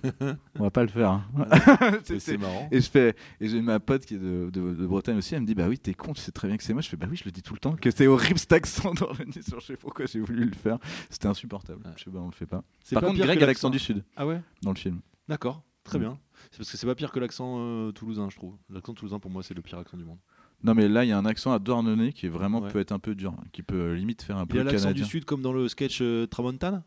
on 0.58 0.62
va 0.62 0.70
pas 0.70 0.82
le 0.82 0.88
faire. 0.88 1.10
hein. 1.10 1.24
C'est- 2.04 2.36
marrant. 2.36 2.68
et 2.72 2.80
je 2.80 2.90
fais, 2.90 3.14
et 3.40 3.48
j'ai 3.48 3.60
ma 3.60 3.78
pote 3.80 4.04
qui 4.04 4.14
est 4.14 4.18
de, 4.18 4.50
de- 4.52 4.74
de 4.74 4.86
Bretagne 4.86 5.16
aussi, 5.18 5.34
elle 5.34 5.42
me 5.42 5.46
dit, 5.46 5.54
bah 5.54 5.66
oui, 5.68 5.78
t'es 5.78 5.94
con, 5.94 6.12
tu 6.12 6.20
sais 6.20 6.32
très 6.32 6.48
bien 6.48 6.56
que 6.56 6.62
c'est 6.64 6.74
moche. 6.74 6.84
Je 6.86 6.90
fais, 6.90 6.96
bah 6.96 7.06
oui, 7.10 7.16
je 7.16 7.24
le 7.24 7.30
dis 7.30 7.42
tout 7.42 7.54
le 7.54 7.60
temps, 7.60 7.76
que 7.76 7.90
c'est 7.90 8.06
horrible 8.06 8.38
cet 8.38 8.52
accent 8.52 8.92
sur 8.96 9.14
je 9.60 9.66
sais 9.66 9.76
pourquoi 9.76 10.06
j'ai 10.06 10.20
voulu 10.20 10.44
le 10.44 10.54
faire. 10.54 10.78
C'était 11.10 11.28
insupportable. 11.28 11.82
Ouais. 11.84 11.92
Je 11.96 12.04
sais 12.04 12.10
pas, 12.10 12.18
on 12.18 12.26
le 12.26 12.32
fait 12.32 12.46
pas. 12.46 12.62
Par 12.92 13.00
pas 13.02 13.06
contre, 13.08 13.20
Greg 13.20 13.42
a 13.42 13.46
l'accent 13.46 13.70
du 13.70 13.78
sud 13.78 14.04
Ah 14.16 14.26
ouais? 14.26 14.40
Dans 14.62 14.70
le 14.72 14.78
film. 14.78 15.00
D'accord. 15.28 15.62
Très 15.84 15.98
Mm. 15.98 16.02
bien. 16.02 16.18
C'est 16.50 16.58
parce 16.58 16.70
que 16.70 16.76
c'est 16.76 16.86
pas 16.86 16.94
pire 16.94 17.10
que 17.12 17.18
l'accent 17.20 17.56
euh, 17.58 17.90
toulousain, 17.92 18.28
je 18.30 18.36
trouve. 18.36 18.56
L'accent 18.70 18.94
toulousain, 18.94 19.18
pour 19.18 19.30
moi, 19.30 19.42
c'est 19.42 19.54
le 19.54 19.62
pire 19.62 19.78
accent 19.78 19.96
du 19.96 20.04
monde. 20.04 20.18
Non, 20.64 20.74
mais 20.74 20.88
là, 20.88 21.04
il 21.04 21.08
y 21.08 21.12
a 21.12 21.18
un 21.18 21.24
accent 21.26 21.52
à 21.52 21.58
Douarnenez 21.58 22.12
qui 22.12 22.26
est 22.26 22.28
vraiment 22.28 22.60
Ouais. 22.60 22.70
peut 22.70 22.78
être 22.78 22.92
un 22.92 23.00
peu 23.00 23.16
dur, 23.16 23.32
hein, 23.36 23.42
qui 23.52 23.62
peut 23.64 23.74
euh, 23.74 23.94
limite 23.96 24.22
faire 24.22 24.36
un 24.36 24.42
Il 24.42 24.46
peu 24.46 24.56
y 24.58 24.60
a 24.60 24.64
l'accent 24.64 24.92
du 24.92 25.04
sud 25.04 25.24
comme 25.24 25.42
dans 25.42 25.52
le 25.52 25.66
sketch 25.68 25.98
euh, 26.02 26.26
Tramontane? 26.26 26.82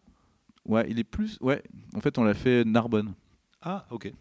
Ouais, 0.65 0.85
il 0.89 0.99
est 0.99 1.03
plus. 1.03 1.37
Ouais, 1.41 1.63
en 1.95 1.99
fait, 2.01 2.17
on 2.17 2.23
l'a 2.23 2.33
fait 2.33 2.63
Narbonne. 2.65 3.13
Ah, 3.61 3.85
ok. 3.91 4.11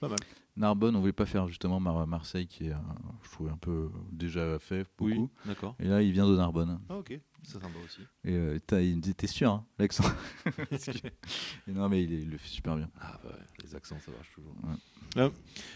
Pas 0.00 0.08
mal. 0.08 0.18
Narbonne, 0.56 0.96
on 0.96 1.00
voulait 1.00 1.12
pas 1.12 1.26
faire 1.26 1.46
justement 1.48 1.78
Mar- 1.78 2.06
Marseille, 2.06 2.46
qui 2.48 2.66
est, 2.66 2.72
un- 2.72 2.96
je 3.22 3.30
trouvais 3.30 3.50
un 3.50 3.56
peu 3.56 3.90
déjà 4.10 4.58
fait 4.58 4.84
beaucoup. 4.96 5.30
d'accord. 5.44 5.76
Et 5.78 5.86
là, 5.86 6.02
il 6.02 6.10
vient 6.12 6.28
de 6.28 6.36
Narbonne. 6.36 6.80
Ah, 6.88 6.98
ok, 6.98 7.18
ça 7.44 7.60
sympa 7.60 7.78
aussi. 7.84 8.00
Et 8.24 8.32
euh, 8.34 8.58
il 8.72 8.96
me 8.96 9.00
dit, 9.00 9.14
t'es 9.14 9.26
sûr, 9.28 9.50
hein, 9.52 9.64
l'accent 9.78 10.02
que- 10.44 11.70
Non, 11.70 11.88
mais 11.88 12.02
il, 12.02 12.12
est- 12.12 12.22
il 12.22 12.30
le 12.30 12.38
fait 12.38 12.48
super 12.48 12.76
bien. 12.76 12.90
Ah, 13.00 13.20
bah 13.22 13.30
ouais, 13.30 13.44
les 13.62 13.74
accents, 13.76 13.98
ça 14.00 14.10
marche 14.10 14.30
toujours. 14.34 14.52
Ouais. 14.64 15.22
Euh, 15.22 15.30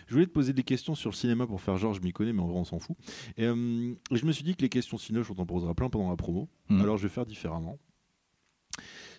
je 0.08 0.14
voulais 0.14 0.26
te 0.26 0.32
poser 0.32 0.52
des 0.52 0.64
questions 0.64 0.94
sur 0.96 1.10
le 1.10 1.16
cinéma 1.16 1.46
pour 1.46 1.60
faire 1.60 1.76
genre, 1.76 1.94
je 1.94 2.00
m'y 2.00 2.12
connais, 2.12 2.32
mais 2.32 2.42
en 2.42 2.48
vrai, 2.48 2.58
on 2.58 2.64
s'en 2.64 2.78
fout. 2.80 2.96
Et, 3.36 3.44
euh, 3.46 3.94
je 4.10 4.24
me 4.26 4.32
suis 4.32 4.42
dit 4.44 4.54
que 4.56 4.62
les 4.62 4.68
questions 4.68 4.98
cinéma, 4.98 5.24
on 5.30 5.34
t'en 5.34 5.46
posera 5.46 5.74
plein 5.74 5.90
pendant 5.90 6.10
la 6.10 6.16
promo. 6.16 6.48
Mhm. 6.68 6.80
Alors, 6.80 6.96
je 6.98 7.04
vais 7.04 7.08
faire 7.08 7.26
différemment. 7.26 7.78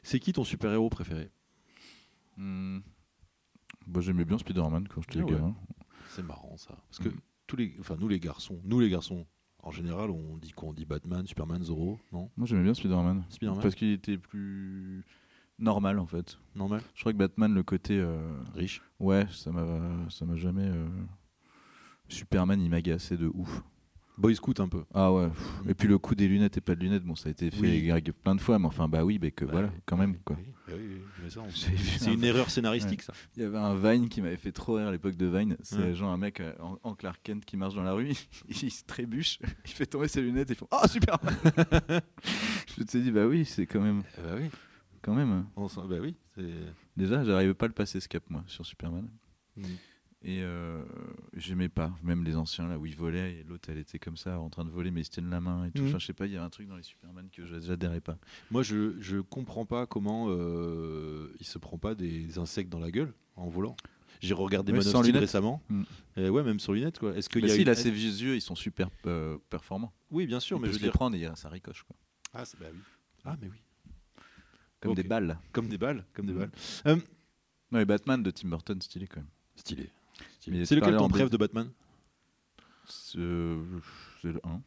C'est 0.03 0.19
qui 0.19 0.33
ton 0.33 0.43
super-héros 0.43 0.89
préféré 0.89 1.31
Hmm. 2.37 2.79
Bah, 3.87 4.01
J'aimais 4.01 4.25
bien 4.25 4.37
Spider-Man 4.37 4.87
quand 4.87 5.01
j'étais 5.01 5.19
Ah 5.19 5.25
ouais. 5.25 5.31
gamin. 5.31 5.55
C'est 6.07 6.23
marrant 6.23 6.55
ça. 6.57 6.75
Parce 6.89 6.99
que 6.99 7.09
Mhm. 7.09 7.19
tous 7.47 7.55
les, 7.57 7.75
enfin, 7.79 7.95
nous 7.99 8.07
les 8.07 8.19
garçons, 8.19 8.59
nous 8.63 8.79
les 8.79 8.89
garçons, 8.89 9.25
en 9.61 9.71
général, 9.71 10.09
on 10.09 10.37
dit 10.37 10.51
qu'on 10.51 10.73
dit 10.73 10.85
Batman, 10.85 11.25
Superman, 11.27 11.63
Zorro, 11.63 11.99
non? 12.11 12.29
Moi, 12.37 12.47
j'aimais 12.47 12.63
bien 12.63 12.73
Spider-Man. 12.73 13.23
Spider-Man? 13.29 13.61
Parce 13.61 13.75
qu'il 13.75 13.91
était 13.91 14.17
plus 14.17 15.03
normal, 15.59 15.99
en 15.99 16.05
fait. 16.07 16.37
Normal? 16.55 16.81
Je 16.95 17.01
crois 17.01 17.13
que 17.13 17.17
Batman, 17.17 17.53
le 17.53 17.63
côté. 17.63 17.97
euh, 17.99 18.35
Riche? 18.55 18.81
Ouais, 18.99 19.27
ça 19.31 19.51
m'a 19.51 20.09
ça 20.09 20.25
m'a 20.25 20.35
jamais. 20.35 20.67
euh, 20.67 20.87
Superman, 22.09 22.59
il 22.61 22.69
m'agaçait 22.69 23.17
de 23.17 23.27
ouf. 23.33 23.63
Boy 24.17 24.35
Scout 24.35 24.59
un 24.59 24.67
peu. 24.67 24.83
Ah 24.93 25.11
ouais. 25.11 25.27
pff. 25.29 25.53
Et 25.69 25.73
puis 25.73 25.87
le 25.87 25.97
coup 25.97 26.13
des 26.15 26.27
lunettes 26.27 26.57
et 26.57 26.61
pas 26.61 26.75
de 26.75 26.81
lunettes, 26.81 27.03
bon, 27.03 27.15
ça 27.15 27.29
a 27.29 27.31
été 27.31 27.49
fait 27.49 27.59
Oui. 27.91 28.11
plein 28.23 28.35
de 28.35 28.41
fois, 28.41 28.59
mais 28.59 28.67
enfin, 28.67 28.87
bah 28.87 29.03
oui, 29.03 29.17
mais 29.21 29.31
que 29.31 29.43
Bah 29.45 29.51
voilà, 29.53 29.69
quand 29.85 29.97
même, 29.97 30.17
quoi. 30.23 30.35
Oui, 30.39 30.45
bah 30.67 30.73
oui, 30.77 31.31
C'est 31.97 32.07
un- 32.09 32.13
une 32.13 32.23
erreur 32.23 32.49
scénaristique 32.51 33.01
ça. 33.01 33.13
Il 33.35 33.41
y 33.43 33.45
avait 33.45 33.57
un 33.57 33.75
Vine 33.75 34.09
qui 34.09 34.21
m'avait 34.21 34.37
fait 34.37 34.51
trop 34.51 34.75
rire 34.75 34.87
à 34.87 34.91
l'époque 34.91 35.15
de 35.15 35.25
Vine. 35.25 35.57
C'est 35.63 35.77
Ouais. 35.77 35.95
genre 35.95 36.11
un 36.11 36.17
mec 36.17 36.39
euh, 36.41 36.53
en, 36.59 36.77
en 36.83 36.93
Clark 36.95 37.19
Kent 37.23 37.43
qui 37.43 37.57
marche 37.57 37.73
dans 37.75 37.83
la 37.83 37.93
rue, 37.93 38.11
il, 38.49 38.71
se 38.71 38.83
trébuche, 38.83 39.39
il 39.65 39.71
fait 39.71 39.85
tomber 39.87 40.07
ses 40.07 40.21
lunettes 40.21 40.51
et 40.51 40.53
il 40.53 40.57
fait 40.57 40.65
Oh 40.71 40.87
super 40.87 41.17
Je 42.75 42.81
me 42.81 42.87
suis 42.87 43.01
dit, 43.01 43.11
bah 43.11 43.25
oui, 43.25 43.45
c'est 43.45 43.65
quand 43.65 43.81
même. 43.81 44.03
Eh 44.17 44.21
bah 44.21 44.35
oui. 44.39 44.49
Quand 45.01 45.13
même. 45.15 45.45
On 45.55 45.67
s'en- 45.67 45.85
bah 45.87 45.97
oui. 46.01 46.15
Déjà, 46.95 47.23
j'arrivais 47.23 47.53
pas 47.53 47.65
à 47.65 47.67
le 47.69 47.73
passer 47.73 47.99
ce 47.99 48.07
cap, 48.07 48.23
moi, 48.29 48.43
sur 48.47 48.65
Superman. 48.65 49.07
Mm. 49.57 49.63
Et 50.25 50.41
euh, 50.41 50.81
j'aimais 51.33 51.67
pas, 51.67 51.93
même 52.01 52.23
les 52.23 52.37
anciens 52.37 52.67
là 52.69 52.79
où 52.79 52.85
il 52.85 52.95
volait 52.95 53.33
et 53.39 53.43
l'autre 53.43 53.67
elle 53.69 53.77
était 53.77 53.99
comme 53.99 54.15
ça 54.15 54.39
en 54.39 54.49
train 54.49 54.63
de 54.63 54.69
voler 54.69 54.89
mais 54.89 55.01
il 55.01 55.03
se 55.05 55.09
tienne 55.09 55.29
la 55.29 55.41
main 55.41 55.65
et 55.65 55.71
tout. 55.71 55.81
Mhm. 55.81 55.89
Enfin, 55.89 55.99
je 55.99 56.05
sais 56.05 56.13
pas, 56.13 56.27
il 56.27 56.31
y 56.31 56.37
a 56.37 56.43
un 56.45 56.49
truc 56.49 56.69
dans 56.69 56.77
les 56.77 56.83
Superman 56.83 57.27
que 57.29 57.45
je- 57.45 57.59
j'adhérais 57.59 57.99
pas. 57.99 58.17
Moi, 58.49 58.63
je, 58.63 58.95
je 59.01 59.17
comprends 59.17 59.65
pas 59.65 59.85
comment 59.85 60.27
euh, 60.29 61.27
il 61.41 61.45
se 61.45 61.57
prend 61.57 61.77
pas 61.77 61.93
des 61.93 62.37
insectes 62.39 62.69
dans 62.71 62.79
la 62.79 62.89
gueule 62.89 63.13
en 63.35 63.49
volant. 63.49 63.75
J'ai 64.21 64.33
regardé 64.33 64.71
Ouais, 64.71 64.77
Man 64.77 64.87
of 64.87 64.91
sans 64.93 64.99
Steel 65.01 65.07
lunettes. 65.15 65.27
récemment. 65.27 65.61
Mm. 65.67 65.83
Et 66.15 66.29
ouais, 66.29 66.43
même 66.43 66.61
sur 66.61 66.71
lunettes 66.71 66.99
quoi. 66.99 67.13
Est-ce 67.17 67.27
qu'il 67.27 67.45
y 67.45 67.51
a 67.51 67.53
si, 67.53 67.59
une- 67.61 67.65
là, 67.67 67.75
ses 67.75 67.91
vieux 67.91 68.09
yeux 68.11 68.35
ils 68.35 68.41
sont 68.41 68.55
super 68.55 68.89
euh, 69.05 69.37
performants. 69.49 69.91
Oui, 70.09 70.25
bien 70.25 70.39
sûr, 70.39 70.55
Il 70.57 70.61
mais 70.61 70.67
peut 70.67 70.73
je 70.75 70.77
les 70.79 70.83
dire. 70.85 70.93
prendre 70.93 71.17
et 71.17 71.29
ça 71.35 71.49
ricoche 71.49 71.83
quoi. 71.83 71.97
Ah, 72.33 72.45
c'est- 72.45 72.57
bah 72.57 72.67
oui. 72.71 72.79
Ah, 73.25 73.35
mais 73.41 73.49
oui. 73.49 73.57
Comme 74.79 74.93
des 74.95 75.03
balles. 75.03 75.37
Comme 75.51 75.67
des 75.67 75.77
balles, 75.77 76.05
comme 76.13 76.27
des 76.27 76.33
Mm. 76.33 76.37
balles. 76.39 76.51
Euh, 76.87 76.95
Non, 77.73 77.79
et 77.79 77.85
Batman 77.85 78.23
de 78.23 78.31
Tim 78.31 78.47
Burton, 78.47 78.79
stylé 78.81 79.07
quand 79.07 79.19
même. 79.19 79.29
stylé. 79.57 79.89
C'est 80.65 80.75
lequel 80.75 80.97
ton 80.97 81.07
dé- 81.07 81.27
de 81.29 81.37
Batman? 81.37 81.69
C'est 82.85 83.19
c'est 84.21 84.31
le 84.33 84.39
1. 84.43 84.61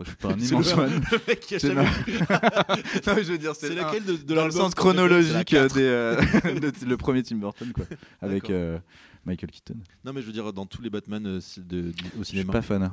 Je 0.00 0.04
suis 0.06 0.16
pas 0.16 0.28
un 0.32 0.38
immense 0.38 0.50
le 0.50 0.62
fan. 0.76 1.02
Le 1.12 1.18
mec 1.28 1.40
qui 1.40 1.54
a 1.56 1.58
C'est 1.58 1.74
jamais 1.74 1.84
non, 3.06 3.14
mais 3.16 3.24
je 3.24 3.32
veux 3.32 3.38
dire, 3.38 3.54
C'est 3.54 3.68
le 3.74 3.80
un. 3.80 3.84
laquelle 3.84 4.04
de, 4.04 4.16
de 4.16 4.34
dans 4.34 4.44
le 4.46 4.50
sens 4.50 4.74
chronologique 4.74 5.52
euh, 5.54 5.68
des, 5.68 5.82
euh, 5.82 6.16
de- 6.60 6.86
le 6.86 6.96
premier 6.96 7.22
Tim 7.22 7.36
Burton 7.36 7.70
quoi, 7.72 7.84
avec 8.22 8.48
euh, 8.50 8.78
Michael 9.26 9.50
Keaton. 9.50 9.76
Non, 10.04 10.12
mais 10.14 10.22
je 10.22 10.26
veux 10.26 10.32
dire, 10.32 10.52
dans 10.52 10.64
tous 10.66 10.80
les 10.80 10.88
Batman 10.90 11.26
euh, 11.26 11.40
de, 11.58 11.80
de- 11.82 11.88
au 11.90 11.92
Je 12.20 12.22
suis 12.24 12.24
cinéma. 12.38 12.52
pas 12.52 12.62
fan. 12.62 12.90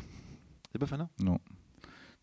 T'es 0.74 0.80
pas 0.80 0.86
fan 0.86 1.08
Non. 1.22 1.40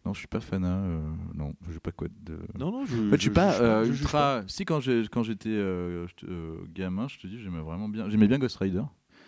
Non, 0.05 0.13
je 0.13 0.19
suis 0.19 0.29
pas 0.29 0.41
fan. 0.41 0.63
euh, 0.67 1.01
non, 1.35 1.55
je 1.73 1.79
pas 1.79 1.91
quoi 1.93 2.09
de. 2.23 2.37
Non, 2.59 2.71
non, 2.71 2.85
je. 2.85 2.95
En 3.07 3.11
fait, 3.11 3.17
je 3.17 3.23
suis 3.23 3.31
pas 3.31 3.55
euh, 3.63 3.87
ultra. 3.87 4.43
Si 4.49 4.67
quand 4.67 4.81
j'ai 4.81 5.05
quand 5.11 5.23
j'étais 5.23 5.49
euh, 5.49 6.07
j'étais, 6.09 6.27
euh, 6.31 6.57
gamin, 6.75 7.09
je 7.09 7.17
te 7.17 7.27
dis, 7.27 7.41
j'aimais 7.41 7.63
vraiment 7.63 7.89
bien. 7.89 8.11
J'aimais 8.11 8.29
bien 8.29 8.39
Ghost 8.39 8.57
Rider. 8.59 8.83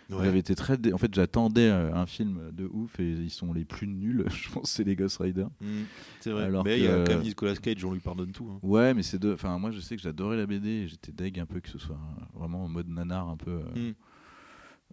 Ouais. 0.09 0.23
J'avais 0.23 0.39
été 0.39 0.55
très. 0.55 0.77
dé- 0.77 0.93
En 0.93 0.97
fait, 0.97 1.13
j'attendais 1.13 1.69
euh, 1.69 1.93
un 1.93 2.05
film 2.05 2.51
de 2.53 2.65
ouf 2.71 2.97
et 2.99 3.09
ils 3.11 3.29
sont 3.29 3.51
les 3.51 3.65
plus 3.65 3.87
nuls. 3.87 4.25
Je 4.29 4.49
pense 4.49 4.71
c'est 4.71 4.83
les 4.85 4.95
Ghost 4.95 5.17
Rider. 5.17 5.47
Mm, 5.59 5.81
c'est 6.21 6.31
vrai. 6.31 6.43
Alors 6.43 6.63
mais 6.63 6.77
il 6.79 6.85
y 6.85 6.87
a 6.87 7.03
que- 7.03 7.07
quand 7.07 7.13
même 7.15 7.23
Nicolas 7.23 7.55
Cage, 7.55 7.83
on 7.83 7.91
lui 7.91 7.99
pardonne 7.99 8.31
tout. 8.31 8.49
hein. 8.49 8.59
Ouais, 8.63 8.93
mais 8.93 9.03
c'est 9.03 9.19
deux. 9.19 9.33
Enfin, 9.33 9.57
moi, 9.59 9.71
je 9.71 9.79
sais 9.81 9.95
que 9.97 10.01
j'adorais 10.01 10.37
la 10.37 10.45
BD. 10.45 10.69
et 10.69 10.87
J'étais 10.87 11.11
deg 11.11 11.39
un 11.39 11.45
peu 11.45 11.59
que 11.59 11.69
ce 11.69 11.77
soit 11.77 11.95
euh, 11.97 12.23
vraiment 12.39 12.63
en 12.63 12.69
mode 12.69 12.87
nanar 12.87 13.27
un 13.27 13.37
peu. 13.37 13.51
euh, 13.75 13.89
Mm. 13.89 13.93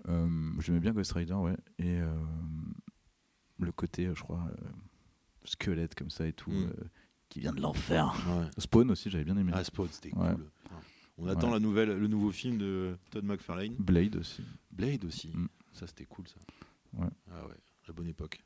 euh, 0.09 0.51
J'aimais 0.61 0.81
bien 0.81 0.93
Ghost 0.93 1.13
Rider, 1.13 1.35
ouais. 1.35 1.57
Et 1.79 2.01
euh, 2.01 2.11
le 3.61 3.73
côté, 3.73 4.07
euh, 4.07 4.15
je 4.15 4.23
crois, 4.23 4.43
euh, 4.51 4.67
squelette 5.45 5.95
comme 5.95 6.11
ça 6.11 6.27
et 6.27 6.33
tout, 6.33 6.51
Mm. 6.51 6.65
euh, 6.65 6.85
qui 7.29 7.41
vient 7.41 7.53
de 7.53 7.61
l'enfer. 7.61 8.13
Ouais. 8.29 8.47
Spawn 8.59 8.91
aussi, 8.91 9.11
j'avais 9.11 9.25
bien 9.25 9.37
aimé. 9.37 9.53
Ah, 9.55 9.63
Spawn, 9.65 9.89
c'était 9.91 10.11
cool. 10.11 10.37
On 11.17 11.29
attend 11.29 11.51
la 11.51 11.61
nouvelle, 11.61 11.97
le 11.97 12.09
nouveau 12.09 12.33
film 12.33 12.59
de 12.59 12.97
Todd 13.11 13.25
McFarlane. 13.25 13.75
Blade 13.79 14.17
aussi. 14.17 14.43
Blade 14.73 15.05
aussi. 15.05 15.29
Mm. 15.29 15.49
Ça, 15.73 15.87
c'était 15.87 16.05
cool, 16.07 16.27
ça. 16.29 16.37
Ouais. 16.95 17.09
Ah 17.31 17.47
ouais, 17.47 17.55
la 17.87 17.95
bonne 17.95 18.09
époque. 18.09 18.43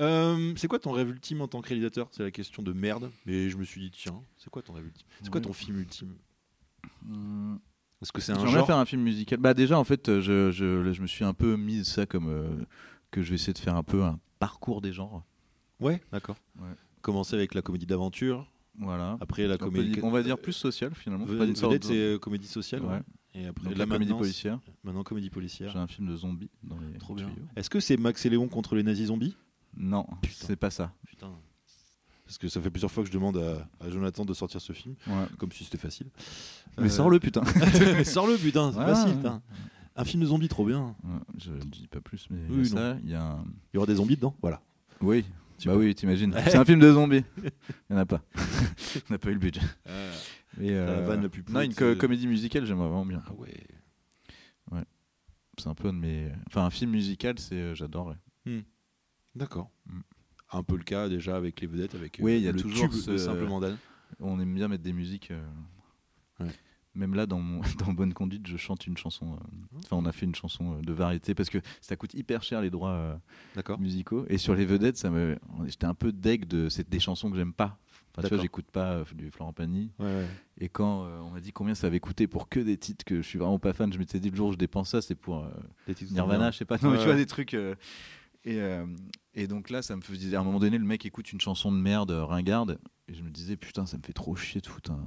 Euh, 0.00 0.54
c'est 0.56 0.66
quoi 0.66 0.78
ton 0.78 0.92
rêve 0.92 1.10
ultime 1.10 1.42
en 1.42 1.48
tant 1.48 1.60
que 1.60 1.68
réalisateur? 1.68 2.08
C'est 2.10 2.22
la 2.22 2.30
question 2.30 2.62
de 2.62 2.72
merde. 2.72 3.10
Mais 3.26 3.50
je 3.50 3.56
me 3.58 3.64
suis 3.64 3.82
dit, 3.82 3.90
tiens, 3.90 4.22
c'est 4.38 4.48
quoi 4.48 4.62
ton 4.62 4.72
rêve 4.72 4.86
ultime? 4.86 5.06
C'est 5.22 5.30
quoi 5.30 5.40
ton 5.42 5.52
film 5.52 5.78
ultime? 5.78 6.14
Mm. 7.02 7.56
Est-ce 8.00 8.12
que 8.12 8.20
c'est 8.20 8.32
un 8.32 8.36
J'aimerais 8.36 8.52
genre? 8.52 8.66
faire 8.66 8.76
un 8.78 8.84
film 8.86 9.02
musical. 9.02 9.38
Bah 9.40 9.54
déjà 9.54 9.78
en 9.78 9.84
fait, 9.84 10.20
je, 10.20 10.50
je, 10.52 10.92
je 10.92 11.02
me 11.02 11.06
suis 11.06 11.24
un 11.24 11.34
peu 11.34 11.56
mis 11.56 11.84
ça 11.84 12.06
comme 12.06 12.28
euh, 12.28 12.64
que 13.10 13.22
je 13.22 13.30
vais 13.30 13.34
essayer 13.34 13.52
de 13.52 13.58
faire 13.58 13.74
un 13.76 13.82
peu 13.82 14.04
un 14.04 14.18
parcours 14.38 14.80
des 14.80 14.92
genres. 14.92 15.24
Ouais, 15.80 16.00
d'accord. 16.12 16.36
Ouais. 16.60 16.70
Commencer 17.02 17.34
avec 17.34 17.54
la 17.54 17.62
comédie 17.62 17.86
d'aventure, 17.86 18.46
Voilà. 18.78 19.16
après 19.20 19.46
la 19.46 19.58
comédie. 19.58 19.98
on 20.02 20.10
va 20.10 20.22
dire 20.22 20.38
plus 20.38 20.52
social 20.52 20.94
finalement. 20.94 21.24
Vedette, 21.24 21.56
sorte 21.56 21.78
de- 21.78 21.84
c'est 21.84 21.94
euh, 21.96 22.18
comédie 22.18 22.46
sociale. 22.46 22.82
Ouais. 22.84 23.00
Et 23.34 23.46
après 23.46 23.74
la 23.74 23.86
comédie 23.86 24.12
policière. 24.14 24.58
Maintenant 24.84 25.02
comédie 25.04 25.30
policière. 25.30 25.70
J'ai 25.72 25.78
un 25.78 25.86
film 25.86 26.08
de 26.08 26.16
zombies 26.16 26.50
dans 26.62 26.78
les 26.78 26.98
Trop 26.98 27.14
bien. 27.14 27.28
Est-ce 27.56 27.70
que 27.70 27.80
c'est 27.80 27.96
Max 27.96 28.24
et 28.26 28.30
Léon 28.30 28.48
contre 28.48 28.74
les 28.74 28.82
nazis 28.82 29.06
zombies? 29.08 29.36
Non, 29.76 30.06
c'est 30.30 30.56
pas 30.56 30.70
ça. 30.70 30.92
Putain. 31.06 31.30
Parce 32.24 32.36
que 32.38 32.48
ça 32.48 32.60
fait 32.60 32.70
plusieurs 32.70 32.90
fois 32.90 33.02
que 33.04 33.08
je 33.08 33.14
demande 33.14 33.36
à, 33.38 33.66
à 33.84 33.90
Jonathan 33.90 34.24
de 34.24 34.34
sortir 34.34 34.60
ce 34.60 34.72
film, 34.72 34.94
Ouais. 35.06 35.26
comme 35.38 35.50
si 35.52 35.64
c'était 35.64 35.78
facile. 35.78 36.08
Mais 36.76 36.84
Euh, 36.86 36.88
sors-le 36.90 37.18
putain. 37.20 37.42
Mais 37.96 38.04
Sors-le, 38.04 38.36
putain, 38.36 38.70
c'est 38.72 38.78
Ouais, 38.78 38.84
facile. 38.86 39.16
putain. 39.16 39.40
Un 39.96 40.04
film 40.04 40.22
de 40.22 40.28
zombies, 40.28 40.48
trop 40.48 40.64
bien. 40.66 40.94
Je 41.38 41.50
ne 41.52 41.58
dis 41.60 41.86
pas 41.88 42.00
plus, 42.00 42.26
mais 42.30 42.38
Oui, 42.50 42.56
il 42.66 42.68
y 42.68 42.72
a 42.72 42.76
ça, 42.76 42.96
il 43.02 43.10
y 43.10 43.14
a 43.14 43.22
un... 43.22 43.44
Il 43.72 43.76
y 43.76 43.78
aura 43.78 43.86
des 43.86 43.94
zombies 43.96 44.16
dedans 44.16 44.34
Voilà. 44.42 44.60
Oui, 45.00 45.24
Bah 45.64 45.76
oui, 45.76 45.94
t'imagines. 45.94 46.32
Ouais. 46.34 46.42
C'est 46.48 46.56
un 46.56 46.64
film 46.64 46.80
de 46.80 46.92
zombies. 46.92 47.24
Il 47.38 47.50
n'y 47.90 47.96
en 47.96 47.98
a 48.00 48.06
pas. 48.06 48.22
On 49.08 49.12
n'a 49.12 49.18
pas 49.18 49.30
eu 49.30 49.34
le 49.34 49.38
budget. 49.40 49.60
Et, 50.60 50.72
la 50.72 51.00
vanne 51.02 51.22
la 51.22 51.28
plus 51.28 51.44
non, 51.48 51.60
une 51.60 51.74
co- 51.74 51.84
euh. 51.84 51.94
comédie 51.94 52.26
musicale, 52.26 52.64
j'aimerais 52.64 52.88
vraiment 52.88 53.06
bien. 53.06 53.22
Ah 53.26 53.32
ouais. 53.34 53.54
C'est 55.58 55.66
un 55.68 55.74
peu 55.74 55.88
un 55.88 55.92
de 55.92 55.98
mes. 55.98 56.30
Enfin, 56.46 56.64
un 56.64 56.70
film 56.70 56.92
musical, 56.92 57.36
c'est 57.38 57.56
euh, 57.56 57.74
j'adorerais. 57.74 58.16
D'accord. 59.34 59.70
Mm. 59.86 60.00
Un 60.52 60.62
peu 60.62 60.76
le 60.76 60.84
cas 60.84 61.08
déjà 61.08 61.36
avec 61.36 61.60
les 61.60 61.66
vedettes, 61.66 61.94
avec 61.96 62.20
euh, 62.20 62.22
Oui, 62.22 62.36
il 62.38 62.42
y 62.44 62.48
a 62.48 62.52
le 62.52 62.60
toujours 62.60 62.88
tube 62.88 62.92
ce- 62.92 63.10
de 63.10 63.16
Simplement 63.18 63.60
Dan. 63.60 63.76
On 64.20 64.38
aime 64.40 64.54
bien 64.54 64.68
mettre 64.68 64.84
des 64.84 64.92
musiques. 64.92 65.30
euh, 65.32 65.42
Ouais. 66.40 66.46
Même 66.98 67.14
là, 67.14 67.24
dans, 67.26 67.38
mon, 67.40 67.60
dans 67.86 67.92
Bonne 67.92 68.12
Conduite, 68.12 68.46
je 68.46 68.56
chante 68.56 68.86
une 68.86 68.96
chanson. 68.96 69.34
euh, 69.34 69.78
Enfin, 69.84 69.96
on 69.96 70.04
a 70.04 70.12
fait 70.12 70.26
une 70.26 70.34
chanson 70.34 70.74
euh, 70.74 70.80
de 70.82 70.92
variété 70.92 71.34
parce 71.34 71.48
que 71.48 71.58
ça 71.80 71.96
coûte 71.96 72.12
hyper 72.14 72.42
cher 72.42 72.60
les 72.60 72.70
droits 72.70 72.90
euh, 72.90 73.16
D'accord. 73.56 73.78
musicaux. 73.80 74.26
Et 74.28 74.36
sur 74.38 74.54
les 74.54 74.66
vedettes, 74.66 74.96
ça 74.98 75.08
me, 75.10 75.38
j'étais 75.66 75.86
un 75.86 75.94
peu 75.94 76.12
deg 76.12 76.44
de. 76.46 76.68
C'est 76.68 76.88
des 76.88 77.00
chansons 77.00 77.30
que 77.30 77.36
j'aime 77.36 77.52
pas. 77.54 77.78
Enfin, 78.16 78.26
tu 78.26 78.34
vois, 78.34 78.42
j'écoute 78.42 78.66
pas 78.72 79.04
du 79.14 79.30
Florent 79.30 79.52
Pagny. 79.52 79.92
Ouais, 80.00 80.06
ouais. 80.06 80.26
Et 80.58 80.68
quand 80.68 81.04
euh, 81.04 81.20
on 81.20 81.30
m'a 81.30 81.40
dit 81.40 81.52
combien 81.52 81.76
ça 81.76 81.86
avait 81.86 82.00
coûté 82.00 82.26
pour 82.26 82.48
que 82.48 82.58
des 82.58 82.76
titres 82.76 83.04
que 83.04 83.22
je 83.22 83.26
suis 83.28 83.38
vraiment 83.38 83.60
pas 83.60 83.72
fan, 83.72 83.92
je 83.92 83.98
m'étais 83.98 84.18
dit 84.18 84.30
le 84.30 84.36
jour 84.36 84.48
où 84.48 84.52
je 84.52 84.58
dépense 84.58 84.90
ça, 84.90 85.00
c'est 85.00 85.14
pour 85.14 85.44
euh, 85.44 85.48
Des 85.86 85.94
titres 85.94 86.12
Nirvana, 86.12 86.50
je 86.50 86.58
sais 86.58 86.64
pas. 86.64 86.78
Non, 86.82 86.90
mais 86.90 86.98
tu 86.98 87.04
vois 87.04 87.14
des 87.14 87.26
trucs. 87.26 87.54
euh, 87.54 87.76
et, 88.44 88.58
et 89.34 89.46
donc 89.46 89.70
là, 89.70 89.82
ça 89.82 89.94
me 89.94 90.00
faisait. 90.00 90.34
À 90.34 90.40
un 90.40 90.44
moment 90.44 90.58
donné, 90.58 90.78
le 90.78 90.84
mec 90.84 91.04
écoute 91.06 91.32
une 91.32 91.40
chanson 91.40 91.70
de 91.70 91.76
merde, 91.76 92.10
ringarde, 92.10 92.78
et 93.06 93.14
je 93.14 93.22
me 93.22 93.30
disais 93.30 93.56
putain, 93.56 93.86
ça 93.86 93.98
me 93.98 94.02
fait 94.02 94.12
trop 94.12 94.34
chier 94.36 94.60
de 94.60 94.66
foutre 94.66 94.90
un 94.92 95.04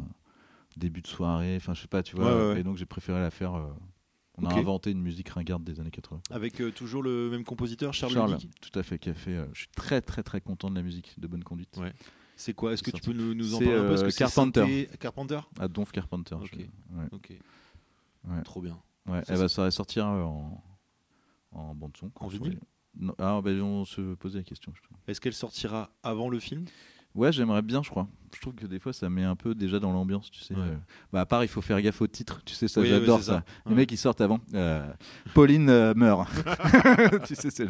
début 0.78 1.02
de 1.02 1.08
soirée. 1.08 1.56
Enfin, 1.58 1.74
je 1.74 1.82
sais 1.82 1.88
pas, 1.88 2.04
tu 2.04 2.16
vois. 2.16 2.26
Ouais, 2.26 2.42
ouais, 2.48 2.54
ouais. 2.54 2.60
Et 2.62 2.64
donc 2.64 2.78
j'ai 2.78 2.86
préféré 2.86 3.20
la 3.20 3.32
faire. 3.32 3.56
euh, 3.56 3.68
on 4.38 4.46
a 4.46 4.54
inventé 4.56 4.90
une 4.92 5.02
musique 5.02 5.30
ringarde 5.30 5.64
des 5.64 5.80
années 5.80 5.92
80. 5.92 6.22
Avec 6.32 6.60
euh, 6.62 6.72
toujours 6.72 7.04
le 7.04 7.30
même 7.30 7.44
compositeur, 7.44 7.94
Charles, 7.94 8.14
Charles, 8.14 8.32
Ludic. 8.32 8.60
tout 8.62 8.80
à 8.80 8.82
fait, 8.84 8.98
qui 8.98 9.10
a 9.10 9.14
fait. 9.14 9.36
euh, 9.36 9.46
je 9.54 9.60
suis 9.60 9.68
très 9.76 10.02
très 10.02 10.24
très 10.24 10.42
content 10.42 10.70
de 10.72 10.76
la 10.76 10.82
musique 10.82 11.14
de 11.20 11.28
bonne 11.28 11.44
conduite. 11.44 11.76
Ouais. 11.78 11.94
C'est 12.38 12.54
quoi? 12.54 12.74
Est-ce 12.74 12.82
que 12.82 12.90
tu 12.92 13.02
peux 13.02 13.14
nous, 13.14 13.36
nous 13.36 13.54
en 13.54 13.60
parler 13.60 13.76
un 13.76 13.88
peu? 13.88 13.96
Que 14.10 14.18
Carpenter. 14.18 14.62
synthé- 14.62 14.98
Carpenter? 14.98 15.40
À 15.60 15.68
Donf 15.68 15.92
Carpenter. 15.92 16.36
Ok. 17.12 17.30
je-. 17.30 18.42
Trop 18.44 18.62
bien. 18.62 18.80
Ouais, 19.08 19.24
Ça, 19.26 19.34
elle 19.34 19.40
va 19.40 19.50
ça 19.50 19.64
va 19.64 19.72
sortir 19.72 20.06
en, 20.08 20.64
en 21.52 21.76
bande 21.76 21.96
son. 21.98 22.12
En 22.16 22.28
vinyle? 22.28 22.60
Ah, 23.20 23.40
ben 23.44 23.62
on 23.62 23.86
se 23.86 24.16
posait 24.16 24.40
la 24.40 24.44
question. 24.44 24.74
Est-ce 25.08 25.22
qu'elle 25.22 25.34
sortira 25.34 25.92
avant 26.04 26.30
le 26.30 26.40
film? 26.40 26.66
Ouais, 27.14 27.32
j'aimerais 27.32 27.62
bien, 27.62 27.84
je 27.84 27.90
crois. 27.90 28.08
Je 28.34 28.40
trouve 28.40 28.54
que 28.56 28.66
des 28.66 28.80
fois, 28.80 28.94
ça 28.94 29.10
met 29.10 29.24
un 29.24 29.36
peu 29.36 29.54
déjà 29.54 29.80
dans 29.80 29.92
l'ambiance, 29.92 30.32
tu 30.32 30.40
sais. 30.42 30.54
Ouais. 30.56 30.78
Bah, 31.12 31.20
à 31.22 31.26
part, 31.26 31.44
il 31.44 31.50
faut 31.50 31.60
faire 31.60 31.82
gaffe 31.82 32.02
au 32.02 32.08
titre. 32.08 32.42
Tu 32.46 32.54
sais, 32.56 32.70
ça, 32.70 32.80
Oui, 32.80 32.88
j'adore 32.88 33.20
c'est 33.20 33.26
ça. 33.26 33.32
ça. 33.40 33.44
Les 33.66 33.72
Ouais. 33.72 33.78
mecs, 33.80 33.92
ils 33.92 33.98
sortent 33.98 34.22
avant. 34.22 34.40
Euh, 34.54 34.90
Pauline 35.34 35.70
euh, 35.70 35.94
meurt. 35.94 36.30
tu 37.28 37.36
sais, 37.36 37.50
c'est 37.52 37.68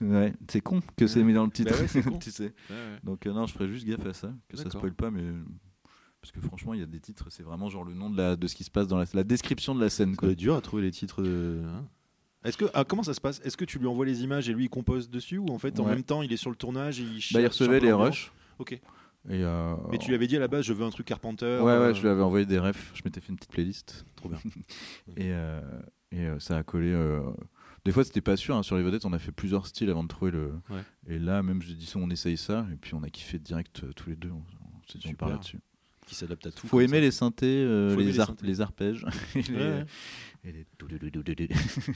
ouais, 0.00 0.32
c'est 0.48 0.60
con 0.62 0.80
que 0.96 1.06
c'est 1.06 1.22
mis 1.22 1.34
dans 1.34 1.44
le 1.44 1.50
titre. 1.50 1.72
Bah 1.72 1.78
ouais, 1.80 1.88
c'est 1.88 2.02
con. 2.02 2.18
tu 2.22 2.30
sais. 2.30 2.44
Ouais, 2.44 2.50
ouais. 2.70 2.98
Donc, 3.04 3.26
euh, 3.26 3.32
non, 3.34 3.46
je 3.46 3.52
ferais 3.52 3.68
juste 3.68 3.86
gaffe 3.86 4.06
à 4.06 4.14
ça, 4.14 4.32
que 4.48 4.56
ça 4.56 4.70
spoil 4.70 4.94
pas, 4.94 5.10
mais. 5.10 5.24
Parce 6.22 6.32
que 6.32 6.40
franchement, 6.40 6.74
il 6.74 6.80
y 6.80 6.82
a 6.82 6.86
des 6.86 7.00
titres, 7.00 7.26
c'est 7.30 7.42
vraiment 7.42 7.68
genre 7.70 7.84
le 7.84 7.94
nom 7.94 8.10
de, 8.10 8.16
la, 8.16 8.36
de 8.36 8.46
ce 8.46 8.54
qui 8.54 8.64
se 8.64 8.70
passe 8.70 8.86
dans 8.86 8.98
la, 8.98 9.04
la 9.14 9.24
description 9.24 9.74
de 9.74 9.80
la 9.80 9.88
scène. 9.90 10.12
Être 10.22 10.32
dur 10.32 10.54
à 10.54 10.60
trouver 10.60 10.82
les 10.82 10.90
titres 10.90 11.22
de. 11.22 11.62
hein 11.66 11.86
Est-ce 12.44 12.56
que 12.58 12.66
ah, 12.74 12.84
comment 12.84 13.02
ça 13.02 13.14
se 13.14 13.20
passe? 13.22 13.40
Est-ce 13.44 13.56
que 13.56 13.64
tu 13.64 13.78
lui 13.78 13.86
envoies 13.86 14.04
les 14.06 14.22
images 14.22 14.48
et 14.50 14.52
lui 14.54 14.64
il 14.64 14.68
compose 14.70 15.08
dessus 15.08 15.38
ou 15.38 15.48
en 15.48 15.58
fait 15.58 15.78
en 15.80 15.84
même 15.86 16.02
temps 16.02 16.20
il 16.22 16.30
est 16.32 16.36
sur 16.38 16.50
le 16.50 16.56
tournage 16.56 17.00
et 17.00 17.04
il 17.04 17.22
Bah, 17.32 17.40
il 17.40 17.46
recevait 17.46 17.80
les 17.80 17.92
rushs. 17.92 18.32
Ok. 18.60 18.72
Et, 18.72 18.80
euh, 19.28 19.74
Mais 19.90 19.98
tu 19.98 20.08
lui 20.08 20.14
avais 20.14 20.26
dit 20.26 20.36
à 20.36 20.40
la 20.40 20.48
base 20.48 20.64
je 20.64 20.72
veux 20.72 20.84
un 20.84 20.90
truc 20.90 21.06
Carpenter. 21.06 21.58
Ouais, 21.58 21.64
ouais, 21.64 21.70
euh, 21.70 21.94
je 21.94 22.00
lui 22.02 22.08
avais 22.08 22.22
envoyé 22.22 22.46
des 22.46 22.58
refs. 22.58 22.92
Je 22.94 23.02
m'étais 23.04 23.20
fait 23.20 23.28
une 23.30 23.36
petite 23.36 23.50
playlist. 23.50 24.04
Trop 24.16 24.28
bien. 24.30 24.38
Et, 25.16 25.32
euh, 25.32 25.60
et 26.12 26.26
ça 26.38 26.56
a 26.58 26.62
collé. 26.62 26.92
Des 27.84 27.92
fois, 27.92 28.02
c'était 28.04 28.20
pas 28.20 28.36
sûr. 28.36 28.56
hein, 28.56 28.62
Sur 28.62 28.76
les 28.76 28.82
vedettes, 28.82 29.04
on 29.04 29.12
a 29.12 29.18
fait 29.18 29.32
plusieurs 29.32 29.66
styles 29.66 29.90
avant 29.90 30.02
de 30.02 30.08
trouver 30.08 30.30
le. 30.32 30.52
Ouais. 30.70 30.80
Et 31.08 31.18
là, 31.18 31.42
même, 31.42 31.60
je 31.62 31.72
dis 31.72 31.90
on 31.96 32.08
essaye 32.10 32.36
ça. 32.36 32.66
Et 32.72 32.76
puis, 32.76 32.94
on 32.94 33.02
a 33.02 33.10
kiffé 33.10 33.38
direct 33.38 33.82
tous 33.94 34.08
les 34.10 34.16
deux. 34.16 34.30
On, 34.30 34.36
on 34.42 34.90
s'est 34.90 34.98
dit, 34.98 35.06
on 35.06 35.10
Super. 35.10 35.16
part 35.16 35.28
là-dessus. 35.30 35.60
Qui 36.06 36.14
s'adapte 36.16 36.46
à 36.46 36.50
tout. 36.50 36.66
Faut 36.66 36.80
aimer 36.80 36.96
ça. 36.96 37.00
les 37.00 37.10
synthés, 37.12 37.64
Faut 37.64 37.92
aimer 37.94 38.04
les, 38.04 38.12
les 38.12 38.20
ar- 38.20 38.26
synthés. 38.28 38.46
les 38.46 38.60
arpèges. 38.60 39.06
les- 39.34 39.42
ouais. 39.56 39.84
Et 40.44 40.52
les 40.52 40.66
doudoudoudoudou. 40.78 41.32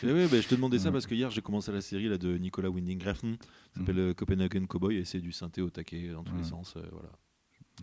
Eh 0.03 0.13
ouais, 0.13 0.29
bah, 0.29 0.41
je 0.41 0.49
te 0.49 0.55
demandais 0.55 0.79
ça 0.79 0.93
parce 0.93 1.07
que 1.07 1.15
hier 1.15 1.31
j'ai 1.31 1.41
commencé 1.43 1.73
la 1.73 1.81
série 1.81 2.09
là, 2.09 2.19
de 2.19 2.37
Nicolas 2.37 2.71
Winding 2.71 3.03
Refn, 3.03 3.35
ça 3.73 3.81
s'appelle 3.81 3.99
euh, 3.99 4.15
Copenhagen 4.15 4.67
Cowboy 4.67 4.97
et 4.97 5.05
c'est 5.05 5.21
du 5.21 5.33
synthé 5.33 5.63
au 5.63 5.71
taquet 5.71 6.09
dans 6.09 6.25
tous 6.25 6.37
les 6.37 6.45
sens. 6.45 6.75
euh, 6.77 6.83
voilà. 6.93 7.11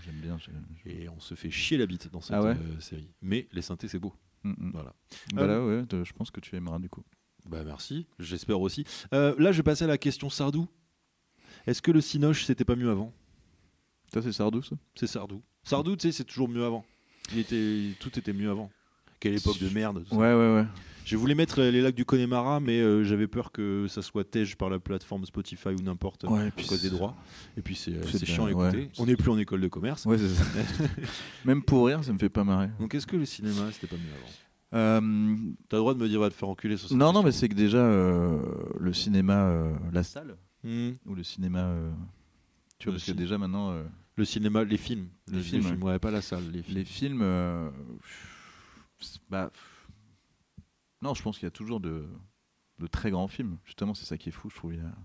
J'aime 0.06 0.22
bien. 0.22 0.38
Et 0.86 1.10
on 1.10 1.20
se 1.20 1.36
fait 1.36 1.52
chier 1.52 1.78
la 1.78 1.86
bite 1.86 2.10
dans 2.12 2.22
cette 2.22 2.36
Ah 2.36 2.42
ouais 2.42 2.56
euh, 2.56 2.80
série. 2.80 3.10
Mais 3.22 3.48
les 3.52 3.62
synthés 3.62 3.88
c'est 3.88 4.00
beau. 4.00 4.14
Mm, 4.44 4.52
mm. 4.52 4.72
Voilà. 4.74 4.96
Bah 5.34 5.48
là, 5.48 5.66
ouais, 5.66 5.84
je 5.92 6.14
pense 6.14 6.32
que 6.32 6.40
tu 6.40 6.56
aimeras 6.56 6.80
du 6.80 6.90
coup. 6.90 7.04
Bah 7.46 7.64
merci, 7.66 8.08
j'espère 8.20 8.62
aussi. 8.62 8.86
Euh, 9.14 9.36
là 9.38 9.52
je 9.52 9.58
vais 9.58 9.64
passer 9.64 9.84
à 9.84 9.88
la 9.88 9.98
question 9.98 10.30
Sardou. 10.30 10.68
Est-ce 11.68 11.82
que 11.82 11.92
le 11.92 12.02
Cinoche 12.02 12.46
c'était 12.46 12.66
pas 12.66 12.76
mieux 12.76 12.90
avant? 12.90 13.14
Ça, 14.14 14.22
c'est 14.22 14.34
Sardou, 14.34 14.62
ça? 14.62 14.76
C'est 14.96 15.08
Sardou. 15.08 15.42
Sardou, 15.64 15.96
tu 15.96 16.02
sais, 16.02 16.12
c'est 16.12 16.26
toujours 16.26 16.50
mieux 16.50 16.66
avant. 16.66 16.86
Il 17.32 17.40
était, 17.40 17.94
tout 18.02 18.20
était 18.20 18.34
mieux 18.34 18.50
avant. 18.50 18.70
Quelle 19.22 19.36
époque 19.38 19.60
de 19.60 19.70
merde. 19.70 20.04
tout 20.04 20.10
ça. 20.10 20.16
Ouais, 20.18 20.34
ouais, 20.34 20.56
ouais. 20.56 20.66
Je 21.04 21.16
voulais 21.18 21.34
mettre 21.36 21.60
euh, 21.62 21.72
les 21.72 21.82
lacs 21.82 21.96
du 21.96 22.06
Connemara, 22.06 22.60
mais 22.60 22.80
euh, 22.80 23.04
j'avais 23.04 23.28
peur 23.28 23.52
que 23.52 23.88
ça 23.90 24.02
soit 24.02 24.24
tège 24.24 24.56
par 24.56 24.70
la 24.70 24.80
plateforme 24.80 25.26
Spotify 25.26 25.70
ou 25.70 25.82
n'importe 25.82 26.26
Ouais, 26.26 26.52
puis 26.56 26.68
cause 26.68 26.82
des 26.84 26.90
droits. 26.92 27.16
Et 27.58 27.62
puis 27.62 27.76
c'est 27.76 27.92
euh, 27.94 28.02
c'est 28.12 28.26
chiant 28.26 28.46
à 28.46 28.52
écouter. 28.52 28.78
ouais. 28.78 28.90
On 29.00 29.06
n'est 29.08 29.16
plus 29.16 29.32
en 29.32 29.38
école 29.40 29.62
de 29.62 29.68
commerce. 29.68 30.06
Ouais, 30.06 30.18
c'est 30.20 30.30
ça. 30.30 30.44
Même 31.46 31.64
pour 31.64 31.88
rire, 31.88 32.04
ça 32.04 32.14
me 32.14 32.18
fait 32.20 32.30
pas 32.30 32.44
marrer. 32.44 32.70
Donc 32.80 32.94
est-ce 32.94 33.08
que 33.08 33.16
le 33.16 33.26
cinéma 33.26 33.72
c'était 33.72 33.88
pas 33.88 33.96
mieux 33.96 34.12
avant? 34.14 34.32
Euh, 34.74 35.36
T'as 35.70 35.78
le 35.78 35.82
droit 35.82 35.94
de 35.96 36.00
me 36.00 36.08
dire 36.08 36.20
va 36.20 36.30
te 36.30 36.36
faire 36.36 36.48
enculer 36.50 36.78
sur 36.78 36.96
non, 36.96 37.12
non, 37.12 37.24
mais 37.24 37.32
c'est 37.32 37.50
que 37.50 37.56
déjà, 37.56 37.80
euh, 37.80 38.40
le 38.80 38.94
cinéma, 38.94 39.54
la 39.92 40.04
salle, 40.04 40.36
Hmm. 40.64 40.92
ou 41.08 41.16
le 41.16 41.24
cinéma. 41.24 41.74
tu 42.78 42.86
vois, 42.86 42.94
Le 42.94 42.98
parce 43.00 43.06
que 43.06 43.12
cin- 43.12 43.16
déjà 43.16 43.38
maintenant, 43.40 43.74
Le 44.16 44.24
cinéma, 44.26 44.64
les 44.64 44.78
films. 44.78 45.08
Les 45.32 45.42
films, 45.42 45.82
ouais, 45.84 45.98
pas 45.98 46.12
la 46.12 46.22
salle. 46.22 46.44
Les 46.54 46.62
films. 46.62 46.78
les 46.78 46.86
films. 46.86 47.24
Bah, 49.30 49.52
non, 51.02 51.14
je 51.14 51.22
pense 51.24 51.38
qu'il 51.38 51.46
y 51.46 51.48
a 51.48 51.52
toujours 51.52 51.80
de, 51.80 52.06
de 52.80 52.88
très 52.88 53.12
grands 53.12 53.28
films. 53.28 53.58
Justement, 53.66 53.94
c'est 53.94 54.06
ça 54.06 54.18
qui 54.18 54.30
est 54.30 54.32
fou, 54.32 54.50
je 54.50 54.56
trouve. 54.56 54.74
il 54.74 54.80
a- 54.82 54.96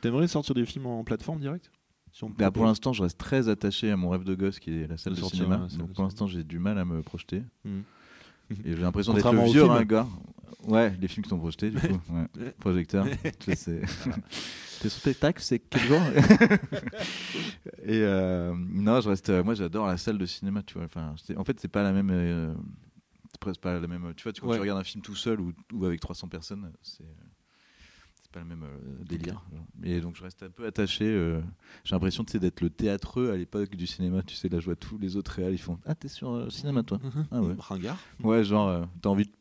T'aimerais 0.00 0.28
sortir 0.28 0.54
des 0.54 0.66
films 0.66 0.86
en 0.86 1.02
plateforme 1.04 1.40
direct? 1.40 1.70
Si 2.12 2.24
on 2.24 2.30
Bah, 2.30 2.50
pour 2.50 2.64
l'instant, 2.64 2.92
je 2.92 3.02
reste 3.02 3.18
très 3.18 3.48
attaché 3.48 3.90
à 3.90 3.96
mon 3.96 4.08
rêve 4.10 4.24
de 4.24 4.34
gosse 4.34 4.58
qui 4.58 4.70
est 4.82 4.86
la 4.86 4.96
salle 4.96 5.14
De 5.14 5.22
cinéma. 5.22 5.56
à 5.56 5.58
la 5.60 5.68
salle 5.68 5.78
Donc 5.78 5.88
de 5.88 5.94
pour 5.94 6.04
l'instant, 6.04 6.26
j'ai 6.26 6.44
du 6.44 6.58
mal 6.58 6.78
à 6.78 6.84
me 6.84 7.02
projeter. 7.02 7.42
Hmm. 7.64 7.80
Et 8.64 8.76
j'ai 8.76 8.76
l'impression 8.76 9.12
d'être 9.12 9.32
le 9.32 9.40
vieux 9.44 9.62
films. 9.62 9.72
ringard. 9.72 10.08
Ouais, 10.64 10.96
les 11.00 11.08
films 11.08 11.24
qui 11.24 11.30
sont 11.30 11.38
projetés, 11.38 11.70
du 11.70 11.78
coup. 11.78 12.00
Ouais. 12.10 12.52
Projecteur. 12.60 13.06
Tu 13.40 13.54
sais, 13.54 13.56
c'est. 13.56 14.10
Tes 14.80 14.88
spectacles, 14.90 15.42
c'est 15.42 15.58
quel 15.58 15.82
jour? 15.82 16.00
Et 17.82 18.00
euh, 18.02 18.54
non, 18.56 19.00
je 19.00 19.08
reste. 19.08 19.30
Moi, 19.30 19.54
j'adore 19.54 19.86
la 19.86 19.96
salle 19.96 20.18
de 20.18 20.26
cinéma, 20.26 20.62
tu 20.62 20.74
vois. 20.74 20.84
Enfin, 20.84 21.14
en 21.36 21.44
fait, 21.44 21.58
c'est 21.60 21.68
pas 21.68 21.82
la 21.82 21.92
même. 21.92 22.10
euh, 22.12 22.54
presque 23.46 23.60
pas 23.60 23.78
la 23.78 23.86
même. 23.86 24.12
Tu 24.16 24.22
vois, 24.24 24.32
tu- 24.32 24.40
quand 24.40 24.48
Ouais. 24.48 24.56
tu 24.56 24.60
regardes 24.60 24.80
un 24.80 24.84
film 24.84 25.02
tout 25.02 25.14
seul 25.16 25.40
ou, 25.40 25.52
ou 25.72 25.84
avec 25.84 26.00
300 26.00 26.28
personnes, 26.28 26.70
c'est. 26.82 27.04
Pas 28.32 28.40
le 28.40 28.46
même 28.46 28.64
euh, 28.64 29.04
délire. 29.04 29.42
Et 29.82 30.00
donc, 30.00 30.14
je 30.16 30.22
reste 30.22 30.42
un 30.42 30.50
peu 30.50 30.66
attaché. 30.66 31.06
euh, 31.06 31.40
j'ai 31.84 31.94
l'impression 31.94 32.22
tu 32.22 32.32
sais, 32.32 32.38
d'être 32.38 32.60
le 32.60 32.68
théâtreux 32.68 33.30
à 33.30 33.36
l'époque 33.36 33.74
du 33.76 33.86
cinéma. 33.86 34.22
Tu 34.22 34.34
sais, 34.34 34.48
là, 34.50 34.58
je 34.60 34.66
vois 34.66 34.76
tous 34.76 34.98
les 34.98 35.16
autres 35.16 35.30
réals, 35.30 35.54
ils 35.54 35.58
font 35.58 35.78
Ah, 35.86 35.94
t'es 35.94 36.08
sur 36.08 36.30
euh, 36.32 36.50
cinéma, 36.50 36.82
toi? 36.82 36.98
Ah 37.30 37.40
ouais. 37.40 37.54
Ringard. 37.58 37.96
Ouais, 38.22 38.44
genre, 38.44 38.68
euh, 38.68 38.84
t'as 39.00 39.08
envie 39.08 39.24
de- 39.24 39.32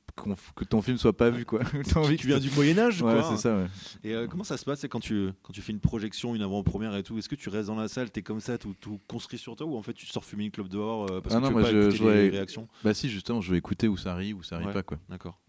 que 0.55 0.63
ton 0.63 0.81
film 0.81 0.97
soit 0.97 1.15
pas 1.15 1.29
vu, 1.29 1.45
quoi. 1.45 1.59
Envie 1.95 2.15
Tu 2.17 2.23
que- 2.23 2.27
viens 2.27 2.39
du 2.39 2.49
Moyen 2.51 2.77
Âge, 2.79 3.01
Ouais, 3.01 3.13
quoi. 3.13 3.23
c'est 3.23 3.37
ça, 3.37 3.55
ouais. 3.57 3.67
Et 4.03 4.13
euh, 4.13 4.27
comment 4.27 4.43
ça 4.43 4.57
se 4.57 4.65
passe 4.65 4.79
c'est 4.79 4.89
quand 4.89 4.99
tu 5.01 5.29
quand 5.43 5.51
tu 5.53 5.61
fais 5.61 5.71
une 5.73 5.79
projection, 5.79 6.35
une 6.35 6.41
avant-première 6.41 6.95
et 6.95 7.03
tout 7.03 7.17
Est-ce 7.17 7.29
que 7.29 7.35
tu 7.35 7.49
restes 7.49 7.67
dans 7.67 7.75
la 7.75 7.87
salle, 7.87 8.09
t'es 8.11 8.21
comme 8.21 8.39
ça, 8.39 8.57
tout, 8.57 8.75
tout 8.79 8.99
construit 9.07 9.37
sur 9.39 9.55
toi, 9.55 9.67
ou 9.67 9.75
en 9.75 9.81
fait 9.81 9.93
tu 9.93 10.05
sors 10.05 10.23
fumer 10.25 10.45
une 10.45 10.51
clope 10.51 10.69
dehors 10.69 11.11
euh, 11.11 11.21
parce 11.21 11.35
Ah 11.35 11.39
que 11.39 11.43
non, 11.43 11.49
tu 11.49 11.53
veux 11.55 11.59
moi, 11.61 11.69
pas 11.69 11.75
je- 11.75 11.81
écouter 11.89 11.97
je 11.97 12.03
les 12.09 12.29
réactions? 12.29 12.67
Bah 12.83 12.93
si, 12.93 13.09
justement, 13.09 13.41
je 13.41 13.51
veux 13.51 13.57
écouter 13.57 13.87
où 13.87 13.97
ça 13.97 14.15
rit, 14.15 14.33
où 14.33 14.41
ça 14.43 14.57
rit 14.57 14.65
Ouais. 14.67 14.73
pas, 14.73 14.83
quoi. 14.83 14.97
D'accord. 15.09 15.39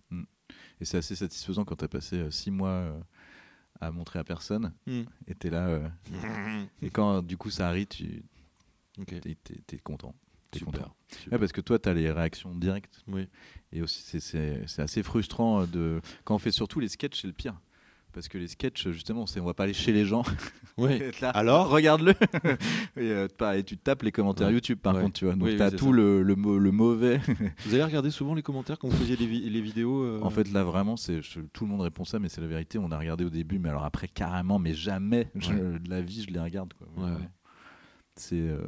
Et 0.81 0.85
c'est 0.85 0.99
assez 0.99 1.15
satisfaisant 1.17 1.65
quand 1.65 1.77
t'as 1.77 1.89
passé 1.89 2.17
euh, 2.17 2.31
six 2.31 2.51
mois 2.51 2.69
euh, 2.69 3.01
à 3.81 3.91
montrer 3.91 4.19
à 4.19 4.25
personne, 4.25 4.73
Hmm. 4.87 5.03
et 5.27 5.35
t'es 5.35 5.49
là, 5.49 5.69
euh, 5.69 5.89
et 6.83 6.91
quand 6.91 7.23
du 7.23 7.37
coup 7.39 7.51
ça 7.51 7.71
rit, 7.71 7.87
tu 7.87 8.23
Ok. 8.99 9.07
t'es, 9.07 9.21
t'es- 9.43 9.61
t'es 9.67 9.79
content. 9.79 10.15
T'es 10.59 10.65
Super. 10.65 10.81
content. 10.83 10.95
Super. 11.09 11.33
Ouais, 11.33 11.39
parce 11.39 11.53
que 11.53 11.61
toi, 11.61 11.79
t'as 11.79 11.93
les 11.95 12.11
réactions 12.11 12.55
directes. 12.55 13.03
Oui. 13.09 13.27
Et 13.73 13.83
aussi, 13.83 14.21
c'est, 14.21 14.61
assez 14.79 15.03
frustrant 15.03 15.63
euh, 15.63 15.67
de 15.67 16.01
quand 16.25 16.35
on 16.35 16.39
fait 16.39 16.51
surtout 16.53 16.81
les 16.81 16.89
sketchs, 16.89 17.21
c'est 17.23 17.27
le 17.27 17.33
pire. 17.33 17.55
Parce 18.13 18.29
que 18.29 18.39
les 18.39 18.49
sketchs, 18.49 18.89
justement, 18.93 19.27
on 19.39 19.45
va 19.45 19.53
pas 19.53 19.65
aller 19.65 19.75
chez 19.75 19.93
les 19.93 20.07
gens. 20.07 20.23
Là, 21.21 21.31
Alors? 21.31 21.69
regarde-le. 21.69 22.13
et, 22.97 23.11
euh, 23.11 23.29
et 23.55 23.63
tu 23.63 23.77
tapes 23.77 24.03
les 24.03 24.13
commentaires 24.13 24.47
Ouais. 24.49 24.55
YouTube, 24.55 24.79
par 24.79 24.95
Ouais. 24.95 25.03
contre, 25.03 25.19
tu 25.19 25.27
vois. 25.27 25.35
Donc 25.35 25.43
Oui, 25.45 25.51
oui, 25.53 25.57
t'as 25.59 25.69
c'est 25.71 25.77
tout 25.77 25.93
le, 25.93 26.23
le, 26.23 26.35
mau- 26.35 26.59
le 26.59 26.71
mauvais. 26.71 27.21
Vous 27.67 27.75
allez 27.75 27.83
regarder 27.85 28.11
souvent 28.11 28.33
les 28.35 28.43
commentaires 28.43 28.79
quand 28.79 28.89
vous 28.89 28.97
faisiez 28.97 29.17
les, 29.17 29.27
vi- 29.27 29.51
les 29.51 29.61
vidéos 29.61 30.03
euh, 30.03 30.21
En 30.23 30.31
fait, 30.31 30.51
là, 30.51 30.65
vraiment, 30.65 30.97
c'est 30.97 31.21
tout 31.53 31.65
le 31.67 31.71
monde 31.71 31.83
répond 31.83 32.05
ça, 32.07 32.19
mais 32.19 32.31
c'est 32.31 32.41
la 32.41 32.47
vérité. 32.47 32.79
On 32.79 32.91
a 32.91 32.99
regardé 32.99 33.25
au 33.25 33.31
début, 33.31 33.59
mais 33.59 33.69
alors 33.69 33.85
après, 33.85 34.09
carrément, 34.09 34.59
mais 34.59 34.73
jamais 34.73 35.29
je- 35.35 35.53
de 35.79 35.91
la 35.91 36.01
vie, 36.01 36.23
je 36.27 36.33
les 36.33 36.41
regarde. 36.41 36.73
Quoi. 36.73 36.89
C'est 38.19 38.37
euh, 38.41 38.65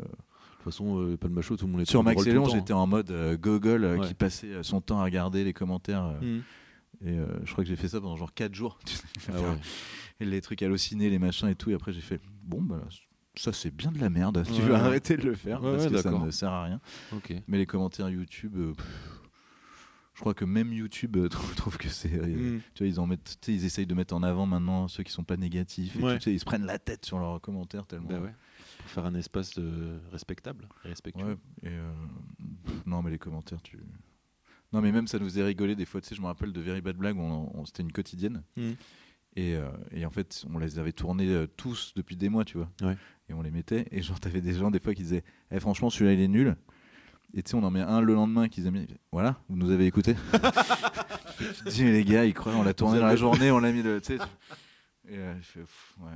façon, 0.70 1.00
euh, 1.00 1.16
pas 1.16 1.28
de 1.28 1.32
macho, 1.34 1.56
tout 1.56 1.66
le 1.66 1.72
monde 1.72 1.80
est 1.82 1.84
sur 1.90 2.02
Max 2.02 2.26
et 2.26 2.32
j'étais 2.52 2.72
en 2.72 2.86
mode 2.86 3.10
euh, 3.10 3.36
gogol 3.36 3.84
euh, 3.84 3.98
Ouais. 3.98 4.06
qui 4.08 4.14
passait 4.14 4.48
euh, 4.48 4.62
son 4.62 4.80
temps 4.80 5.00
à 5.00 5.04
regarder 5.04 5.44
les 5.44 5.52
commentaires. 5.52 6.02
hein. 6.02 6.18
Hmm. 6.20 6.40
Et 7.06 7.16
je 7.44 7.52
crois 7.52 7.62
que 7.62 7.68
j'ai 7.70 7.76
fait 7.76 7.86
ça 7.88 8.00
pendant 8.00 8.16
genre 8.16 8.34
4 8.34 8.54
jours. 8.54 8.78
Ah 9.28 9.40
ouais. 9.40 9.58
Et 10.20 10.24
les 10.24 10.40
trucs 10.40 10.62
hallucinés, 10.62 11.10
les 11.10 11.18
machins 11.20 11.48
et 11.48 11.54
tout. 11.54 11.70
Et 11.70 11.74
après, 11.74 11.92
j'ai 11.92 12.00
fait 12.00 12.20
bon, 12.42 12.60
bah, 12.60 12.80
ça, 13.36 13.52
c'est 13.52 13.70
bien 13.70 13.92
de 13.92 14.00
la 14.00 14.10
merde. 14.10 14.44
Tu 14.52 14.62
vas 14.62 14.84
arrêter 14.84 15.16
de 15.16 15.22
le 15.22 15.34
faire 15.34 15.60
parce 15.60 15.86
que 15.86 15.96
ça 15.98 16.10
ne 16.10 16.30
sert 16.32 16.50
à 16.50 16.64
rien. 16.64 16.80
Mais 17.46 17.58
les 17.58 17.66
commentaires 17.66 18.08
YouTube. 18.08 18.56
pff, 18.76 18.86
je 20.14 20.20
crois 20.20 20.34
que 20.34 20.44
même 20.44 20.72
YouTube 20.72 21.16
euh, 21.16 21.28
trouve, 21.56 21.76
que 21.78 21.88
c'est. 21.88 22.12
euh, 22.12 22.26
Hmm. 22.56 22.60
Tu 22.74 22.82
vois, 22.82 22.88
ils, 22.88 22.98
en 22.98 23.06
mettent, 23.06 23.38
tu 23.40 23.52
sais, 23.52 23.56
ils 23.56 23.64
essayent 23.64 23.86
de 23.86 23.94
mettre 23.94 24.14
en 24.16 24.24
avant 24.24 24.46
maintenant 24.46 24.88
ceux 24.88 25.04
qui 25.04 25.12
sont 25.12 25.22
pas 25.22 25.36
négatifs. 25.36 25.94
Et 25.94 26.02
Ouais. 26.02 26.14
tout, 26.14 26.18
tu 26.18 26.24
sais, 26.24 26.32
ils 26.34 26.40
se 26.40 26.44
prennent 26.44 26.66
la 26.66 26.80
tête 26.80 27.04
sur 27.06 27.20
leurs 27.20 27.40
commentaires 27.40 27.86
tellement. 27.86 28.08
Bah 28.08 28.18
ouais. 28.20 28.34
Pour 28.88 28.94
faire 28.94 29.04
un 29.06 29.14
espace 29.14 29.58
euh, 29.58 29.98
respectable 30.12 30.66
et 30.84 30.88
respectueux. 30.88 31.24
Ouais, 31.26 31.36
et 31.62 31.68
euh, 31.68 31.92
non, 32.86 33.02
mais 33.02 33.10
les 33.10 33.18
commentaires, 33.18 33.60
tu. 33.60 33.78
Non, 34.72 34.80
mais 34.80 34.92
même 34.92 35.06
ça 35.06 35.18
nous 35.18 35.26
faisait 35.26 35.42
rigoler 35.44 35.76
des 35.76 35.84
fois. 35.84 36.00
Tu 36.00 36.08
sais, 36.08 36.14
je 36.14 36.22
me 36.22 36.26
rappelle 36.26 36.52
de 36.54 36.60
Very 36.62 36.80
Bad 36.80 36.96
Blague, 36.96 37.16
où 37.18 37.20
on, 37.20 37.50
on- 37.54 37.64
c'était 37.66 37.82
une 37.82 37.92
quotidienne. 37.92 38.42
Hmm. 38.56 38.72
Et, 39.36 39.54
euh, 39.56 39.68
et 39.92 40.06
en 40.06 40.10
fait, 40.10 40.44
on 40.52 40.58
les 40.58 40.78
avait 40.78 40.92
tournés 40.92 41.28
euh, 41.28 41.46
tous 41.46 41.92
depuis 41.96 42.16
des 42.16 42.30
mois, 42.30 42.44
tu 42.46 42.56
vois. 42.56 42.70
Ouais. 42.80 42.96
Et 43.28 43.34
on 43.34 43.42
les 43.42 43.50
mettait. 43.50 43.86
Et 43.90 44.00
genre, 44.02 44.18
t'avais 44.18 44.40
des 44.40 44.54
gens 44.54 44.70
des 44.70 44.80
fois 44.80 44.94
qui 44.94 45.02
disaient 45.02 45.24
Eh, 45.50 45.60
Franchement, 45.60 45.90
celui-là, 45.90 46.14
il 46.14 46.20
est 46.20 46.28
nul. 46.28 46.56
Et 47.34 47.42
tu 47.42 47.50
sais, 47.50 47.56
on 47.56 47.62
en 47.64 47.70
met 47.70 47.82
un 47.82 48.00
le 48.00 48.14
lendemain 48.14 48.48
qui 48.48 48.62
disait 48.62 48.86
Voilà, 49.12 49.36
vous 49.50 49.56
nous 49.56 49.70
avez 49.70 49.84
écouté. 49.86 50.14
tu 51.38 51.44
te 51.64 51.68
dis, 51.68 51.84
mais 51.84 51.92
les 51.92 52.04
gars, 52.04 52.24
ils 52.24 52.32
croient, 52.34 52.54
on 52.56 52.62
l'a 52.62 52.72
tourné 52.74 52.98
dans 53.00 53.06
la 53.06 53.16
journée, 53.16 53.50
on 53.50 53.58
l'a 53.58 53.70
mis 53.70 53.82
le. 53.82 54.00
Tu 54.00 54.16
sais, 54.16 54.18
tu- 54.18 55.12
Et 55.12 55.18
euh, 55.18 55.34
je 55.40 55.46
fais, 55.46 55.60
Pff, 55.60 55.94
ouais. 56.00 56.10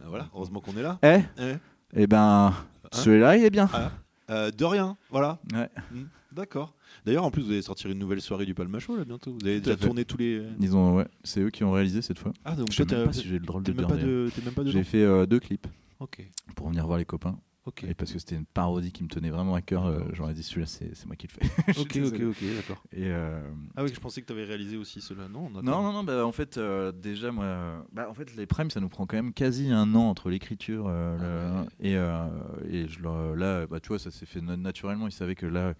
Ah, 0.00 0.04
voilà, 0.08 0.28
heureusement 0.34 0.60
qu'on 0.60 0.76
est 0.76 0.82
là. 0.82 0.98
Eh, 1.02 1.20
Eh, 1.38 1.54
eh 1.94 2.06
ben, 2.06 2.52
celui-là, 2.92 3.36
il 3.36 3.44
est 3.44 3.50
bien. 3.50 3.68
ah, 3.72 3.90
euh, 4.30 4.50
de 4.50 4.64
rien, 4.64 4.96
voilà. 5.10 5.38
Ouais. 5.52 5.68
Hmm, 5.92 6.04
D'accord. 6.32 6.74
D'ailleurs, 7.06 7.24
en 7.24 7.30
plus, 7.30 7.42
vous 7.42 7.50
allez 7.50 7.62
sortir 7.62 7.90
une 7.90 7.98
nouvelle 7.98 8.20
soirée 8.20 8.46
du 8.46 8.54
Palmacho 8.54 8.96
là 8.96 9.04
bientôt. 9.04 9.32
Vous 9.38 9.46
avez 9.46 9.60
Tout 9.60 9.64
déjà 9.70 9.76
tourné 9.76 10.04
tous 10.04 10.16
les. 10.16 10.42
Ils 10.60 10.74
ont, 10.76 10.96
ouais, 10.96 11.06
c'est 11.22 11.40
eux 11.40 11.50
qui 11.50 11.62
ont 11.64 11.72
réalisé 11.72 12.00
cette 12.02 12.18
fois. 12.18 12.32
Ah, 12.44 12.56
donc 12.56 12.70
Je 12.70 12.76
sais 12.82 12.84
même 12.96 13.06
pas 13.06 13.12
si 13.12 13.28
j'ai 13.28 13.38
le 13.38 13.44
drôle 13.44 13.62
de 13.62 13.72
t'es 13.72 13.82
même, 13.86 14.30
dire. 14.64 14.72
J'ai 14.72 14.84
fait 14.84 15.02
euh, 15.02 15.26
deux 15.26 15.38
clips 15.40 15.66
Ok. 16.00 16.26
pour 16.56 16.68
venir 16.70 16.86
voir 16.86 16.98
les 16.98 17.04
copains. 17.04 17.38
Ok. 17.66 17.82
Et 17.84 17.94
parce 17.94 18.12
que 18.12 18.18
c'était 18.18 18.36
une 18.36 18.44
parodie 18.44 18.92
qui 18.92 19.02
me 19.02 19.08
tenait 19.08 19.30
vraiment 19.30 19.54
à 19.54 19.62
cœur, 19.62 19.86
euh, 19.86 20.02
j'aurais 20.12 20.34
dit 20.34 20.42
celui-là, 20.42 20.66
c'est 20.66 21.06
moi 21.06 21.16
qui 21.16 21.28
le 21.28 21.32
fais. 21.32 21.40
Ok, 21.80 21.96
ok, 22.04 22.20
ok, 22.20 22.54
d'accord. 22.56 22.82
Euh, 22.94 23.40
Ah 23.74 23.82
oui, 23.84 23.90
je 23.94 23.98
pensais 24.00 24.20
que 24.20 24.26
tu 24.26 24.32
avais 24.34 24.44
réalisé 24.44 24.76
aussi 24.76 25.00
cela. 25.00 25.28
Non, 25.28 25.48
non, 25.48 25.62
non, 25.62 25.92
non, 25.92 26.04
bah, 26.04 26.26
en 26.26 26.32
fait, 26.32 26.58
euh, 26.58 26.92
déjà, 26.92 27.32
moi, 27.32 27.86
bah, 27.90 28.06
en 28.10 28.12
fait, 28.12 28.36
les 28.36 28.44
primes, 28.46 28.70
ça 28.70 28.80
nous 28.80 28.90
prend 28.90 29.06
quand 29.06 29.16
même 29.16 29.32
quasi 29.32 29.70
un 29.70 29.94
an 29.94 30.10
entre 30.10 30.28
l'écriture 30.28 30.84
euh, 30.88 31.62
Ah 31.64 31.66
et, 31.80 31.96
euh, 31.96 32.28
et 32.68 32.86
je 32.86 33.00
là, 33.02 33.66
bah, 33.66 33.80
tu 33.80 33.88
vois, 33.88 33.98
ça 33.98 34.10
s'est 34.10 34.26
fait 34.26 34.42
na- 34.42 34.58
naturellement. 34.58 35.06
Ils 35.08 35.12
savaient 35.12 35.34
que 35.34 35.46
là, 35.46 35.72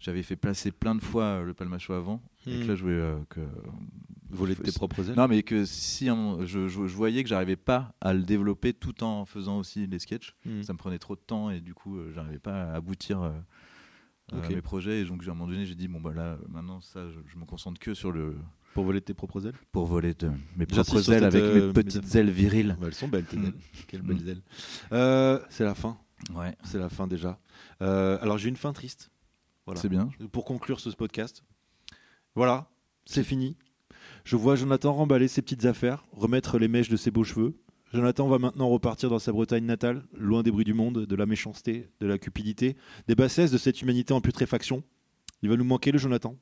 j'avais 0.00 0.24
fait 0.24 0.34
placer 0.34 0.72
plein 0.72 0.96
de 0.96 1.02
fois 1.02 1.42
le 1.42 1.54
palmacho 1.54 1.92
avant, 1.92 2.20
et 2.48 2.56
Hmm. 2.56 2.62
que 2.62 2.66
là, 2.66 2.74
je 2.74 2.82
voulais 2.82 2.94
euh, 2.94 3.18
que 3.28 3.40
Voler 4.32 4.54
de 4.54 4.62
tes 4.62 4.72
propres 4.72 5.08
ailes. 5.10 5.16
Non, 5.16 5.28
mais 5.28 5.42
que 5.42 5.64
si 5.64 6.08
un- 6.08 6.38
je, 6.44 6.66
je- 6.66 6.86
je 6.86 6.96
voyais 6.96 7.22
que 7.22 7.28
j'arrivais 7.28 7.56
pas 7.56 7.94
à 8.00 8.14
le 8.14 8.22
développer 8.22 8.72
tout 8.72 9.04
en 9.04 9.24
faisant 9.26 9.58
aussi 9.58 9.86
les 9.86 9.98
sketchs, 9.98 10.34
Hmm. 10.46 10.62
ça 10.62 10.72
me 10.72 10.78
prenait 10.78 10.98
trop 10.98 11.14
de 11.14 11.20
temps 11.20 11.50
et 11.50 11.60
du 11.60 11.74
coup, 11.74 11.98
euh, 11.98 12.10
j'arrivais 12.14 12.38
pas 12.38 12.64
à 12.72 12.74
aboutir 12.76 13.20
euh, 13.22 13.30
à 14.32 14.38
Ok. 14.38 14.48
mes 14.50 14.62
projets. 14.62 15.00
Et 15.00 15.04
donc, 15.04 15.22
à 15.26 15.30
un 15.30 15.34
moment 15.34 15.46
donné, 15.50 15.66
j'ai 15.66 15.74
dit 15.74 15.86
bon 15.86 16.00
bah 16.00 16.12
là, 16.14 16.38
maintenant, 16.48 16.80
ça, 16.80 17.08
je, 17.10 17.18
je 17.26 17.36
me 17.38 17.44
concentre 17.44 17.78
que 17.78 17.92
sur 17.94 18.10
le 18.10 18.36
Pour 18.74 18.84
voler 18.84 19.00
de 19.00 19.04
tes 19.04 19.12
propres 19.14 19.46
ailes? 19.46 19.54
Pour 19.70 19.84
voler 19.84 20.14
de 20.14 20.30
mes 20.56 20.64
propres 20.64 21.12
ailes 21.12 21.24
avec 21.24 21.42
euh, 21.42 21.66
mes 21.66 21.72
petites 21.74 22.14
ailes 22.14 22.30
viriles. 22.30 22.76
Bah, 22.80 22.86
Elles 22.88 22.94
sont 22.94 23.08
belles, 23.08 23.26
tes 23.26 23.36
Hmm. 23.36 23.44
ailes. 23.46 23.54
Quelles 23.86 24.02
belles 24.02 24.26
ailes. 24.28 24.42
Euh, 24.92 25.38
c'est 25.50 25.64
la 25.64 25.74
fin. 25.74 25.98
Ouais, 26.34 26.56
C'est 26.64 26.78
la 26.78 26.88
fin 26.88 27.06
déjà. 27.06 27.38
Euh, 27.82 28.16
alors 28.22 28.38
j'ai 28.38 28.48
une 28.48 28.56
fin 28.56 28.72
triste. 28.72 29.10
Voilà. 29.66 29.80
c'est 29.80 29.88
bien. 29.90 30.08
Pour 30.32 30.44
conclure 30.46 30.80
ce 30.80 30.88
podcast. 30.90 31.44
Voilà, 32.34 32.68
c'est 33.04 33.24
fini. 33.24 33.56
Je 34.24 34.36
vois 34.36 34.56
Jonathan 34.56 34.92
remballer 34.92 35.28
ses 35.28 35.42
petites 35.42 35.64
affaires, 35.64 36.04
remettre 36.12 36.58
les 36.58 36.68
mèches 36.68 36.88
de 36.88 36.96
ses 36.96 37.10
beaux 37.10 37.24
cheveux. 37.24 37.54
Jonathan 37.92 38.28
va 38.28 38.38
maintenant 38.38 38.68
repartir 38.68 39.10
dans 39.10 39.18
sa 39.18 39.32
Bretagne 39.32 39.64
natale, 39.64 40.04
loin 40.16 40.42
des 40.42 40.50
bruits 40.50 40.64
du 40.64 40.74
monde, 40.74 41.04
de 41.06 41.16
la 41.16 41.26
méchanceté, 41.26 41.88
de 42.00 42.06
la 42.06 42.18
cupidité, 42.18 42.76
des 43.08 43.14
bassesses 43.14 43.50
de 43.50 43.58
cette 43.58 43.82
humanité 43.82 44.14
en 44.14 44.20
putréfaction. 44.20 44.82
Il 45.42 45.50
va 45.50 45.56
nous 45.56 45.64
manquer 45.64 45.92
le 45.92 45.98
Jonathan. 45.98 46.36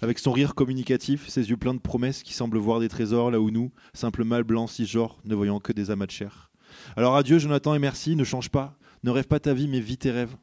Avec 0.00 0.18
son 0.18 0.32
rire 0.32 0.54
communicatif, 0.54 1.28
ses 1.28 1.50
yeux 1.50 1.56
pleins 1.56 1.74
de 1.74 1.80
promesses 1.80 2.22
qui 2.22 2.34
semblent 2.34 2.58
voir 2.58 2.78
des 2.78 2.88
trésors 2.88 3.30
là 3.30 3.40
où 3.40 3.50
nous, 3.50 3.72
simples 3.94 4.24
mâles 4.24 4.44
blancs 4.44 4.70
cisgenres, 4.70 5.18
ne 5.24 5.34
voyons 5.34 5.60
que 5.60 5.72
des 5.72 5.90
amas 5.90 6.06
de 6.06 6.10
chair. 6.10 6.52
Alors 6.96 7.16
adieu 7.16 7.38
Jonathan 7.38 7.74
et 7.74 7.78
merci, 7.78 8.16
ne 8.16 8.24
change 8.24 8.50
pas, 8.50 8.78
ne 9.02 9.10
rêve 9.10 9.26
pas 9.26 9.40
ta 9.40 9.54
vie 9.54 9.68
mais 9.68 9.80
vis 9.80 9.98
tes 9.98 10.10
rêves. 10.10 10.36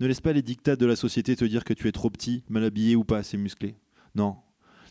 Ne 0.00 0.06
laisse 0.06 0.20
pas 0.20 0.32
les 0.32 0.42
dictats 0.42 0.76
de 0.76 0.86
la 0.86 0.96
société 0.96 1.36
te 1.36 1.44
dire 1.44 1.64
que 1.64 1.72
tu 1.72 1.88
es 1.88 1.92
trop 1.92 2.10
petit, 2.10 2.44
mal 2.48 2.64
habillé 2.64 2.96
ou 2.96 3.04
pas 3.04 3.18
assez 3.18 3.38
musclé. 3.38 3.76
Non, 4.14 4.36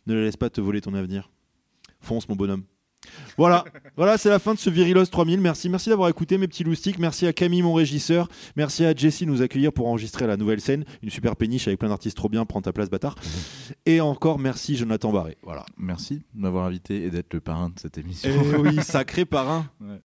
ne 0.07 0.13
la 0.13 0.21
laisse 0.21 0.37
pas 0.37 0.49
te 0.49 0.61
voler 0.61 0.81
ton 0.81 0.93
avenir. 0.93 1.29
Fonce 1.99 2.27
mon 2.29 2.35
bonhomme. 2.35 2.63
Voilà, 3.37 3.63
voilà, 3.97 4.17
c'est 4.17 4.29
la 4.29 4.39
fin 4.39 4.53
de 4.53 4.59
ce 4.59 4.69
Virilos 4.69 5.05
3000. 5.05 5.39
Merci, 5.41 5.69
merci 5.69 5.89
d'avoir 5.89 6.09
écouté 6.09 6.37
mes 6.37 6.47
petits 6.47 6.63
loustiques. 6.63 6.99
Merci 6.99 7.27
à 7.27 7.33
Camille, 7.33 7.61
mon 7.61 7.73
régisseur. 7.73 8.27
Merci 8.55 8.85
à 8.85 8.95
Jessie 8.95 9.25
de 9.25 9.31
nous 9.31 9.41
accueillir 9.41 9.73
pour 9.73 9.87
enregistrer 9.87 10.27
la 10.27 10.37
nouvelle 10.37 10.61
scène. 10.61 10.85
Une 11.03 11.09
super 11.09 11.35
péniche 11.35 11.67
avec 11.67 11.79
plein 11.79 11.89
d'artistes 11.89 12.17
trop 12.17 12.29
bien. 12.29 12.45
Prends 12.45 12.61
ta 12.61 12.73
place, 12.73 12.89
bâtard. 12.89 13.15
Et 13.85 14.01
encore 14.01 14.39
merci, 14.39 14.75
Jonathan 14.75 15.11
Barré. 15.11 15.37
Voilà. 15.43 15.65
Merci 15.77 16.23
de 16.33 16.41
m'avoir 16.41 16.65
invité 16.65 17.03
et 17.03 17.09
d'être 17.09 17.33
le 17.33 17.41
parrain 17.41 17.69
de 17.69 17.79
cette 17.79 17.97
émission. 17.97 18.29
Eh 18.31 18.57
oui, 18.57 18.75
sacré 18.81 19.25
parrain. 19.25 19.67
Ouais. 19.81 20.01